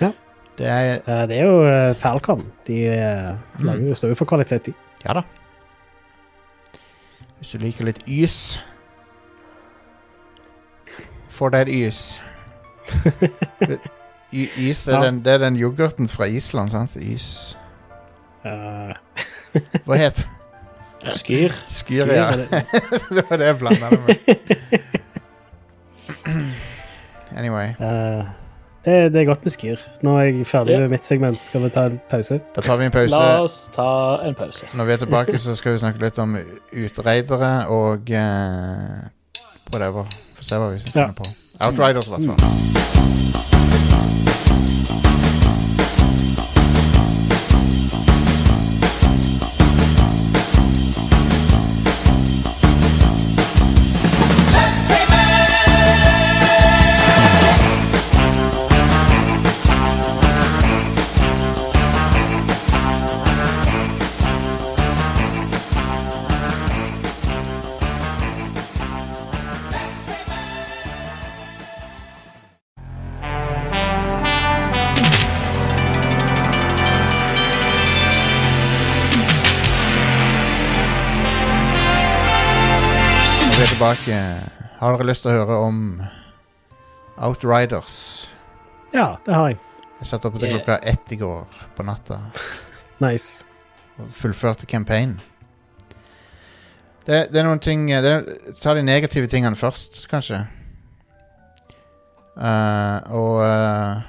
Ja. 0.00 0.12
Det 0.58 0.66
er 0.66 1.02
uh, 1.06 1.28
det 1.28 1.36
er 1.36 1.44
jo 1.44 1.58
uh, 1.66 1.94
Falcom. 1.94 2.46
De 2.66 2.78
uh, 2.90 3.36
mm. 3.58 3.94
står 3.94 4.14
jo 4.14 4.14
for 4.14 4.30
kvalitet, 4.30 4.66
de. 4.66 4.72
Ja 5.04 5.18
da. 5.18 5.22
Hvis 7.38 7.54
du 7.54 7.58
liker 7.58 7.86
litt 7.86 8.02
ys 8.06 8.62
Få 11.32 11.48
deg 11.52 11.68
et 11.68 11.88
ys. 11.88 12.22
Y 14.32 14.46
ys 14.58 14.86
er 14.88 14.96
Ja. 14.98 15.02
den, 15.06 15.24
det 15.24 15.32
er 15.32 15.38
den 15.38 15.56
yoghurten 15.56 16.08
fra 16.08 16.24
Island, 16.24 16.70
sant? 16.72 16.96
Ys 17.00 17.56
Uh. 18.44 18.90
Hva 19.86 19.96
het 20.00 20.18
Skyr. 21.14 21.50
Skyr, 21.68 22.06
Skyr, 22.06 22.12
ja. 22.14 22.30
det- 23.14 23.24
var 23.30 23.36
det 23.38 23.46
jeg 23.46 23.58
blanda 23.58 23.90
det 23.90 24.00
med. 24.06 24.16
Anyway. 27.36 27.68
Uh, 27.80 28.24
det, 28.84 29.12
det 29.12 29.20
er 29.20 29.24
godt 29.24 29.44
med 29.44 29.50
Skyr. 29.50 29.76
Nå 30.02 30.16
er 30.18 30.22
jeg 30.24 30.46
ferdig 30.46 30.70
yeah. 30.74 30.82
med 30.82 30.88
mitt 30.88 31.06
segment. 31.06 31.38
Skal 31.44 31.62
vi 31.62 31.70
ta 31.74 31.86
en 31.90 32.00
pause? 32.10 32.40
Da 32.54 32.60
tar 32.60 32.76
vi 32.76 32.84
en 32.84 32.94
pause. 32.94 33.14
La 33.14 33.40
oss 33.42 33.70
ta 33.74 33.88
en 34.26 34.34
pause. 34.34 34.66
Når 34.74 34.84
vi 34.84 34.92
er 34.92 34.96
tilbake, 34.96 35.38
så 35.38 35.54
skal 35.54 35.72
vi 35.72 35.78
snakke 35.82 36.02
litt 36.02 36.18
om 36.22 36.36
utreidere 36.72 37.52
og 37.70 38.10
uh, 38.10 39.02
whatever. 39.72 40.06
Får 40.42 40.48
se 40.48 40.58
hva 40.58 40.68
vi 40.72 40.78
Ja. 40.78 40.90
finner 40.92 41.12
på. 41.12 41.24
Outriders, 41.66 42.06
i 42.06 42.10
hvert 42.10 42.26
fall. 42.26 43.21
Tilbake. 83.96 84.50
Har 84.78 84.96
dere 84.96 85.06
lyst 85.06 85.22
til 85.24 85.32
å 85.32 85.40
høre 85.40 85.58
om 85.66 85.80
Outriders? 87.22 88.26
Ja, 88.92 89.16
det 89.26 89.34
har 89.34 89.48
jeg. 89.52 89.58
Jeg 90.00 90.06
satt 90.06 90.24
oppe 90.24 90.38
til 90.38 90.48
Yeah. 90.48 90.58
klokka 90.58 90.78
ett 90.82 91.12
i 91.12 91.16
går 91.16 91.46
på 91.76 91.82
natta 91.84 92.18
Nice. 93.00 93.44
og 93.98 94.10
fullførte 94.10 94.66
campaign. 94.66 95.20
Det, 97.06 97.28
det 97.32 97.40
er 97.40 97.44
noen 97.44 97.58
ting 97.58 97.86
det 97.86 98.04
er, 98.04 98.24
Ta 98.60 98.74
de 98.74 98.82
negative 98.82 99.26
tingene 99.26 99.56
først, 99.56 100.08
kanskje. 100.08 100.46
Uh, 102.36 102.98
og 103.12 103.42
uh, 103.44 104.02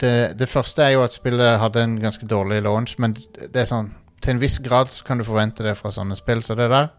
det, 0.00 0.38
det 0.38 0.48
første 0.48 0.82
er 0.84 0.90
jo 0.94 1.02
at 1.02 1.12
spillet 1.12 1.58
hadde 1.58 1.82
en 1.82 2.00
ganske 2.00 2.26
dårlig 2.26 2.62
launch, 2.62 2.98
men 2.98 3.14
det 3.14 3.56
er 3.56 3.66
sånn 3.66 3.90
til 4.22 4.30
en 4.36 4.40
viss 4.40 4.58
grad 4.58 4.88
kan 5.04 5.18
du 5.18 5.24
forvente 5.24 5.64
det 5.64 5.74
fra 5.76 5.90
sånne 5.92 6.16
spill 6.16 6.42
som 6.44 6.56
det 6.56 6.70
der. 6.70 6.92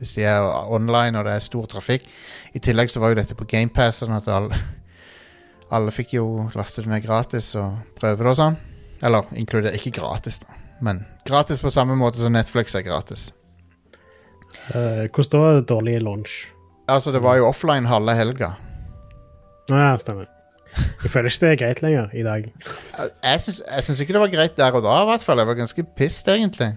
Hvis 0.00 0.16
de 0.16 0.24
er 0.26 0.42
online 0.74 1.20
og 1.20 1.28
det 1.28 1.36
er 1.36 1.44
stor 1.44 1.68
trafikk. 1.70 2.06
I 2.54 2.62
tillegg 2.62 2.90
så 2.90 3.02
var 3.02 3.12
jo 3.12 3.20
dette 3.20 3.36
på 3.38 3.46
GamePass, 3.48 4.02
sånn 4.02 4.16
at 4.16 4.28
alle, 4.32 4.58
alle 5.74 5.94
fikk 5.94 6.16
jo 6.18 6.26
laste 6.56 6.84
det 6.84 6.90
ned 6.90 7.04
gratis 7.06 7.52
og 7.60 7.78
prøve 7.98 8.22
det 8.22 8.32
og 8.34 8.38
sånn. 8.40 8.58
Eller 9.04 9.30
inkludert 9.38 9.76
Ikke 9.78 9.94
gratis, 10.00 10.40
da, 10.42 10.58
men 10.84 11.04
gratis 11.28 11.60
på 11.62 11.72
samme 11.72 11.96
måte 11.98 12.22
som 12.22 12.34
Netflix 12.34 12.76
er 12.78 12.86
gratis. 12.86 13.30
Uh, 14.72 15.04
hvordan 15.12 15.30
da 15.30 15.40
var 15.42 15.58
det 15.58 15.66
dårlig 15.68 15.98
launch? 16.02 16.36
Altså, 16.88 17.12
det 17.12 17.20
var 17.24 17.36
jo 17.36 17.48
offline 17.48 17.88
halve 17.88 18.14
helga. 18.16 18.54
Ja, 19.70 19.94
stemmer. 20.00 20.28
Jeg 20.74 21.10
føler 21.12 21.30
ikke 21.30 21.44
det 21.44 21.50
er 21.50 21.60
greit 21.60 21.82
lenger 21.84 22.14
i 22.16 22.24
dag. 22.26 22.48
Jeg 23.22 23.40
syns 23.44 24.00
ikke 24.02 24.16
det 24.16 24.22
var 24.24 24.32
greit 24.32 24.56
der 24.58 24.74
og 24.74 24.84
da, 24.84 24.96
i 25.02 25.08
hvert 25.08 25.24
fall. 25.24 25.40
Jeg 25.40 25.48
var 25.48 25.58
ganske 25.58 25.84
pissed, 25.96 26.30
egentlig. 26.32 26.72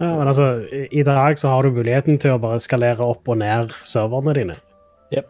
Ja, 0.00 0.16
men 0.18 0.26
altså, 0.26 0.66
i, 0.90 1.02
dag 1.02 1.38
så 1.38 1.48
har 1.48 1.62
du 1.62 1.70
muligheten 1.70 2.18
til 2.18 2.34
å 2.34 2.40
bare 2.42 2.58
skalere 2.62 3.04
opp 3.06 3.28
og 3.30 3.38
ned 3.38 3.70
serverne 3.86 4.34
dine. 4.34 4.56
Yep. 5.14 5.28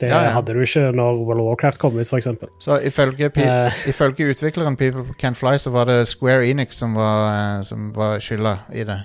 Det 0.00 0.08
Ja, 0.08 0.22
ja. 0.24 0.32
hadde 0.34 0.54
du 0.56 0.60
ikke 0.64 0.90
når 0.96 1.20
World 1.20 1.40
of 1.40 1.46
Warcraft 1.46 1.78
kom 1.78 1.98
ut, 1.98 2.08
f.eks. 2.08 2.28
Så 2.60 2.80
ifølge, 2.80 3.30
Uh, 3.36 3.70
ifølge 3.92 4.30
utvikleren 4.32 4.76
People 4.76 5.14
Can 5.18 5.34
Fly, 5.34 5.58
så 5.58 5.70
var 5.70 5.84
det 5.84 6.08
Square 6.08 6.46
Enix 6.48 6.74
som 6.74 6.94
var, 6.94 7.30
eh, 7.30 7.62
som 7.62 7.92
var 7.96 8.18
skylda 8.18 8.56
i 8.72 8.84
det. 8.84 9.00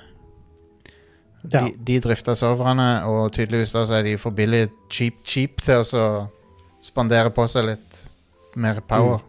ja. 1.53 1.60
De, 1.60 1.74
de 1.88 1.99
drifta 1.99 2.34
serverne, 2.36 3.06
og 3.06 3.32
tydeligvis 3.34 3.72
da 3.72 3.86
så 3.86 3.99
er 3.99 4.03
de 4.03 4.18
for 4.18 4.32
billig 4.32 4.70
cheap, 4.89 5.22
cheap 5.24 5.62
til 5.62 5.84
å 5.84 5.84
så 5.84 6.06
spandere 6.82 7.30
på 7.30 7.45
seg 7.47 7.66
litt 7.66 8.06
mer 8.56 8.82
power. 8.82 9.22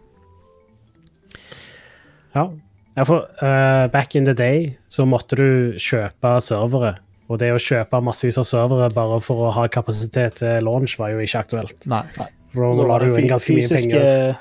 ja. 2.35 2.49
Ja, 2.97 3.05
for 3.05 3.27
uh, 3.43 3.85
back 3.93 4.15
in 4.17 4.25
the 4.25 4.33
day 4.33 4.71
så 4.91 5.05
måtte 5.05 5.37
du 5.37 5.77
kjøpe 5.81 6.37
servere. 6.43 6.95
Og 7.27 7.39
det 7.41 7.51
å 7.53 7.59
kjøpe 7.59 7.99
massevis 8.01 8.37
av 8.39 8.47
servere 8.47 8.87
bare 8.95 9.19
for 9.21 9.49
å 9.49 9.53
ha 9.53 9.65
kapasitet 9.71 10.39
til 10.41 10.63
launch 10.65 10.95
var 10.99 11.11
jo 11.13 11.23
ikke 11.23 11.41
aktuelt. 11.43 11.83
Nei. 11.91 12.03
For 12.55 12.73
da 12.79 12.85
la 12.87 12.99
du 13.03 13.09
jo 13.11 13.17
inn 13.19 13.27
ganske 13.29 13.53
mye 13.53 13.67
penger. 13.69 14.37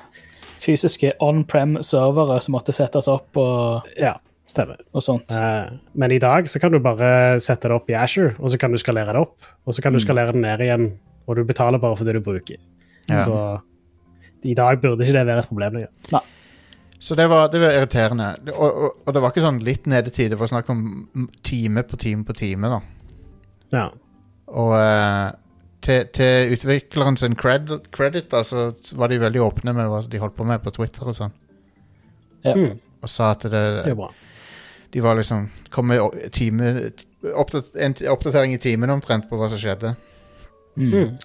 Fysiske 0.62 1.10
on-prem-servere 1.22 2.38
som 2.42 2.54
måtte 2.56 2.72
settes 2.74 3.10
opp 3.12 3.36
og, 3.42 3.90
Ja, 4.00 4.14
stemmer. 4.48 4.78
og 4.94 5.04
sånt. 5.04 5.34
Uh, 5.34 5.76
men 5.98 6.14
i 6.14 6.20
dag 6.22 6.48
så 6.50 6.62
kan 6.62 6.72
du 6.72 6.78
bare 6.82 7.40
sette 7.42 7.68
det 7.68 7.76
opp 7.76 7.90
i 7.92 7.98
Asher, 7.98 8.32
og 8.38 8.54
så 8.54 8.58
kan 8.62 8.72
du 8.72 8.78
skalere 8.80 9.12
det 9.12 9.20
opp. 9.26 9.36
Og 9.66 9.76
så 9.76 9.82
kan 9.84 9.92
du 9.92 10.00
skalere 10.02 10.32
det 10.32 10.40
ned 10.46 10.64
igjen, 10.64 10.88
og 11.26 11.36
du 11.36 11.44
betaler 11.44 11.82
bare 11.82 11.98
for 11.98 12.08
det 12.08 12.16
du 12.16 12.22
bruker. 12.24 12.56
Ja. 13.10 13.20
Så 13.26 13.36
i 14.46 14.54
dag 14.54 14.80
burde 14.80 15.02
ikke 15.04 15.18
det 15.18 15.26
være 15.26 15.42
et 15.44 15.50
problem 15.50 15.76
lenger. 15.80 16.22
Så 16.98 17.14
det 17.14 17.26
var, 17.28 17.48
det 17.52 17.60
var 17.60 17.74
irriterende. 17.76 18.28
Og, 18.54 18.66
og, 18.84 18.92
og 19.04 19.14
det 19.14 19.20
var 19.22 19.32
ikke 19.34 19.44
sånn 19.44 19.58
litt 19.64 19.86
nedetid, 19.90 20.30
det 20.32 20.38
var 20.40 20.48
snakk 20.50 20.70
om 20.72 20.84
time 21.44 21.82
på 21.84 21.98
time 22.00 22.24
på 22.24 22.32
time, 22.38 22.70
da. 22.72 22.78
Ja. 23.74 23.86
Og 24.56 24.72
eh, 24.78 25.26
til, 25.84 26.06
til 26.16 26.54
utvikleren 26.56 27.18
sin 27.20 27.36
cred, 27.38 27.68
credit, 27.94 28.30
da, 28.32 28.40
så 28.46 28.70
var 28.96 29.12
de 29.12 29.20
veldig 29.22 29.42
åpne 29.44 29.74
med 29.76 29.90
hva 29.92 30.00
de 30.08 30.22
holdt 30.22 30.36
på 30.38 30.46
med 30.48 30.62
på 30.64 30.72
Twitter 30.78 31.10
og 31.12 31.18
sånn. 31.18 31.34
Ja. 32.46 32.54
Mm, 32.56 32.78
Og 33.02 33.10
sa 33.10 33.32
at 33.34 33.42
det, 33.44 33.50
det 33.82 33.92
er 33.92 33.98
bra. 33.98 34.08
de 34.94 35.00
var 35.02 35.16
liksom 35.18 35.48
Kom 35.74 35.88
med 35.90 35.98
time, 36.32 36.68
oppdater, 37.34 37.80
en 37.82 37.94
oppdatering 38.12 38.54
i 38.54 38.60
timen 38.62 38.92
omtrent 38.94 39.26
på 39.28 39.36
hva 39.40 39.48
som 39.50 39.58
skjedde. 39.60 39.96
Mm. 40.78 41.16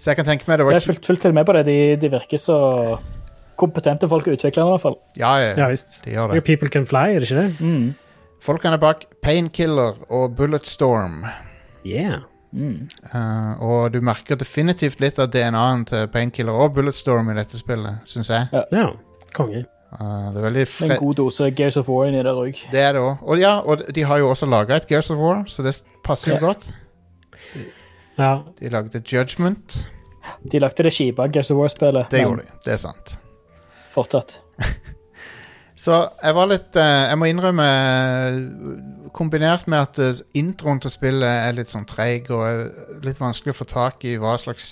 Så 0.00 0.10
jeg 0.10 0.18
kan 0.18 0.26
tenke 0.26 0.48
meg 0.48 0.58
det 0.58 0.64
var 0.66 0.72
Jeg 0.74 0.80
har 0.80 0.86
ikke 0.86 0.94
fulgt, 0.94 1.06
fulgt 1.10 1.26
til 1.28 1.34
med 1.36 1.46
på 1.46 1.54
det. 1.58 1.66
De, 1.68 1.76
de 2.00 2.10
virker 2.16 2.40
så 2.40 2.56
kompetente 3.56 4.08
folk 4.08 4.26
og 4.26 4.32
utviklere, 4.38 4.66
i 4.66 4.70
hvert 4.76 4.82
fall. 4.82 4.96
Ja, 5.16 5.32
ja, 5.42 5.54
Ja 5.58 5.68
visst. 5.68 6.04
de 6.04 6.10
gjør 6.14 6.32
Det. 6.32 6.44
People 6.44 6.68
Can 6.68 6.86
Fly, 6.86 7.14
er 7.16 7.20
det 7.20 7.30
ikke 7.30 7.42
det? 7.42 7.60
Mm. 7.60 7.94
Folkene 8.42 8.78
bak 8.78 9.04
Painkiller 9.22 9.94
og 10.10 10.36
Bulletstorm. 10.36 11.24
Yeah. 11.86 12.20
Mm. 12.52 12.88
Uh, 13.14 13.62
og 13.62 13.92
du 13.94 14.00
merker 14.04 14.36
definitivt 14.36 15.00
litt 15.00 15.18
av 15.18 15.30
DNA-en 15.32 15.84
til 15.88 16.08
Painkiller 16.12 16.52
og 16.52 16.74
Bulletstorm 16.74 17.30
i 17.30 17.36
dette 17.38 17.56
spillet, 17.56 18.02
syns 18.04 18.28
jeg. 18.28 18.48
Ja, 18.72 18.88
konge. 19.34 19.64
Uh, 19.92 20.32
det 20.32 20.40
er 20.40 20.44
veldig 20.48 20.66
Med 20.80 20.90
en 20.90 20.98
god 21.04 21.14
dose 21.14 21.50
Gears 21.50 21.76
of 21.76 21.88
War 21.88 22.06
inni 22.08 22.22
der 22.24 22.32
òg. 22.34 22.58
Det 22.72 22.80
er 22.80 22.92
det 22.96 23.00
òg. 23.04 23.22
Og 23.22 23.38
ja, 23.40 23.58
og 23.60 23.82
de 23.94 24.02
har 24.08 24.18
jo 24.18 24.30
også 24.30 24.46
laga 24.48 24.76
et 24.76 24.86
Gears 24.88 25.10
of 25.10 25.18
War, 25.18 25.44
så 25.46 25.62
det 25.62 25.74
passer 26.04 26.32
jo 26.32 26.38
Ja. 26.40 26.46
godt. 26.46 26.70
Ja. 28.18 28.38
De 28.60 28.68
lagde 28.68 29.02
Judgment. 29.12 29.88
De 30.52 30.58
lagde 30.58 30.82
det 30.84 30.92
kjipe 30.92 31.22
Gears 31.32 31.50
of 31.50 31.56
War-spillet. 31.56 32.10
Det 32.10 32.20
men 32.20 32.26
gjorde 32.28 32.42
de. 32.42 32.58
Det 32.64 32.72
er 32.72 32.76
sant. 32.76 33.18
Fortsatt. 33.92 34.38
Så 35.82 35.96
jeg 36.22 36.34
var 36.36 36.46
litt 36.50 36.76
eh, 36.78 37.08
Jeg 37.10 37.18
må 37.18 37.26
innrømme 37.30 37.64
eh, 37.66 39.08
Kombinert 39.16 39.64
med 39.72 39.78
at 39.82 39.98
eh, 40.04 40.20
introen 40.38 40.78
til 40.84 40.92
spillet 40.92 41.26
er 41.48 41.56
litt 41.56 41.72
sånn 41.72 41.86
treig 41.88 42.28
og 42.32 42.44
er 42.46 42.60
litt 43.04 43.18
vanskelig 43.20 43.54
å 43.54 43.58
få 43.62 43.66
tak 43.72 44.04
i 44.08 44.16
hva 44.22 44.36
slags 44.40 44.68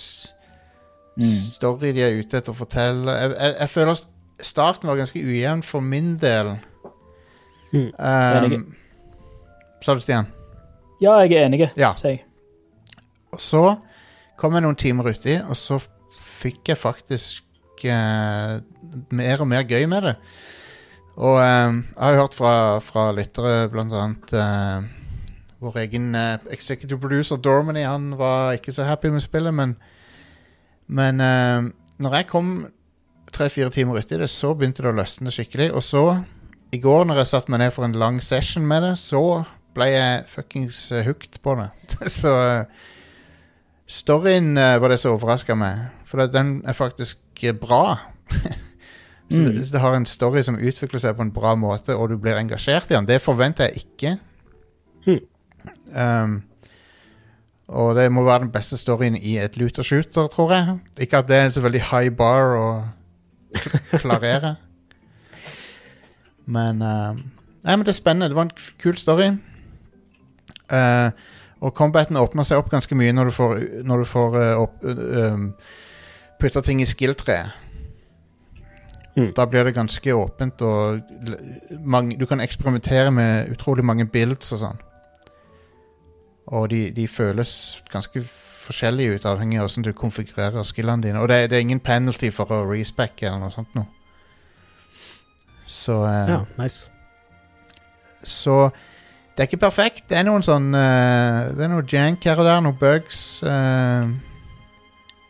Mm. 1.21 1.27
story 1.53 1.91
de 1.93 2.01
er 2.07 2.15
ute 2.23 2.39
etter 2.39 2.53
å 2.55 2.57
fortelle. 2.57 3.13
Jeg, 3.19 3.33
jeg, 3.35 3.55
jeg 3.59 3.69
føler 3.73 3.97
st- 3.99 4.45
starten 4.47 4.89
var 4.89 4.97
ganske 4.97 5.21
ujevn 5.21 5.61
for 5.67 5.83
min 5.85 6.13
del. 6.23 6.53
Mm. 7.75 7.89
Um, 7.99 8.55
Sa 9.85 9.97
du, 9.99 10.01
Stian? 10.01 10.31
Ja, 11.03 11.19
jeg 11.27 11.35
er 11.35 11.49
enig, 11.51 11.67
Ja. 11.77 11.91
sier 11.99 12.15
jeg. 12.15 12.23
Og 13.35 13.43
så 13.43 13.65
kom 14.41 14.55
jeg 14.57 14.65
noen 14.65 14.79
timer 14.81 15.11
uti, 15.13 15.35
og 15.43 15.59
så 15.61 15.81
fikk 16.15 16.71
jeg 16.73 16.81
faktisk 16.81 17.85
eh, 17.85 18.57
mer 19.11 19.43
og 19.43 19.49
mer 19.51 19.67
gøy 19.69 19.87
med 19.91 20.09
det. 20.09 20.17
Og 21.21 21.37
eh, 21.43 21.77
jeg 21.97 22.01
har 22.01 22.21
hørt 22.21 22.37
fra, 22.39 22.55
fra 22.85 23.11
lyttere, 23.13 23.69
blant 23.73 23.93
annet 23.93 24.35
eh, 24.37 24.89
vår 25.61 25.81
egen 25.85 26.15
eh, 26.17 26.39
executive 26.55 27.01
producer 27.01 27.37
Dormany, 27.37 27.83
han 27.85 28.15
var 28.19 28.57
ikke 28.57 28.73
så 28.73 28.87
happy 28.89 29.13
med 29.13 29.21
spillet, 29.21 29.55
men 29.55 29.77
Men 30.91 31.21
eh, 31.21 31.71
når 32.03 32.15
jeg 32.15 32.27
kom 32.27 32.67
tre-fire 33.33 33.71
timer 33.71 34.01
uti 34.01 34.17
det, 34.19 34.27
så 34.31 34.55
begynte 34.55 34.83
det 34.83 34.91
å 34.91 34.97
løsne 34.99 35.31
skikkelig. 35.31 35.69
Og 35.71 35.85
så, 35.87 36.25
i 36.75 36.81
går 36.83 37.05
når 37.07 37.21
jeg 37.21 37.27
satte 37.31 37.53
meg 37.53 37.61
ned 37.61 37.71
for 37.71 37.87
en 37.87 37.95
lang 37.95 38.19
session 38.21 38.67
med 38.67 38.83
det, 38.83 38.97
så 38.99 39.45
ble 39.75 39.87
jeg 39.87 40.25
fuckings 40.27 40.81
eh, 40.91 41.05
hooked 41.07 41.39
på 41.45 41.55
det. 41.61 41.69
så 42.21 42.33
Storyen 43.87 44.55
var 44.55 44.91
det 44.91 44.99
som 44.99 45.15
overraska 45.15 45.55
meg, 45.55 45.87
for 46.07 46.27
den 46.27 46.61
er 46.67 46.75
faktisk 46.75 47.45
bra. 47.61 47.99
så 49.31 49.39
Mm. 49.39 49.47
det, 49.55 49.73
det 49.73 49.81
har 49.81 49.95
en 49.95 50.07
story 50.07 50.43
som 50.43 50.57
utvikler 50.59 50.99
seg 51.01 51.17
på 51.17 51.23
en 51.23 51.33
bra 51.33 51.55
måte, 51.55 51.95
og 51.97 52.09
du 52.11 52.17
blir 52.19 52.35
engasjert 52.41 52.91
i 52.91 52.95
den, 52.97 53.07
det 53.07 53.21
forventer 53.23 53.69
jeg 53.71 53.85
ikke. 53.85 54.17
Mm. 55.07 55.21
Um, 55.95 56.43
og 57.69 57.95
det 57.97 58.09
må 58.13 58.25
være 58.27 58.43
den 58.43 58.51
beste 58.51 58.77
storyen 58.77 59.15
i 59.17 59.37
et 59.39 59.57
looter-shooter, 59.57 60.27
tror 60.33 60.53
jeg. 60.53 60.79
Ikke 60.99 61.19
at 61.23 61.29
det 61.29 61.37
er 61.37 61.45
en 61.45 61.51
så 61.55 61.63
veldig 61.63 61.83
high 61.93 62.11
bar 62.11 62.57
å 62.59 62.67
klarere. 64.01 64.57
Men 66.47 66.83
um, 66.83 67.21
Nei, 67.63 67.77
men 67.77 67.85
det 67.85 67.93
er 67.93 67.99
spennende. 67.99 68.29
Det 68.33 68.37
var 68.39 68.49
en 68.49 68.55
kul 68.81 68.97
story. 68.97 69.27
Uh, 70.73 71.11
Og 71.61 71.75
combaten 71.77 72.17
åpner 72.17 72.47
seg 72.49 72.57
opp 72.57 72.71
ganske 72.73 72.97
mye 72.97 73.13
når 73.13 73.29
du 73.29 73.35
får, 73.37 73.59
når 73.85 73.99
du 74.01 74.09
får 74.09 74.37
uh, 74.41 74.63
opp, 74.63 74.79
uh, 74.81 75.33
um, 75.35 75.43
putta 76.41 76.63
ting 76.65 76.81
i 76.81 76.87
skill-treet. 76.89 77.53
Mm. 79.17 79.33
Da 79.35 79.45
blir 79.51 79.65
det 79.67 79.75
ganske 79.75 80.15
åpent, 80.15 80.63
og 80.63 81.01
mange, 81.83 82.17
du 82.21 82.27
kan 82.31 82.41
eksperimentere 82.41 83.11
med 83.11 83.51
utrolig 83.51 83.85
mange 83.85 84.07
builds 84.07 84.53
og 84.55 84.61
sånn. 84.63 84.79
Og 86.51 86.69
de, 86.71 86.91
de 86.95 87.07
føles 87.11 87.51
ganske 87.93 88.23
forskjellige 88.25 89.15
ut, 89.19 89.27
avhengig 89.27 89.59
av 89.59 89.67
hvordan 89.69 89.87
du 89.87 89.93
konfigurerer 89.99 90.63
skillene 90.67 91.03
dine. 91.03 91.21
Og 91.23 91.29
det, 91.31 91.41
det 91.51 91.59
er 91.59 91.65
ingen 91.67 91.83
penalty 91.83 92.31
for 92.35 92.51
å 92.55 92.63
respecke 92.71 93.27
eller 93.27 93.43
noe 93.43 93.55
sånt 93.55 93.75
noe. 93.79 93.87
Så 95.71 96.01
eh, 96.07 96.31
Ja, 96.31 96.41
nice. 96.59 96.89
så 98.27 98.71
det 99.37 99.45
er 99.45 99.49
ikke 99.51 99.63
perfekt. 99.63 100.09
Det 100.11 100.19
er 100.19 100.27
noen 100.27 100.43
sånn 100.43 100.75
eh, 100.75 101.53
Det 101.57 101.63
er 101.65 101.71
noe 101.71 101.87
jank 101.87 102.27
her 102.27 102.41
og 102.43 102.49
der, 102.49 102.61
noen 102.67 102.79
bugs. 102.81 103.21
eh, 103.47 104.11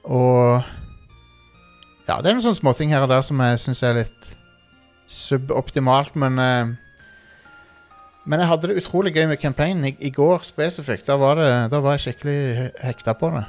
og 0.05 0.65
Ja, 2.11 2.17
det 2.19 2.27
er 2.33 2.35
noen 2.37 2.43
sånne 2.43 2.59
småting 2.59 2.91
her 2.91 3.05
og 3.07 3.11
der 3.13 3.23
som 3.23 3.39
jeg 3.45 3.59
syns 3.63 3.83
er 3.87 4.01
litt 4.03 4.31
suboptimalt, 5.11 6.17
men 6.19 6.39
uh, 6.43 6.73
Men 8.29 8.43
jeg 8.43 8.49
hadde 8.51 8.69
det 8.69 8.83
utrolig 8.83 9.15
gøy 9.17 9.25
med 9.31 9.39
campaignen 9.41 9.87
i, 9.89 9.95
i 10.07 10.11
går 10.13 10.43
spesifikt. 10.45 11.07
Da 11.09 11.17
var, 11.19 11.39
det, 11.41 11.71
da 11.73 11.79
var 11.81 11.95
jeg 11.97 12.03
skikkelig 12.05 12.35
he- 12.59 12.73
hekta 12.85 13.15
på 13.17 13.31
det. 13.33 13.45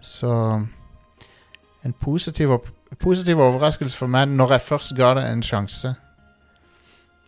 Så 0.00 0.30
En 1.84 1.92
positiv, 2.00 2.52
positiv 3.02 3.40
overraskelse 3.44 3.96
for 3.98 4.08
meg 4.08 4.28
når 4.30 4.54
jeg 4.54 4.60
først 4.64 4.94
ga 4.96 5.10
det 5.18 5.24
en 5.28 5.42
sjanse. 5.44 5.90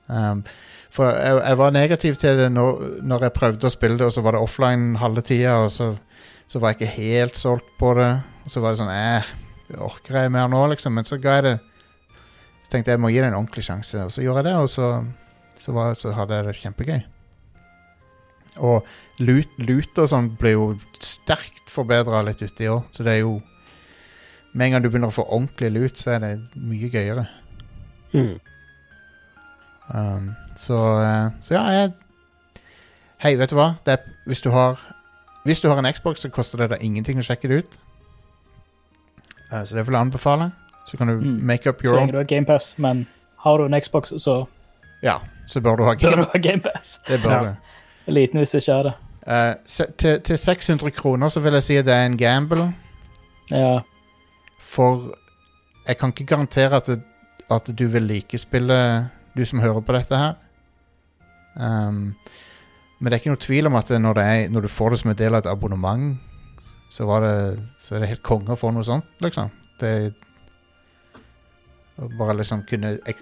Um, 0.09 0.45
for 0.91 1.11
jeg, 1.11 1.43
jeg 1.49 1.59
var 1.59 1.75
negativ 1.75 2.15
til 2.23 2.39
det 2.39 2.47
når, 2.55 2.79
når 3.03 3.27
jeg 3.27 3.35
prøvde 3.37 3.67
å 3.69 3.75
spille 3.75 3.99
det, 3.99 4.07
og 4.07 4.15
så 4.15 4.23
var 4.25 4.33
det 4.37 4.41
offline 4.47 4.97
halve 5.03 5.21
tida, 5.27 5.59
og 5.67 5.71
så, 5.75 5.91
så 6.47 6.63
var 6.63 6.73
jeg 6.73 6.81
ikke 6.81 6.95
helt 7.03 7.37
solgt 7.37 7.69
på 7.81 7.91
det. 7.99 8.13
Og 8.47 8.55
så 8.55 8.63
var 8.65 8.73
det 8.73 8.81
sånn 8.81 8.95
eh, 8.95 9.35
Orker 9.75 10.21
jeg 10.23 10.33
mer 10.35 10.49
nå, 10.53 10.63
liksom? 10.73 10.95
Men 10.97 11.09
så 11.09 11.19
ga 11.23 11.39
jeg 11.39 11.45
det 11.49 11.57
Så 12.63 12.71
tenkte 12.71 12.91
jeg 12.91 12.97
jeg 12.97 13.03
må 13.03 13.11
gi 13.13 13.21
det 13.21 13.29
en 13.31 13.39
ordentlig 13.39 13.65
sjanse, 13.67 14.05
og 14.07 14.15
så 14.15 14.23
gjorde 14.25 14.43
jeg 14.43 14.49
det, 14.49 14.55
og 14.59 14.71
så, 14.71 14.87
så, 15.63 15.75
var, 15.75 15.95
så 15.95 16.15
hadde 16.17 16.35
jeg 16.35 16.47
det 16.47 16.55
kjempegøy. 16.59 17.03
Og 18.67 18.89
lut, 19.23 19.53
lut 19.63 20.01
og 20.03 20.09
sånn 20.11 20.33
blir 20.41 20.57
jo 20.57 20.65
sterkt 20.99 21.71
forbedra 21.71 22.25
litt 22.27 22.43
uti 22.43 22.67
år, 22.73 22.83
så 22.91 23.07
det 23.07 23.19
er 23.19 23.23
jo 23.27 23.39
Med 24.57 24.67
en 24.67 24.73
gang 24.73 24.83
du 24.83 24.89
begynner 24.89 25.13
å 25.13 25.15
få 25.15 25.27
ordentlig 25.29 25.69
lut, 25.75 25.99
så 26.01 26.15
er 26.15 26.23
det 26.23 26.31
mye 26.57 26.89
gøyere. 26.89 27.27
Mm. 28.17 28.39
Um, 29.93 30.31
så, 30.57 30.79
eh, 31.03 31.27
så 31.45 31.59
ja, 31.59 31.65
jeg 31.75 31.93
Hei, 33.21 33.35
vet 33.37 33.53
du 33.53 33.57
hva? 33.57 33.75
Det 33.85 33.95
er, 33.99 34.09
hvis, 34.29 34.41
du 34.41 34.49
har, 34.53 34.81
hvis 35.45 35.61
du 35.61 35.69
har 35.69 35.79
en 35.81 35.89
Xbox, 35.93 36.25
så 36.25 36.29
koster 36.33 36.61
det 36.63 36.71
deg 36.73 36.83
ingenting 36.85 37.21
å 37.21 37.25
sjekke 37.25 37.49
det 37.49 37.61
ut. 37.63 37.77
Eh, 39.53 39.63
så 39.65 39.75
det 39.77 39.87
vil 39.87 39.93
jeg 39.95 40.01
anbefale. 40.01 40.53
Så 40.87 40.97
kan 40.97 41.07
du 41.09 41.15
Mm. 41.21 41.43
make 41.47 41.67
up 41.69 41.81
Så 41.81 41.87
your 41.87 41.95
lenge 41.97 42.03
own. 42.09 42.13
du 42.13 42.17
har 42.17 42.25
GamePass, 42.25 42.79
men 42.79 43.07
har 43.39 43.59
du 43.59 43.65
en 43.65 43.81
Xbox, 43.81 44.13
så 44.19 44.47
Ja, 45.03 45.19
så 45.47 45.61
bør 45.61 45.77
du 45.77 45.85
ha 45.85 45.95
GamePass. 46.39 46.99
game. 47.07 47.17
Det 47.19 47.23
bør 47.23 47.31
Ja. 47.31 47.43
du. 47.43 47.55
Liten 48.13 48.39
hvis 48.41 48.51
det 48.51 48.63
ikke 48.63 48.79
er 48.79 48.83
det. 48.83 48.93
Uh, 49.29 49.87
til, 49.99 50.21
til 50.21 50.37
600 50.39 50.91
kroner 50.91 51.29
så 51.29 51.41
vil 51.41 51.53
jeg 51.53 51.63
si 51.63 51.77
at 51.77 51.85
det 51.85 51.95
er 51.95 52.07
en 52.07 52.17
gamble, 52.17 52.75
Ja. 53.51 53.81
for 54.61 55.15
jeg 55.89 55.99
kan 55.99 56.09
ikke 56.13 56.27
garantere 56.27 56.77
at, 56.77 56.87
det, 56.87 57.03
at 57.51 57.71
du 57.79 57.89
vil 57.89 58.03
like 58.03 58.39
spillet, 58.39 59.09
du 59.37 59.45
som 59.45 59.59
hører 59.61 59.81
på 59.81 59.93
dette 59.93 60.17
her. 60.17 60.35
Um, 61.57 62.15
men 63.01 63.11
det 63.11 63.13
er 63.13 63.19
ikke 63.21 63.33
noe 63.33 63.41
tvil 63.41 63.67
om 63.67 63.75
at 63.77 63.89
når, 63.91 64.15
det 64.15 64.25
er, 64.25 64.49
når 64.49 64.61
du 64.61 64.69
får 64.69 64.91
det 64.91 64.99
som 64.99 65.11
en 65.11 65.17
del 65.17 65.35
av 65.35 65.39
et 65.45 65.51
abonnement, 65.51 66.19
så, 66.89 67.07
var 67.09 67.21
det, 67.25 67.35
så 67.83 67.95
er 67.97 68.05
det 68.05 68.09
helt 68.15 68.23
konge 68.27 68.55
å 68.55 68.59
få 68.61 68.71
noe 68.75 68.85
sånt, 68.87 69.09
liksom. 69.25 69.51
Det 69.81 69.93
bare 72.19 72.35
liksom 72.37 72.63
kunne 72.69 72.91
det, 73.01 73.15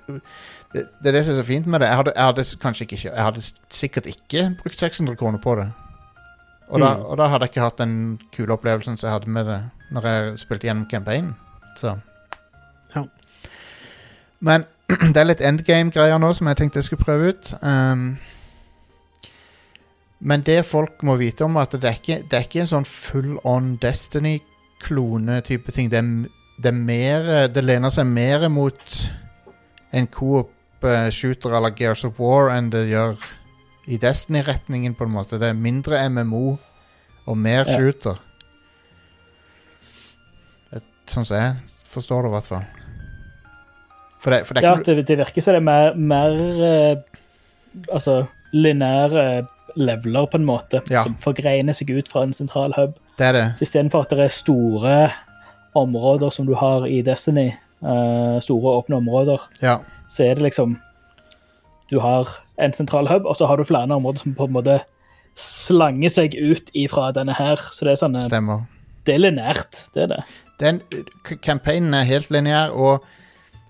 det 0.73 1.09
er 1.09 1.13
det 1.13 1.25
som 1.25 1.35
er 1.35 1.39
så 1.39 1.47
fint 1.47 1.67
med 1.67 1.81
det. 1.81 1.87
Jeg 1.89 1.97
hadde, 2.01 2.13
jeg 2.17 2.25
hadde 2.25 2.45
kanskje 2.63 2.85
ikke 2.85 2.97
Jeg 3.05 3.25
hadde 3.25 3.43
sikkert 3.71 4.07
ikke 4.11 4.43
brukt 4.63 4.79
600 4.79 5.17
kroner 5.17 5.39
på 5.39 5.55
det. 5.61 5.69
Og, 6.69 6.81
da, 6.81 6.95
Mm. 6.95 7.05
og 7.05 7.17
da 7.19 7.29
hadde 7.29 7.45
jeg 7.45 7.51
ikke 7.53 7.61
hatt 7.61 7.79
den 7.79 8.21
kule 8.33 8.53
opplevelsen 8.53 8.97
som 8.97 9.09
jeg 9.09 9.13
hadde 9.15 9.31
med 9.31 9.45
det 9.47 9.61
når 9.93 10.07
jeg 10.09 10.39
spilte 10.39 10.67
gjennom 10.67 10.87
campaignen. 10.91 11.35
Så. 11.77 11.99
Ja. 12.97 13.05
Men 14.41 14.65
det 15.13 15.17
er 15.17 15.29
litt 15.29 15.41
endgame-greier 15.45 16.19
nå 16.19 16.33
som 16.35 16.49
jeg 16.51 16.57
tenkte 16.57 16.81
jeg 16.81 16.85
skulle 16.89 17.05
prøve 17.05 17.29
ut. 17.35 17.53
Um, 17.63 18.17
men 20.25 20.41
det 20.47 20.63
folk 20.65 21.03
må 21.05 21.19
vite 21.21 21.45
om, 21.45 21.59
at 21.61 21.75
det 21.77 21.85
er 21.85 21.99
ikke, 21.99 22.19
det 22.25 22.39
er 22.39 22.47
ikke 22.47 22.63
en 22.63 22.71
sånn 22.71 22.87
full 22.89 23.35
on 23.45 23.75
Destiny-klone-type 23.83 25.75
ting. 25.77 25.91
Det 25.93 25.99
er, 26.01 26.11
det 26.65 26.71
er 26.71 26.79
mer 26.79 27.27
Det 27.53 27.65
lener 27.65 27.93
seg 27.93 28.07
mer 28.09 28.47
mot 28.49 28.95
en 29.95 30.07
coop-shooter 30.11 31.55
eller 31.55 31.75
Gears 31.77 32.05
of 32.09 32.19
War 32.23 32.49
enn 32.55 32.71
det 32.73 32.87
gjør 32.91 33.21
i 33.87 33.99
Destiny-retningen, 34.01 34.95
på 34.97 35.05
en 35.05 35.13
måte. 35.13 35.37
Det 35.39 35.51
er 35.53 35.59
mindre 35.61 36.01
MMO 36.09 36.57
og 37.27 37.37
mer 37.37 37.69
Ja. 37.69 37.77
shooter. 37.77 38.17
Et, 40.73 40.87
sånn 41.07 41.25
som 41.29 41.37
jeg 41.37 41.57
forstår 41.85 42.23
det, 42.25 42.31
i 42.31 42.35
hvert 42.39 42.49
fall. 42.49 42.65
For 44.25 44.33
det, 44.33 44.47
for 44.49 44.55
det 44.57 44.65
er 44.65 44.71
Ja, 44.71 44.77
det, 44.81 45.07
det 45.07 45.19
virker 45.21 45.45
som 45.45 45.53
det 45.53 45.61
er 45.61 45.69
mer, 45.69 45.95
mer 45.95 46.33
eh, 46.65 46.97
Altså 47.93 48.25
lineære 48.55 49.47
leveler, 49.77 50.27
på 50.27 50.39
en 50.39 50.45
måte, 50.47 50.83
Ja. 50.91 51.03
som 51.03 51.15
forgreiner 51.15 51.73
seg 51.75 51.91
ut 51.91 52.09
fra 52.09 52.23
en 52.23 52.33
sentral 52.33 52.73
hub. 52.77 52.95
det 53.19 53.27
er 53.27 53.33
det. 53.33 53.59
Så 53.59 53.63
istedenfor 53.67 54.01
at 54.03 54.11
det 54.11 54.19
er 54.21 54.29
store 54.29 55.11
områder 55.75 56.31
som 56.33 56.47
du 56.47 56.55
har 56.55 56.87
i 56.87 57.03
Destiny, 57.03 57.53
uh, 57.83 58.41
store 58.41 58.83
åpne 58.83 58.97
områder, 58.97 59.39
Ja. 59.63 59.79
så 60.09 60.25
er 60.31 60.35
det 60.35 60.43
liksom 60.43 60.79
Du 61.91 62.01
har 62.01 62.27
en 62.59 62.73
sentral 62.73 63.07
hub, 63.09 63.27
og 63.27 63.37
så 63.37 63.47
har 63.47 63.57
du 63.57 63.65
flere 63.65 63.93
områder 63.93 64.19
som 64.19 64.35
på 64.35 64.45
en 64.47 64.53
måte 64.53 64.81
slanger 65.37 66.09
seg 66.09 66.35
ut 66.35 66.71
ifra 66.75 67.13
denne 67.13 67.35
her. 67.35 67.57
Så 67.57 67.85
det 67.85 67.93
er 67.93 68.01
sånn 68.01 68.21
Stemmer. 68.23 68.67
Det 69.05 69.15
er 69.15 69.19
lineært, 69.19 69.91
det 69.95 70.03
er 70.03 70.07
det. 70.07 70.25
Den 70.61 70.81
campaignen 71.43 71.93
er 71.95 72.05
helt 72.05 72.31
lineær, 72.31 72.71
og 72.73 73.05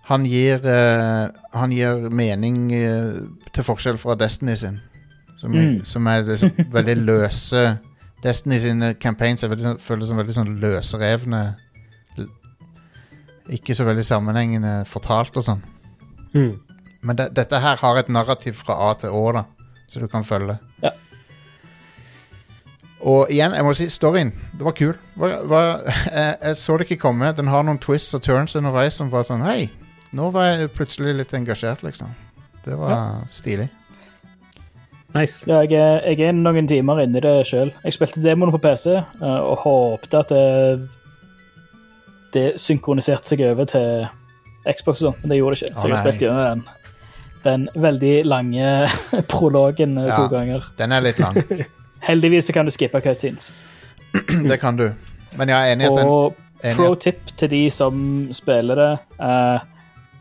han 0.05 0.25
gir, 0.25 0.61
uh, 0.65 1.29
han 1.59 1.73
gir 1.73 2.09
mening 2.11 2.71
uh, 2.73 3.27
til 3.53 3.65
forskjell 3.65 3.99
fra 3.99 4.15
Destiny 4.15 4.55
sin. 4.55 4.81
Som, 5.45 5.53
Mm. 5.53 5.83
som 5.85 6.07
er 6.09 6.23
liksom 6.25 6.55
veldig 6.73 6.95
løse 7.05 7.65
Destiny 8.25 8.57
sine 8.63 8.95
campaigns 8.97 9.43
er 9.45 9.51
veldig, 9.53 9.65
sånn- 9.67 9.81
føles 9.85 10.09
som 10.09 10.17
veldig 10.17 10.33
sånn 10.39 10.55
løsrevne 10.63 11.41
Ikke 13.53 13.75
så 13.77 13.85
veldig 13.85 14.05
sammenhengende 14.09 14.71
fortalt 14.89 15.37
og 15.37 15.45
sånn. 15.45 15.61
Mm. 16.33 16.55
Men 17.05 17.17
de, 17.19 17.27
dette 17.37 17.59
her 17.61 17.77
har 17.77 17.99
et 18.01 18.09
narrativ 18.09 18.57
fra 18.65 18.79
A 18.89 18.95
til 18.97 19.13
Å, 19.13 19.25
da, 19.37 19.43
så 19.87 20.01
du 20.01 20.07
kan 20.09 20.25
følge. 20.25 20.57
Ja. 20.83 20.95
Og 23.05 23.29
igjen, 23.29 23.53
jeg 23.53 23.65
må 23.67 23.75
si 23.77 23.91
storyen. 23.93 24.31
Det 24.57 24.65
var 24.65 24.73
kul. 24.79 24.95
Var, 25.21 25.35
var, 25.51 25.83
jeg, 26.09 26.37
jeg 26.41 26.57
så 26.57 26.79
det 26.81 26.87
ikke 26.89 27.03
komme. 27.05 27.35
Den 27.37 27.51
har 27.53 27.67
noen 27.69 27.79
twists 27.83 28.17
og 28.17 28.23
turns 28.25 28.57
underveis 28.57 28.97
som 28.97 29.11
var 29.13 29.27
sånn 29.29 29.45
Hei, 29.45 29.67
nå 30.17 30.31
var 30.33 30.55
jeg 30.55 30.73
plutselig 30.73 31.13
litt 31.19 31.35
engasjert, 31.37 31.85
liksom. 31.85 32.15
Det 32.65 32.79
var 32.81 33.27
stilig. 33.29 33.69
Nice. 35.15 35.45
Ja, 35.47 35.61
jeg, 35.63 35.73
er- 35.79 36.03
jeg 36.11 36.21
er 36.29 36.33
noen 36.35 36.67
timer 36.69 36.99
inne 37.05 37.21
i 37.21 37.23
det 37.23 37.35
sjøl. 37.47 37.71
Jeg 37.85 37.95
spilte 37.95 38.23
demoen 38.25 38.51
på 38.55 38.59
PC 38.65 38.87
eh, 38.97 39.23
og 39.23 39.59
håpte 39.63 40.19
at 40.25 40.33
det, 40.35 40.89
det 42.35 42.47
synkroniserte 42.61 43.31
seg 43.35 43.45
over 43.47 43.69
til 43.71 44.07
Xbox, 44.67 45.03
og 45.03 45.13
sånn, 45.13 45.19
men 45.23 45.31
det 45.35 45.39
gjorde 45.39 45.59
det 45.61 45.69
ikke. 45.69 45.79
Så 45.81 45.89
jeg 45.91 45.95
har 45.97 46.07
spilt 46.07 46.23
gjennom 46.25 46.45
den, 46.49 46.65
den 47.45 47.67
veldig 47.85 48.15
lange 48.27 48.71
prologen 49.33 49.99
eh, 50.01 50.09
Ja. 50.11 50.17
to 50.19 50.29
ganger. 50.33 50.67
Den 50.81 50.93
er 50.97 51.05
litt 51.05 51.21
lang. 51.23 51.39
Heldigvis 52.09 52.49
så 52.51 52.57
kan 52.57 52.67
du 52.69 52.73
skippe 52.75 53.01
cutscenes. 53.05 53.53
det 54.51 54.59
kan 54.61 54.77
du. 54.81 54.89
Men 55.39 55.51
jeg 55.51 55.57
er 55.69 55.73
enig 55.77 55.87
i 55.87 55.93
at 55.93 56.01
den 56.01 56.11
Og 56.11 56.41
pro 56.75 56.95
tip 56.99 57.31
til 57.39 57.51
de 57.51 57.63
som 57.71 58.03
spiller 58.33 58.79
det 58.79 58.91
Uh, 59.19 59.59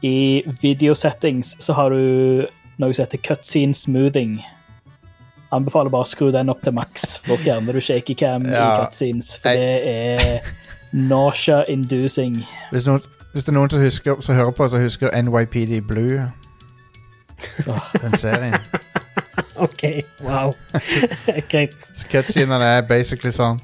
I 0.03 0.43
videosettings 0.61 1.53
så 1.63 1.73
har 1.77 1.89
du 1.93 2.45
noe 2.81 2.93
som 2.93 3.03
heter 3.05 3.21
cutscene 3.23 3.73
smoothing. 3.77 4.37
Anbefaler 5.53 5.91
bare 5.93 6.07
å 6.07 6.09
skru 6.09 6.31
den 6.33 6.49
opp 6.49 6.61
til 6.65 6.73
maks, 6.73 7.17
for 7.23 7.35
da 7.35 7.41
fjerner 7.43 7.73
du 7.77 7.81
shaky 7.83 8.15
cam 8.17 8.45
Ja. 8.49 8.63
i 8.63 8.85
cutscenes. 8.85 9.35
For 9.41 9.49
Jeg- 9.49 9.81
det 9.81 10.39
er 10.41 10.53
nausea-inducing. 10.93 12.43
hvis, 12.71 12.85
noen, 12.87 13.01
hvis 13.33 13.43
det 13.45 13.49
er 13.53 13.57
noen 13.59 13.69
som, 13.69 13.81
husker, 13.81 14.21
som 14.21 14.35
hører 14.35 14.51
på, 14.51 14.67
så 14.69 14.81
husker 14.81 15.09
NYPD 15.13 15.81
Blue 15.87 16.31
den 18.01 18.17
serien. 18.17 18.55
OK. 19.65 19.83
Wow. 20.23 20.53
Greit. 21.51 21.75
Cutscenene 22.11 22.69
er 22.77 22.81
basically 22.87 23.31
sånn. 23.35 23.59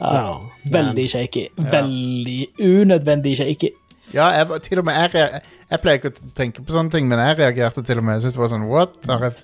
Ja, 0.00 0.12
Ja, 0.14 0.32
veldig 0.72 1.08
shaky. 1.10 1.48
Veldig 1.58 2.40
unødvendig 2.62 3.36
shaky. 3.40 3.70
Ja, 4.14 4.28
jeg, 4.32 4.48
til 4.64 4.78
og 4.80 4.86
med 4.88 4.94
jeg, 5.12 5.40
jeg 5.70 5.80
pleier 5.82 5.98
ikke 6.00 6.12
å 6.14 6.30
tenke 6.38 6.62
på 6.64 6.72
sånne 6.72 6.90
ting, 6.94 7.08
men 7.10 7.18
jeg 7.20 7.36
reagerte 7.42 7.82
til 7.84 7.98
og 8.00 8.04
med. 8.06 8.14
Jeg 8.16 8.22
syntes 8.28 8.38
det 8.38 8.42
var 8.44 8.52
sånn, 8.54 8.68
what? 8.70 8.94
Har 9.10 9.26
jeg, 9.26 9.34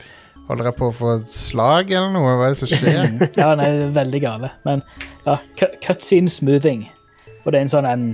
Holder 0.49 0.69
jeg 0.69 0.77
på 0.77 0.91
å 0.91 0.93
få 0.93 1.13
et 1.15 1.33
slag 1.33 1.91
eller 1.95 2.13
noe? 2.13 2.35
Hva 2.37 2.51
er 2.51 2.53
det 2.53 2.61
som 2.61 2.69
skjer? 2.69 3.15
Ja, 3.41 3.55
nei, 3.57 3.71
det 3.73 3.87
er 3.87 3.97
veldig 3.97 4.21
gale. 4.21 4.51
Men 4.69 4.85
ja, 5.25 5.39
cutscene 5.57 6.29
smoothing. 6.29 6.85
Og 7.45 7.53
det 7.53 7.59
er 7.59 7.65
en 7.65 7.73
sånn 7.73 7.89
en 7.89 8.05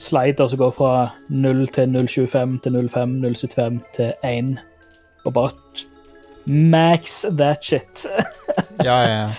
slider 0.00 0.50
som 0.50 0.60
går 0.60 0.74
fra 0.76 0.92
0 1.32 1.64
til 1.72 1.96
025 1.96 2.58
til 2.64 2.78
05, 2.90 3.16
075 3.24 3.80
til 3.96 4.12
1. 4.26 4.54
Og 5.24 5.34
bare 5.36 5.56
max 6.44 7.24
that 7.38 7.64
shit. 7.64 8.06
ja, 8.84 9.00
ja, 9.00 9.16
ja. 9.22 9.32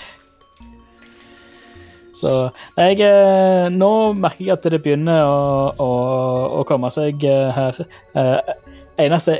Så 2.16 2.32
jeg, 2.80 3.02
eh, 3.04 3.68
nå 3.76 3.92
merker 4.16 4.48
jeg 4.48 4.56
at 4.56 4.66
det 4.72 4.80
begynner 4.82 5.28
å, 5.28 5.40
å, 5.84 5.90
å 6.62 6.66
komme 6.68 6.90
seg 6.94 7.26
eh, 7.28 7.50
her. 7.54 7.82
Eh, 8.16 8.54
eneste 9.04 9.36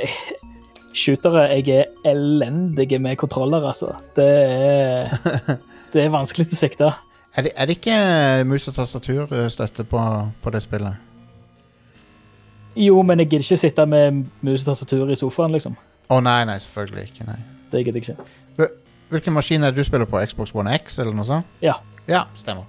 shootere 0.96 1.46
jeg 1.52 1.68
er 1.74 2.12
elendig 2.12 3.00
med 3.00 3.18
kontroller, 3.20 3.64
altså. 3.68 3.92
Det 4.16 4.26
er, 4.26 5.16
det 5.92 6.04
er 6.04 6.14
vanskelig 6.14 6.48
å 6.50 6.58
sikte. 6.58 6.92
Er 7.36 7.44
det, 7.44 7.52
er 7.56 7.68
det 7.68 7.76
ikke 7.76 7.98
mus 8.48 8.68
og 8.70 8.78
tastaturstøtte 8.78 9.84
på, 9.84 10.04
på 10.42 10.54
det 10.54 10.62
spillet? 10.64 11.02
Jo, 12.76 13.02
men 13.02 13.20
jeg 13.20 13.28
gidder 13.30 13.44
ikke 13.44 13.60
sitte 13.60 13.86
med 13.88 14.24
mus 14.44 14.64
og 14.64 14.72
tastatur 14.72 15.12
i 15.12 15.16
sofaen, 15.16 15.52
liksom. 15.56 15.76
Å 16.12 16.20
nei, 16.22 16.40
nei, 16.48 16.56
selvfølgelig 16.64 17.10
ikke. 17.10 17.26
nei. 17.28 17.38
Det 17.72 17.84
gidder 17.84 18.00
jeg 18.00 18.16
ikke. 18.16 18.70
Hvilken 19.12 19.36
maskin 19.36 19.62
er 19.62 19.70
det 19.74 19.84
du 19.84 19.86
spiller 19.86 20.08
på? 20.10 20.18
Xbox 20.26 20.54
One 20.54 20.72
X 20.80 20.98
eller 21.02 21.14
noe 21.14 21.26
sånt? 21.28 21.46
Ja. 21.62 21.76
Ja, 22.10 22.24
stemmer. 22.38 22.66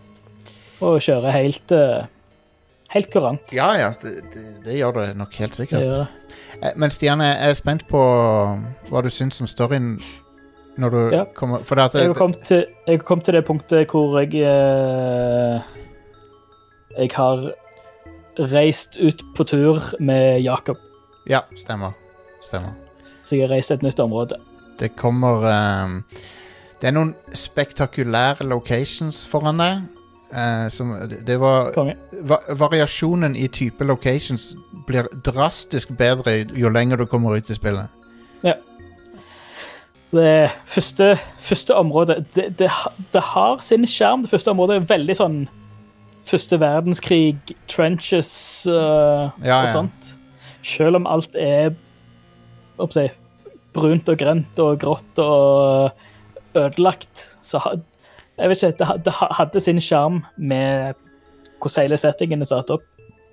Og 0.83 0.99
kjøre 1.01 1.31
helt 1.33 1.73
eh, 1.73 2.05
Helt 2.93 3.09
kurant. 3.11 3.41
Ja, 3.53 3.71
ja, 3.75 3.89
det, 4.01 4.13
det, 4.33 4.43
det 4.63 4.77
gjør 4.79 4.91
det 5.01 5.17
nok 5.19 5.33
helt 5.41 5.51
Det 5.51 5.57
sikkert. 5.67 5.83
gjør 5.83 5.97
det. 5.97 6.07
Eh, 6.63 6.71
Men 6.75 6.91
Stian, 6.91 7.19
jeg 7.21 7.37
er 7.49 7.53
spent 7.53 7.83
på 7.89 7.99
hva 8.89 9.01
du 9.03 9.09
syns 9.11 9.41
om 9.43 9.47
storyen 9.47 9.97
når 10.77 10.89
du 10.93 10.99
Ja. 11.15 11.23
kommer 11.35 11.63
For 11.65 11.75
det 11.75 11.83
at 11.83 11.93
Jeg 12.01 12.15
kommet 12.15 12.39
til, 12.45 12.65
jeg 12.87 12.99
kom 13.03 13.21
til 13.21 13.33
det 13.33 13.45
punktet 13.45 13.87
hvor 13.91 14.19
jeg 14.19 14.33
eh, 14.41 15.61
Jeg 16.97 17.11
har 17.13 17.51
reist 18.39 18.97
ut 19.01 19.23
på 19.35 19.43
tur 19.43 19.81
med 19.99 20.41
Jakob. 20.41 20.77
Ja, 21.29 21.39
stemmer. 21.57 21.91
Stemmer. 22.41 22.71
Så 23.23 23.35
jeg 23.35 23.47
har 23.47 23.55
reist 23.55 23.71
et 23.71 23.83
nytt 23.83 23.99
område. 23.99 24.37
Det 24.79 24.95
kommer 24.95 25.41
um, 25.83 26.03
Det 26.81 26.87
er 26.87 26.91
noen 26.93 27.15
spektakulære 27.33 28.45
locations 28.45 29.23
foran 29.27 29.57
deg. 29.57 29.81
Eh, 30.33 30.67
som 30.69 30.93
Det 31.27 31.39
var 31.39 31.73
va 32.21 32.39
Variasjonen 32.49 33.35
i 33.35 33.47
type 33.47 33.83
locations 33.83 34.55
blir 34.87 35.07
drastisk 35.25 35.91
bedre 35.97 36.45
jo 36.55 36.69
lenger 36.69 36.97
du 36.97 37.05
kommer 37.05 37.35
ut 37.37 37.49
i 37.49 37.55
spillet. 37.57 37.87
Ja. 38.43 38.55
Det 40.11 40.49
første, 40.65 41.17
første 41.39 41.75
området 41.75 42.25
det, 42.35 42.47
det, 42.59 42.71
det 43.13 43.21
har 43.33 43.59
sin 43.61 43.87
skjerm. 43.87 44.23
Det 44.23 44.31
første 44.31 44.51
området 44.51 44.81
er 44.81 44.91
veldig 44.95 45.15
sånn 45.15 45.39
Første 46.27 46.57
verdenskrig, 46.59 47.53
trenches 47.71 48.31
uh, 48.67 49.31
Ja, 49.39 49.61
og 49.61 49.67
ja. 49.69 49.71
sånt. 49.71 50.09
Selv 50.59 50.99
om 50.99 51.05
alt 51.07 51.37
er 51.39 51.69
jeg 52.75 53.13
brunt 53.71 54.09
og 54.11 54.19
grønt 54.19 54.59
og 54.59 54.79
grått 54.81 55.21
og 55.23 56.57
ødelagt, 56.57 57.23
så 57.41 57.61
Jeg 58.37 58.51
vet 58.51 58.63
ikke, 58.63 58.77
det, 58.79 58.87
det 59.07 59.13
hadde 59.17 59.61
sin 59.63 59.81
sjarm 59.81 60.21
med 60.37 60.97
hvordan 61.57 61.87
hele 61.87 61.97
settingen 61.97 62.45
er 62.45 62.49
satt 62.49 62.69
opp, 62.73 62.85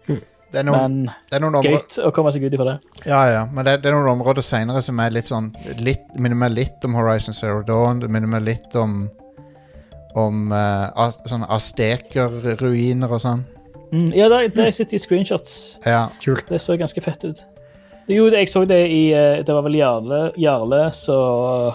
Det 0.06 0.60
er 0.60 0.66
noen, 0.68 1.00
men 1.02 1.30
det 1.30 1.36
er 1.36 1.42
noen 1.42 1.56
områder 1.58 1.96
gøy 1.98 2.04
å 2.06 2.12
komme 2.14 2.30
seg 2.32 2.44
ut 2.46 2.54
ifra 2.54 2.66
det. 2.68 2.74
Ja, 3.08 3.20
ja, 3.26 3.40
men 3.50 3.66
det, 3.66 3.80
det 3.82 3.90
er 3.90 3.96
noen 3.96 4.12
områder 4.14 4.44
senere 4.44 4.80
som 4.86 5.00
er 5.02 5.10
litt 5.12 5.32
sånn 5.32 5.50
litt, 5.82 6.04
Minner 6.14 6.38
meg 6.38 6.54
litt 6.54 6.86
om 6.86 6.94
Horizon 6.94 7.34
Zero 7.36 7.64
Dawn. 7.66 8.04
Det 8.04 8.08
minner 8.08 8.30
meg 8.36 8.46
litt 8.46 8.76
om 8.78 9.08
Om 10.14 10.52
uh, 10.54 11.10
sånne 11.26 11.48
asteker, 11.50 12.54
ruiner 12.60 13.10
og 13.10 13.18
sånn. 13.18 13.42
Mm, 13.90 14.12
ja, 14.14 14.28
det, 14.30 14.54
jeg 14.54 14.76
sitter 14.76 14.94
i 14.94 15.02
screenshots. 15.02 15.56
Ja. 15.82 16.04
Kult. 16.22 16.46
Det 16.46 16.60
så 16.62 16.78
ganske 16.78 17.02
fett 17.02 17.26
ut. 17.26 17.42
Jo, 18.06 18.28
jeg 18.30 18.50
så 18.52 18.64
det 18.68 18.82
i 18.92 19.08
eh, 19.16 19.40
Det 19.46 19.54
var 19.54 19.64
vel 19.64 19.78
Jarle, 19.78 20.20
Jarle 20.36 20.80
som 20.96 21.74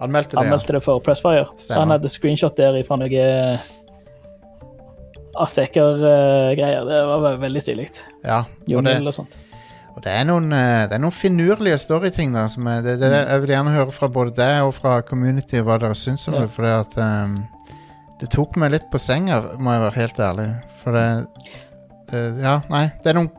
Anmeldte 0.00 0.36
det, 0.36 0.42
anmeldte 0.46 0.72
det 0.76 0.80
for 0.84 1.00
Pressfire. 1.04 1.44
Stemmer. 1.58 1.80
han 1.84 1.90
hadde 1.96 2.08
screenshot 2.08 2.56
der 2.56 2.78
fra 2.88 2.96
noe 3.00 3.24
Asteker-greier. 5.40 6.84
Det 6.88 6.98
var 7.06 7.36
veldig 7.40 7.62
stilig. 7.62 7.88
ja. 8.24 8.42
Og, 8.74 8.84
det, 8.84 8.96
og 9.06 9.14
sånt. 9.14 9.36
og 9.94 10.02
det, 10.04 10.12
er 10.12 10.26
noen, 10.28 10.50
eh, 10.52 10.86
det 10.90 10.96
er 10.96 11.02
noen 11.02 11.14
finurlige 11.14 11.78
storyting 11.80 12.34
der. 12.34 12.48
Som 12.52 12.66
er, 12.70 12.82
det, 12.84 12.96
det, 13.02 13.10
jeg 13.14 13.42
vil 13.44 13.54
gjerne 13.54 13.74
høre 13.76 13.94
fra 13.94 14.08
både 14.12 14.34
deg 14.40 14.66
og 14.66 14.74
fra 14.76 15.00
community 15.06 15.62
hva 15.64 15.78
dere 15.82 15.96
syns 15.98 16.26
om 16.28 16.34
Ja. 16.38 16.44
det. 16.44 16.50
For 16.54 16.66
det 16.66 16.74
at 16.80 16.98
um, 17.00 17.40
Det 18.20 18.28
tok 18.34 18.56
meg 18.60 18.72
litt 18.74 18.88
på 18.92 18.98
senga, 19.00 19.40
må 19.58 19.72
jeg 19.72 19.84
være 19.86 19.96
helt 20.02 20.18
ærlig. 20.20 20.48
For 20.82 20.92
det, 20.92 21.06
det 22.10 22.24
Ja, 22.42 22.58
nei. 22.68 22.90
Det 23.02 23.12
er 23.14 23.20
noen 23.20 23.30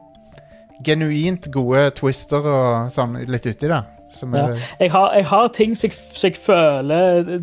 genuint 0.82 1.46
gode 1.54 1.92
twister 2.00 2.42
og 2.50 2.92
sånn 2.96 3.20
litt 3.30 3.46
uti 3.46 3.68
der. 3.70 3.84
Som 4.14 4.34
Ja. 4.36 4.48
er 4.50 4.60
Jeg 4.80 4.92
har, 4.92 5.14
jeg 5.16 5.26
har 5.26 5.48
ting 5.48 5.76
som 5.78 5.90
jeg, 5.90 5.98
som 5.98 6.28
jeg 6.30 6.38
føler 6.38 7.42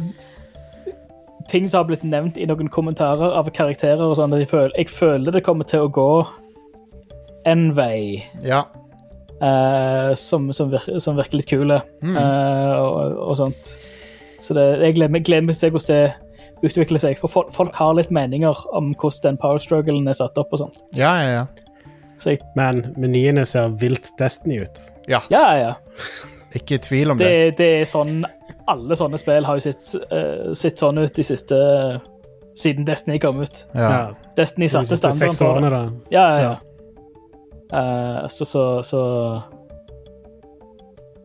Ting 1.48 1.68
som 1.70 1.78
har 1.78 1.84
blitt 1.88 2.04
nevnt 2.04 2.36
i 2.36 2.44
noen 2.44 2.68
kommentarer 2.68 3.32
av 3.38 3.46
karakterer 3.56 4.02
og 4.04 4.16
sånn. 4.18 4.34
Jeg 4.36 4.50
føler, 4.50 4.72
jeg 4.76 4.90
føler 4.92 5.32
det 5.32 5.44
kommer 5.46 5.64
til 5.64 5.86
å 5.86 5.88
gå 5.88 6.26
en 7.48 7.70
vei 7.76 8.24
Ja. 8.44 8.64
Uh, 9.40 10.14
som, 10.18 10.52
som, 10.52 10.68
virker, 10.72 10.98
som 10.98 11.16
virker 11.16 11.38
litt 11.38 11.46
kule, 11.48 11.80
Mm. 12.02 12.16
uh, 12.16 12.76
og, 12.82 13.18
og 13.30 13.36
sånt. 13.38 13.78
Så 14.42 14.54
det, 14.54 14.64
jeg 14.82 14.94
gleder 14.96 15.12
meg, 15.14 15.24
til 15.24 15.48
å 15.48 15.54
se 15.54 15.70
hvordan 15.70 15.86
det 15.94 16.66
utvikler 16.66 16.98
seg. 16.98 17.18
For 17.22 17.28
folk, 17.30 17.52
folk 17.54 17.74
har 17.78 17.94
litt 17.94 18.10
meninger 18.10 18.66
om 18.74 18.92
hvordan 18.98 19.22
den 19.22 19.38
power 19.38 19.58
strugglen 19.62 20.08
er 20.10 20.18
satt 20.18 20.36
opp 20.42 20.52
og 20.52 20.58
sånt. 20.58 20.82
Ja, 20.92 21.14
ja, 21.22 21.30
ja. 21.30 21.46
Så 22.18 22.34
jeg, 22.34 22.42
Men 22.58 22.88
menyene 22.98 23.44
ser 23.46 23.68
vilt 23.78 24.10
Destiny 24.18 24.60
ut. 24.66 24.78
Ja, 25.08 25.20
ja, 25.30 25.44
ja. 25.56 25.72
Ikke 26.57 26.74
i 26.78 26.78
tvil 26.78 27.11
om 27.12 27.18
det. 27.18 27.26
Det, 27.28 27.57
det 27.59 27.68
er 27.82 27.84
sånn 27.88 28.22
Alle 28.68 28.96
sånne 28.96 29.18
spill 29.20 29.44
har 29.44 29.59
jo 29.59 29.64
sett, 29.66 29.84
uh, 30.12 30.55
sett 30.57 30.78
sånn 30.80 30.99
ut 31.03 31.12
de 31.16 31.24
siste 31.24 31.59
Siden 32.59 32.84
Destiny 32.88 33.18
kom 33.22 33.38
ut. 33.44 33.61
Ja. 33.76 34.09
Destiny 34.36 34.66
satte 34.68 34.90
de 34.90 34.96
standarden 34.99 35.32
seks 35.32 35.42
årene, 35.46 35.68
da. 35.70 35.82
Ja, 36.11 36.24
ja, 36.26 36.40
ja. 36.49 36.55
Uh, 37.70 38.29
så, 38.33 38.45
så, 38.49 38.64
så 38.83 39.03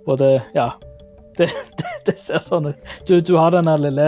Både 0.05 0.41
Ja. 0.53 0.71
Det, 1.37 1.47
det, 1.77 1.85
det 2.05 2.13
ser 2.21 2.37
sånn 2.45 2.67
ut. 2.69 2.89
Du, 3.09 3.15
du 3.25 3.31
har 3.39 3.49
den 3.55 3.65
der 3.65 3.79
lille 3.81 4.07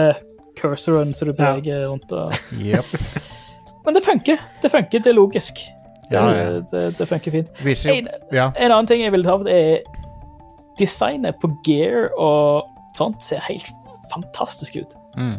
cursoren 0.54 1.10
som 1.14 1.32
du 1.32 1.40
Ja. 1.42 1.56
rundt 1.88 2.12
og 2.14 2.36
yep. 2.62 2.86
Men 3.84 3.94
det 3.98 4.02
funker. 4.06 4.38
Det 4.62 4.70
funker, 4.70 5.02
det 5.02 5.10
er 5.10 5.16
logisk. 5.18 5.58
Det, 6.10 6.14
Ja, 6.14 6.22
ja. 6.34 6.60
det, 6.70 6.84
det 7.00 7.06
funker 7.10 7.34
fint. 7.34 7.48
Jo 7.66 7.74
En, 7.90 8.08
Ja. 8.32 8.52
en 8.54 8.70
annen 8.70 8.86
ting 8.86 9.02
jeg 9.02 9.10
vil 9.12 9.24
ta 9.26 9.34
opp, 9.34 9.46
er 9.50 9.82
designet 10.80 11.38
på 11.42 11.50
gear 11.66 12.10
og 12.20 12.66
sånt 12.96 13.22
ser 13.24 13.42
helt 13.46 13.68
fantastisk 14.12 14.76
ut. 14.76 14.96
Mm. 15.16 15.38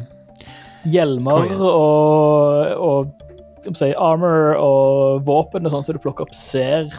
Hjelmer 0.87 1.51
og, 1.57 2.73
og 2.77 3.75
si, 3.75 3.91
armor 3.93 4.55
og 4.61 5.27
våpen 5.27 5.67
og 5.67 5.73
sånn 5.73 5.85
som 5.85 5.97
du 5.97 6.01
plukker 6.03 6.27
opp, 6.27 6.35
ser 6.35 6.89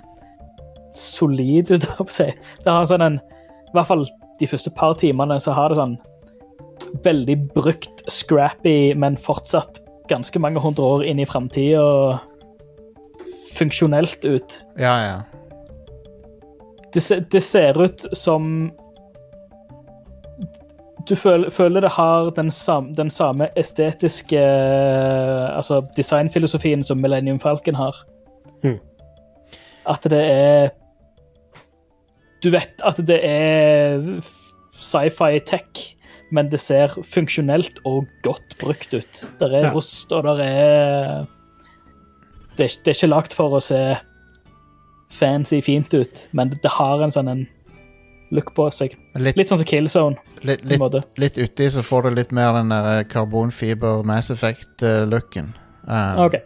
solid 0.97 1.73
ut. 1.75 1.89
si. 2.19 2.31
Det 2.65 2.71
har 2.71 2.89
sånn 2.89 3.05
en 3.05 3.21
I 3.21 3.75
hvert 3.77 3.91
fall 3.91 4.07
de 4.39 4.49
første 4.49 4.73
par 4.75 4.97
timene 5.01 5.39
så 5.43 5.55
har 5.57 5.71
det 5.71 5.81
sånn 5.81 5.99
veldig 7.05 7.37
brukt, 7.53 8.05
scrappy, 8.09 8.95
men 8.97 9.19
fortsatt 9.21 9.83
ganske 10.09 10.41
mange 10.41 10.63
hundre 10.63 10.87
år 10.87 11.05
inn 11.05 11.21
i 11.21 11.27
framtida 11.29 11.83
funksjonelt 13.59 14.25
ut. 14.25 14.61
Ja, 14.79 14.95
ja. 15.03 15.19
Det, 16.95 17.31
det 17.33 17.43
ser 17.45 17.79
ut 17.83 18.07
som 18.17 18.71
Du 21.09 21.15
føler, 21.17 21.51
føler 21.51 21.85
det 21.85 21.91
har 21.97 22.31
den, 22.37 22.51
sam, 22.51 22.93
den 22.97 23.11
samme 23.11 23.49
estetiske 23.57 24.41
Altså 24.41 25.83
designfilosofien 25.97 26.85
som 26.85 27.01
Millennium 27.01 27.41
Falcon 27.41 27.79
har. 27.79 27.97
Mm. 28.65 28.79
At 29.89 30.05
det 30.11 30.25
er 30.25 30.71
Du 32.43 32.51
vet 32.55 32.85
at 32.87 33.01
det 33.09 33.21
er 33.25 34.21
sci-fi 34.79 35.41
tech, 35.43 35.81
men 36.31 36.51
det 36.53 36.61
ser 36.63 36.93
funksjonelt 37.03 37.81
og 37.89 38.07
godt 38.23 38.55
brukt 38.61 38.93
ut. 38.95 39.25
Det 39.41 39.49
er 39.49 39.65
Ja. 39.65 39.73
rust, 39.75 40.13
og 40.13 40.23
det 40.23 40.47
er 40.47 41.27
det 42.59 42.65
er, 42.65 42.77
det 42.85 42.91
er 42.91 42.95
ikke 42.95 43.11
lagt 43.11 43.35
for 43.35 43.55
å 43.55 43.61
se 43.63 43.97
fancy 45.11 45.63
fint 45.65 45.95
ut, 45.95 46.27
men 46.31 46.53
det, 46.53 46.73
har 46.79 47.03
en 47.03 47.15
sånn 47.15 47.31
en 47.33 47.47
look 48.35 48.53
på 48.57 48.69
seg. 48.75 48.95
Litt, 49.17 49.39
Litt 49.41 49.51
sånn 49.51 49.63
som 49.63 49.69
Killzone, 49.69 50.21
litt, 50.45 50.65
litt, 50.69 50.99
litt 51.19 51.39
uti 51.41 51.71
så 51.73 51.85
får 51.85 52.09
du 52.09 52.19
litt 52.19 52.35
mer 52.37 52.53
den 52.59 52.75
der 52.75 53.05
karbonfiber 53.09 54.05
Mass 54.07 54.31
Effect-looken. 54.35 55.55
OK. 56.21 56.39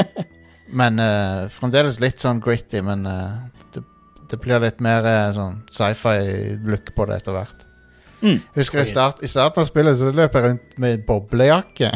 Men 0.80 1.02
uh, 1.02 1.48
fremdeles 1.50 1.98
litt 2.00 2.22
sånn 2.22 2.38
gritty, 2.42 2.78
men 2.86 3.02
uh, 3.02 3.42
det, 3.74 3.82
det 4.30 4.38
blir 4.38 4.62
litt 4.62 4.78
mer 4.78 5.02
uh, 5.02 5.32
sånn 5.34 5.56
sci-fi-look 5.66 6.92
på 6.94 7.06
det 7.10 7.16
etter 7.18 7.34
hvert. 7.34 7.64
Mm. 8.20 8.38
Husker 8.54 8.82
jeg 8.82 8.92
start, 8.92 9.22
I 9.24 9.30
starten 9.32 9.64
av 9.64 9.66
spillet 9.66 9.98
så 9.98 10.12
løp 10.14 10.36
jeg 10.36 10.46
rundt 10.46 10.78
med 10.78 11.02
boblejakke. 11.08 11.90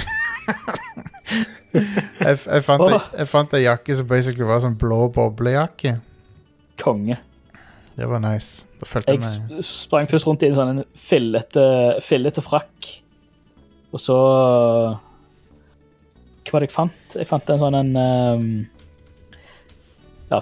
jeg, 1.74 2.38
jeg, 2.38 2.62
fant, 2.66 2.84
jeg 3.18 3.28
fant 3.30 3.54
ei 3.56 3.64
jakke 3.64 3.96
som 3.98 4.06
basically 4.10 4.46
var 4.48 4.62
sånn 4.64 4.76
blå 4.78 5.00
boblejakke. 5.14 5.92
Konge. 6.80 7.16
Det 7.94 8.06
var 8.10 8.20
nice. 8.22 8.66
Da 8.80 8.84
følte 8.90 9.12
jeg 9.14 9.22
meg 9.22 9.52
Jeg 9.54 9.64
sprang 9.68 10.06
først 10.10 10.26
rundt 10.26 10.42
i 10.42 10.48
en 10.50 10.58
sånn 10.58 10.82
fillete, 10.98 11.64
fillete 12.02 12.42
frakk. 12.44 12.78
Og 13.94 13.98
så 14.02 14.18
Hva 16.42 16.50
var 16.56 16.60
det 16.64 16.70
jeg 16.70 16.74
fant? 16.74 17.04
Jeg 17.14 17.30
fant 17.30 17.46
en 17.54 17.62
sånn 17.62 17.76
en 17.78 17.92
um, 17.94 18.48
Ja, 20.32 20.38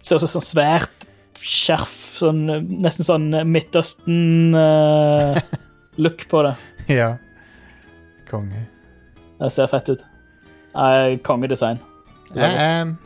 ser 0.00 0.16
ut 0.16 0.24
som 0.24 0.32
sånn 0.38 0.48
svært 0.48 0.98
skjerf. 1.44 1.96
Sånn, 2.14 2.46
eh, 2.48 2.62
nesten 2.62 3.04
sånn 3.04 3.34
Midtøsten-look 3.50 6.24
på 6.30 6.42
det. 6.46 6.54
Ja. 6.94 7.18
Konge. 8.30 8.62
Det 9.40 9.50
ser 9.52 9.66
fett 9.68 9.88
ut. 9.92 10.02
Nei, 10.74 11.16
Kongedesign. 11.22 11.78
Jeg, 12.34 12.54
em, 12.82 12.96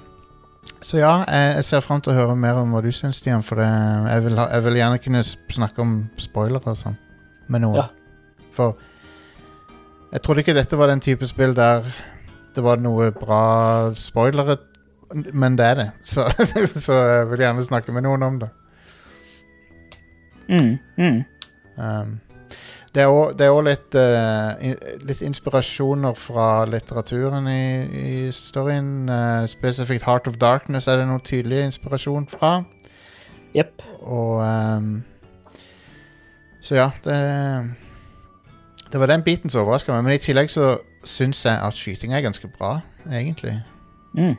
så 0.81 1.01
ja, 1.01 1.13
jeg, 1.29 1.55
jeg 1.59 1.65
ser 1.69 1.85
fram 1.85 2.01
til 2.01 2.15
å 2.15 2.17
høre 2.17 2.37
mer 2.39 2.61
om 2.61 2.73
hva 2.73 2.81
du 2.85 2.91
syns, 2.95 3.21
Stian. 3.21 3.45
For 3.45 3.61
det, 3.61 3.69
jeg, 3.69 4.25
vil 4.29 4.41
ha, 4.41 4.47
jeg 4.55 4.65
vil 4.69 4.79
gjerne 4.81 5.03
kunne 5.05 5.25
snakke 5.27 5.85
om 5.85 5.99
spoilere 6.21 6.73
og 6.73 6.79
sånn 6.81 6.97
med 7.53 7.65
noen. 7.65 7.83
Ja. 7.83 8.47
For 8.57 8.79
jeg 10.13 10.25
trodde 10.25 10.45
ikke 10.45 10.57
dette 10.57 10.79
var 10.81 10.89
den 10.93 11.05
type 11.05 11.29
spill 11.29 11.53
der 11.57 11.85
det 12.57 12.65
var 12.65 12.81
noe 12.81 13.11
bra 13.15 13.43
spoilere, 13.95 14.57
men 15.13 15.59
det 15.59 15.67
er 15.67 15.77
det. 15.79 15.89
Så, 16.13 16.25
så 16.81 16.95
jeg 16.97 17.29
vil 17.31 17.45
gjerne 17.45 17.65
snakke 17.65 17.93
med 17.95 18.07
noen 18.09 18.25
om 18.27 18.41
det. 18.41 18.49
Mm, 20.49 20.79
mm. 20.97 21.19
Um, 21.77 22.17
det 22.95 23.05
er 23.05 23.53
òg 23.53 23.67
litt, 23.67 23.97
uh, 23.99 24.57
litt 25.05 25.21
inspirasjoner 25.27 26.17
fra 26.17 26.65
litteraturen 26.65 27.49
i, 27.53 27.65
i 27.85 28.33
storyen. 28.33 29.11
Uh, 29.11 29.45
spesifikt 29.51 30.07
Heart 30.09 30.31
of 30.31 30.39
Darkness 30.41 30.89
er 30.89 31.03
det 31.03 31.09
noe 31.11 31.21
tydelig 31.25 31.67
inspirasjon 31.67 32.27
fra. 32.33 32.63
Jepp. 33.55 33.85
Og 34.01 34.41
um, 34.41 35.03
Så 36.61 36.75
ja, 36.75 36.91
det 37.05 37.19
Det 38.93 39.01
var 39.01 39.07
den 39.07 39.23
biten 39.23 39.51
som 39.51 39.63
overraska 39.63 39.93
meg. 39.93 40.05
Men 40.05 40.17
i 40.17 40.23
tillegg 40.23 40.51
så 40.51 40.79
syns 41.05 41.45
jeg 41.45 41.61
at 41.61 41.77
skyting 41.77 42.15
er 42.15 42.25
ganske 42.25 42.49
bra, 42.49 42.81
egentlig. 43.13 43.61
Mm. 44.17 44.37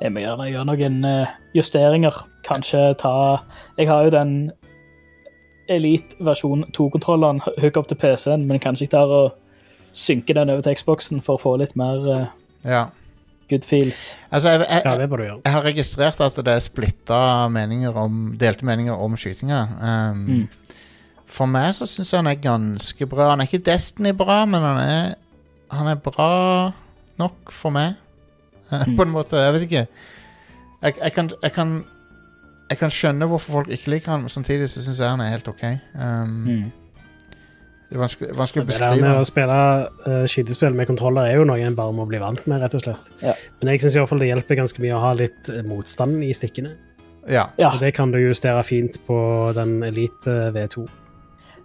Jeg 0.00 0.12
må 0.12 0.20
gjerne 0.20 0.48
gjøre 0.48 0.68
noen 0.68 1.04
eh, 1.04 1.32
justeringer. 1.56 2.26
Kanskje 2.44 2.94
ta 3.00 3.12
Jeg 3.78 3.88
har 3.88 4.04
jo 4.04 4.12
den 4.12 4.50
Elite 5.70 6.16
versjon 6.26 6.64
2-kontrolleren 6.76 7.40
hook 7.62 7.76
opp 7.80 7.88
til 7.90 7.98
PC-en, 8.00 8.46
men 8.48 8.60
kanskje 8.62 8.88
ikke 8.88 8.98
der 8.98 9.12
å 9.14 9.20
synke 9.96 10.34
den 10.36 10.50
over 10.52 10.62
til 10.66 10.76
Xboxen 10.78 11.22
for 11.24 11.38
å 11.38 11.42
få 11.42 11.56
litt 11.60 11.76
mer 11.78 12.04
uh, 12.06 12.26
Ja. 12.66 12.84
good 13.50 13.64
feels. 13.66 14.16
Altså, 14.30 14.52
jeg, 14.54 14.66
jeg, 14.68 14.82
jeg, 14.84 15.40
jeg 15.44 15.52
har 15.54 15.64
registrert 15.66 16.20
at 16.22 16.36
det 16.46 16.52
er 16.54 16.62
splitta 16.62 17.20
meninger 17.50 17.96
om 17.98 18.20
Delte 18.38 18.66
meninger 18.68 18.94
om 18.94 19.16
skytinga. 19.18 19.64
Um, 19.80 20.26
Mm. 20.28 20.46
For 21.30 21.46
meg 21.46 21.68
så 21.76 21.86
syns 21.86 22.08
jeg 22.10 22.18
han 22.18 22.26
er 22.26 22.40
ganske 22.42 23.06
bra. 23.06 23.28
Han 23.30 23.42
er 23.42 23.46
ikke 23.46 23.62
Destiny 23.62 24.10
bra, 24.18 24.40
men 24.50 24.64
han 24.66 24.78
er, 24.82 25.12
han 25.70 25.90
er 25.92 25.98
bra 26.02 26.72
nok 27.22 27.52
for 27.54 27.70
meg. 27.74 27.94
Mm. 28.70 28.92
På 28.94 29.02
en 29.02 29.10
måte. 29.10 29.34
Jeg 29.34 29.52
vet 29.56 29.62
ikke. 29.66 29.80
Jeg, 30.82 30.94
jeg, 31.02 31.12
kan, 31.12 31.30
jeg, 31.42 31.52
kan, 31.56 31.70
jeg 32.70 32.78
kan 32.78 32.90
skjønne 32.94 33.26
hvorfor 33.26 33.52
folk 33.58 33.68
ikke 33.74 33.90
liker 33.96 34.12
han, 34.14 34.20
men 34.24 34.28
samtidig 34.32 34.68
så 34.70 34.82
syns 34.84 35.00
jeg 35.02 35.08
han 35.10 35.20
er 35.24 35.32
helt 35.34 35.48
OK. 35.48 35.64
Um, 35.94 36.36
Mm. 36.46 36.68
Det 37.90 37.96
er 37.98 38.02
vanskelig, 38.04 38.28
vanskelig 38.38 38.62
å 38.62 38.66
Det 38.68 38.76
der 38.78 39.00
med 39.02 39.16
å 39.18 39.24
spille 39.26 39.54
uh, 40.06 40.26
skytespill 40.30 40.74
med 40.78 40.86
kontroller 40.86 41.26
er 41.26 41.40
jo 41.40 41.44
noe 41.48 41.58
en 41.66 41.74
bare 41.74 41.90
må 41.92 42.04
bli 42.06 42.20
vant 42.22 42.44
med, 42.46 42.60
rett 42.62 42.76
og 42.78 42.84
slett. 42.84 43.08
Ja. 43.18 43.32
Men 43.58 43.72
jeg 43.72 43.80
syns 43.82 43.96
det 44.20 44.28
hjelper 44.28 44.60
ganske 44.60 44.78
mye 44.84 44.94
å 44.94 45.00
ha 45.02 45.10
litt 45.18 45.48
eh, 45.50 45.64
motstand 45.66 46.22
i 46.22 46.30
stikkene. 46.32 46.76
Ja. 47.26 47.48
Ja, 47.58 47.72
Og 47.74 47.80
det 47.82 47.90
kan 47.96 48.12
du 48.14 48.18
justere 48.22 48.62
fint 48.62 49.00
på 49.08 49.18
den 49.58 49.82
Elite 49.82 50.52
V2. 50.54 50.86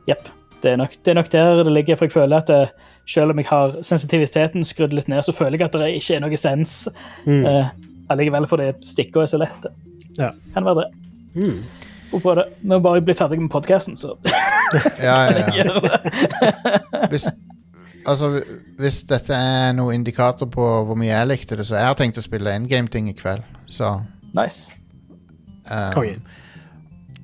jepp. 0.07 0.25
Det, 0.63 0.71
er 0.73 0.77
nok- 0.81 0.97
det 1.03 1.11
er 1.11 1.13
nok 1.21 1.29
der 1.29 1.63
det 1.63 1.71
ligger, 1.73 1.95
for 1.95 2.05
jeg 2.05 2.13
føler 2.17 2.37
at 2.41 2.47
det, 2.47 2.71
selv 3.05 3.29
om 3.29 3.37
jeg 3.37 3.45
har 3.45 3.77
sensitiviteten 3.83 4.65
skrudd 4.65 4.93
litt 4.97 5.07
ned, 5.07 5.21
så 5.23 5.31
føler 5.31 5.59
jeg 5.59 5.65
at 5.69 5.73
det 5.77 5.93
ikke 6.01 6.15
er 6.15 6.19
noe 6.25 6.37
sens 6.37 6.87
Mm. 7.27 7.45
uh, 7.45 7.69
allikevel 8.09 8.47
fordi 8.49 8.71
stikka 8.81 9.21
er 9.21 9.29
så 9.29 9.37
lette. 9.37 9.69
Ja. 10.17 10.31
Kan 10.53 10.65
være 10.65 10.83
det. 10.83 10.87
Mm. 11.35 11.63
Det. 12.11 12.45
Når 12.61 12.79
bare 12.79 13.01
blir 13.03 13.17
ferdig 13.17 13.41
med 13.41 13.49
podkasten, 13.51 13.97
så 13.97 14.13
Ja, 15.03 15.17
ja, 15.31 15.49
ja. 15.55 15.65
Hvis, 17.11 17.27
altså, 18.05 18.29
hvis 18.79 19.01
dette 19.09 19.35
er 19.35 19.73
noen 19.75 19.99
indikator 19.99 20.47
på 20.51 20.69
hvor 20.87 20.97
mye 20.97 21.11
jeg 21.11 21.29
likte 21.29 21.57
det, 21.59 21.67
så 21.67 21.77
jeg 21.79 21.89
har 21.89 21.97
tenkt 21.99 22.19
å 22.21 22.23
spille 22.23 22.53
endgame-ting 22.55 23.09
i 23.11 23.15
kveld. 23.17 23.43
Så 23.67 23.91
Nice. 24.35 24.75
um, 25.69 26.25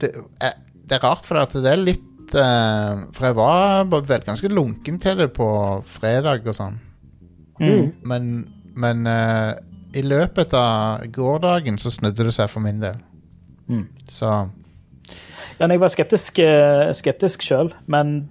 det, 0.01 0.11
er, 0.41 0.55
det 0.87 0.97
er 0.97 1.03
rart, 1.03 1.25
for 1.27 1.41
at 1.41 1.55
det 1.55 1.71
er 1.71 1.81
litt 1.81 2.35
uh, 2.35 3.07
For 3.11 3.27
jeg 3.27 3.37
var 3.37 3.89
vel 3.91 4.23
ganske 4.27 4.51
lunken 4.51 4.99
til 5.01 5.19
det 5.19 5.31
på 5.35 5.49
fredag 5.87 6.47
og 6.47 6.57
sånn. 6.57 6.79
Mm. 7.61 7.91
Men, 8.07 8.31
men 8.79 9.07
uh, 9.07 9.53
i 9.93 10.03
løpet 10.05 10.53
av 10.57 11.05
gårsdagen 11.11 11.79
så 11.81 11.91
snudde 11.91 12.27
det 12.27 12.35
seg 12.35 12.49
for 12.51 12.63
min 12.63 12.81
del. 12.81 12.99
Mm. 13.69 13.87
Så 14.09 14.49
Ja, 15.59 15.67
jeg 15.67 15.79
var 15.79 15.91
skeptisk, 15.93 16.39
eh, 16.39 16.89
skeptisk 16.97 17.43
sjøl, 17.45 17.69
men 17.85 18.29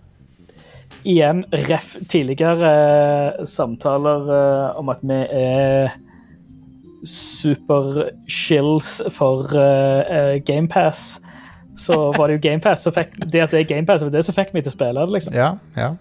igjen, 1.07 1.45
ref 1.69 1.97
tidligere 2.11 2.71
eh, 2.71 3.45
samtaler 3.47 4.33
eh, 4.35 4.79
om 4.81 4.91
at 4.91 5.05
vi 5.07 5.21
er 5.31 5.93
super-shills 7.07 9.01
for 9.15 9.49
uh, 9.57 10.37
GamePass, 10.45 11.21
så 11.77 12.13
var 12.13 12.29
det 12.29 12.35
jo 12.37 12.43
GamePass 12.51 12.83
som 12.85 12.93
fikk 12.93 13.15
det 13.25 13.41
at 13.41 13.55
det 13.55 13.63
er 13.63 13.71
GamePass, 13.71 14.05
var 14.05 14.13
det 14.13 14.25
som 14.27 14.37
fikk 14.37 14.53
meg 14.53 14.67
til 14.67 14.75
å 14.75 14.77
spille 14.77 15.07
det, 15.07 15.15
liksom. 15.15 15.33
ja, 15.33 15.55
ja. 15.81 15.95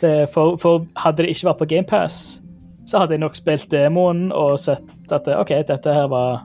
Det, 0.00 0.28
for, 0.32 0.56
for 0.60 0.84
hadde 1.00 1.24
det 1.24 1.32
ikke 1.32 1.48
vært 1.50 1.62
på 1.62 1.70
GamePass, 1.72 2.39
så 2.90 2.98
hadde 3.04 3.14
jeg 3.14 3.22
nok 3.22 3.36
spilt 3.38 3.68
demoen 3.70 4.28
og 4.34 4.56
sett 4.58 5.12
at 5.14 5.28
OK, 5.36 5.52
dette 5.68 5.92
her 5.94 6.08
var, 6.10 6.40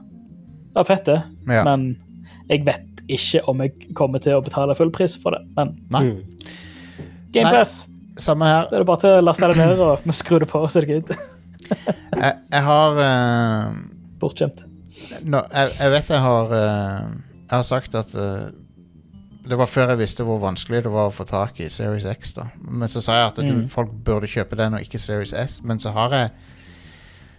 var 0.76 0.86
fett, 0.86 1.08
det. 1.08 1.20
ja. 1.50 1.64
Men 1.66 1.88
jeg 2.46 2.62
vet 2.66 3.02
ikke 3.10 3.40
om 3.50 3.60
jeg 3.64 3.94
kommer 3.98 4.22
til 4.22 4.36
å 4.38 4.42
betale 4.46 4.74
full 4.78 4.92
pris 4.94 5.16
for 5.18 5.34
det. 5.34 5.42
Men 5.58 5.74
Nei, 5.94 6.02
Mm. 6.06 6.22
GamePass, 7.34 7.88
samme 8.22 8.46
her. 8.48 8.68
da 8.70 8.78
er 8.78 8.84
det 8.84 8.86
bare 8.88 9.02
til 9.02 9.16
å 9.18 9.24
laste 9.26 9.48
det 9.50 9.56
ned 9.58 9.80
og 9.84 10.06
skru 10.22 10.38
det 10.40 10.48
på, 10.48 10.62
så 10.70 10.80
er 10.80 10.86
det 10.86 10.94
good. 10.94 11.16
Jeg, 12.16 12.32
jeg 12.54 12.62
har 12.62 12.98
uh, 13.02 13.72
Bortskjemt. 14.22 14.62
No, 15.26 15.42
jeg, 15.52 15.72
jeg 15.80 15.90
vet 15.92 16.12
jeg 16.14 16.22
har 16.24 16.52
uh... 16.54 17.10
Jeg 17.46 17.52
har 17.56 17.64
sagt 17.66 17.94
at 17.98 18.14
eh, 18.18 18.46
Det 19.48 19.58
var 19.58 19.66
før 19.70 19.88
jeg 19.92 19.98
visste 19.98 20.24
hvor 20.26 20.40
vanskelig 20.42 20.82
det 20.82 20.90
var 20.92 21.06
å 21.08 21.14
få 21.14 21.24
tak 21.28 21.60
i 21.60 21.68
Series 21.70 22.04
X. 22.04 22.32
da 22.32 22.48
Men 22.68 22.88
så 22.88 23.00
sa 23.00 23.12
jeg 23.12 23.26
at 23.26 23.36
du, 23.36 23.52
Mm. 23.52 23.68
folk 23.68 23.90
burde 24.04 24.26
kjøpe 24.26 24.56
den 24.56 24.74
og 24.74 24.80
ikke 24.80 24.98
Series 24.98 25.32
S. 25.32 25.60
Men 25.62 25.78
så 25.78 25.92
har 25.92 26.10
jeg 26.10 26.30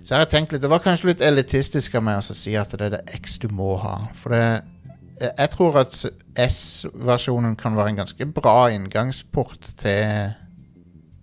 Så 0.04 0.16
har 0.16 0.22
jeg 0.26 0.30
tenkt 0.30 0.52
litt 0.54 0.62
Det 0.62 0.70
var 0.70 0.80
kanskje 0.80 1.06
litt 1.08 1.22
elitistisk 1.22 1.96
av 1.96 2.04
meg 2.04 2.18
å 2.20 2.22
si 2.36 2.56
at 2.56 2.70
det 2.72 2.82
er 2.82 2.90
det 2.90 3.02
X 3.14 3.38
du 3.40 3.48
må 3.50 3.78
ha. 3.78 4.08
For 4.14 4.30
det 4.30 4.62
jeg, 5.20 5.50
tror 5.50 5.76
at 5.80 6.06
S-versjonen 6.36 7.56
kan 7.58 7.76
være 7.76 7.90
en 7.90 7.96
ganske 7.96 8.26
bra 8.34 8.68
inngangsport 8.70 9.60
til 9.76 10.34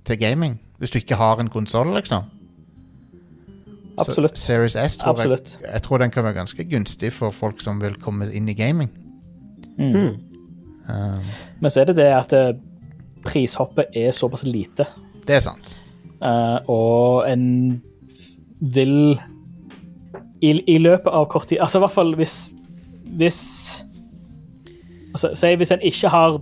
Til 0.05 0.19
gaming. 0.19 0.59
Hvis 0.78 0.90
du 0.90 0.98
ikke 0.98 1.16
har 1.16 1.40
en 1.40 1.48
konsoll, 1.48 1.94
liksom. 1.94 2.24
Så 3.97 4.11
Absolutt. 4.11 4.39
Series 4.39 4.77
S 4.77 4.97
tror 4.97 5.16
jeg 5.23 5.39
jeg 5.73 5.82
tror 5.82 5.98
den 5.98 6.11
kan 6.11 6.24
være 6.24 6.35
ganske 6.35 6.65
gunstig 6.65 7.12
for 7.12 7.31
folk 7.31 7.61
som 7.61 7.81
vil 7.81 7.94
komme 7.94 8.27
inn 8.35 8.48
i 8.48 8.52
gaming. 8.55 8.90
Mm. 9.78 10.34
Um, 10.89 11.24
Men 11.61 11.70
så 11.70 11.81
er 11.81 11.90
det 11.90 11.97
det 11.97 12.11
at 12.12 12.32
eh, 12.36 12.56
prishoppet 13.24 13.97
er 13.97 14.11
såpass 14.12 14.44
lite, 14.44 14.86
det 15.27 15.39
er 15.39 15.44
sant. 15.44 15.77
Uh, 16.20 16.59
og 16.70 17.31
en 17.31 17.82
vil 18.61 19.19
i, 20.40 20.51
I 20.74 20.78
løpet 20.78 21.11
av 21.12 21.27
kort 21.28 21.48
tid 21.48 21.59
Altså 21.61 21.78
i 21.78 21.82
hvert 21.82 21.93
fall 21.93 22.15
hvis 22.16 22.55
Hvis 23.19 23.40
altså, 25.12 25.32
Si 25.36 25.51
hvis 25.55 25.73
en 25.74 25.85
ikke 25.85 26.09
har 26.09 26.39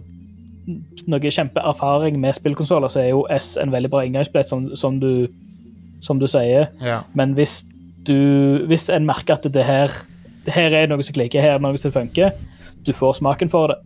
noe 1.10 1.30
kjempeerfaring 1.34 2.20
med 2.22 2.36
spillkonsoller, 2.36 2.88
så 2.92 3.00
er 3.00 3.08
jo 3.10 3.24
S 3.34 3.56
en 3.58 3.72
veldig 3.72 3.90
bra 3.90 4.04
inngangsbillett, 4.06 4.48
som, 4.48 4.68
som, 4.78 5.00
du, 5.02 5.26
som 6.00 6.20
du 6.20 6.28
sier. 6.30 6.68
Ja. 6.78 7.00
Men 7.18 7.32
hvis 7.34 7.64
du 8.06 8.62
Hvis 8.70 8.86
en 8.90 9.06
merker 9.06 9.34
at 9.34 9.48
det 9.54 9.64
her 9.66 9.90
det 10.46 10.54
her 10.54 10.74
er 10.74 10.86
noe 10.90 11.02
som 11.02 11.14
klikker, 11.14 11.42
her 11.42 11.56
er 11.56 11.62
noe 11.62 11.78
som 11.78 11.92
funker, 11.94 12.30
du 12.86 12.92
får 12.94 13.18
smaken 13.20 13.50
for 13.50 13.70
det, 13.70 13.76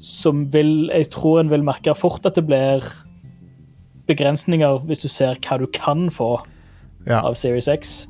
så 0.00 0.32
vil 0.32 0.88
Jeg 0.88 1.10
tror 1.12 1.40
en 1.40 1.50
vil 1.50 1.64
merke 1.64 1.94
fort 1.94 2.24
at 2.26 2.38
det 2.38 2.46
blir 2.48 2.84
begrensninger 4.08 4.80
hvis 4.88 5.04
du 5.04 5.08
ser 5.12 5.38
hva 5.44 5.58
du 5.60 5.66
kan 5.72 6.08
få 6.10 6.32
ja. 7.06 7.20
av 7.20 7.36
Series 7.38 7.68
X. 7.68 8.06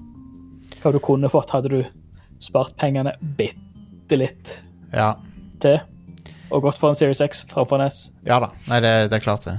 Hva 0.81 0.93
du 0.95 1.01
kunne 1.03 1.31
fått 1.33 1.51
hadde 1.55 1.73
du 1.73 1.81
spart 2.41 2.77
pengene 2.81 3.13
bitte 3.21 4.17
litt 4.17 4.55
ja. 4.95 5.15
til. 5.61 5.81
og 6.51 6.65
gått 6.65 6.79
for 6.81 6.91
en 6.91 6.99
Series 6.99 7.21
X 7.21 7.45
framfor 7.51 7.81
en 7.81 7.91
S. 7.91 8.09
Ja 8.27 8.41
da. 8.43 8.53
Nei, 8.71 8.81
det, 8.85 8.95
det 9.11 9.19
er 9.19 9.27
klart, 9.27 9.45
det. 9.45 9.59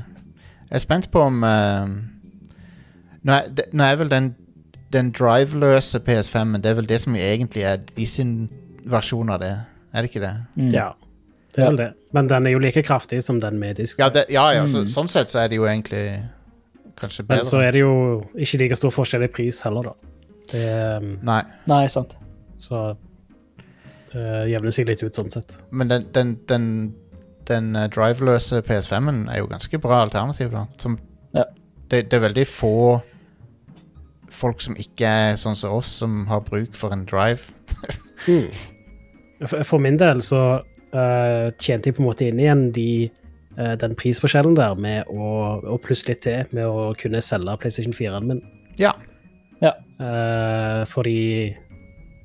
Jeg 0.72 0.80
er 0.80 0.86
spent 0.86 1.12
på 1.12 1.22
om 1.28 1.44
uh... 1.44 1.84
nå, 3.22 3.36
er, 3.36 3.52
det, 3.52 3.68
nå 3.76 3.86
er 3.86 4.00
vel 4.00 4.12
den, 4.12 4.32
den 4.96 5.12
driveløse 5.16 6.00
PS5-en 6.08 6.64
Det 6.64 6.72
er 6.72 6.80
vel 6.80 6.90
det 6.90 7.04
som 7.04 7.16
egentlig 7.20 7.68
er 7.68 7.84
de 7.92 8.08
sin 8.08 8.36
versjon 8.88 9.30
av 9.30 9.44
det. 9.44 9.54
Er 9.92 10.02
det 10.02 10.12
ikke 10.14 10.24
det? 10.24 10.36
Mm. 10.56 10.72
Ja, 10.74 10.90
det 11.56 11.62
er 11.64 11.68
vel 11.68 11.78
det. 11.82 11.90
Men 12.16 12.28
den 12.32 12.48
er 12.48 12.54
jo 12.56 12.60
like 12.64 12.84
kraftig 12.88 13.22
som 13.26 13.40
den 13.44 13.58
med 13.60 13.76
disk. 13.82 14.00
Ja, 14.00 14.10
det, 14.10 14.26
ja, 14.32 14.46
ja 14.56 14.68
så, 14.72 14.86
sånn 14.88 15.10
sett 15.12 15.30
så 15.34 15.42
er 15.44 15.50
det 15.52 15.58
jo 15.60 15.66
egentlig 15.68 16.04
kanskje 17.00 17.26
bedre. 17.26 17.42
Men 17.42 17.48
så 17.50 17.60
er 17.66 17.72
det 17.76 17.82
jo 17.84 17.94
ikke 18.40 18.60
like 18.64 18.78
stor 18.80 18.94
forskjell 18.96 19.26
i 19.28 19.32
pris 19.32 19.62
heller, 19.66 19.92
da. 19.92 19.96
Det, 20.52 20.66
um, 21.02 21.14
Nei, 21.28 21.42
Nei, 21.72 21.86
sant. 21.92 22.16
så 22.60 22.92
det 24.12 24.26
jevner 24.52 24.74
seg 24.76 24.90
litt 24.90 25.04
ut 25.04 25.16
sånn 25.16 25.30
sett. 25.32 25.54
men 25.72 25.88
den, 25.88 26.04
den, 26.12 26.34
den, 26.52 26.66
den 27.48 27.70
eh, 27.80 27.86
driveløse 27.94 28.60
PS5-en 28.68 29.22
er 29.32 29.40
jo 29.40 29.48
ganske 29.48 29.80
bra 29.80 30.02
alternativ, 30.06 30.52
da. 30.52 30.66
Som, 30.82 30.98
Ja. 31.36 31.46
det, 31.88 32.10
det 32.12 32.18
er 32.20 32.26
veldig 32.28 32.44
få 32.48 32.74
folk 34.32 34.62
som 34.64 34.76
ikke 34.80 35.08
er 35.08 35.40
sånn 35.40 35.56
som 35.60 35.74
oss, 35.76 35.88
som 36.04 36.26
har 36.28 36.44
bruk 36.48 36.76
for 36.80 36.92
en 36.96 37.06
drive. 37.08 37.52
For, 39.42 39.64
for 39.66 39.82
min 39.82 39.96
del 39.98 40.20
så 40.22 40.62
eh, 40.94 41.48
tjente 41.60 41.90
jeg 41.90 41.98
på 41.98 42.04
en 42.04 42.10
måte 42.10 42.28
inn 42.28 42.40
igjen 42.42 42.68
de, 42.76 43.10
uh, 43.58 43.74
den 43.80 43.96
prisforskjellen 44.00 44.56
der 44.58 44.78
med 44.80 45.10
å, 45.12 45.32
og 45.62 45.82
pluss 45.86 46.06
litt 46.08 46.24
til 46.26 46.48
med 46.56 46.68
å 46.68 46.92
kunne 47.00 47.24
selge 47.26 47.58
PlayStation 47.62 47.96
4-en 47.96 48.30
min. 48.30 48.44
Ja. 48.80 48.94
Ja. 49.62 49.76
Uh, 50.02 50.84
fordi 50.90 51.54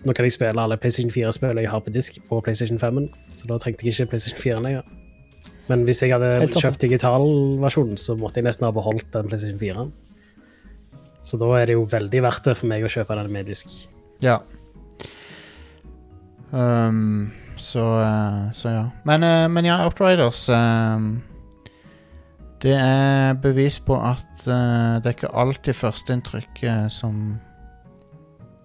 nå 0.06 0.14
kan 0.14 0.26
jeg 0.26 0.36
spille 0.36 0.62
alle 0.62 0.78
PlayStation 0.80 1.12
4-spillene 1.12 1.64
jeg 1.64 1.72
har 1.72 1.82
på 1.82 1.92
disk 1.94 2.20
på 2.28 2.38
PlayStation 2.44 2.78
5-en, 2.80 3.10
så 3.34 3.50
da 3.50 3.58
trengte 3.62 3.86
jeg 3.86 3.96
ikke 3.96 4.12
PlayStation 4.14 4.42
4 4.42 4.62
lenger. 4.64 4.94
Men 5.66 5.82
hvis 5.86 6.02
jeg 6.04 6.12
hadde 6.14 6.46
kjøpt 6.54 6.84
digitalversjonen, 6.84 7.96
så 7.98 8.14
måtte 8.18 8.38
jeg 8.38 8.46
nesten 8.46 8.68
ha 8.68 8.74
beholdt 8.74 9.08
den 9.14 9.26
PlayStation 9.30 9.58
4-en. 9.58 9.90
Så 11.26 11.40
da 11.42 11.48
er 11.58 11.66
det 11.66 11.74
jo 11.74 11.88
veldig 11.90 12.22
verdt 12.22 12.46
det 12.46 12.54
for 12.54 12.70
meg 12.70 12.86
å 12.86 12.90
kjøpe 12.92 13.16
den 13.18 13.32
med 13.34 13.48
disk. 13.50 13.72
Ja. 14.22 14.38
Um, 16.54 17.32
så, 17.56 17.84
eh, 18.00 18.52
så 18.52 18.68
ja. 18.68 18.84
Men, 19.04 19.22
eh, 19.22 19.48
men 19.48 19.64
ja, 19.64 19.84
Outriders 19.84 20.48
um, 20.48 21.22
Det 22.62 22.74
er 22.74 23.32
bevis 23.42 23.80
på 23.80 23.96
at 23.96 24.46
eh, 24.46 24.96
det 25.00 25.06
er 25.06 25.16
ikke 25.16 25.34
alltid 25.34 25.74
førsteinntrykket 25.74 26.92
som 26.92 27.38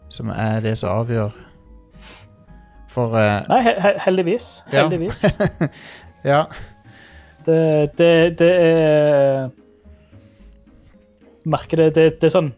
Som 0.10 0.30
er 0.30 0.60
det 0.60 0.78
som 0.78 0.90
avgjør. 0.92 1.32
For 2.92 3.16
eh, 3.16 3.48
Nei, 3.48 3.62
he 3.64 3.74
he 3.80 3.94
heldigvis. 4.06 4.66
Ja. 4.72 4.82
Heldigvis. 4.84 5.26
Ja. 6.24 6.44
Det, 7.46 7.98
det, 7.98 8.40
det 8.40 8.52
er 8.62 9.50
Merker 11.46 11.78
det, 11.78 11.96
det, 11.96 12.22
det 12.22 12.28
er 12.28 12.34
sånn 12.36 12.52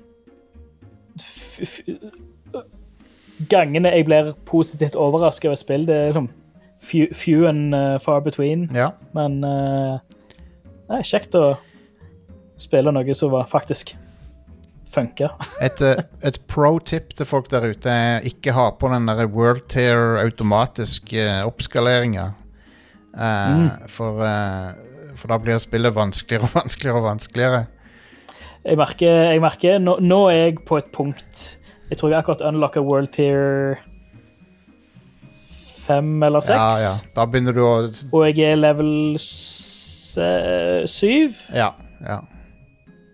Gangene 3.50 3.92
jeg 3.96 4.06
blir 4.06 4.34
positivt 4.46 4.96
overrasket 4.96 5.50
over 5.50 5.60
spill, 5.60 5.88
det 5.88 5.96
er 5.96 6.12
liksom 6.12 6.30
few, 6.84 7.08
few 7.16 7.48
and 7.50 7.76
uh, 7.76 8.00
far 8.00 8.20
between. 8.20 8.70
ja. 8.76 8.92
Men 9.16 9.44
uh, 9.44 10.00
det 10.88 11.00
er 11.00 11.08
kjekt 11.08 11.36
å 11.40 11.56
spille 12.60 12.92
noe 12.94 13.16
som 13.18 13.32
var 13.34 13.48
faktisk 13.50 13.96
funker. 14.94 15.34
Et, 15.66 15.82
eh, 15.82 16.04
et 16.22 16.40
pro 16.48 16.78
tip 16.80 17.16
til 17.18 17.26
folk 17.26 17.50
der 17.52 17.66
ute 17.74 17.90
er 17.90 18.28
ikke 18.30 18.54
ha 18.54 18.70
på 18.78 18.92
den 18.92 19.10
der 19.10 19.26
World 19.26 19.66
Tear 19.74 20.20
automatisk 20.22 21.16
uh, 21.18 21.48
oppskaleringa. 21.50 22.30
Eh, 23.14 23.66
for, 23.88 24.22
eh, 24.26 25.14
for 25.16 25.30
da 25.30 25.38
blir 25.42 25.60
spillet 25.62 25.96
vanskeligere 25.96 26.50
og 26.50 26.56
vanskeligere 26.62 27.02
og 27.02 27.10
vanskeligere. 27.10 27.66
Jeg 28.64 28.80
merker, 28.80 29.18
jeg 29.34 29.42
merker 29.44 29.82
nå, 29.82 29.98
nå 30.00 30.22
er 30.32 30.40
jeg 30.40 30.62
på 30.68 30.80
et 30.80 30.94
punkt 30.96 31.44
Jeg 31.94 31.99
tror 31.99 32.10
jeg 32.10 32.24
akkurat 32.24 32.41
unlocka 32.41 32.82
World 32.82 33.11
Tier 33.14 33.76
5 35.86 36.24
eller 36.26 36.41
6. 36.41 36.49
Ja, 36.49 36.70
ja. 36.82 36.94
Da 37.14 37.26
begynner 37.30 37.53
du 37.53 37.61
å 37.61 37.74
Og 38.10 38.24
jeg 38.26 38.40
er 38.49 38.56
level 38.57 39.14
7. 39.20 40.18
Ja. 41.53 41.68
ja. 42.02 42.18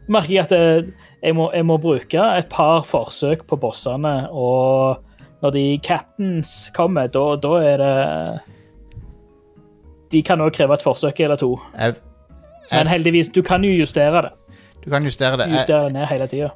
Merker 0.08 0.32
jeg 0.32 0.46
at 0.46 0.54
jeg, 0.56 0.86
jeg, 1.20 1.36
må, 1.36 1.50
jeg 1.52 1.68
må 1.68 1.76
bruke 1.84 2.24
et 2.38 2.48
par 2.54 2.88
forsøk 2.88 3.44
på 3.52 3.60
bossene, 3.60 4.30
og 4.32 5.04
når 5.44 5.56
de 5.58 5.66
captains 5.84 6.72
kommer, 6.76 7.12
da, 7.12 7.36
da 7.36 7.54
er 7.60 7.84
det 7.84 7.92
De 10.16 10.24
kan 10.24 10.40
òg 10.40 10.56
kreve 10.56 10.80
et 10.80 10.88
forsøk 10.88 11.20
eller 11.28 11.36
to. 11.44 11.52
Jeg, 11.76 12.00
Men 12.72 12.88
heldigvis, 12.96 13.28
du 13.36 13.44
kan 13.44 13.60
jo 13.68 13.76
justere 13.76 14.24
det. 14.30 14.34
du 14.86 14.90
kan 14.90 15.04
justere 15.04 15.36
det. 15.44 15.52
Justere 15.52 15.84
det 15.90 15.94
ned 16.00 16.08
hele 16.16 16.32
tida. 16.32 16.56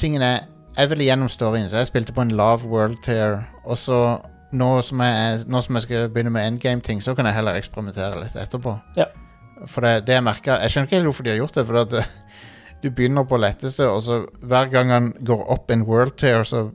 tingen 0.00 0.22
er 0.24 0.53
Jeg 0.74 0.90
ville 0.90 1.06
gjennom 1.06 1.28
storyen, 1.30 1.68
så 1.70 1.78
jeg 1.78 1.86
spilte 1.92 2.14
på 2.14 2.24
en 2.24 2.32
lav 2.34 2.64
world 2.66 2.96
tier. 3.06 3.44
Og 3.62 3.78
så 3.78 3.98
nå 4.54 4.70
som 4.86 5.02
jeg, 5.02 5.44
nå 5.50 5.60
som 5.62 5.78
jeg 5.78 5.86
skal 5.86 6.08
begynne 6.10 6.32
med 6.34 6.48
endgame-ting, 6.48 7.02
så 7.02 7.14
kan 7.14 7.28
jeg 7.28 7.36
heller 7.36 7.58
eksperimentere 7.58 8.18
litt 8.18 8.34
etterpå. 8.38 8.74
Ja. 8.98 9.06
For 9.70 9.86
det, 9.86 10.04
det 10.08 10.16
jeg 10.16 10.24
merker 10.26 10.58
Jeg 10.60 10.72
skjønner 10.72 10.88
ikke 10.88 10.98
helt 10.98 11.08
hvorfor 11.08 11.24
de 11.24 11.30
har 11.30 11.38
gjort 11.38 11.58
det. 11.58 11.64
For 11.68 11.80
at 11.84 11.94
du 12.82 12.88
begynner 12.90 13.28
på 13.28 13.38
letteste, 13.38 13.86
og 13.88 14.02
så 14.02 14.24
hver 14.42 14.72
gang 14.72 14.90
han 14.90 15.12
går 15.24 15.46
opp 15.54 15.70
en 15.70 15.86
world 15.86 16.18
tier, 16.20 16.42
så 16.42 16.70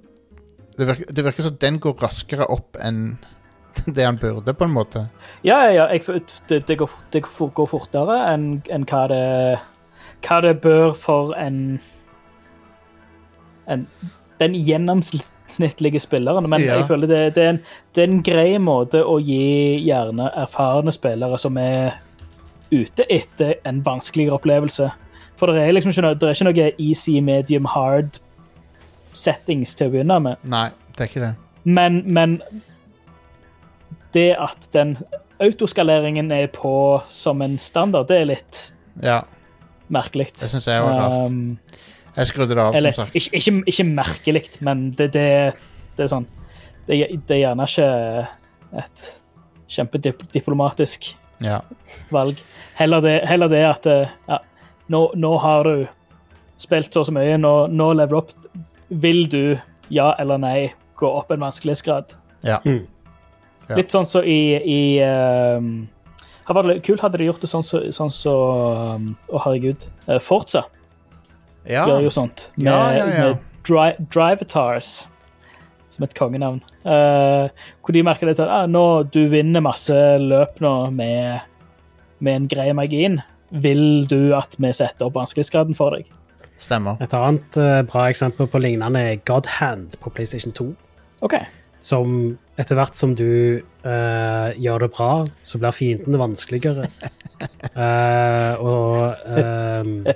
Det 0.80 0.88
virker, 0.88 1.12
det 1.12 1.24
virker 1.26 1.44
som 1.44 1.56
den 1.60 1.80
går 1.84 1.98
raskere 2.00 2.46
opp 2.48 2.78
enn 2.80 3.18
det 3.96 4.06
han 4.06 4.18
burde, 4.18 4.54
på 4.56 4.64
en 4.64 4.72
måte. 4.72 5.10
Ja, 5.44 5.58
ja, 5.68 5.90
ja. 5.92 6.00
Det, 6.48 6.62
det, 6.68 6.78
går, 6.80 6.92
det 7.12 7.22
går 7.28 7.68
fortere 7.68 8.16
enn 8.32 8.62
enn 8.72 8.88
hva 8.88 9.08
det 9.12 9.26
Hva 10.24 10.40
det 10.44 10.62
bør 10.64 10.96
for 11.00 11.36
en, 11.36 11.80
en 13.70 13.88
Den 14.40 14.54
gjennomsnittlige 14.56 16.00
spilleren. 16.00 16.46
Men 16.50 16.62
Ja. 16.64 16.78
jeg 16.78 16.86
føler 16.88 17.08
det, 17.08 17.36
det, 17.36 17.44
er 17.44 17.50
en, 17.50 17.58
det 17.96 18.02
er 18.04 18.08
en 18.08 18.22
grei 18.24 18.54
måte 18.64 19.02
å 19.04 19.18
gi 19.20 19.82
gjerne 19.84 20.30
erfarne 20.40 20.94
spillere 20.96 21.38
som 21.38 21.58
er 21.60 21.98
ute 22.72 23.04
etter 23.12 23.56
en 23.68 23.82
vanskeligere 23.84 24.38
opplevelse. 24.40 24.88
For 25.36 25.52
det 25.52 25.66
er 25.68 25.74
liksom 25.76 25.92
ikke 25.92 26.06
noe, 26.06 26.16
det 26.16 26.30
er 26.30 26.38
ikke 26.38 26.48
noe 26.48 26.72
easy, 26.80 27.18
medium, 27.20 27.66
hard 27.66 28.20
settings 29.12 29.76
til 29.76 29.90
å 29.90 29.92
begynne 29.98 30.20
med. 30.24 30.38
Nei, 30.48 30.70
det 30.96 31.04
er 31.04 31.12
ikke 31.12 31.26
det. 31.26 31.34
Men, 31.66 32.00
men 32.08 32.38
det 34.16 34.30
at 34.40 34.70
den 34.74 34.96
autoskaleringen 35.44 36.32
er 36.32 36.48
på 36.54 36.74
som 37.12 37.42
en 37.46 37.58
standard, 37.62 38.08
det 38.10 38.22
er 38.24 38.30
litt 38.36 38.64
Ja, 39.04 39.22
merkelig. 39.92 40.32
det 40.40 40.50
syns 40.52 40.68
jeg 40.68 40.82
var 40.84 40.96
rart. 41.00 41.28
Um, 41.28 41.58
Jeg 42.16 42.28
skrudde 42.32 42.56
det 42.56 42.64
av, 42.64 42.76
eller 42.76 42.92
som 42.96 43.06
sagt. 43.06 43.16
ikke, 43.16 43.38
ikke, 43.38 43.54
ikke 43.74 43.86
merkelig, 43.88 44.44
men 44.66 44.90
det, 44.98 45.12
det, 45.14 45.26
det 45.98 46.06
er 46.06 46.12
sånn 46.12 46.28
det, 46.88 46.98
det 47.28 47.36
er 47.36 47.42
gjerne 47.44 47.68
ikke 47.70 47.90
et 48.82 49.04
kjempediplomatisk 49.70 51.16
Ja. 51.42 51.62
valg. 52.12 52.38
Heller 52.76 53.02
det, 53.02 53.16
heller 53.30 53.48
det 53.52 53.64
at 53.66 53.86
eh, 53.88 54.10
ja, 54.28 54.40
nå, 54.92 55.04
nå 55.16 55.34
har 55.40 55.64
du 55.64 55.86
spilt 56.60 56.94
så 56.94 57.04
og 57.04 57.08
så 57.08 57.14
mye, 57.16 57.38
nå, 57.40 57.54
nå 57.72 57.92
lever 57.94 58.10
du 58.10 58.18
opp. 58.20 58.34
Vil 58.90 59.28
du, 59.32 59.58
ja 59.94 60.10
eller 60.20 60.42
nei, 60.42 60.72
gå 61.00 61.08
opp 61.08 61.32
en 61.32 61.46
vanskelighetsgrad? 61.46 62.18
ja. 62.44 62.62
Ja. 63.70 63.76
Litt 63.78 63.92
sånn 63.94 64.08
som 64.10 64.24
i, 64.26 64.56
i 64.66 64.78
um, 65.06 65.84
her 66.48 66.56
var 66.58 66.66
det 66.66 66.80
Kult 66.88 67.04
hadde 67.04 67.20
de 67.22 67.28
gjort 67.28 67.44
det 67.44 67.50
sånn 67.52 67.62
som 67.62 67.84
så, 67.86 67.92
sånn 67.94 68.10
så, 68.10 68.32
um, 68.96 69.04
Å, 69.30 69.44
herregud. 69.44 69.86
Uh, 70.08 70.16
Forza 70.18 70.64
Ja. 71.68 71.86
gjør 71.88 72.08
jo 72.08 72.12
sånt. 72.14 72.50
Med, 72.58 72.72
Ja, 72.72 72.92
ja, 72.96 73.06
ja. 73.08 73.28
med 73.34 73.40
dri 73.68 74.06
Drivatars, 74.14 75.08
som 75.90 76.06
et 76.06 76.16
kongenavn. 76.18 76.62
Uh, 76.86 77.50
hvor 77.84 77.94
de 77.94 78.04
merker 78.06 78.30
litt 78.30 78.40
at 78.42 78.50
ah, 78.50 78.68
nå, 78.70 79.04
du 79.12 79.26
vinner 79.32 79.64
masse 79.66 79.96
løp 80.24 80.62
nå 80.64 80.74
med, 80.96 81.46
med 82.20 82.42
en 82.42 82.48
grei 82.52 82.72
margin. 82.74 83.20
Vil 83.50 84.06
du 84.10 84.36
at 84.38 84.56
vi 84.62 84.72
setter 84.74 85.08
opp 85.08 85.18
vanskelighetsgraden 85.18 85.78
for 85.78 85.98
deg? 85.98 86.10
Stemmer. 86.60 87.00
Et 87.02 87.14
annet 87.16 87.58
uh, 87.58 87.80
bra 87.88 88.10
eksempel 88.12 88.50
på 88.52 88.62
lignende 88.62 89.02
er 89.12 89.24
God 89.26 89.48
Hand 89.60 89.96
på 90.02 90.12
PlayStation 90.14 90.54
2. 90.56 90.70
Okay. 91.26 91.48
Som 91.84 92.38
etter 92.60 92.76
hvert 92.76 92.98
som 93.00 93.14
du 93.16 93.62
uh, 93.88 94.50
gjør 94.60 94.84
det 94.84 94.92
bra, 94.96 95.12
så 95.48 95.62
blir 95.62 95.76
fiendene 95.76 96.22
vanskeligere. 96.22 96.90
Eh, 97.40 98.54
og 98.60 98.98
eh, 99.32 100.10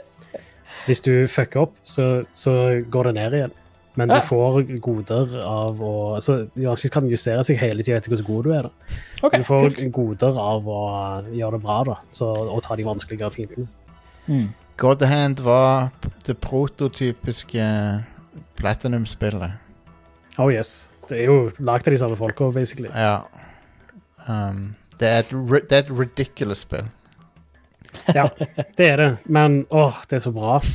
hvis 0.88 1.02
du 1.06 1.12
fucker 1.32 1.62
opp, 1.68 1.76
så, 1.84 2.24
så 2.36 2.54
går 2.92 3.10
det 3.12 3.14
ned 3.20 3.34
igjen. 3.40 3.54
Men 3.96 4.10
du 4.10 4.16
får 4.26 4.56
goder 4.82 5.36
av 5.46 5.78
å 5.86 6.18
Så 6.18 6.40
vanskelig 6.58 6.90
kan 6.96 7.10
justere 7.12 7.44
seg 7.46 7.60
hele 7.62 7.84
tida 7.86 8.00
etter 8.00 8.10
hvor 8.10 8.24
god 8.26 8.48
du 8.48 8.54
er. 8.58 8.64
da. 8.66 8.96
Okay, 9.28 9.44
Du 9.44 9.46
får 9.46 9.68
kult. 9.68 9.84
goder 9.94 10.40
av 10.42 10.66
å 10.66 10.80
gjøre 11.30 11.60
det 11.60 11.62
bra 11.62 11.76
da, 11.92 11.98
så, 12.10 12.32
og 12.50 12.64
ta 12.66 12.74
de 12.80 12.88
vanskeligere 12.88 13.30
fiendene. 13.36 13.68
Mm. 14.26 14.48
God 14.82 15.04
Hand 15.06 15.44
var 15.46 15.92
det 16.26 16.40
prototypiske 16.42 17.68
Platinum-spillet. 18.58 19.60
Oh 20.42 20.50
yes. 20.50 20.90
Det 21.10 21.20
er 21.20 21.28
jo 21.30 21.50
lagd 21.60 21.86
av 21.88 21.94
de 21.94 22.00
samme 22.02 22.18
folka, 22.18 22.48
basically. 22.56 22.90
Ja. 22.90 23.20
Um, 24.26 24.74
det 24.98 25.00
Det 25.00 25.10
er 25.12 25.20
et, 25.20 25.70
det 25.70 25.78
er 25.78 25.84
et 25.84 25.92
ridiculous 26.00 26.64
spill. 26.66 26.88
Ja, 28.16 28.28
det 28.78 28.88
er 28.90 28.98
det. 28.98 29.10
Men 29.26 29.66
åh, 29.70 30.00
det 30.10 30.18
er 30.20 30.24
så 30.26 30.32
bra. 30.36 30.60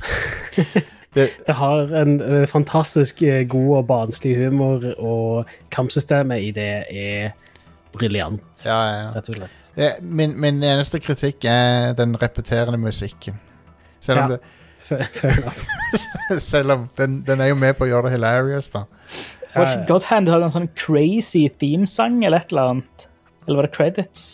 Det- 1.14 1.46
Det 1.46 1.54
har 1.56 1.88
en 1.96 2.20
eh, 2.20 2.44
fantastisk 2.46 3.22
eh, 3.22 3.44
god 3.48 3.70
og 3.78 3.86
barnslig 3.88 4.36
humor, 4.36 4.84
og 5.00 5.46
kampsystemet 5.72 6.42
i 6.44 6.50
det 6.52 6.66
er 6.90 7.30
briljant, 7.96 8.64
Ja, 8.66 8.76
ja, 8.76 8.98
ja. 9.00 9.06
rett 9.16 9.28
og 9.32 9.38
slett. 9.38 9.62
Det, 9.74 9.88
min, 10.02 10.34
min 10.40 10.60
eneste 10.62 11.00
kritikk 11.00 11.44
er 11.48 11.94
den 11.98 12.12
repeterende 12.20 12.78
musikken. 12.78 13.40
Selv 14.04 14.20
om, 14.20 14.28
det, 14.36 14.40
selv 16.44 16.70
om 16.76 16.88
den, 17.00 17.22
den 17.26 17.40
er 17.40 17.50
jo 17.50 17.56
med 17.58 17.74
på 17.78 17.86
å 17.86 17.90
gjøre 17.90 18.08
det 18.10 18.18
hilarious, 18.18 18.68
da. 18.76 18.84
Var 19.56 19.64
ikke 19.72 19.86
Godhand 19.88 20.28
hadde 20.30 20.44
en 20.50 20.54
sånn 20.54 20.68
crazy 20.78 21.46
themesang 21.58 22.20
eller 22.24 22.44
et 22.44 22.52
eller 22.52 22.74
annet? 22.74 23.08
Eller 23.46 23.56
var 23.62 23.66
det 23.70 23.74
credits? 23.74 24.26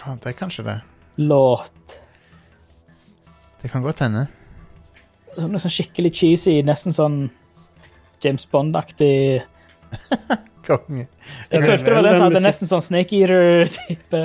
Ja, 0.00 0.16
det 0.24 0.32
er 0.32 0.38
kanskje 0.40 0.64
det. 0.66 0.78
Låt. 1.20 1.98
Det 3.64 3.70
kan 3.72 3.84
godt 3.84 4.02
hende. 4.04 4.26
Sånn, 5.34 5.56
sånn 5.56 5.72
skikkelig 5.72 6.10
cheesy, 6.18 6.58
nesten 6.68 6.92
sånn 6.94 7.14
James 8.20 8.44
Bond-aktig. 8.52 9.40
Konge. 10.66 11.06
Jeg 11.48 11.64
følte 11.64 11.88
det 11.88 11.94
var 11.96 12.06
den 12.06 12.18
som 12.18 12.26
hadde 12.26 12.42
nesten 12.44 12.68
sånn 12.68 12.84
Snake 12.84 13.16
Eater-type. 13.16 14.20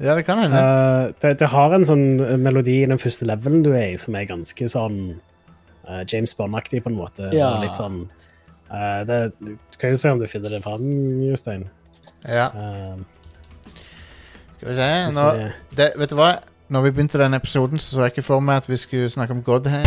Ja, 0.00 0.14
det 0.16 0.24
kan 0.24 0.40
hende. 0.40 0.60
Uh, 0.64 1.12
det, 1.20 1.34
det 1.42 1.50
har 1.52 1.76
en 1.76 1.84
sånn 1.84 2.06
melodi 2.40 2.78
i 2.80 2.88
den 2.88 3.00
første 3.00 3.28
levelen 3.28 3.60
du 3.66 3.74
er 3.74 3.92
i, 3.92 4.00
som 4.00 4.16
er 4.16 4.24
ganske 4.30 4.68
sånn 4.72 4.98
uh, 5.84 6.00
James 6.08 6.32
Bond-aktig, 6.40 6.80
på 6.84 6.92
en 6.92 6.98
måte. 7.02 7.28
Ja. 7.36 7.52
Og 7.58 7.66
Litt 7.66 7.76
sånn 7.76 8.06
uh, 8.72 9.00
det, 9.08 9.22
Du 9.44 9.76
kan 9.80 9.92
jo 9.92 10.00
se 10.00 10.12
om 10.16 10.24
du 10.24 10.28
finner 10.30 10.56
det 10.56 10.62
fram, 10.64 10.88
Jostein. 11.28 11.68
ja, 12.24 12.48
Eh, 12.56 13.00
skal 14.56 14.68
vi 14.68 14.74
se. 14.76 14.88
Nå, 15.16 15.26
det, 15.76 15.92
vet 15.96 16.10
du 16.12 16.16
hva? 16.18 16.34
Når 16.70 16.82
vi 16.82 16.90
begynte 16.90 17.18
denne 17.18 17.36
episoden, 17.36 17.78
så 17.78 17.90
så 17.90 18.00
jeg 18.00 18.06
ikke 18.12 18.22
for 18.22 18.40
meg 18.40 18.56
at 18.56 18.68
vi 18.68 18.76
skulle 18.76 19.08
snakke 19.10 19.34
om 19.34 19.42
Godhand. 19.42 19.86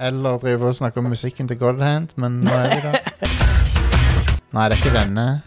Eller 0.00 0.38
drive 0.38 0.66
og 0.66 0.74
snakke 0.74 0.98
om 0.98 1.04
musikken 1.04 1.48
til 1.48 1.58
Godhand, 1.58 2.08
men 2.16 2.32
nå 2.32 2.50
er 2.50 2.74
vi 2.74 2.80
der. 2.82 2.98
Nei, 4.54 4.68
det 4.68 4.78
er 4.78 4.86
ikke 4.86 4.98
denne. 4.98 5.42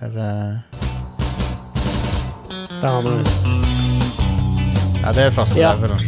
Er 0.00 0.08
det 0.08 0.60
Der 2.80 2.88
har 2.88 3.00
vi 3.02 3.08
den. 3.08 3.26
Ja, 5.02 5.12
det 5.12 5.22
er 5.22 5.30
første 5.30 5.58
Ja. 5.60 5.74
levelen. 5.74 5.98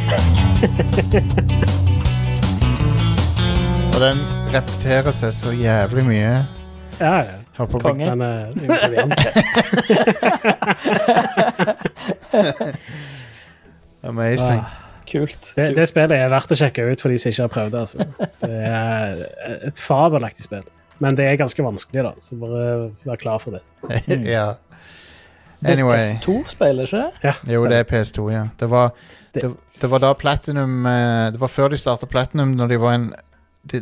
Og 3.95 4.01
den 4.01 4.19
repeterer 4.55 5.11
seg 5.11 5.33
så 5.35 5.51
jævlig 5.51 6.05
mye. 6.05 6.47
Ja, 7.01 7.15
ja. 7.17 7.25
Konge. 7.67 8.07
Eh, 8.07 8.13
er. 8.17 9.11
Amazing. 14.03 14.61
Ah. 14.61 14.77
Kult. 15.11 15.39
Det, 15.57 15.65
Kult. 15.67 15.77
det 15.77 15.87
spillet 15.91 16.13
er 16.15 16.31
verdt 16.31 16.53
å 16.55 16.59
sjekke 16.59 16.85
ut 16.93 17.01
for 17.03 17.11
de 17.11 17.19
som 17.19 17.33
ikke 17.33 17.43
har 17.47 17.53
prøvd 17.55 17.73
det. 17.75 17.81
Altså. 17.81 18.07
Det 18.45 18.61
er 18.71 19.23
et 19.71 19.81
fabelaktig 19.83 20.47
spill. 20.47 20.67
Men 21.01 21.17
det 21.17 21.25
er 21.27 21.39
ganske 21.41 21.65
vanskelig, 21.65 22.03
da, 22.05 22.13
så 22.21 22.37
bare 22.39 22.67
vær 23.09 23.19
klar 23.21 23.41
for 23.43 23.57
det. 23.57 23.63
ja. 24.37 24.53
Det 25.61 25.75
er 25.75 25.83
PS2-spill, 25.85 26.85
ikke 26.87 27.01
det? 27.01 27.25
Ja, 27.27 27.33
Jo, 27.53 27.65
det 27.69 27.81
er 27.83 27.89
PS2, 27.89 28.27
ja. 28.33 28.45
Det 28.61 28.69
var, 28.73 28.95
Det- 29.35 29.51
det, 29.81 29.91
var 29.91 30.01
da 30.01 30.13
Platinum 30.15 30.87
eh, 30.87 31.31
Det 31.33 31.41
var 31.41 31.49
før 31.53 31.69
de 31.71 31.77
starta 31.81 32.07
Platinum, 32.09 32.55
når 32.57 32.69
de 32.69 32.79
var 32.81 32.95
en 32.97 33.11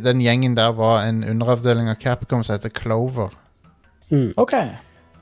Den 0.03 0.19
gjengen 0.21 0.55
der 0.57 0.73
var 0.75 1.05
en 1.07 1.23
underavdeling 1.23 1.87
av 1.89 1.95
Capcom 2.01 2.43
som 2.43 2.57
heter 2.57 2.69
Clover. 2.69 3.31
Mm. 4.11 4.33
OK. 4.37 4.53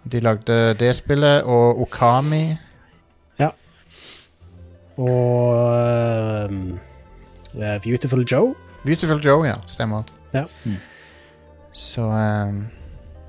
De 0.09 0.19
lagde 0.23 0.57
det 0.79 0.95
spillet 0.97 1.43
og 1.45 1.81
Okami. 1.85 2.57
Og 4.98 6.49
eh, 7.61 7.82
Beautiful 7.84 8.26
Joe. 8.32 8.56
Beautiful 8.86 9.19
Joe, 9.26 9.45
ja. 9.48 9.56
Stemmer. 9.68 10.03
Ja. 10.34 10.44
Mm. 10.65 10.78
Så 11.74 12.02
um, 12.02 12.68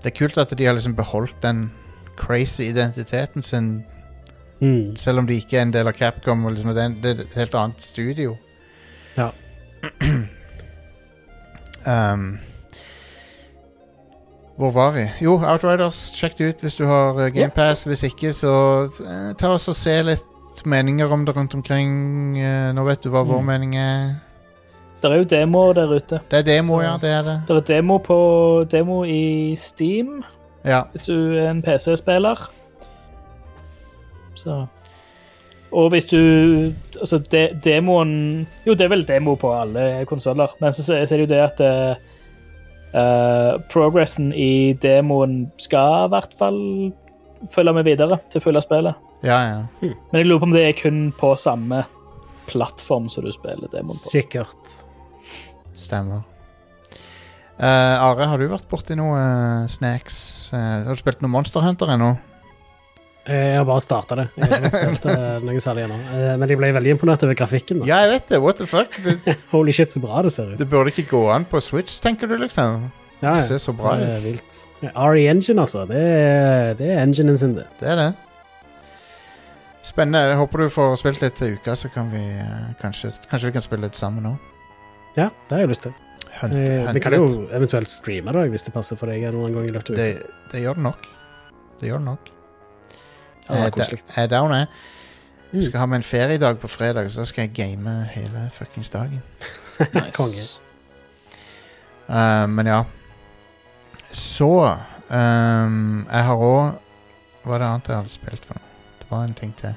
det 0.03 0.13
er 0.13 0.19
kult 0.19 0.39
at 0.39 0.59
de 0.59 0.65
har 0.65 0.73
liksom 0.73 0.97
beholdt 0.97 1.37
den 1.43 1.71
crazy 2.17 2.63
identiteten 2.63 3.43
sin, 3.43 3.85
Mm. 4.61 4.97
selv 4.97 5.19
om 5.19 5.27
de 5.27 5.35
ikke 5.39 5.57
er 5.59 5.63
en 5.63 5.73
del 5.73 5.87
av 5.87 5.93
Capcom. 5.95 6.45
Og 6.45 6.53
liksom, 6.53 6.71
det, 6.75 6.83
er 6.83 6.87
en, 6.87 6.95
det 7.03 7.11
er 7.11 7.21
et 7.23 7.35
helt 7.39 7.55
annet 7.55 7.81
studio. 7.83 8.37
Ja. 9.17 9.29
um, 12.15 12.39
hvor 14.59 14.71
var 14.75 14.91
vi? 14.97 15.05
Jo, 15.23 15.37
Outriders. 15.39 16.01
Sjekk 16.19 16.39
det 16.39 16.49
ut 16.49 16.61
hvis 16.67 16.75
du 16.81 16.87
har 16.91 17.15
uh, 17.15 17.29
GamePass. 17.35 17.85
Hvis 17.87 18.03
ikke, 18.09 18.33
så 18.35 18.53
eh, 19.07 19.31
ta 19.39 19.53
oss 19.55 19.69
og 19.71 19.79
se 19.79 19.95
litt 20.03 20.28
meninger 20.67 21.13
om 21.13 21.25
det 21.25 21.37
rundt 21.37 21.55
omkring. 21.55 22.39
Eh, 22.39 22.73
nå 22.73 22.85
vet 22.85 23.03
du 23.03 23.11
hva 23.11 23.23
vår 23.25 23.41
Mm. 23.41 23.47
mening 23.47 23.75
er. 23.77 24.15
Det 25.03 25.11
er 25.13 25.17
jo 25.17 25.25
demoer 25.25 25.75
der 25.75 25.87
ute. 25.95 26.21
Det 26.31 26.39
er 26.39 26.43
demo, 26.43 26.79
Så- 26.79 26.83
ja. 26.83 26.97
Det 27.01 27.11
er 27.11 27.23
det. 27.23 27.43
Det 27.49 27.57
er 27.57 27.75
demo 27.77 27.99
på 27.99 28.65
demo 28.71 29.05
i 29.05 29.55
Steam, 29.55 30.25
Ja. 30.65 30.83
hvis 30.93 31.03
du 31.07 31.37
er 31.37 31.51
en 31.51 31.63
PC-spiller. 31.63 32.49
Så 34.35 34.67
Og 35.73 35.91
hvis 35.91 36.07
du 36.07 36.73
Altså, 37.01 37.19
de, 37.19 37.49
demoen 37.65 38.47
Jo, 38.67 38.73
det 38.75 38.81
er 38.81 38.89
vel 38.89 39.05
demo 39.09 39.35
på 39.35 39.53
alle 39.61 40.05
konsoller, 40.07 40.47
men 40.61 40.73
så, 40.73 40.83
så 40.83 40.95
er 40.95 41.05
det 41.05 41.21
jo 41.21 41.27
det 41.27 41.61
at 41.61 41.61
eh, 42.95 43.59
progressen 43.71 44.33
i 44.33 44.73
demoen 44.73 45.51
skal 45.59 46.07
i 46.07 46.09
hvert 46.09 46.33
fall 46.39 46.93
følge 47.55 47.73
med 47.75 47.85
videre 47.85 48.19
til 48.33 48.41
fulle 48.41 48.61
spillet. 48.63 48.95
Ja, 49.27 49.39
ja. 49.49 49.61
Men 49.83 50.21
jeg 50.21 50.27
lurer 50.29 50.43
på 50.43 50.49
om 50.51 50.55
det 50.55 50.65
er 50.69 50.77
kun 50.79 50.99
på 51.19 51.33
samme 51.41 51.85
plattform 52.49 53.09
som 53.13 53.25
du 53.27 53.33
spiller 53.35 53.69
demoen 53.73 53.91
på. 53.91 53.99
Sikkert. 54.13 54.75
Stemmer. 55.79 56.23
Uh, 57.59 57.99
Are, 57.99 58.29
har 58.31 58.39
du 58.39 58.47
vært 58.53 58.69
borti 58.71 58.95
noe 58.95 59.19
uh, 59.19 59.67
snacks? 59.71 60.19
Uh, 60.55 60.87
har 60.87 60.95
du 60.95 61.01
spilt 61.01 61.23
noe 61.25 61.33
Monster 61.33 61.65
Hunter 61.65 61.91
ennå? 61.97 62.13
Jeg 63.29 63.59
har 63.59 63.67
bare 63.69 63.83
starta 63.85 64.17
det. 64.17 64.25
Jeg 64.39 64.47
har 64.49 64.63
ikke 64.63 64.71
spilt 64.73 65.43
noe 65.45 65.61
særlig 65.61 65.83
ennå. 65.85 65.97
Eh, 66.17 66.31
Men 66.41 66.49
jeg 66.49 66.57
ble 66.63 66.71
veldig 66.73 66.95
imponert 66.95 67.25
over 67.27 67.37
grafikken. 67.37 67.83
Da. 67.83 67.89
Ja, 67.91 67.99
jeg 68.07 68.15
vet 68.15 68.31
det. 68.33 68.39
What 68.41 68.57
the 68.57 68.65
fuck? 68.71 68.95
Det, 69.05 69.35
Holy 69.53 69.75
shit, 69.77 69.93
så 69.93 70.01
bra 70.01 70.23
det 70.25 70.31
ser 70.33 70.55
ut. 70.55 70.57
det 70.63 70.69
burde 70.71 70.95
ikke 70.95 71.05
gå 71.11 71.21
an 71.35 71.45
på 71.51 71.61
Switch, 71.61 71.99
tenker 72.01 72.31
du, 72.31 72.39
liksom? 72.41 72.87
Ja, 73.21 73.35
Det 73.35 73.43
ser 73.51 73.61
så 73.61 73.75
bra 73.77 73.99
ut. 74.01 74.07
vilt. 74.25 74.63
RE 74.81 75.27
Engine, 75.29 75.61
altså. 75.61 75.85
Det 75.91 76.01
er, 76.01 76.73
det 76.79 76.89
er 76.95 77.03
enginen 77.05 77.37
sin, 77.37 77.53
det. 77.59 77.67
Det 77.83 77.91
er 77.93 78.01
det. 78.01 78.09
Spennende. 79.87 80.19
Jeg 80.29 80.37
håper 80.37 80.59
du 80.59 80.69
får 80.69 80.97
spilt 81.01 81.21
litt 81.23 81.35
til 81.39 81.55
uka, 81.57 81.75
så 81.79 81.89
kan 81.95 82.11
vi 82.13 82.21
eh, 82.21 82.75
kanskje, 82.83 83.11
kanskje 83.31 83.47
vi 83.49 83.53
kan 83.57 83.63
spille 83.65 83.87
litt 83.89 83.97
sammen 83.97 84.23
nå. 84.27 84.35
Ja, 85.17 85.31
det 85.49 85.55
har 85.55 85.61
jeg 85.65 85.69
lyst 85.73 85.83
til. 85.87 85.95
Hunt, 86.41 86.55
Eh, 86.55 86.93
Vi 86.95 87.01
kan 87.01 87.13
kan 87.13 87.15
jo 87.19 87.49
eventuelt 87.57 87.89
streame 87.91 88.33
da, 88.33 88.43
hvis 88.47 88.63
det 88.67 88.73
passer 88.75 88.97
for 88.97 89.07
deg. 89.07 89.23
en 89.23 89.29
eller 89.29 89.39
annen 89.47 89.55
gang 89.57 89.69
i 89.69 89.73
løpet 89.73 89.91
av 89.91 89.95
uka. 89.95 90.03
Det, 90.03 90.53
det 90.53 90.61
gjør 90.63 90.75
det 90.75 90.83
nok. 90.83 91.07
Det 91.81 91.89
gjør 91.89 91.99
det 91.99 92.05
nok. 92.05 92.31
Ja, 93.49 93.55
det 93.55 93.65
er 93.65 93.71
koselig. 93.71 94.03
jeg 94.17 94.25
er 94.25 94.27
down, 94.29 94.51
jeg. 94.53 94.67
Jeg 94.69 95.59
Mm. 95.59 95.63
skal 95.63 95.81
ha 95.81 95.87
meg 95.87 95.97
en 95.97 96.03
feriedag 96.03 96.59
på 96.61 96.69
fredag, 96.69 97.11
så 97.11 97.21
da 97.21 97.25
skal 97.25 97.43
jeg 97.49 97.55
game 97.55 98.05
hele 98.13 98.51
fuckings 98.53 98.91
dagen. 98.91 99.23
Nice. 99.95 100.61
Eh, 102.09 102.47
men 102.47 102.67
ja. 102.67 102.83
Så 104.13 104.49
ehm, 105.11 106.07
Jeg 106.11 106.25
har 106.25 106.37
òg 106.37 106.73
Hva 107.45 107.55
er 107.55 107.59
det 107.59 107.67
annet 107.69 107.89
jeg 107.89 107.97
hadde 107.97 108.09
spilt 108.13 108.45
for 108.45 108.55
noe? 108.59 108.68
Var 109.09 109.25
en 109.25 109.37
ting 109.37 109.53
til. 109.57 109.77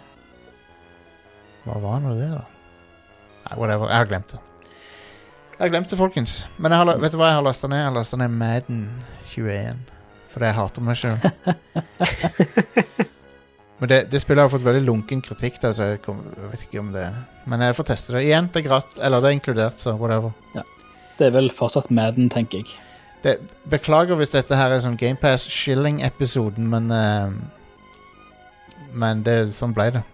Hva 1.66 1.78
var 1.82 2.02
nå 2.03 2.16
det, 2.18 2.30
da? 2.34 2.41
Nei, 3.45 3.58
whatever. 3.58 3.88
Jeg 3.91 3.98
har 4.02 4.10
glemt 4.10 4.34
det. 4.34 4.41
Jeg 5.52 5.62
har 5.62 5.72
glemt 5.76 5.91
det, 5.94 5.98
folkens. 5.99 6.36
Men 6.58 6.74
jeg 6.74 6.82
har, 6.82 6.99
vet 7.03 7.14
du 7.14 7.20
hva 7.22 7.30
jeg 7.30 7.38
har 7.38 7.45
lasta 7.45 7.70
ned? 7.70 7.84
Jeg 7.84 7.90
har 7.91 7.98
lasta 7.99 8.18
ned 8.18 8.34
Madden 8.34 8.82
21. 9.30 9.82
Fordi 10.32 10.49
jeg 10.49 10.58
hater 10.58 10.86
meg 10.88 10.99
sjøl. 10.99 11.20
Men 13.82 13.90
det, 13.90 13.99
det 14.12 14.22
spillet 14.22 14.45
har 14.45 14.52
fått 14.53 14.66
veldig 14.66 14.84
lunken 14.86 15.24
kritikk, 15.26 15.56
der, 15.64 15.72
så 15.74 15.88
jeg, 15.90 16.03
kom, 16.06 16.20
jeg 16.38 16.49
vet 16.52 16.66
ikke 16.68 16.82
om 16.84 16.91
det 16.94 17.08
Men 17.49 17.64
jeg 17.66 17.74
får 17.80 17.88
teste 17.90 18.14
det 18.14 18.28
igjen. 18.28 18.49
Det 18.53 18.62
er 18.62 18.68
gratt, 18.68 18.91
Eller 19.02 19.24
det 19.24 19.32
er 19.32 19.38
inkludert, 19.40 19.82
så 19.82 19.95
whatever. 19.98 20.36
Ja. 20.53 20.62
Det 21.18 21.30
er 21.30 21.34
vel 21.36 21.49
fortsatt 21.53 21.90
Madden, 21.94 22.30
tenker 22.34 22.62
jeg. 22.62 22.76
Det, 23.22 23.38
beklager 23.70 24.18
hvis 24.18 24.34
dette 24.34 24.58
her 24.58 24.74
er 24.74 24.82
sånn 24.82 24.98
GamePass 24.98 25.45
Shilling-episoden, 25.53 26.70
men 26.70 26.94
eh, 26.94 27.34
Men 28.94 29.24
det, 29.26 29.54
sånn 29.58 29.76
ble 29.78 29.92
det. 29.98 30.04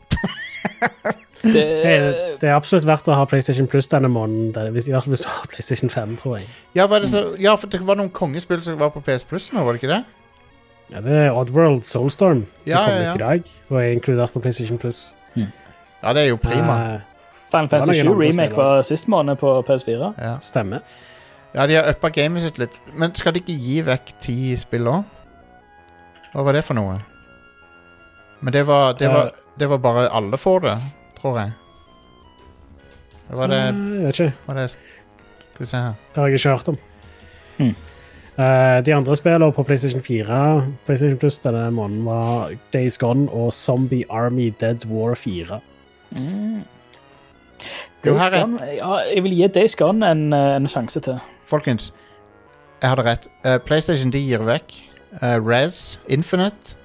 Det, 1.48 1.62
Hey, 1.64 2.00
det 2.42 2.50
er 2.50 2.56
absolutt 2.58 2.84
verdt 2.84 3.08
å 3.08 3.16
ha 3.16 3.24
PlayStation 3.30 3.70
Plus 3.72 3.88
denne 3.88 4.10
måneden. 4.12 4.74
Hvis, 4.74 4.90
I 4.90 4.92
hvert 4.92 5.06
fall 5.06 5.14
hvis 5.14 5.24
du 5.24 5.30
har 5.32 5.46
PlayStation 5.48 5.92
5, 5.94 6.16
tror 6.20 6.34
jeg. 6.40 6.48
Ja, 6.76 6.88
det 6.92 7.08
så, 7.14 7.22
ja, 7.40 7.54
for 7.56 7.72
det 7.72 7.80
var 7.88 7.96
noen 7.96 8.10
kongespill 8.12 8.60
som 8.66 8.76
var 8.82 8.92
på 8.92 9.04
PS 9.06 9.24
Plus 9.30 9.46
nå, 9.56 9.64
var 9.64 9.78
det 9.78 9.84
ikke 9.84 9.94
det? 9.94 10.02
Ja, 10.92 11.04
det 11.06 11.16
er 11.22 11.38
Oddworld 11.38 11.86
Soulstorm. 11.88 12.46
Det 12.66 12.74
kom 12.74 12.92
ja, 12.92 12.98
ut 12.98 13.06
ja. 13.06 13.14
i 13.14 13.24
dag 13.24 13.52
og 13.70 13.80
er 13.80 13.94
inkludert 13.96 14.36
på 14.36 14.44
PlayStation 14.44 14.82
Plus. 14.82 15.06
Ja, 15.38 16.14
det 16.14 16.26
er 16.26 16.32
jo 16.34 16.40
prima. 16.42 16.78
Uh, 16.98 17.18
Final 17.52 17.70
Fantasy 17.70 18.02
7 18.02 18.10
Remake 18.12 18.56
var 18.56 18.82
sist 18.88 19.08
måned 19.08 19.36
på 19.36 19.62
PS4. 19.70 20.14
Ja. 20.18 20.38
stemmer. 20.40 20.80
ja, 21.54 21.68
de 21.68 21.76
har 21.76 21.90
uppa 21.90 22.10
gamet 22.10 22.42
sitt 22.42 22.60
litt. 22.60 22.76
Men 22.94 23.16
skal 23.16 23.34
de 23.34 23.44
ikke 23.44 23.56
gi 23.56 23.82
vekk 23.86 24.14
ti 24.22 24.56
spill 24.60 24.88
òg? 24.92 25.04
Hva 26.34 26.44
var 26.44 26.60
det 26.60 26.64
for 26.68 26.78
noe? 26.78 27.00
Men 28.42 28.54
det 28.54 28.66
var, 28.68 28.94
det, 28.94 29.08
Eh. 29.08 29.14
var, 29.14 29.32
det 29.60 29.70
var 29.70 29.78
bare 29.78 30.10
alle 30.14 30.38
får 30.38 30.60
det, 30.62 30.76
tror 31.22 31.40
jeg. 31.40 31.52
Var 33.30 33.48
det, 33.48 33.58
Eh, 33.58 33.74
Jeg 33.74 34.04
vet 34.06 34.20
ikke. 34.20 34.34
var 34.48 34.54
det 34.56 34.70
Skal 34.70 35.60
vi 35.60 35.66
se 35.66 35.78
her. 35.78 35.94
Det 36.14 36.16
har 36.22 36.28
jeg 36.28 36.34
ikke 36.40 36.50
hørt 36.50 36.68
om. 36.68 36.78
Mm. 37.60 37.76
Uh, 38.40 38.82
de 38.86 38.94
andre 38.94 39.16
spillene 39.16 39.52
på 39.52 39.64
PlayStation 39.66 40.02
4 40.02 40.68
PlayStation 40.86 41.18
Plus 41.18 41.40
denne 41.40 41.72
måneden 41.72 42.06
var 42.06 42.52
Days 42.74 42.98
Gone 42.98 43.30
og 43.32 43.54
Zombie 43.54 44.04
Army 44.10 44.54
Dead 44.62 44.86
War 44.86 45.16
4. 45.16 45.60
Mm. 46.16 46.62
Jo, 48.06 48.18
her 48.18 48.32
er- 48.32 48.42
Gone, 48.46 48.60
ja, 48.76 48.96
jeg 49.16 49.24
vil 49.24 49.32
gi 49.36 49.48
Days 49.48 49.76
Gone 49.76 50.06
en, 50.12 50.34
eh, 50.34 50.56
en 50.56 50.68
sjanse 50.68 51.00
til. 51.00 51.18
Folkens, 51.46 51.92
jeg 52.82 52.90
hadde 52.90 53.04
rett. 53.04 53.28
Uh, 53.46 53.58
PlayStation 53.58 54.12
de 54.12 54.20
gir 54.20 54.38
vekk 54.46 54.72
uh, 55.22 55.38
Rez, 55.50 55.98
Infinite, 56.08 56.76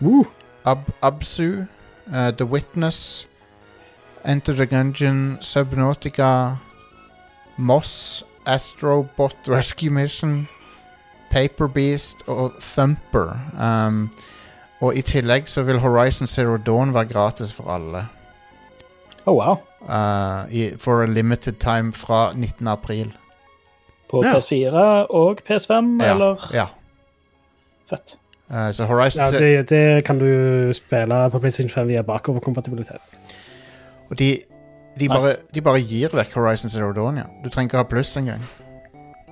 Uh, 0.00 0.24
Ab 0.64 0.78
Absu, 1.02 1.66
uh, 2.14 2.30
The 2.30 2.44
Witness, 2.46 3.26
Enter 4.24 4.52
the 4.54 4.66
Gungeon, 4.66 5.38
Subnautica, 5.42 6.56
Moss, 7.56 8.22
Astrobot 8.46 9.34
Rescue 9.48 9.90
Mission, 9.90 10.48
Paper 11.30 11.66
Beast 11.66 12.22
og 12.28 12.52
Thumper. 12.60 13.36
Um, 13.58 14.10
og 14.80 14.96
i 14.96 15.02
tillegg 15.02 15.48
så 15.48 15.62
vil 15.62 15.78
Horizon 15.80 16.26
Zero 16.26 16.56
Dawn 16.56 16.94
være 16.94 17.06
gratis 17.12 17.52
for 17.52 17.70
alle. 17.70 18.06
Oh, 19.26 19.34
wow. 19.36 19.56
Uh, 19.82 20.46
i, 20.50 20.70
for 20.78 21.02
a 21.02 21.06
limited 21.06 21.52
time 21.60 21.92
fra 21.92 22.32
19. 22.34 22.68
april. 22.68 23.12
På 24.10 24.22
Ja. 24.24 24.34
PS4 24.34 25.06
og 25.10 25.38
PS5, 25.50 26.02
Ja, 26.02 26.12
eller? 26.14 26.50
ja. 26.54 26.66
Fett. 27.90 28.16
Eh, 28.52 28.72
så 28.72 28.84
Horizon 28.84 29.22
ja, 29.22 29.38
det, 29.38 29.70
det 29.70 30.04
kan 30.04 30.18
du 30.20 30.72
spille 30.76 31.30
på 31.30 31.38
PlayStation 31.38 31.70
5 31.70 31.88
via 31.88 32.02
bakoverkompatibilitet. 32.02 33.16
Og 34.10 34.18
de, 34.18 34.38
de, 34.98 35.08
Nice. 35.08 35.08
bare, 35.08 35.36
de 35.54 35.60
bare 35.60 35.80
gir 35.80 36.08
vekk 36.12 36.34
Horizon 36.34 36.70
Zero 36.70 36.92
Dawn, 36.92 37.16
ja. 37.16 37.28
Du 37.44 37.48
trenger 37.48 37.70
ikke 37.70 37.76
ha 37.76 37.82
pluss 37.82 38.16
engang. 38.16 38.44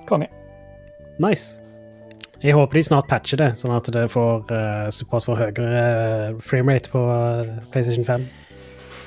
Konge. 0.07 0.27
Nice. 1.19 1.61
Jeg 2.43 2.53
håper 2.53 2.77
de 2.77 2.83
snart 2.83 3.05
patcher 3.09 3.37
det, 3.37 3.51
sånn 3.59 3.73
at 3.75 3.85
det 3.93 4.07
får 4.09 4.47
uh, 4.49 4.87
support 4.89 5.27
for 5.27 5.37
høyere 5.37 5.83
uh, 6.33 6.39
framerate 6.41 6.89
på 6.89 7.03
eh, 7.13 7.51
PlayStation 7.69 8.05
5. 8.07 8.25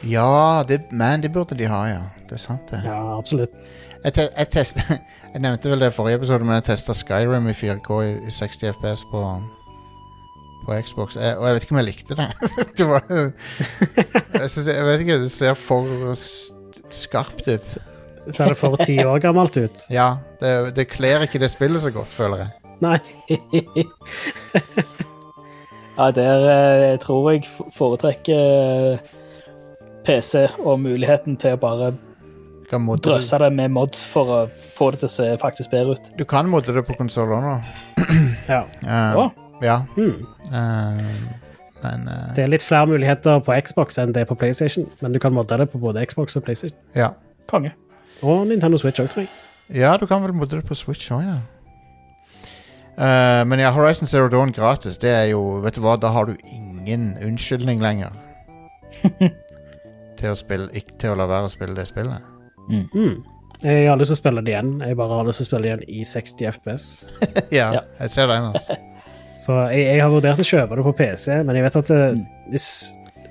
Ja, 0.07 0.62
det, 0.69 0.85
man, 0.93 1.24
det 1.24 1.32
burde 1.35 1.59
de 1.59 1.66
ha, 1.66 1.81
ja. 1.91 2.05
Det 2.28 2.39
er 2.39 2.45
sant, 2.45 2.70
det. 2.70 2.85
Ja, 2.86 3.01
absolutt. 3.19 3.66
Jeg, 4.05 4.15
te 4.15 4.28
jeg, 4.28 4.51
test 4.55 4.78
jeg 5.35 5.43
nevnte 5.43 5.73
vel 5.73 5.82
det 5.82 5.91
i 5.91 5.97
forrige 5.97 6.23
episode, 6.23 6.47
men 6.47 6.61
jeg 6.61 6.69
testa 6.70 6.95
Skyrim 6.95 7.51
i 7.51 7.57
4K 7.59 8.01
i, 8.05 8.15
i 8.28 8.39
60 8.39 8.77
FPS 8.77 9.03
på, 9.11 9.24
på 10.65 10.77
Xbox, 10.86 11.16
jeg, 11.20 11.36
og 11.39 11.47
jeg 11.47 11.57
vet 11.57 11.66
ikke 11.66 11.74
om 11.74 11.81
jeg 11.82 11.89
likte 11.91 12.19
det. 12.19 12.28
det 12.78 12.86
var, 12.89 13.03
jeg, 13.11 14.51
synes, 14.51 14.69
jeg 14.69 14.86
vet 14.89 15.05
ikke, 15.05 15.19
det 15.24 15.32
ser 15.32 15.59
for 15.59 16.15
skarpt 16.95 17.49
ut. 17.49 17.77
Ser 18.32 18.55
det 18.55 18.57
for 18.57 18.77
ti 18.81 18.99
år 19.05 19.20
gammelt 19.24 19.57
ut? 19.57 19.86
Ja, 19.99 20.16
det, 20.41 20.77
det 20.77 20.89
kler 20.93 21.27
ikke 21.27 21.43
det 21.43 21.53
spillet 21.53 21.85
så 21.85 21.93
godt, 21.95 22.12
føler 22.12 22.47
jeg. 22.47 22.55
Nei. 22.85 22.99
Ja, 25.95 26.09
der 26.11 26.41
jeg 26.82 27.01
tror 27.05 27.28
jeg 27.31 27.45
foretrekker 27.77 28.35
eh, 28.35 29.12
PC 30.03 30.49
og 30.59 30.81
muligheten 30.82 31.36
til 31.39 31.55
å 31.55 31.61
bare 31.62 31.93
drøsse 33.05 33.39
det 33.39 33.53
med 33.55 33.70
mods 33.70 34.03
for 34.11 34.32
å 34.35 34.41
få 34.74 34.91
det 34.91 35.05
til 35.05 35.07
å 35.07 35.12
se 35.15 35.28
faktisk 35.39 35.70
bedre 35.70 35.95
ut. 35.95 36.11
du 36.19 36.24
kan 36.27 36.51
modde 36.51 36.74
det 36.74 36.82
på 36.89 36.97
konsoller 36.99 37.45
nå. 37.45 37.55
Ja. 38.51 38.65
Uh, 38.82 39.23
Å. 39.23 39.28
Ja. 39.62 39.77
Hmm. 39.95 40.27
Eh, 40.53 41.01
men 41.85 42.09
eh, 42.09 42.35
Det 42.37 42.45
er 42.45 42.49
litt 42.53 42.62
flere 42.65 42.87
muligheter 42.91 43.41
på 43.45 43.55
Xbox 43.66 43.99
enn 43.99 44.12
det 44.15 44.23
er 44.25 44.29
på 44.31 44.37
PlayStation, 44.41 44.87
men 45.03 45.12
du 45.12 45.19
kan 45.21 45.33
modde 45.37 45.59
det 45.61 45.71
på 45.73 45.79
både 45.79 46.05
Xbox 46.07 46.37
og 46.37 46.45
PlayStation. 46.47 46.79
ja. 46.95 47.11
Konge. 47.47 47.73
Og 48.23 48.47
Nintendo 48.49 48.79
Switch 48.81 49.01
òg, 49.03 49.09
tror 49.12 49.21
jeg. 49.27 49.29
Ja, 49.77 49.97
du 50.01 50.07
kan 50.07 50.23
vel 50.23 50.33
modde 50.33 50.57
det 50.57 50.65
på 50.65 50.75
Switch 50.75 51.11
òg, 51.12 51.25
ja. 51.27 51.35
Uh, 52.95 53.43
men 53.49 53.59
ja, 53.59 53.71
Horizon 53.75 54.07
Zero 54.07 54.29
Dawn 54.29 54.53
gratis, 54.55 54.97
det 55.03 55.11
er 55.11 55.25
jo 55.33 55.59
Vet 55.65 55.75
du 55.75 55.81
hva, 55.83 55.97
da 55.99 56.12
har 56.15 56.29
du 56.31 56.37
ingen 56.47 57.16
unnskyldning 57.27 57.83
lenger. 57.83 58.15
til, 60.19 60.31
å 60.31 60.35
spille, 60.39 60.71
ikke, 60.73 60.95
til 61.03 61.11
å 61.11 61.19
la 61.19 61.27
være 61.27 61.49
å 61.49 61.53
spille 61.53 61.75
det 61.77 61.89
spillet. 61.91 62.23
Mm. 62.71 63.19
Jeg 63.65 63.89
har 63.91 63.99
lyst 63.99 64.12
til 64.15 64.16
å 64.16 64.21
spille 64.23 64.45
det 64.47 64.55
igjen. 64.55 64.77
Jeg 64.87 64.97
bare 64.97 65.19
har 65.19 65.27
lyst 65.29 65.43
til 65.43 65.47
å 65.49 65.51
spille 65.51 65.66
det 65.66 65.73
igjen 65.73 66.01
i 66.01 66.05
60 66.07 66.51
FPS. 66.55 66.87
ja, 67.59 67.73
Ja. 67.75 67.83
jeg 68.01 68.11
ser 68.15 68.31
den, 68.31 68.51
altså. 68.55 68.79
Så 69.45 69.57
jeg, 69.75 69.87
jeg 69.91 70.01
har 70.03 70.12
vurdert 70.12 70.41
å 70.41 70.47
kjøpe 70.47 70.77
det 70.79 70.85
på 70.87 70.93
PC, 70.97 71.41
men 71.45 71.57
jeg 71.59 71.65
vet 71.66 71.75
at 71.83 71.89
det, 71.93 72.05
hvis 72.55 72.69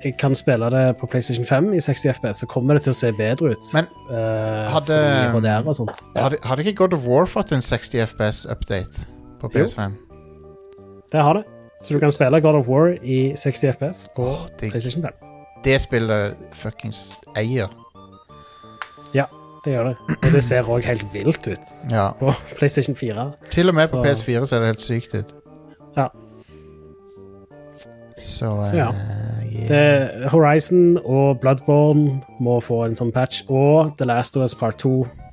jeg 0.04 0.12
kan 0.20 0.34
spille 0.36 0.68
det 0.70 0.82
på 1.00 1.08
PlayStation 1.10 1.46
5 1.48 1.70
i 1.74 1.80
60 1.82 2.10
FPS, 2.18 2.42
så 2.44 2.46
kommer 2.50 2.76
det 2.76 2.84
til 2.86 2.92
å 2.92 2.98
se 2.98 3.10
bedre 3.16 3.54
ut. 3.54 3.70
Men 3.74 3.88
Eh, 4.12 4.68
hadde- 4.70 4.98
HDR 5.32 5.66
og 5.66 5.74
sånt. 5.78 6.02
Hadde, 6.14 6.38
hadde 6.44 6.60
ikke 6.66 6.76
God 6.82 6.92
of 6.94 7.06
War 7.08 7.24
fått 7.26 7.52
en 7.56 7.62
60 7.64 8.02
FPS-update 8.04 9.06
på 9.40 9.48
PS5? 9.54 9.96
Det 11.10 11.22
har 11.22 11.34
det. 11.40 11.44
Så 11.82 11.94
du 11.94 12.00
kan 12.00 12.12
spille 12.12 12.40
God 12.40 12.54
of 12.60 12.68
War 12.68 12.92
i 13.02 13.32
60 13.36 13.72
FPS 13.74 14.06
på 14.16 14.22
oh, 14.28 14.44
det, 14.60 14.70
PlayStation 14.70 15.02
5. 15.02 15.12
Det 15.64 15.80
spillet 15.80 16.36
fuckings 16.52 17.14
eier. 17.36 17.68
Ja 19.14 19.24
Det 19.64 19.72
gjør 19.72 19.88
det. 19.90 19.96
Og 20.22 20.32
det 20.34 20.42
ser 20.44 20.62
òg 20.68 20.84
helt 20.84 21.04
vilt 21.14 21.46
ut 21.48 21.70
Ja. 21.90 22.10
på 22.20 22.32
PlayStation 22.58 22.94
4. 22.94 23.32
Til 23.50 23.68
og 23.72 23.74
med 23.74 23.88
på 23.90 24.02
PS4 24.04 24.44
ser 24.46 24.60
det 24.60 24.66
helt 24.74 24.84
sykt 24.84 25.14
ut. 25.16 25.32
Ja. 25.96 26.08
Så, 28.18 28.50
Så 28.70 28.76
ja. 28.76 28.88
eh, 28.92 29.54
yeah. 29.54 29.68
Det, 29.68 30.30
Horizon 30.30 30.98
og 31.04 31.40
Bloodborne 31.40 32.20
må 32.40 32.60
få 32.62 32.84
en 32.86 32.94
sånn 32.98 33.12
patch. 33.14 33.42
Og 33.48 33.94
The 33.98 34.06
Last 34.06 34.36
of 34.38 34.42
Us 34.46 34.54
Part 34.54 34.78
2, 34.82 34.92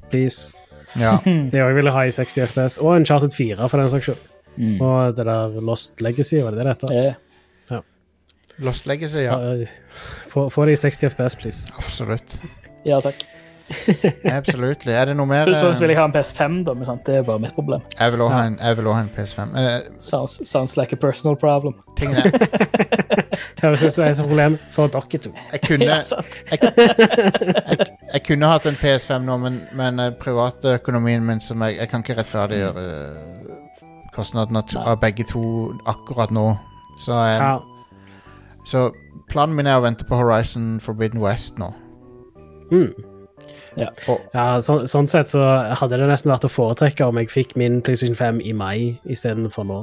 please. 0.10 0.54
ja. 1.00 1.18
Det 1.52 1.60
jeg 1.62 1.76
ville 1.78 1.94
ha 1.94 2.06
i 2.08 2.12
60 2.14 2.48
FPS. 2.52 2.78
Og 2.82 2.96
Uncharted 3.00 3.34
4, 3.38 3.70
for 3.70 3.78
den 3.82 3.90
saks 3.94 4.10
skyld. 4.10 4.28
Mm. 4.58 4.82
Og 4.84 5.16
det 5.18 5.26
der 5.26 5.62
Lost 5.64 6.02
Legacy, 6.02 6.42
var 6.44 6.52
det 6.52 6.66
det 6.68 6.78
det 6.82 6.92
yeah. 6.92 7.14
ja. 7.72 7.80
Lost 8.60 8.88
Legacy, 8.90 9.24
ja. 9.24 9.38
Ja. 9.40 9.66
Få 10.28 10.50
få 10.50 10.66
det 10.66 10.72
i 10.76 10.82
60 10.82 11.14
FPS, 11.14 11.36
please. 11.40 11.72
Absolutt. 11.78 12.40
ja, 12.86 13.00
takk. 13.00 13.24
Absolutt. 14.40 14.86
Er 14.88 15.06
det 15.06 15.16
noe 15.18 15.26
mer 15.30 15.46
Først 15.46 15.62
og 15.64 15.68
fremst 15.72 15.82
vil 15.82 15.90
eh, 15.90 15.96
jeg 15.96 16.00
ha 16.02 16.06
en 16.10 16.14
PS5, 16.16 16.58
da, 16.68 16.74
men 16.74 16.86
sant? 16.86 17.06
det 17.06 17.16
er 17.16 17.24
bare 17.28 17.40
mitt 17.40 17.54
problem. 17.56 17.82
Jeg 18.00 18.12
vil 18.12 18.22
også 18.22 18.34
ha 18.34 18.44
Ja. 18.44 18.94
ha 18.94 19.02
en 19.02 19.10
PS5. 19.16 19.56
Uh, 19.56 20.00
Sounds, 20.00 20.42
sounds 20.50 20.78
like 20.78 20.94
a 20.94 21.00
personal 21.00 21.36
problem. 21.36 21.74
Ting 21.98 22.16
er, 22.18 22.30
Det 22.32 23.62
høres 23.62 23.84
ut 23.84 23.94
som 23.94 24.06
et 24.08 24.18
problem 24.18 24.58
for 24.70 24.88
dere 24.88 25.20
to. 25.22 25.32
jeg 25.52 25.62
kunne, 25.68 25.86
Ja, 25.86 26.02
jeg, 26.52 26.60
jeg, 26.62 27.88
jeg 28.14 28.24
kunne 28.28 28.46
hatt 28.52 28.66
en 28.66 28.76
PS5 28.82 29.26
nå, 29.28 29.38
men, 29.38 29.62
men 29.74 30.00
eh, 30.00 30.12
privatøkonomien 30.22 31.24
min 31.26 31.40
som 31.42 31.62
jeg, 31.62 31.78
jeg 31.78 31.90
kan 31.90 32.04
ikke 32.04 32.18
rettferdiggjøre 32.18 32.86
eh, 32.88 33.54
kostnaden 34.16 34.58
av, 34.62 34.98
begge 35.02 35.24
to 35.24 35.44
akkurat 35.88 36.32
nå. 36.32 36.58
Så, 37.00 37.12
eh, 37.14 37.38
Ja. 37.38 37.60
så 38.66 38.90
planen 39.30 39.56
min 39.56 39.68
er 39.68 39.78
å 39.80 39.86
vente 39.86 40.06
på 40.06 40.16
Horizon 40.20 40.80
Forbidden 40.84 41.22
West 41.24 41.58
nå. 41.60 41.72
Mm. 42.72 42.92
Og, 44.12 44.20
Ja, 44.36 44.46
så, 44.64 44.82
sånn 44.90 45.08
sett 45.12 45.32
så 45.32 45.42
hadde 45.80 46.00
det 46.02 46.10
nesten 46.10 46.32
vært 46.34 46.48
å 46.48 46.52
foretrekke 46.52 47.08
om 47.08 47.20
jeg 47.22 47.32
fikk 47.32 47.56
min 47.60 47.80
PlayStation 47.86 48.18
5 48.20 48.42
i 48.44 48.54
mai 48.58 49.00
istedenfor 49.10 49.68
nå. 49.70 49.80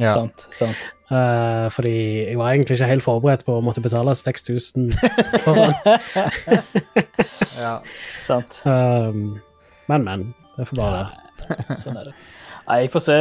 ja. 0.00 0.14
Sant, 0.14 0.46
sant. 0.54 0.88
Uh, 1.10 1.66
fordi 1.74 1.92
jeg 2.28 2.38
var 2.38 2.52
egentlig 2.52 2.76
ikke 2.78 2.90
helt 2.92 3.02
forberedt 3.02 3.42
på 3.46 3.56
å 3.58 3.62
måtte 3.66 3.82
betale 3.82 4.14
6000 4.14 4.92
for 5.44 5.58
den. 5.58 5.74
ja. 7.58 7.80
sant. 8.18 8.60
Um, 8.62 9.40
men, 9.90 10.06
men. 10.06 10.28
Det 10.54 10.68
får 10.68 10.78
bare 10.78 10.98
være. 11.00 11.78
Sånn 11.82 11.98
er 11.98 12.10
det. 12.12 12.14
Nei, 12.70 12.84
jeg 12.84 12.90
får 12.92 13.02
se 13.02 13.14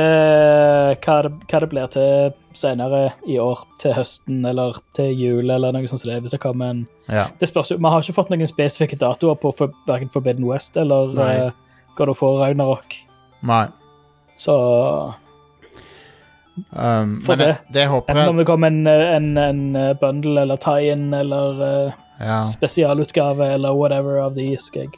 hva 1.02 1.14
det, 1.26 1.30
hva 1.50 1.60
det 1.64 1.68
blir 1.72 1.88
til 1.90 2.34
senere 2.54 3.00
i 3.26 3.40
år. 3.42 3.64
Til 3.82 3.96
høsten 3.98 4.44
eller 4.46 4.78
til 4.94 5.10
jul 5.18 5.50
eller 5.50 5.74
noe 5.74 5.90
sånt. 5.90 6.06
hvis 6.06 6.36
det 6.36 6.42
kommer 6.44 6.70
en 6.70 6.84
ja. 7.10 7.26
Det 7.40 7.50
spørs 7.50 7.72
jo, 7.72 7.80
Vi 7.82 7.90
har 7.90 8.04
ikke 8.04 8.14
fått 8.14 8.30
noen 8.30 8.46
spesifikke 8.46 9.00
datoer 9.02 9.40
på 9.42 9.52
for, 9.58 9.74
verken 9.88 10.12
Forbidden 10.14 10.46
West 10.46 10.78
eller 10.78 11.16
Nei. 11.18 11.32
uh, 11.48 11.96
God 11.98 12.14
of 12.14 12.22
War 12.22 12.38
Ragnarok. 12.44 12.94
Nei. 13.42 13.66
Så 14.38 14.60
Um, 16.76 17.22
Få 17.24 17.38
se. 17.40 17.46
det, 17.46 17.58
det 17.72 17.86
håper 17.88 18.12
enten 18.12 18.34
om 18.34 18.38
det 18.38 18.44
kommer 18.44 18.68
en, 18.68 18.88
en, 18.88 19.38
en 19.40 19.96
bundle 20.02 20.42
eller 20.42 20.60
tie-in 20.60 21.14
eller 21.16 21.62
uh, 21.64 21.94
ja. 22.20 22.42
spesialutgave 22.44 23.48
eller 23.54 23.78
whatever 23.78 24.20
av 24.20 24.36
de, 24.36 24.50
skal 24.60 24.84
jeg 24.84 24.98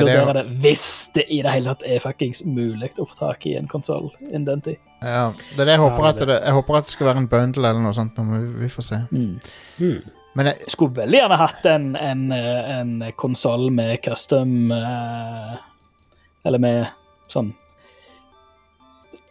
vurdere 0.00 0.32
det, 0.32 0.42
det. 0.48 0.60
Hvis 0.64 0.86
det 1.14 1.24
i 1.28 1.42
det 1.42 1.52
hele 1.52 1.74
tatt 1.74 1.82
er 1.84 2.00
fuckings 2.00 2.44
mulig 2.44 2.90
å 2.98 3.04
få 3.04 3.14
tak 3.18 3.46
i 3.46 3.56
en 3.58 3.68
konsoll 3.68 4.10
innen 4.30 4.44
den 4.48 4.60
tid. 4.64 4.76
ja, 5.02 5.32
det 5.56 5.60
er 5.60 5.64
det 5.66 5.76
jeg 5.76 5.82
håper 5.84 6.02
Ja, 6.04 6.08
at 6.08 6.16
det, 6.26 6.40
Jeg 6.46 6.52
håper 6.56 6.76
at 6.78 6.84
det 6.84 6.92
skal 6.96 7.06
være 7.06 7.18
en 7.18 7.28
bundle 7.28 7.68
eller 7.68 7.80
noe 7.84 7.92
sånt. 7.92 8.16
men 8.18 8.32
Vi, 8.54 8.64
vi 8.64 8.68
får 8.68 8.82
se. 8.82 9.00
mm. 9.10 10.02
Men 10.34 10.46
jeg, 10.46 10.70
Skulle 10.72 10.96
veldig 10.96 11.18
gjerne 11.18 11.36
hatt 11.36 11.66
en, 11.68 11.96
en, 11.96 12.32
eh, 12.32 12.70
en 12.78 13.12
konsoll 13.20 13.70
med 13.70 13.98
custom 14.02 14.72
eh, 14.72 15.56
Eller 16.48 16.58
med 16.58 16.86
sånn 17.28 17.52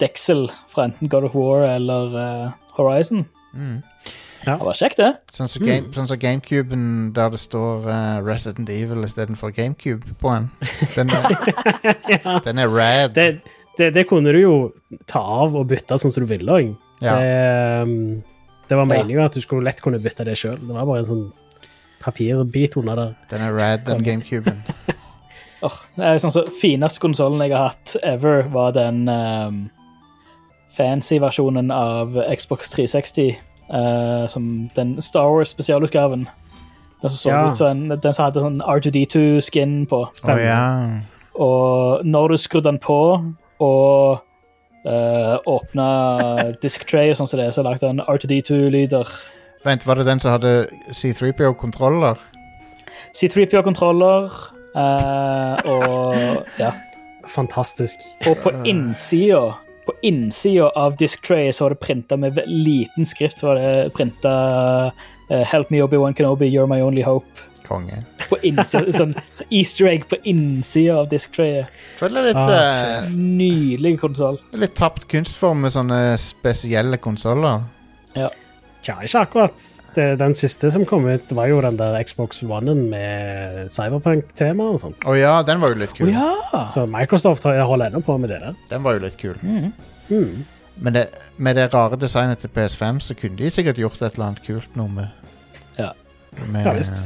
Deksel 0.01 0.47
fra 0.69 0.85
enten 0.87 1.09
God 1.09 1.23
of 1.29 1.35
War 1.35 1.63
eller 1.75 2.15
eh, 2.21 2.51
Horizon. 2.77 3.25
mm. 3.53 3.81
Det 4.41 4.57
var 4.57 4.77
kjekt, 4.77 4.97
det. 4.97 5.11
Sånn 5.35 5.49
som 5.51 5.65
game, 5.65 5.91
sånn 5.93 6.07
som 6.09 6.17
GameCuben 6.17 6.85
der 7.13 7.29
det 7.33 7.39
står 7.41 7.85
uh, 7.85 8.21
Resident 8.25 8.69
Evil 8.73 9.05
istedenfor 9.05 9.53
GameCube 9.53 10.15
på 10.21 10.33
den. 10.33 10.47
Den 10.95 11.13
er, 11.13 12.39
den 12.47 12.61
er 12.63 12.71
rad. 12.73 13.13
Det, 13.13 13.27
det, 13.77 13.91
det 13.93 14.07
kunne 14.09 14.33
du 14.33 14.39
jo 14.41 14.55
ta 15.09 15.21
av 15.21 15.53
og 15.57 15.69
bytte 15.69 15.99
sånn 16.01 16.13
som 16.13 16.25
du 16.25 16.31
ville 16.31 16.57
òg. 16.57 16.71
Ja. 17.05 17.19
Det, 17.21 17.85
um, 17.85 18.23
det 18.71 18.79
var 18.79 18.89
meninga 18.89 19.27
at 19.27 19.37
du 19.37 19.43
skulle 19.43 19.67
lett 19.67 19.83
kunne 19.83 20.01
bytte 20.01 20.25
det 20.25 20.37
sjøl. 20.39 20.57
Det 20.57 20.73
var 20.73 20.89
bare 20.89 21.03
en 21.03 21.09
sånn 21.11 21.23
papirbit 22.01 22.79
under 22.81 22.97
der. 22.97 23.13
Den 23.29 23.45
er 23.45 23.53
rad, 23.59 23.85
den 23.85 24.01
GameCuben. 24.07 24.63
oh, 25.61 25.77
det 25.99 26.07
er 26.15 26.23
sånn 26.23 26.33
så 26.33 26.47
Fineste 26.61 27.03
konsollen 27.03 27.45
jeg 27.45 27.53
har 27.53 27.75
hatt 27.75 27.93
ever, 28.01 28.47
var 28.49 28.73
den 28.73 29.05
um, 29.05 29.63
fancy 30.73 31.21
versjonen 31.21 31.69
av 31.75 32.17
Xbox 32.33 32.73
360. 32.73 33.37
eh, 33.73 34.27
som 34.27 34.69
den 34.75 35.01
Star 35.01 35.29
Wars-spesialutgaven. 35.31 36.27
Den 37.01 37.09
som 37.09 37.17
så 37.17 37.29
Ja. 37.29 37.49
ut 37.49 37.57
som 37.57 37.67
en, 37.67 37.99
den 37.99 38.13
som 38.13 38.25
hadde 38.25 38.41
sånn 38.41 38.61
R2D2-skin 38.61 39.87
på. 39.87 40.07
Stemmer. 40.13 40.41
ja. 40.41 40.99
Og 41.33 42.05
når 42.05 42.27
du 42.27 42.37
skrudde 42.37 42.69
den 42.69 42.79
på 42.79 43.33
og 43.61 44.19
uh, 44.85 45.37
åpna 45.47 45.87
disk 46.61 46.85
tray 46.89 47.11
og 47.11 47.17
sånn 47.17 47.27
som 47.27 47.39
det, 47.39 47.53
så 47.53 47.63
lagde 47.63 47.87
den 47.87 48.01
R2D2-lyder. 48.01 49.07
Vent, 49.63 49.85
var 49.87 49.95
det 49.95 50.05
den 50.05 50.19
som 50.19 50.31
hadde 50.35 50.67
C3PO-kontroller? 50.91 52.17
C3PO-kontroller 53.15 54.29
uh, 54.75 55.55
og 55.65 56.15
ja. 56.59 56.71
Fantastisk. 57.31 58.01
Og 58.27 58.37
på 58.43 58.51
innsida 58.65 59.53
på 59.85 59.93
innsida 60.01 60.69
av 60.69 60.95
disk 60.97 61.21
tray 61.27 61.51
så 61.51 61.63
var 61.65 61.69
det 61.75 61.79
printa 61.79 62.17
med 62.17 62.41
liten 62.47 63.05
skrift. 63.05 63.39
Så 63.39 63.47
var 63.47 63.55
det 63.55 63.93
printa 63.95 64.91
'Help 65.29 65.69
me, 65.69 65.81
Obi-Wan 65.81 66.13
Kenobi, 66.13 66.45
you're 66.49 66.67
my 66.67 66.81
only 66.81 67.03
hope'. 67.03 67.47
Konge. 67.67 68.03
På 68.29 68.37
innsida, 68.43 68.91
sånn, 68.99 69.13
så 69.33 69.43
Easter 69.49 69.87
egg 69.87 70.03
på 70.09 70.17
innsida 70.27 70.97
av 70.99 71.07
disk 71.09 71.31
trayet. 71.37 71.67
Føler 71.97 72.25
litt, 72.27 72.35
Ah, 72.35 72.97
eh, 73.05 73.09
Nydelig 73.15 73.99
konsoll. 74.01 74.39
litt 74.53 74.75
tapt 74.75 75.07
kunstform 75.07 75.61
med 75.61 75.71
sånne 75.71 76.17
spesielle 76.19 76.97
konsoller. 76.97 77.63
Tja, 78.81 78.95
ikke 79.05 79.19
akkurat. 79.27 79.59
Det, 79.93 80.05
den 80.17 80.33
siste 80.33 80.71
som 80.73 80.85
kom 80.89 81.05
ut, 81.05 81.31
var 81.37 81.45
jo 81.51 81.59
den 81.61 81.75
der 81.77 81.99
Xbox 82.07 82.39
One-en 82.41 82.87
med 82.89 83.67
cyberpunk-tema 83.69 84.71
og 84.73 84.79
sånt. 84.81 85.03
Å 85.05 85.13
ja, 85.19 85.35
den 85.45 85.61
var 85.61 85.69
jo 85.75 85.77
litt 85.83 85.93
kul. 85.93 86.07
kul. 86.07 86.15
ja! 86.15 86.63
Så 86.71 86.87
Microsoft 86.89 87.45
holder 87.45 87.91
ennå 87.91 88.01
på 88.05 88.15
med 88.17 88.33
det 88.33 88.39
der. 88.41 88.55
Den 88.71 88.81
var 88.85 88.97
jo 88.97 89.03
litt 89.03 89.19
kul. 89.21 89.37
Mm. 89.45 89.67
Mm. 90.09 90.45
Men 90.81 90.95
det, 90.97 91.03
med 91.37 91.59
det 91.59 91.67
rare 91.75 91.99
designet 92.01 92.41
til 92.41 92.49
PS5 92.55 92.99
så 93.05 93.13
kunne 93.19 93.37
de 93.37 93.51
sikkert 93.53 93.77
gjort 93.77 94.01
et 94.01 94.15
eller 94.15 94.31
annet 94.31 94.45
kult 94.47 94.75
noe 94.79 94.89
med 94.89 95.07
Ja. 95.77 95.91
med, 96.47 96.65
Ja, 96.65 96.73
visst. 96.73 97.03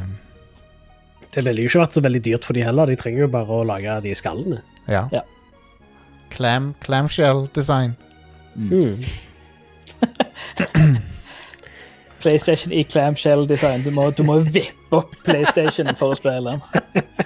Det 1.35 1.43
ville 1.43 1.65
jo 1.65 1.67
ikke 1.67 1.81
vært 1.83 1.97
så 1.97 2.01
veldig 2.05 2.21
dyrt 2.23 2.45
for 2.47 2.53
de 2.55 2.63
heller. 2.63 2.87
De 2.87 2.95
trenger 2.95 3.25
jo 3.25 3.27
bare 3.27 3.51
å 3.51 3.65
lage 3.67 3.97
de 4.05 4.13
skallene. 4.15 4.61
Ja. 4.87 5.09
Ja. 5.11 5.25
Clam, 6.31 6.71
clamshell 6.87 7.49
design. 7.51 7.97
Mm. 8.55 9.03
PlayStation 12.25 12.73
i 12.73 12.81
clamshell 12.89 13.45
design. 13.49 13.83
Du 13.85 13.91
må, 13.93 14.09
du 14.17 14.23
må 14.25 14.39
vippe 14.41 14.97
opp 15.03 15.13
PlayStation 15.27 15.87
for 15.99 16.15
å 16.15 16.17
spille 16.19 16.55
den. 16.55 16.65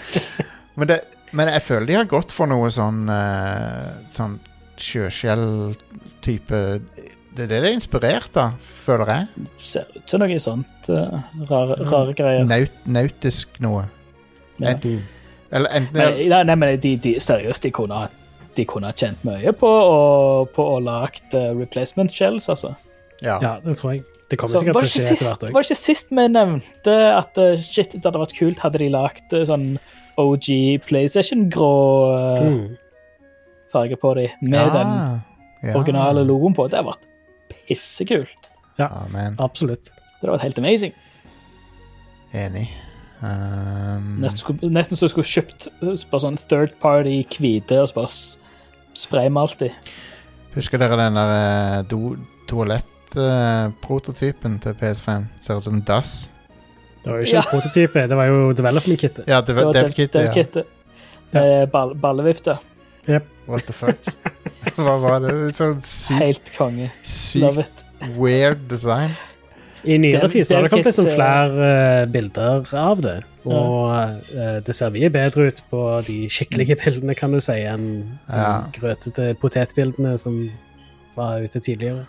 Men, 0.80 0.88
det, 0.92 1.00
men 1.36 1.50
jeg 1.52 1.64
føler 1.66 1.88
de 1.90 1.96
har 1.98 2.06
gått 2.08 2.32
for 2.32 2.48
noe 2.48 2.70
sånn 2.72 3.02
uh, 3.12 3.90
Sånn 4.16 4.38
sjøskjell-type 4.80 6.60
Det 7.36 7.44
er 7.44 7.50
det 7.52 7.60
det 7.64 7.70
er 7.70 7.76
inspirert 7.76 8.38
av, 8.40 8.56
føler 8.64 9.12
jeg. 9.12 9.48
Ser 9.64 9.90
ut 9.96 10.10
som 10.12 10.24
noe 10.24 10.38
sånt. 10.44 10.88
Uh, 10.90 11.20
rare, 11.50 11.76
rare 11.88 12.16
greier. 12.18 12.48
Naut, 12.48 12.80
nautisk 12.90 13.60
noe. 13.64 13.86
Ja. 14.60 14.74
En- 14.74 15.04
Eller 15.52 15.70
enten 15.80 15.98
Men, 15.98 16.18
nei, 16.30 16.40
nei, 16.46 16.56
men 16.62 16.80
de, 16.84 16.94
de, 17.02 17.14
seriøst, 17.24 17.64
de 17.64 17.72
kunne, 17.74 18.04
de 18.56 18.66
kunne 18.70 18.90
ha 18.92 18.94
tjent 18.94 19.24
mye 19.26 19.52
på 19.58 19.68
å, 19.70 20.00
på 20.54 20.66
å 20.76 20.80
lagt 20.84 21.34
eh, 21.34 21.52
replacement 21.58 22.12
shells, 22.14 22.50
altså. 22.54 22.76
ja. 23.24 23.40
Ja, 23.42 23.56
det 23.64 23.76
tror 23.80 23.96
jeg. 23.96 24.04
Det 24.30 24.38
kommer 24.38 24.54
Så, 24.54 24.60
sikkert 24.62 24.76
til 24.78 24.86
å 24.86 24.90
skje 24.90 25.02
etter 25.06 25.26
hvert 25.26 25.30
hvert 25.30 25.42
var 25.42 25.50
òg. 25.50 25.56
det 25.64 25.70
ikke 25.70 25.80
sist 25.80 26.10
vi 26.14 26.26
nevnte 26.30 26.96
at 27.18 27.38
eh, 27.42 27.56
shit, 27.66 27.92
det 27.96 28.04
hadde 28.06 28.22
vært 28.22 28.36
kult 28.38 28.60
hadde 28.62 28.78
de 28.84 28.90
lagt 28.94 29.34
eh, 29.34 29.46
sånn 29.50 29.66
OG 30.20 30.50
PlayStation-grå 30.86 31.72
eh, 32.14 32.50
Mm. 32.50 32.78
farge 33.72 33.98
på 34.02 34.14
dem, 34.16 34.30
med 34.42 34.72
den 34.74 34.88
Ah, 34.88 35.20
ja. 35.64 35.76
originale 35.78 36.24
logoen 36.26 36.54
på. 36.58 36.68
Det 36.70 36.78
hadde 36.80 36.92
vært 36.92 37.08
pissekult. 37.68 38.52
Ja, 38.80 38.88
Amen. 39.06 39.36
Absolutt. 39.40 39.92
Det 39.94 40.22
hadde 40.28 40.36
vært 40.38 40.46
helt 40.48 40.60
amazing. 40.62 40.94
enig. 42.34 42.68
Um, 43.22 44.20
Nesten, 44.22 44.38
skulle, 44.40 44.70
nesten 44.72 44.96
så 44.96 45.10
du 45.10 45.12
skulle 45.12 45.28
kjøpt 45.28 45.66
bare 45.82 46.22
sånn 46.24 46.38
third 46.48 46.78
party 46.80 47.18
hvite 47.34 47.82
og 47.82 47.90
så 47.90 47.98
bare 47.98 48.12
spraymalt 48.96 49.58
de. 49.60 49.72
Husker 50.56 50.80
dere 50.80 50.96
den 51.02 51.18
der 51.20 51.84
eh, 53.18 53.70
do, 53.70 53.74
toalett-prototypen 53.88 54.60
til 54.64 54.74
PS5? 54.74 55.26
Ser 55.42 55.58
ut 55.58 55.64
som 55.64 55.82
dass. 55.82 56.30
Det 57.04 57.12
var 57.12 57.18
jo 57.20 57.24
ikke 57.26 57.36
Ja. 57.36 57.42
en 57.42 57.62
prototype, 57.62 58.08
det 58.10 58.18
var 58.18 58.26
jo 58.26 58.54
development-kittet. 58.54 59.28
Ja, 59.28 59.40
det 59.42 59.48
Det 59.48 59.56
var 59.56 59.64
var 59.64 59.74
DevKit. 59.74 60.12
dev- 60.14 60.36
Ja. 60.36 60.44
ja. 60.56 60.64
Med 61.34 61.72
ball, 61.72 61.96
ballevifte. 61.96 62.58
What 63.48 63.64
the 63.66 63.74
fuck? 63.74 63.98
Hva 64.76 65.00
var 65.02 65.20
det? 65.20 65.30
Det 65.48 65.56
Sånn 65.56 65.82
sykt, 65.82 66.20
Helt 66.20 66.52
konge. 66.58 66.92
Sykt 67.04 67.84
weird 68.18 68.68
design. 68.70 69.12
I 69.84 69.98
nyere 69.98 70.28
tid 70.30 70.44
så 70.46 70.56
har 70.56 70.64
det 70.64 70.72
kommet 70.72 70.86
litt 70.86 70.96
sånn 70.96 71.08
flere 71.16 72.04
uh, 72.04 72.06
bilder 72.12 72.66
av 72.76 73.02
det. 73.02 73.24
Og 73.46 73.92
uh, 74.36 74.60
det 74.60 74.76
ser 74.76 74.90
mye 74.92 75.10
bedre 75.10 75.48
ut 75.48 75.62
på 75.72 76.06
de 76.06 76.28
skikkelige 76.28 76.76
bildene, 76.84 77.16
kan 77.16 77.32
du 77.32 77.40
si, 77.40 77.54
enn 77.64 78.20
Ja. 78.28 78.64
grøtete 78.76 79.36
potetbildene 79.40 80.18
som 80.20 80.52
var 81.16 81.40
ute 81.40 81.60
tidligere. 81.64 82.06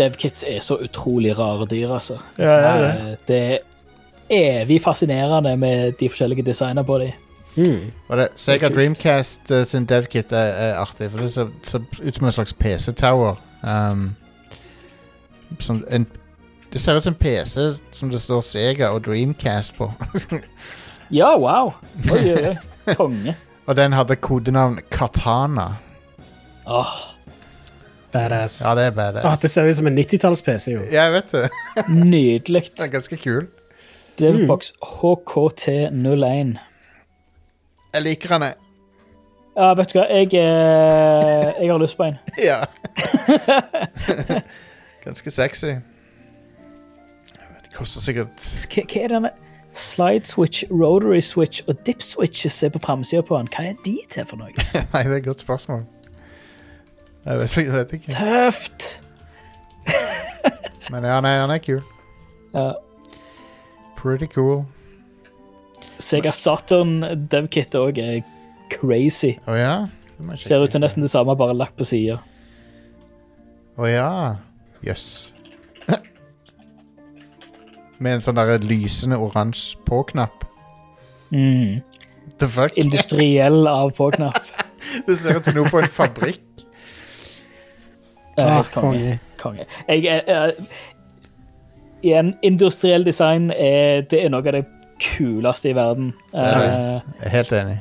DevKits 0.00 0.44
er 0.48 0.60
så 0.64 0.78
utrolig 0.80 1.36
rare 1.38 1.66
dyr, 1.70 1.92
altså. 1.94 2.18
Ja, 2.38 2.54
ja, 2.56 2.76
ja. 2.84 3.16
Det 3.28 3.40
er 3.40 3.58
evig 4.30 4.80
fascinerende 4.82 5.56
med 5.56 5.92
de 6.00 6.08
forskjellige 6.08 6.46
designene 6.46 6.84
på 6.86 6.98
dem. 6.98 7.12
Mm. 7.56 7.90
Og 8.08 8.18
det, 8.18 8.28
Sega. 8.38 8.68
Dreamcast 8.68 9.50
uh, 9.50 9.62
sin 9.66 9.84
devkit 9.84 10.32
er, 10.32 10.54
er 10.70 10.74
artig, 10.78 11.10
for 11.10 11.18
det 11.18 11.32
ser, 11.34 11.50
ser 11.62 11.82
ut 12.02 12.14
som 12.14 12.26
en 12.26 12.32
slags 12.32 12.52
PC-tower. 12.52 13.34
Um, 13.62 14.10
det 16.72 16.80
ser 16.80 16.96
ut 16.96 17.02
som 17.02 17.14
en 17.14 17.18
PC 17.18 17.70
som 17.92 18.10
det 18.10 18.20
står 18.20 18.40
Sega 18.40 18.92
og 18.94 19.04
Dreamcast 19.06 19.74
på. 19.78 19.92
Ja, 21.10 21.32
wow! 21.34 21.72
Oi, 22.06 22.20
oi, 22.30 22.50
oi. 22.52 22.56
Konge. 22.94 23.34
og 23.66 23.76
den 23.76 23.92
hadde 23.92 24.14
kodenavn 24.16 24.78
Katana. 24.90 25.64
Åh, 26.66 26.92
Badass. 28.12 28.60
Ja, 28.64 28.74
det 28.74 28.84
er 28.84 28.90
Ah, 28.90 29.12
badass. 29.12 29.40
det 29.40 29.50
ser 29.50 29.68
ut 29.68 29.74
som 29.76 29.86
en 29.86 29.98
90-talls-PC, 29.98 30.72
jo. 30.72 30.80
Ja, 30.90 31.04
jeg 31.08 31.12
vet 31.12 31.32
det. 31.32 31.50
nydelig. 31.88 32.62
Den 32.76 32.84
er 32.88 32.92
ganske 32.96 33.16
kul. 33.16 33.46
Devilbox 34.18 34.72
HKT01. 34.82 36.56
Jeg 37.94 38.02
liker 38.02 38.28
den, 38.28 38.42
jeg. 38.42 38.54
Ja, 39.56 39.70
vet 39.74 39.90
du 39.92 39.96
hva, 39.98 40.04
jeg, 40.12 40.34
eh, 40.38 41.46
jeg 41.62 41.70
har 41.72 41.78
lyst 41.82 41.96
på 41.98 42.04
en. 42.06 42.18
Ja. 42.50 42.64
ganske 45.04 45.30
sexy. 45.30 45.66
Det 47.64 47.74
koster 47.74 48.00
sikkert 48.04 48.44
Hva, 48.74 48.84
hva 48.84 49.02
er 49.04 49.08
denne? 49.14 49.30
Slide 49.74 50.26
switch, 50.26 50.64
rotary 50.70 51.20
switch 51.22 51.62
og 51.70 51.78
dip 51.86 52.02
switches 52.02 52.62
er 52.66 52.72
på 52.74 52.80
framsida 52.82 53.22
på 53.22 53.38
den. 53.38 53.48
Hva 53.54 53.68
er 53.70 53.76
de 53.84 53.96
til 54.10 54.26
for 54.26 54.36
noe? 54.40 54.50
Nei, 54.54 55.02
det 55.06 55.12
er 55.12 55.16
et 55.20 55.24
godt 55.28 55.40
spørsmål. 55.44 55.84
Jeg 57.26 57.38
vet, 57.38 57.56
jeg 57.56 57.72
vet 57.74 57.92
ikke. 57.98 58.12
Tøft! 58.16 58.90
Men 60.90 61.04
ja, 61.06 61.20
nei, 61.22 61.34
han 61.38 61.52
er 61.54 61.60
kul. 61.62 61.80
Ja. 62.54 62.70
Pretty 63.98 64.26
cool. 64.34 64.62
Sega 66.00 66.32
Saturn 66.34 67.02
DevKit 67.30 67.76
òg 67.78 68.00
er 68.00 68.22
crazy. 68.72 69.34
Å 69.46 69.56
ja? 69.58 69.74
Det 70.16 70.24
må 70.24 70.34
jeg 70.34 70.46
Ser 70.46 70.62
ut 70.62 70.66
sjekke. 70.66 70.72
som 70.78 70.84
nesten 70.86 71.04
det 71.04 71.10
samme, 71.12 71.36
bare 71.38 71.54
lagt 71.56 71.76
på 71.78 71.86
sida. 71.86 72.18
Å 73.78 73.86
ja. 73.90 74.08
Jøss. 74.84 75.06
Med 78.00 78.16
en 78.16 78.24
sånn 78.24 78.40
der 78.40 78.64
lysende 78.64 79.20
oransje 79.20 79.76
på-knapp. 79.86 80.46
Mm. 81.30 81.82
The 82.40 82.48
fuck? 82.48 82.74
Industriell 82.80 83.68
av 83.68 83.92
på-knapp. 83.98 84.40
Det 85.06 85.18
ser 85.20 85.36
ut 85.36 85.44
som 85.46 85.54
noe 85.60 85.70
på 85.70 85.82
en 85.84 85.92
fabrikk. 85.92 86.40
Det 88.36 88.44
er 88.44 88.48
Ah, 88.50 88.56
helt 88.62 88.72
konge. 88.72 89.18
konge. 89.38 89.66
Jeg 89.88 90.54
igjen, 92.02 92.34
industriell 92.42 93.04
design 93.04 93.50
er, 93.50 94.02
det 94.10 94.24
er 94.24 94.28
noe 94.32 94.40
av 94.46 94.52
det 94.56 94.64
kuleste 95.00 95.70
i 95.70 95.76
verden. 95.76 96.12
Er 96.34 96.58
visst. 96.66 96.80
Eh, 96.80 97.00
Jeg 97.22 97.30
helt 97.30 97.52
enig. 97.52 97.78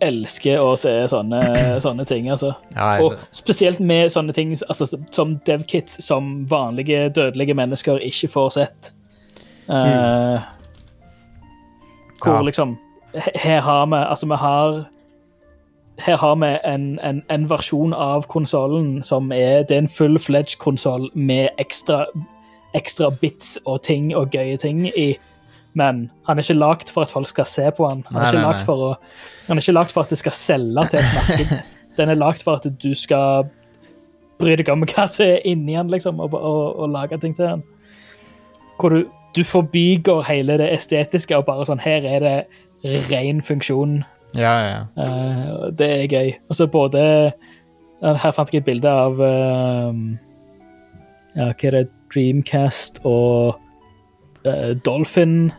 elsker 0.00 0.58
å 0.60 0.74
se 0.76 0.90
sånne, 1.08 1.40
sånne 1.80 2.04
ting, 2.06 2.26
altså. 2.30 2.50
Ja, 2.76 2.90
jeg, 2.98 3.04
Og 3.06 3.14
spesielt 3.32 3.80
med 3.80 4.10
sånne 4.12 4.34
ting 4.36 4.50
altså, 4.68 4.86
som 5.10 5.36
devkits 5.46 6.02
som 6.04 6.44
vanlige 6.50 7.08
dødelige 7.16 7.54
mennesker 7.56 7.98
ikke 8.04 8.28
får 8.28 8.50
sett. 8.58 8.92
Eh, 9.68 10.40
hvor 12.22 12.34
Ja. 12.36 12.42
liksom 12.42 12.76
Her 13.34 13.60
har 13.60 13.86
vi 13.86 13.96
Altså, 13.96 14.26
vi 14.26 14.36
har 14.36 14.86
Her 15.98 16.16
har 16.16 16.34
vi 16.36 16.50
en, 16.64 16.98
en, 17.02 17.22
en 17.30 17.50
versjon 17.50 17.94
av 17.94 18.26
konsollen 18.28 19.02
som 19.02 19.32
er 19.32 19.64
Det 19.64 19.76
er 19.76 19.84
en 19.84 19.88
full-fledged 19.88 20.58
konsoll 20.58 21.08
med 21.14 21.48
ekstra, 21.58 22.04
ekstra 22.76 23.10
bits 23.10 23.58
og 23.64 23.82
ting 23.82 24.12
og 24.16 24.30
gøye 24.36 24.58
ting 24.60 24.86
i. 24.92 25.14
Men 25.76 26.10
han 26.26 26.38
er 26.38 26.44
ikke 26.44 26.58
lagd 26.58 26.92
for 26.92 27.04
at 27.04 27.12
folk 27.12 27.28
skal 27.28 27.48
se 27.48 27.70
på 27.76 27.88
han. 27.88 28.04
Han 28.10 28.22
er 28.22 28.32
ikke 28.32 28.44
lagd 28.44 28.64
for 28.64 28.84
for 29.92 30.02
at 30.02 30.12
det 30.12 30.18
skal 30.18 30.32
selge 30.32 30.86
til 30.90 31.00
et 31.00 31.16
marked. 31.16 31.56
Den 31.96 32.12
er 32.12 32.14
lagd 32.20 32.42
for 32.44 32.60
at 32.60 32.68
du 32.82 32.94
skal 32.94 33.48
bry 34.38 34.56
deg 34.56 34.68
om 34.68 34.84
hva 34.84 35.06
som 35.08 35.26
er 35.26 35.44
inni 35.48 35.76
han, 35.76 35.88
liksom, 35.88 36.20
og, 36.20 36.34
og, 36.34 36.76
og 36.76 36.90
lage 36.92 37.18
ting 37.20 37.36
til 37.36 37.48
han. 37.48 37.62
Hvor 38.80 38.92
du, 38.92 39.06
du 39.36 39.44
forbigår 39.44 40.22
hele 40.28 40.58
det 40.60 40.68
estetiske 40.74 41.36
og 41.36 41.46
bare 41.48 41.64
sånn 41.68 41.80
Her 41.80 42.04
er 42.04 42.24
det 42.24 43.06
ren 43.10 43.40
funksjon. 43.42 44.02
Ja, 44.34 44.52
ja, 44.60 44.66
ja. 44.96 45.04
Eh, 45.04 45.70
det 45.78 45.90
er 45.90 46.08
gøy. 46.08 46.32
Og 46.48 46.56
så 46.58 46.66
både 46.66 47.32
Her 48.02 48.30
fant 48.36 48.52
jeg 48.52 48.60
et 48.60 48.66
bilde 48.66 48.90
av 48.90 49.20
eh, 49.24 50.00
Ja, 51.36 51.52
hva 51.52 51.68
er 51.70 51.78
det? 51.78 51.86
Dreamcast 52.14 53.00
og 53.04 53.56
uh, 54.46 54.72
Dolphin. 54.86 55.50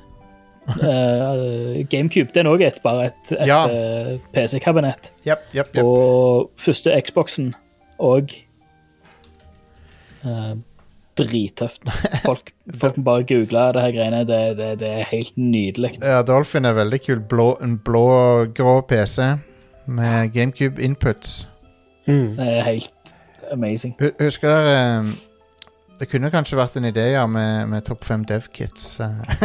Uh, 0.68 1.84
GameCube. 1.92 2.32
det 2.34 2.46
er 2.46 2.64
et, 2.68 2.80
bare 2.84 3.06
et, 3.06 3.32
et 3.36 3.48
Ja. 3.48 3.66
uh, 3.68 4.18
PC-kabinett. 4.34 5.12
Yep, 5.28 5.44
yep, 5.56 5.76
yep. 5.76 5.84
Og 5.84 6.50
første 6.58 6.96
Xboxen 7.04 7.54
òg. 8.00 8.32
Drittøft. 11.18 11.84
Folk, 12.26 12.52
folk 12.82 12.98
må 12.98 13.04
bare 13.04 13.24
google 13.30 13.68
det 13.74 13.82
her 13.82 13.92
greiene. 13.96 14.20
Det, 14.30 14.40
det, 14.58 14.72
det 14.82 14.90
er 15.02 15.08
helt 15.12 15.38
nydelig. 15.38 15.94
Ja, 16.02 16.22
Dolphin 16.28 16.66
er 16.66 16.74
veldig 16.78 17.00
kul. 17.06 17.20
Blå, 17.30 17.48
en 17.64 17.78
blå-grå 17.86 18.82
PC 18.90 19.32
med 19.88 20.34
GameCube 20.34 20.82
inputs. 20.84 21.48
Mm. 22.08 22.36
Det 22.38 22.48
er 22.58 22.62
helt 22.64 23.14
amazing. 23.52 23.96
Husker 24.20 24.50
dere 24.52 24.76
eh, 25.00 25.12
Det 26.00 26.08
kunne 26.12 26.30
kanskje 26.32 26.58
vært 26.60 26.76
en 26.78 26.86
idé 26.92 27.08
ja, 27.16 27.26
med, 27.28 27.68
med 27.72 27.82
topp 27.88 28.06
5 28.06 28.24
dev-kits. 28.30 29.00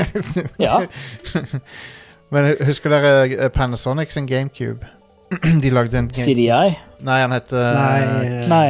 Ja. 0.63 0.79
Men 2.33 2.55
husker 2.65 2.91
dere 2.93 3.15
eh, 3.29 3.49
Panasonic 3.53 4.13
sin 4.15 4.27
GameCube? 4.27 4.87
De 5.63 5.71
lagde 5.71 5.99
en 5.99 6.09
game- 6.09 6.25
CDI? 6.25 6.75
Nei, 7.03 7.19
han 7.21 7.33
heter 7.35 7.75
Nei, 7.75 8.01
eh, 8.01 8.39
eh, 8.43 8.49
Nei. 8.49 8.67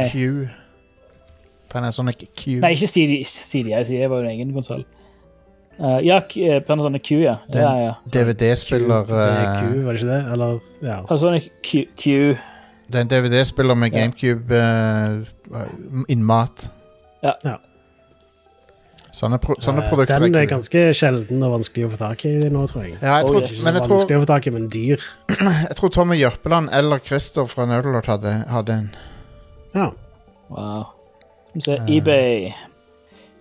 Panasonic 1.73 2.23
Q. 2.37 2.59
Nei, 2.63 2.73
ikke 2.77 2.87
CD, 2.89 3.17
jeg 3.73 3.87
sier 3.89 4.03
det 4.05 4.09
var 4.11 4.21
jo 4.21 4.27
en 4.29 4.33
egen 4.35 4.53
konsoll. 4.53 4.85
ja, 6.05 6.19
eh, 6.21 6.59
Panasonic 6.67 7.01
Q, 7.07 7.15
ja. 7.23 7.35
Den- 7.51 7.61
ja, 7.65 7.73
ja. 7.87 7.93
DVD-spiller 8.13 9.03
Q, 9.07 9.13
det 9.15 9.27
eh, 9.33 9.59
Q, 9.59 9.83
var 9.87 9.93
det 9.93 10.01
ikke 10.03 10.11
det? 10.13 10.21
Eller, 10.33 10.59
ja. 10.85 10.99
Panasonic 11.09 11.49
Q, 11.65 11.85
Q. 11.97 12.37
Det 12.91 12.99
er 12.99 13.01
en 13.07 13.07
DVD-spiller 13.09 13.75
med 13.75 13.93
Ja. 13.93 13.99
GameCube 14.03 14.51
uh, 14.51 16.03
innmat. 16.11 16.67
Ja. 17.23 17.31
Ja. 17.43 17.55
Sånne, 19.13 19.37
pro 19.37 19.53
sånne 19.61 19.83
produkter 19.85 20.19
Den 20.25 20.33
er 20.35 20.47
ganske 20.49 20.81
sjelden 20.97 21.43
og 21.45 21.51
vanskelig 21.59 21.85
å 21.85 21.89
få 21.93 21.99
tak 22.01 22.23
i 22.25 22.31
nå, 22.49 22.63
tror 22.69 22.83
jeg. 22.87 22.95
Ja, 23.01 23.19
jeg 23.19 23.25
Oh, 23.27 23.29
tror, 23.29 23.41
yes. 23.45 23.59
men 23.63 23.73
jeg 23.77 23.83
tror, 23.85 23.93
Vanskelig 23.97 24.17
å 24.17 24.23
få 24.23 24.29
tak 24.31 24.47
i, 24.47 24.53
men 24.55 24.63
dyr. 24.73 25.03
jeg 25.69 25.75
tror 25.77 25.89
Tommy 25.93 26.17
Jørpeland 26.17 26.69
eller 26.73 27.01
Christer 27.05 27.45
fra 27.49 27.65
Nerdlord 27.69 28.09
hadde, 28.09 28.33
hadde 28.49 28.73
en. 28.81 28.87
Ja. 29.75 29.91
Wow. 30.49 30.85
Skal 31.59 31.61
vi 31.61 31.61
se, 31.61 31.77
på 31.77 31.91
eBay. 31.93 32.51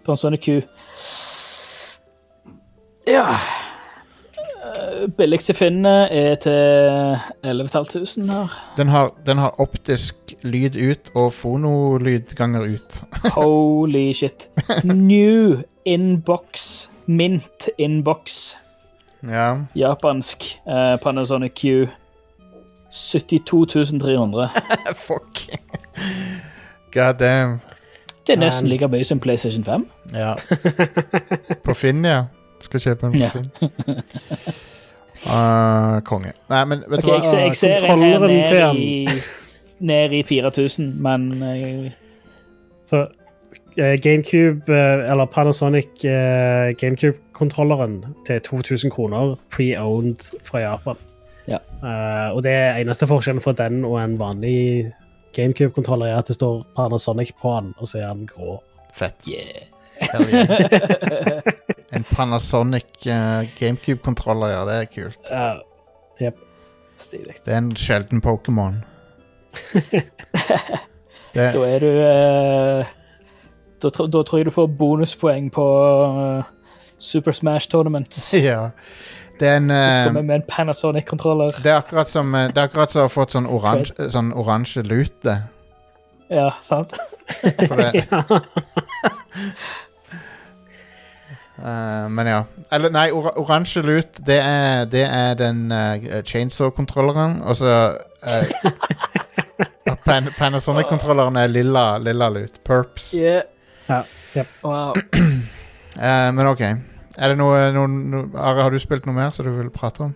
Panasonic 0.04 0.44
Q. 0.44 0.62
Ja 3.06 3.36
Eh, 4.62 5.08
Billigste 5.08 5.54
finnet 5.54 6.12
er 6.14 6.34
til 6.34 7.18
11 7.50 7.68
500 7.68 8.32
her. 8.32 8.52
Den 8.76 8.88
har, 8.88 9.10
den 9.26 9.38
har 9.38 9.60
optisk 9.60 10.34
lyd 10.42 10.76
ut 10.78 11.10
og 11.14 11.32
fonolyd 11.32 12.34
ganger 12.38 12.68
ut. 12.74 13.02
Holy 13.38 14.12
shit. 14.12 14.48
New 14.84 15.62
inbox. 15.84 16.88
Mint 17.06 17.68
inbox. 17.78 18.54
Ja. 19.22 19.56
Japansk 19.74 20.60
eh, 20.66 20.96
Panasonic 21.02 21.52
Q. 21.58 21.88
72 22.90 23.66
300. 24.00 24.48
Fuck. 24.94 25.48
God 26.92 27.18
damn. 27.18 27.60
Det 28.26 28.36
er 28.36 28.40
nesten 28.40 28.68
like 28.68 28.88
mye 28.88 29.04
som 29.04 29.20
PlayStation 29.20 29.64
5. 29.64 29.90
Ja. 30.14 30.34
På 31.64 31.74
Finn, 31.74 32.04
ja. 32.04 32.24
Skal 32.60 32.80
kjøpe 32.80 33.06
en 33.06 33.12
på 33.12 33.18
Ja. 33.18 33.28
Finn. 33.28 33.50
Ah, 35.26 36.00
konge. 36.00 36.32
Nei, 36.50 36.64
men 36.64 36.78
vet 36.90 36.98
okay, 36.98 37.02
du 37.02 37.08
hva? 37.28 37.38
jeg, 37.44 37.56
ser, 37.56 37.68
en 37.86 38.02
her 38.02 38.18
ned 38.26 38.74
i, 38.74 39.08
ned 39.78 40.12
i 40.18 40.22
4000, 40.26 40.98
men 40.98 41.42
uh, 41.42 41.90
Så 42.84 43.06
eh, 43.78 43.94
GameCube, 44.02 44.66
eh, 44.66 45.10
eller 45.12 45.24
Panasonic 45.30 45.86
GameCube-kontrolleren 46.02 48.04
til 48.26 48.40
2000 48.40 48.90
kroner 48.90 49.36
pre-owned 49.54 50.42
fra 50.42 50.58
Japan. 50.58 50.96
Ja. 51.48 51.58
Eh, 51.82 52.34
og 52.34 52.42
det 52.42 52.52
er 52.52 52.80
eneste 52.80 53.06
forskjellen 53.06 53.42
fra 53.42 53.52
den 53.52 53.84
og 53.84 54.02
en 54.02 54.18
vanlig 54.18 54.92
GameCube-kontroller 55.32 56.06
er 56.12 56.18
at 56.22 56.30
det 56.30 56.36
står 56.38 56.62
Panasonic 56.76 57.32
på 57.40 57.52
den, 57.60 57.74
og 57.78 57.88
så 57.88 58.02
er 58.02 58.12
den 58.12 58.26
grå. 58.26 58.60
Fett. 58.94 59.28
yeah. 59.28 59.68
Yeah. 60.02 61.42
En 61.92 62.04
Panasonic 62.08 63.06
uh, 63.06 63.44
GameCube-kontroller, 63.58 64.48
ja, 64.48 64.62
det 64.64 64.74
er 64.80 64.88
kult. 64.88 65.18
Uh, 65.28 66.30
Stilig. 66.96 67.34
Det 67.44 67.52
er 67.52 67.58
en 67.58 67.76
sjelden 67.76 68.22
Pokémon. 68.24 68.80
Det, 71.32 71.54
Da 71.54 71.60
er 71.64 71.78
du 71.80 71.86
uh, 71.88 72.88
da, 73.82 73.88
da 73.88 74.22
tror 74.22 74.38
jeg 74.38 74.46
du 74.46 74.54
får 74.54 74.68
bonuspoeng 74.78 75.48
på 75.52 75.64
eh, 76.22 76.50
Super 76.98 77.32
Smash 77.32 77.70
Tournament. 77.70 78.18
ja. 78.32 78.70
Det 79.42 79.48
er 79.50 79.58
en 79.58 79.72
eh, 79.74 80.22
med 80.22 80.36
en 80.36 80.44
Panasonic-kontroller. 80.46 81.58
Det 81.64 81.72
er 81.72 81.80
akkurat 81.82 82.10
som 82.10 82.34
eh, 82.38 82.46
Det 82.52 82.62
er 82.62 82.70
akkurat 82.70 82.94
som 82.94 83.02
å 83.02 83.08
ha 83.08 83.12
fått 83.12 83.34
sånn 83.34 83.48
oransje 83.50 84.10
sånn 84.14 84.30
oransje 84.38 84.84
lute. 84.86 85.40
Ja, 86.30 86.52
sant? 86.62 86.94
For 87.68 87.82
det. 87.82 88.06
Eh, 91.62 92.08
men 92.08 92.26
ja. 92.26 92.44
Eller 92.74 92.90
nei, 92.90 93.04
ora 93.14 93.30
oransje 93.38 93.82
lut, 93.86 94.18
det 94.26 94.38
er, 94.42 94.86
det 94.90 95.04
er 95.06 95.36
den 95.38 95.68
eh, 95.72 96.22
chainsaw-kontrolleren. 96.26 97.38
Og 97.46 97.58
så 97.60 97.74
uh, 98.26 99.94
Pan 100.02 100.30
Panasonic-kontrolleren 100.38 101.38
er 101.38 101.52
lilla, 101.52 101.84
lilla 102.02 102.30
lut. 102.34 102.58
Perps. 102.66 103.12
Yeah. 103.14 103.44
Ja, 103.86 104.02
ja. 104.34 104.48
Wow. 104.62 104.96
Eh, 105.92 106.30
men 106.32 106.46
OK. 106.48 106.60
Er 107.18 107.32
det 107.32 107.38
noe, 107.40 107.64
noe, 107.74 107.88
noe 107.88 108.28
Are, 108.40 108.62
har 108.64 108.72
du 108.72 108.80
spilt 108.80 109.08
noe 109.08 109.16
mer 109.16 109.34
som 109.36 109.46
du 109.46 109.52
vil 109.56 109.72
prate 109.72 110.06
om? 110.06 110.14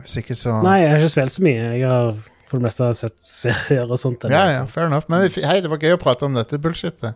Hvis 0.00 0.16
ikke, 0.22 0.36
så 0.38 0.60
Nei, 0.64 0.80
jeg 0.84 0.92
har 0.92 1.02
ikke 1.02 1.12
spilt 1.12 1.34
så 1.34 1.44
mye. 1.44 1.64
Jeg 1.76 1.88
har 1.90 2.14
for 2.50 2.58
det 2.58 2.66
meste 2.66 2.86
sett 2.98 3.18
serier 3.22 3.90
og 3.90 4.00
sånt. 4.00 4.24
Ja, 4.30 4.46
ja, 4.50 4.62
fair 4.70 4.88
enough. 4.88 5.06
Men 5.10 5.22
hei, 5.22 5.60
det 5.62 5.70
var 5.70 5.82
gøy 5.82 5.94
å 5.94 6.00
prate 6.00 6.26
om 6.26 6.34
dette 6.38 6.58
bullshitet. 6.62 7.14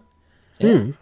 Mm. 0.62 0.92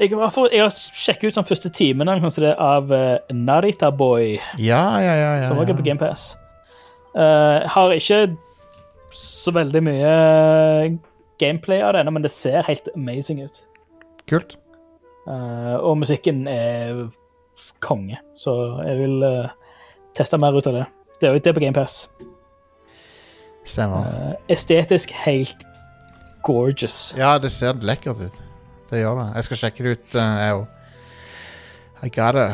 Jeg, 0.00 0.14
har 0.14 0.48
jeg 0.54 0.62
har 0.62 0.78
sjekket 0.96 1.34
ut 1.34 1.40
den 1.40 1.48
første 1.48 1.70
timen 1.74 2.08
av 2.08 2.94
uh, 2.94 3.34
Narita 3.34 3.90
Boy, 3.92 4.38
Ja, 4.56 4.84
ja, 5.02 5.14
ja. 5.18 5.30
ja, 5.42 5.48
som 5.48 5.58
også 5.58 5.74
er 5.74 5.76
på. 5.76 5.84
GamePass. 5.84 6.26
Uh, 7.14 7.66
har 7.74 7.92
ikke 7.94 8.22
så 9.14 9.52
veldig 9.54 9.82
mye 9.86 10.14
gameplay 11.42 11.82
av 11.84 11.94
det 11.94 12.02
ennå, 12.02 12.14
men 12.16 12.24
det 12.24 12.32
ser 12.32 12.64
helt 12.66 12.88
amazing 12.96 13.44
ut. 13.44 13.64
Kult. 14.30 14.56
Uh, 15.24 15.80
og 15.80 15.98
musikken 15.98 16.44
er 16.48 17.06
konge, 17.80 18.18
så 18.36 18.82
jeg 18.84 18.98
vil 18.98 19.22
uh, 19.24 19.48
teste 20.16 20.36
mer 20.40 20.52
ut 20.52 20.66
av 20.68 20.74
det. 20.76 20.84
Det 21.16 21.28
er 21.28 21.32
jo 21.32 21.40
det 21.40 21.48
er 21.48 21.56
på 21.56 21.62
GamePass. 21.64 21.94
Stemmer. 23.64 24.04
Uh, 24.04 24.34
estetisk 24.52 25.14
helt 25.24 25.64
gorgeous. 26.44 27.14
Ja, 27.16 27.38
det 27.40 27.52
ser 27.52 27.80
lekkert 27.80 28.20
ut. 28.20 28.42
Det 28.90 29.00
gjør 29.00 29.22
det. 29.22 29.28
Jeg 29.38 29.44
skal 29.48 29.60
sjekke 29.62 29.84
det 29.84 29.90
ut, 29.96 30.18
jeg 30.18 30.58
òg. 30.58 30.66
I 32.04 32.10
got 32.12 32.36
it. 32.36 32.52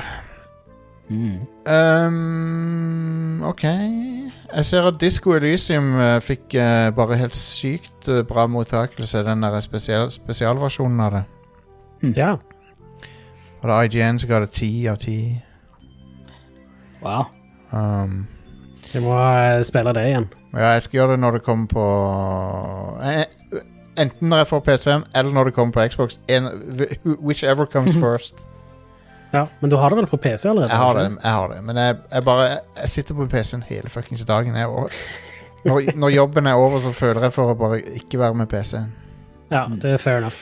Um, 1.66 3.42
OK. 3.50 3.64
Jeg 3.66 4.66
ser 4.68 4.86
at 4.86 5.00
Disco 5.00 5.34
Elysium 5.34 5.96
fikk 6.22 6.54
bare 6.94 7.18
helt 7.18 7.34
sykt 7.34 8.06
bra 8.28 8.46
mottakelse, 8.46 9.24
den 9.26 9.42
der 9.42 9.58
spesial 9.64 10.06
spesialversjonen 10.14 11.02
av 11.02 11.18
det. 11.18 11.24
ja. 12.14 12.36
Og 13.60 13.68
det 13.68 13.76
er 13.76 13.88
IGN 13.88 14.18
som 14.18 14.30
ga 14.30 14.40
det 14.40 14.50
ti 14.56 14.70
av 14.88 14.96
ti. 15.02 15.16
Wow. 17.02 17.24
Um, 17.72 18.26
Jeg 18.94 19.02
må 19.04 19.14
eh, 19.14 19.62
spille 19.64 19.92
det 19.94 20.06
igjen. 20.08 20.28
Ja, 20.52 20.72
jeg 20.74 20.82
skal 20.82 20.98
gjøre 20.98 21.12
det 21.14 21.20
når 21.22 21.36
det 21.38 21.42
kommer 21.46 21.66
på 21.70 21.84
eh, 23.06 23.60
Enten 24.00 24.30
når 24.32 24.40
jeg 24.42 24.48
får 24.50 24.60
PS5, 24.66 25.02
eller 25.14 25.32
når 25.34 25.44
det 25.50 25.54
kommer 25.54 25.72
på 25.76 25.84
Xbox. 25.92 26.16
En, 26.28 26.46
whichever 27.20 27.66
comes 27.66 27.94
first. 28.04 28.38
Ja, 29.32 29.44
Men 29.60 29.70
du 29.70 29.76
har 29.76 29.88
det 29.90 29.96
vel 30.00 30.06
på 30.10 30.16
PC 30.16 30.48
allerede? 30.48 30.70
Jeg 30.70 30.78
har 30.78 30.94
det, 30.98 31.18
jeg 31.22 31.32
har 31.32 31.48
det. 31.52 31.64
men 31.64 31.76
jeg, 31.76 31.96
jeg 32.12 32.24
bare 32.24 32.46
Jeg 32.80 32.88
sitter 32.88 33.14
på 33.14 33.26
PC-en 33.26 33.62
hele 33.68 33.88
fuckings 33.88 34.24
dagen. 34.24 34.56
Jeg, 34.56 34.66
og, 34.66 34.90
når, 35.64 35.82
når 35.96 36.08
jobben 36.08 36.46
er 36.46 36.52
over, 36.54 36.78
så 36.78 36.92
føler 36.92 37.22
jeg 37.28 37.32
for 37.32 37.52
å 37.52 37.54
bare 37.54 37.78
ikke 38.00 38.18
være 38.18 38.34
med 38.34 38.46
PC-en. 38.50 38.90
Ja, 39.50 39.64
det 39.82 39.90
er 39.90 39.96
fair 39.98 40.16
enough. 40.22 40.36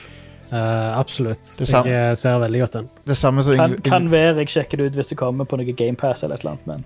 Eh, 0.51 0.99
absolutt. 0.99 1.51
Jeg 1.61 1.91
eh, 1.93 2.13
ser 2.17 2.39
veldig 2.41 2.61
godt 2.63 2.77
den. 2.79 2.87
Det 3.05 3.17
samme 3.17 3.43
som 3.45 3.55
Kan, 3.59 3.75
kan 3.85 4.07
være 4.11 4.41
jeg 4.41 4.49
sjekker 4.55 4.81
det 4.81 4.87
ut 4.89 4.99
hvis 4.99 5.11
det 5.13 5.17
kommer 5.19 5.45
på 5.49 5.59
noe 5.59 5.75
GamePass 5.77 6.23
eller 6.25 6.39
et 6.39 6.45
eller 6.45 6.55
annet, 6.57 6.67
men 6.67 6.85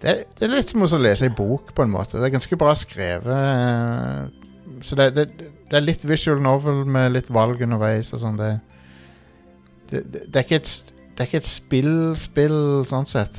det, 0.00 0.10
er- 0.10 0.24
det 0.36 0.44
er 0.46 0.52
litt 0.52 0.68
som 0.72 0.82
å 0.84 0.98
lese 1.00 1.28
ei 1.28 1.32
bok, 1.32 1.70
på 1.76 1.84
en 1.86 1.92
måte. 1.92 2.18
Det 2.18 2.26
er 2.26 2.34
ganske 2.34 2.58
bra 2.60 2.74
skrevet. 2.74 3.30
eh, 3.30 4.80
Så 4.82 4.96
det, 4.96 5.10
det, 5.14 5.26
det 5.70 5.76
er 5.78 5.84
litt 5.84 6.04
visual 6.04 6.40
novel 6.42 6.84
med 6.84 7.12
litt 7.12 7.30
valg 7.30 7.60
underveis 7.62 8.12
og 8.14 8.20
sånn. 8.22 8.36
Det, 8.40 8.50
det, 9.90 10.02
det, 10.10 10.24
det 10.32 10.40
er 10.40 10.46
ikke 10.48 10.60
et 10.62 10.96
det 11.20 11.24
er 11.26 11.28
ikke 11.28 11.40
et 11.42 11.48
spill-spill 11.50 12.58
sånn 12.88 13.04
sett. 13.08 13.34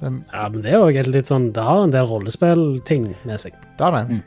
Det, 0.00 0.08
Ja, 0.32 0.48
men 0.50 0.62
det 0.64 0.72
er 0.72 0.80
jo 0.80 1.02
litt 1.12 1.28
sånn 1.28 1.52
Det 1.54 1.62
har 1.62 1.82
en 1.84 1.92
del 1.92 2.06
rollespillting 2.08 3.10
med 3.28 3.38
seg. 3.38 3.52
det 3.78 3.90
det. 3.94 4.00
Mm. 4.08 4.22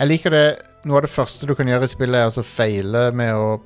Jeg 0.00 0.08
liker 0.08 0.30
det 0.34 0.44
Noe 0.88 0.96
av 0.96 1.04
det 1.04 1.12
første 1.12 1.46
du 1.46 1.52
kan 1.54 1.68
gjøre 1.68 1.84
i 1.84 1.92
spillet, 1.92 2.16
er 2.16 2.24
altså 2.30 2.42
feile 2.42 3.10
med 3.12 3.34
å 3.36 3.60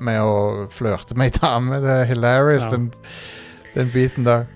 Med 0.00 0.20
å 0.22 0.66
flørte 0.72 1.14
med 1.18 1.30
ei 1.32 1.38
dame. 1.42 1.78
Det 1.82 1.90
er 2.00 2.04
hilarious, 2.10 2.64
Ja. 2.64 2.70
den, 2.76 2.90
den 3.74 3.90
biten 3.94 4.24
der. 4.24 4.46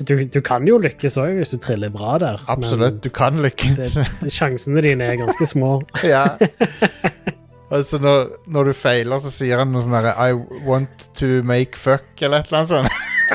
Du, 0.00 0.14
du 0.24 0.40
kan 0.40 0.64
jo 0.64 0.78
lykkes 0.80 1.18
òg 1.20 1.34
hvis 1.42 1.50
du 1.52 1.58
triller 1.60 1.90
bra 1.92 2.14
der. 2.22 2.38
Absolutt. 2.48 3.02
Du 3.04 3.10
kan 3.12 3.36
lykkes. 3.44 3.98
det, 4.22 4.30
sjansene 4.32 4.80
dine 4.80 5.04
er 5.12 5.18
ganske 5.20 5.44
små. 5.46 5.74
ja. 6.04 6.22
Altså 7.70 7.98
når, 8.02 8.30
når 8.50 8.64
du 8.64 8.72
feiler, 8.74 9.18
så 9.22 9.30
sier 9.30 9.60
han 9.60 9.70
noe 9.70 9.82
sånn 9.84 9.92
herre 9.94 10.14
I 10.18 10.32
want 10.66 11.10
to 11.20 11.42
make 11.46 11.76
fuck, 11.78 12.02
eller 12.22 12.40
et 12.40 12.48
eller 12.48 12.62
annet 12.64 12.72
sånt. 12.72 12.88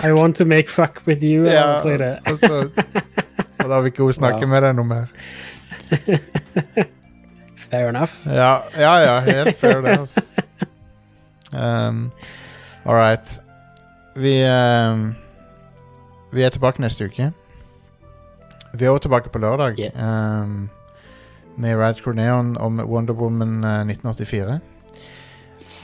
I 0.03 0.11
want 0.17 0.35
to 0.41 0.45
make 0.49 0.67
fuck 0.73 1.03
with 1.07 1.23
you. 1.23 1.45
Ja, 1.47 1.77
tror 1.79 1.93
jeg 1.95 2.01
det. 2.01 2.17
og 2.33 2.41
så 2.41 2.65
og 3.63 3.69
da 3.71 3.77
vil 3.81 3.93
ikke 3.93 4.03
hun 4.09 4.13
snakke 4.17 4.41
Wow. 4.43 4.49
med 4.51 4.65
deg 4.65 4.75
noe 4.75 4.89
mer. 4.89 5.07
Fair 7.65 7.87
enough. 7.89 8.11
Ja, 8.27 8.63
ja, 8.77 8.91
ja 9.05 9.15
helt 9.25 9.57
fair 9.57 9.81
det, 9.81 9.95
altså. 9.99 10.21
Um, 11.55 12.11
all 12.85 12.95
right. 12.95 13.39
Vi 14.15 14.43
um, 14.43 15.15
Vi 16.31 16.43
er 16.43 16.49
tilbake 16.49 16.81
neste 16.81 17.05
uke. 17.05 17.31
Vi 18.73 18.85
er 18.85 18.89
også 18.89 19.01
tilbake 19.01 19.29
på 19.29 19.39
lørdag 19.39 19.91
um, 19.95 20.69
med 21.57 21.75
Rad 21.75 21.93
Corneon 22.03 22.57
om 22.57 22.79
Wonder 22.79 23.13
Woman 23.13 23.63
uh, 23.63 23.87
1984. 23.87 24.59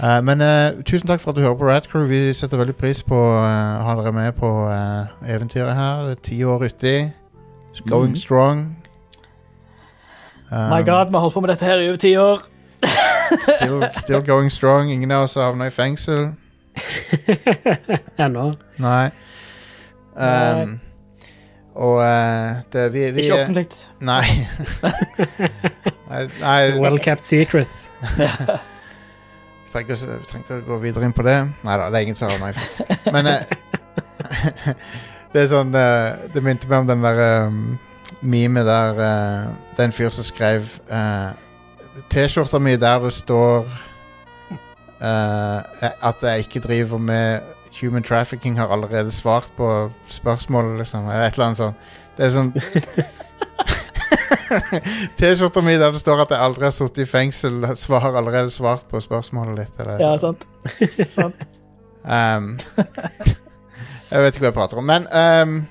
Uh, 0.03 0.23
men 0.23 0.41
uh, 0.41 0.83
tusen 0.83 1.07
takk 1.07 1.21
for 1.21 1.31
at 1.31 1.37
du 1.37 1.41
hører 1.41 1.55
på 1.55 1.67
Radcrew. 1.69 2.05
Vi 2.09 2.33
setter 2.33 2.57
veldig 2.57 2.75
pris 2.75 3.03
på 3.03 3.15
uh, 3.15 3.79
å 3.79 3.85
ha 3.85 3.95
dere 3.99 4.13
med 4.15 4.31
på 4.33 4.49
uh, 4.65 5.11
eventyret 5.29 5.75
her. 5.77 6.15
Ti 6.23 6.43
år 6.43 6.65
uti. 6.65 6.95
Going 7.87 8.15
mm. 8.15 8.19
strong. 8.19 8.63
Um, 10.51 10.69
My 10.73 10.81
God, 10.83 11.07
vi 11.07 11.15
har 11.15 11.19
holdt 11.19 11.33
på 11.33 11.43
med 11.45 11.53
dette 11.53 11.65
her 11.65 11.79
i 11.79 11.87
over 11.87 12.01
ti 12.01 12.15
år. 12.17 12.50
Still, 13.39 13.83
still 13.93 14.21
going 14.21 14.49
strong. 14.49 14.91
Ingen 14.91 15.11
av 15.11 15.23
oss 15.23 15.35
har 15.35 15.43
havna 15.43 15.67
i 15.67 15.73
fengsel. 15.73 16.31
Ennå. 18.17 18.53
Nei. 18.85 19.11
Um, 20.15 20.79
og 21.75 22.01
uh, 22.03 22.59
det 22.73 22.93
vi, 22.93 23.05
vi 23.15 23.25
Ikke 23.25 23.37
offentlig. 23.41 23.67
Nei. 24.03 24.25
nei, 26.11 26.25
nei 26.41 26.79
Well 26.79 26.99
kept 26.99 27.25
secret. 27.27 27.91
vi, 29.71 29.71
trenger 29.71 30.41
ikke, 30.43 30.57
å- 30.57 30.65
gå 30.67 30.79
videre 30.83 31.07
inn 31.07 31.15
på 31.15 31.23
det. 31.23 31.37
Nei 31.63 31.77
da, 31.79 31.87
det 31.87 32.01
er 32.01 32.07
ingen 32.09 32.19
som 32.19 32.27
har 32.27 32.35
havna 32.35 32.51
i 32.51 32.57
fengsel. 32.59 32.91
Men 33.15 33.31
uh, 33.31 33.39
det 35.31 35.45
er 35.45 35.47
sånn 35.51 35.71
uh, 35.71 36.27
Det 36.33 36.43
minte 36.43 36.67
meg 36.67 36.83
om 36.83 36.89
den 36.91 37.05
der 37.07 37.21
um, 37.47 37.61
meme 38.21 38.65
der 38.67 38.99
uh, 38.99 39.47
Det 39.71 39.79
er 39.79 39.87
en 39.87 39.95
fyr 39.95 40.11
som 40.13 40.27
skrev 40.27 40.67
eh, 40.91 41.31
T-skjorta 42.11 42.59
mi 42.59 42.75
der 42.75 42.99
det 43.05 43.13
står 43.15 43.63
eh, 44.99 45.59
at 46.03 46.23
jeg 46.27 46.43
ikke 46.45 46.59
driver 46.67 46.99
med 46.99 47.39
human 47.79 48.03
trafficking, 48.03 48.57
har 48.59 48.67
allerede 48.67 49.11
svart 49.11 49.51
på 49.57 49.91
spørsmålet, 50.11 50.77
liksom. 50.77 51.05
Eller 51.07 51.23
et 51.27 51.33
eller 51.33 51.45
annet 51.45 51.57
sånt. 51.57 51.75
Det 52.17 52.25
er 52.27 52.33
sånn 52.35 52.51
T-skjorta 55.17 55.61
mi 55.63 55.77
der 55.79 55.93
det 55.95 56.01
står 56.01 56.25
at 56.25 56.31
jeg 56.35 56.43
aldri 56.43 56.65
har 56.67 56.73
sittet 56.75 57.05
i 57.05 57.09
fengsel, 57.09 57.61
har 57.63 58.17
allerede 58.19 58.51
svart 58.51 58.83
på 58.91 58.99
spørsmålet 59.01 59.61
ditt. 59.63 59.75
Eller, 59.79 60.01
Ja, 60.03 60.11
sant. 60.19 60.43
sant. 61.19 61.35
Um, 62.03 62.57
jeg 64.11 64.19
vet 64.25 64.35
ikke 64.35 64.43
hva 64.43 64.49
jeg 64.51 64.57
prater 64.57 64.81
om, 64.81 64.85
men 64.89 65.07
um, 65.07 65.61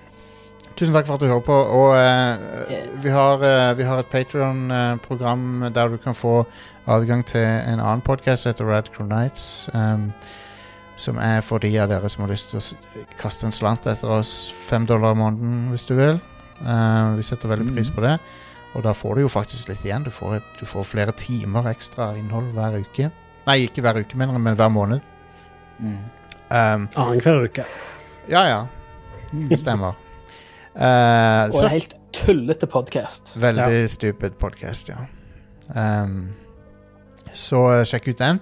tusen 0.81 0.95
takk 0.97 1.07
for 1.09 1.19
at 1.19 1.23
du 1.23 1.29
hører 1.29 1.45
på. 1.45 1.57
Og 1.77 1.95
eh, 1.99 2.93
vi, 3.05 3.11
har, 3.13 3.43
eh, 3.45 3.73
vi 3.79 3.85
har 3.87 4.01
et 4.01 4.09
Patreon-program 4.13 5.67
der 5.77 5.93
du 5.93 5.99
kan 6.01 6.17
få 6.17 6.45
adgang 6.91 7.23
til 7.29 7.45
en 7.45 7.81
annen 7.81 8.01
podkast 8.05 8.45
som 8.47 8.53
heter 8.55 8.69
Rad 8.71 8.89
Crew 8.95 9.07
Nights. 9.09 9.69
Um, 9.75 10.11
som 11.01 11.17
er 11.23 11.41
for 11.45 11.63
de 11.63 11.71
av 11.81 11.89
dere 11.89 12.09
som 12.13 12.25
har 12.27 12.33
lyst 12.33 12.51
til 12.53 12.61
å 12.61 13.05
kaste 13.21 13.47
en 13.49 13.55
slant 13.57 13.87
etter 13.89 14.11
oss. 14.13 14.33
Fem 14.69 14.85
dollar 14.89 15.15
i 15.17 15.21
måneden 15.21 15.71
hvis 15.73 15.87
du 15.89 15.95
vil. 15.97 16.19
Uh, 16.61 17.15
vi 17.17 17.25
setter 17.25 17.49
veldig 17.53 17.71
pris 17.75 17.89
Mhm. 17.89 17.97
på 17.97 18.05
det. 18.09 18.17
Og 18.75 18.83
da 18.85 18.93
får 18.95 19.15
du 19.17 19.21
jo 19.23 19.29
faktisk 19.33 19.69
litt 19.69 19.85
igjen. 19.85 20.05
Du 20.05 20.11
får, 20.11 20.37
et, 20.37 20.51
du 20.61 20.67
får 20.67 20.85
flere 20.85 21.13
timer 21.13 21.71
ekstra 21.73 22.13
innhold 22.17 22.53
hver 22.55 22.77
uke. 22.81 23.11
Nei, 23.47 23.57
ikke 23.67 23.83
hver 23.83 23.99
uke, 24.01 24.17
mener 24.17 24.33
jeg, 24.37 24.41
men 24.45 24.57
hver 24.57 24.69
måned. 24.71 25.01
Mm. 25.81 25.97
Um, 26.51 26.89
Annenhver 26.97 27.45
uke. 27.49 27.65
ja, 28.29 28.45
ja. 28.47 28.61
Det 29.33 29.59
stemmer. 29.59 29.95
Uh, 30.75 31.49
Og 31.51 31.55
så, 31.55 31.65
en 31.67 31.71
helt 31.75 31.95
tullete 32.15 32.67
podkast. 32.71 33.35
veldig 33.43 33.91
stupid 33.91 34.31
podcast, 34.39 34.89
ja. 34.89 34.97
Um, 36.03 36.29
så 37.35 37.61
uh, 37.81 37.83
sjekk 37.87 38.09
ut 38.13 38.19
den. 38.19 38.41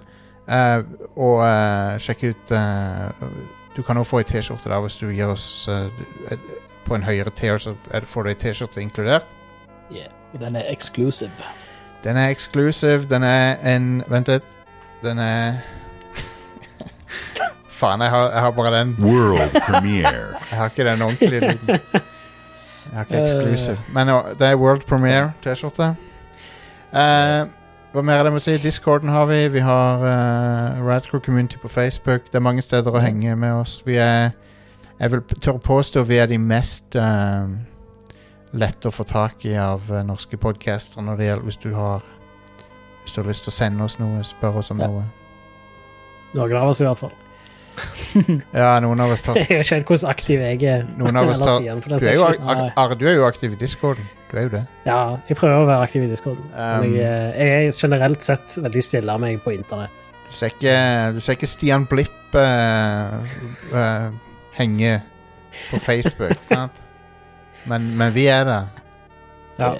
Uh, 0.49 0.83
og 1.17 1.41
uh, 1.45 1.97
sjekk 2.01 2.23
ut 2.31 2.51
uh, 2.57 3.09
Du 3.75 3.83
kan 3.85 3.97
også 3.97 4.09
få 4.09 4.21
ei 4.23 4.25
T-skjorte 4.25 4.69
der 4.71 4.81
hvis 4.81 4.95
du 4.97 5.11
gir 5.13 5.29
oss 5.29 5.67
uh, 5.69 5.85
På 6.87 6.95
en 6.97 7.03
høyere 7.05 7.29
tier 7.37 7.59
så 7.61 7.75
får 8.09 8.25
du 8.25 8.29
ei 8.31 8.37
T-skjorte 8.41 8.81
inkludert. 8.81 9.27
Yeah. 9.93 10.09
Og 10.33 10.39
den 10.41 10.55
er 10.55 10.65
exclusive. 10.71 11.31
Den 12.03 12.17
er 12.17 12.29
exclusive. 12.29 13.05
Den 13.09 13.23
er 13.23 13.57
en 13.75 14.03
Vent 14.09 14.27
litt. 14.29 14.57
Den 15.03 15.19
er 15.19 15.61
Faen, 17.79 18.01
jeg 18.01 18.09
har, 18.09 18.31
jeg 18.31 18.41
har 18.41 18.51
bare 18.51 18.73
den. 18.79 18.95
World 18.99 19.61
premiere. 19.67 20.37
Jeg 20.49 20.57
har 20.57 20.65
ikke 20.73 20.85
den 20.85 21.01
ordentlige 21.01 21.39
lyden. 21.39 21.79
Jeg 22.89 22.97
har 22.97 23.05
ikke 23.05 23.23
exclusive. 23.23 23.79
Men 23.93 24.09
uh, 24.09 24.31
det 24.39 24.47
er 24.47 24.55
World 24.57 24.85
Premiere 24.89 25.31
T-skjorte. 25.43 25.95
Uh, 26.93 27.49
hva 27.93 28.01
mer 28.05 28.19
er 28.19 28.27
det 28.27 28.33
med 28.35 28.41
å 28.41 28.45
si? 28.45 28.53
Discorden 28.61 29.09
har 29.09 29.25
vi. 29.29 29.47
Vi 29.53 29.61
har 29.65 30.03
uh, 30.03 30.81
Radcrew 30.85 31.21
Community 31.25 31.57
på 31.61 31.67
Facebook. 31.67 32.27
Det 32.29 32.37
er 32.37 32.45
mange 32.45 32.61
steder 32.61 32.93
å 32.93 33.01
henge 33.01 33.35
med 33.35 33.53
oss. 33.63 33.79
Vi 33.85 33.97
er 33.97 34.31
Jeg 34.99 35.11
vil 35.11 35.21
tørre 35.39 35.59
påstå 35.63 36.01
vi 36.03 36.17
er 36.19 36.27
de 36.27 36.37
mest 36.37 36.95
uh, 36.99 37.47
lette 38.51 38.89
å 38.89 38.91
få 38.91 39.05
tak 39.07 39.45
i 39.45 39.53
av 39.55 39.87
uh, 39.91 40.01
norske 40.03 40.37
podcaster 40.37 41.01
når 41.01 41.17
det 41.17 41.29
gjelder 41.29 41.47
hvis 41.47 41.61
du 41.63 41.69
har 41.73 42.03
Hvis 43.03 43.15
du 43.15 43.21
har 43.21 43.29
lyst 43.29 43.47
til 43.47 43.53
å 43.53 43.57
sende 43.57 43.83
oss 43.83 43.97
noe, 43.99 44.23
spør 44.23 44.59
oss 44.59 44.71
om 44.71 44.81
Ja. 44.81 44.87
noe. 44.87 45.03
har 46.35 46.53
av 46.61 46.69
oss, 46.69 46.81
i 46.81 46.85
hvert 46.85 46.99
fall. 46.99 47.13
Ja, 48.61 48.71
noen 48.83 49.01
av 49.03 49.13
oss 49.13 49.23
tar 49.25 49.37
Jeg 49.39 49.49
vet 49.61 49.73
ikke 49.79 49.95
hvordan 49.95 50.13
aktiv 50.13 50.41
jeg 50.43 50.63
er. 50.69 50.87
Noen 50.99 51.19
av 51.19 51.29
oss 51.31 51.41
tar 51.41 51.61
Du 51.61 52.07
er 52.09 52.17
jo, 52.17 52.29
ak 52.29 52.95
du 52.99 53.05
er 53.09 53.19
jo 53.19 53.27
aktiv 53.27 53.53
i 53.55 53.59
Discorden. 53.59 54.07
Du 54.29 54.37
er 54.37 54.45
jo 54.45 54.49
det. 54.53 54.63
Ja, 54.85 55.17
jeg 55.25 55.37
prøver 55.39 55.63
å 55.63 55.65
være 55.65 55.85
aktiv 55.87 56.03
i 56.05 56.09
Discord. 56.11 56.41
Um, 56.53 56.85
jeg, 56.85 57.01
eh, 57.01 57.39
jeg 57.39 57.69
er 57.69 57.77
generelt 57.79 58.25
sett 58.25 58.57
veldig 58.61 58.83
stille 58.85 59.15
av 59.15 59.21
meg 59.23 59.39
på 59.41 59.55
internett. 59.55 60.09
Du 60.27 60.33
ser 60.37 60.53
ikke, 60.53 60.75
du 61.15 61.21
ser 61.25 61.37
ikke 61.39 61.49
Stian 61.49 61.87
Blipp 61.89 62.37
uh, 62.37 63.17
uh, 63.73 64.11
henge 64.53 64.99
på 65.71 65.79
Facebook, 65.81 66.37
sant? 66.51 66.77
Men, 67.69 67.89
men 67.97 68.13
vi 68.13 68.27
er 68.29 68.45
det. 68.45 68.59
Ja. 69.57 69.73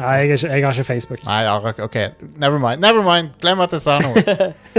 Eh, 0.00 0.06
Nei, 0.06 0.16
jeg, 0.16 0.38
ikke, 0.38 0.48
jeg 0.54 0.64
har 0.64 0.72
ikke 0.78 0.84
Facebook. 0.88 1.24
Nei, 1.26 1.40
ja, 1.44 1.56
OK. 1.84 1.96
Never 2.40 2.58
mind. 2.58 2.80
Never 2.80 3.02
mind. 3.04 3.34
Glem 3.40 3.60
at 3.60 3.74
jeg 3.76 3.82
sa 3.84 3.98
noe. 4.00 4.22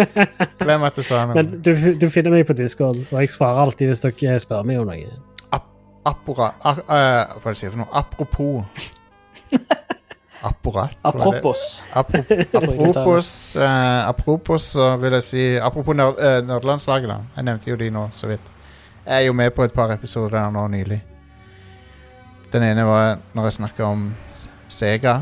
Glem 0.66 0.88
at 0.88 0.98
jeg 0.98 1.06
sa 1.06 1.26
noe. 1.26 1.36
Men 1.38 1.52
du, 1.62 1.74
du 2.02 2.08
finner 2.10 2.34
meg 2.34 2.48
på 2.50 2.58
Discord, 2.58 2.98
og 3.12 3.20
jeg 3.22 3.30
svarer 3.34 3.62
alltid 3.68 3.92
hvis 3.92 4.02
dere 4.08 4.40
spør 4.42 4.66
meg 4.66 4.82
om 4.82 4.90
noe. 4.90 5.20
Appora... 6.02 6.56
Ar, 6.66 6.80
uh, 6.82 6.90
hva 6.90 7.44
er 7.44 7.44
det 7.44 7.52
jeg 7.54 7.60
sier 7.60 7.74
for 7.76 7.84
noe? 7.84 7.92
Apropos 7.94 8.88
Apparat? 10.42 10.90
det? 10.90 10.98
Apropos. 11.06 11.84
Apro- 11.94 12.24
Apropos, 12.58 13.56
uh, 13.56 14.08
apropos 14.10 14.76
uh, 14.76 14.96
vil 15.02 15.14
jeg 15.20 15.24
si 15.28 15.44
Apropos 15.62 15.94
nerd, 15.94 16.18
uh, 16.18 16.40
nerdelandslaget, 16.48 17.12
da. 17.12 17.20
Jeg 17.36 17.46
nevnte 17.46 17.70
jo 17.70 17.78
de 17.78 17.92
nå, 17.94 18.08
så 18.18 18.32
vidt. 18.32 18.50
Jeg 19.06 19.16
er 19.20 19.28
jo 19.28 19.36
med 19.38 19.54
på 19.54 19.64
et 19.64 19.74
par 19.74 19.94
episoder 19.94 20.40
der 20.40 20.50
nå 20.50 20.66
nylig. 20.74 20.98
Den 22.54 22.66
ene 22.66 22.84
var 22.86 23.20
når 23.38 23.48
jeg 23.48 23.60
snakka 23.60 23.86
om 23.86 24.08
Sega. 24.72 25.18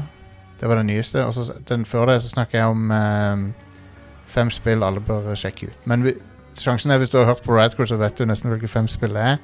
Det 0.60 0.68
var 0.70 0.76
den 0.82 0.88
nyeste. 0.92 1.24
Og 1.26 1.34
så 1.34 1.54
den 1.70 1.86
før 1.86 2.06
det 2.12 2.22
så 2.24 2.30
snakker 2.34 2.58
jeg 2.60 2.68
om 2.68 2.92
eh, 2.92 3.38
fem 4.30 4.52
spill 4.54 4.84
alle 4.84 5.00
bør 5.02 5.32
sjekke 5.36 5.68
ut. 5.72 5.86
Men 5.90 6.04
vi, 6.06 6.14
sjansen 6.60 6.92
er 6.92 6.98
hvis 7.02 7.10
du 7.10 7.18
har 7.18 7.26
hørt 7.26 7.42
på 7.46 7.56
Radcrew, 7.58 7.86
så 7.90 7.96
vet 7.98 8.18
du 8.20 8.26
nesten 8.30 8.52
hvilke 8.52 8.68
fem 8.68 8.88
spill 8.92 9.14
det 9.16 9.22
er. 9.34 9.38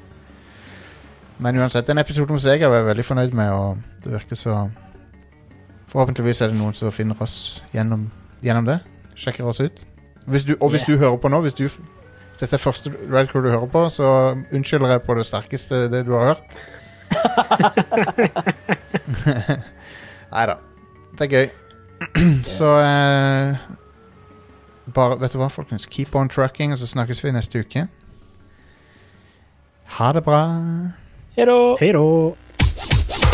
Men 1.40 1.58
uansett, 1.60 1.88
den 1.88 1.98
episoden 2.00 2.32
om 2.38 2.40
Sega 2.40 2.68
var 2.72 2.76
jeg 2.80 2.86
veldig 2.86 3.06
fornøyd 3.06 3.34
med, 3.36 3.50
og 3.52 3.78
det 4.04 4.12
virker 4.14 4.36
så 4.40 4.70
Forhåpentligvis 5.92 6.42
er 6.42 6.48
det 6.52 6.58
noen 6.60 6.74
som 6.76 6.92
finner 6.92 7.16
oss 7.24 7.64
gjennom, 7.72 8.10
gjennom 8.44 8.66
det. 8.68 8.80
Sjekker 9.16 9.46
oss 9.48 9.62
ut. 9.64 9.78
Hvis 10.28 10.44
du, 10.44 10.56
og 10.60 10.70
hvis 10.74 10.82
Yeah. 10.82 11.00
du 11.00 11.04
hører 11.06 11.18
på 11.18 11.28
nå, 11.32 11.40
hvis, 11.42 11.54
du, 11.54 11.64
hvis 11.64 12.40
dette 12.40 12.56
er 12.56 12.60
første 12.60 12.92
Radcrew 13.14 13.42
du 13.46 13.50
hører 13.50 13.66
på, 13.72 13.86
så 13.90 14.36
unnskylder 14.52 14.90
jeg 14.96 15.02
på 15.02 15.14
det 15.16 15.26
sterkeste 15.26 15.86
det 15.94 16.06
du 16.06 16.12
har 16.18 16.26
hørt. 16.34 16.44
Nei 20.36 20.46
da. 20.50 20.56
Det 21.16 21.22
er 21.22 21.32
gøy. 21.32 21.50
så 22.58 22.72
eh, 22.84 23.56
bare, 24.94 25.20
Vet 25.22 25.34
du 25.34 25.40
hva, 25.40 25.48
folkens? 25.48 25.88
Keep 25.88 26.16
on 26.16 26.30
trucking, 26.30 26.76
og 26.76 26.82
så 26.82 26.88
snakkes 26.92 27.24
vi 27.24 27.32
neste 27.32 27.64
uke. 27.64 27.88
Ha 29.96 30.12
det 30.12 30.26
bra. 30.28 30.42
Hei 31.38 31.48
da. 31.96 33.25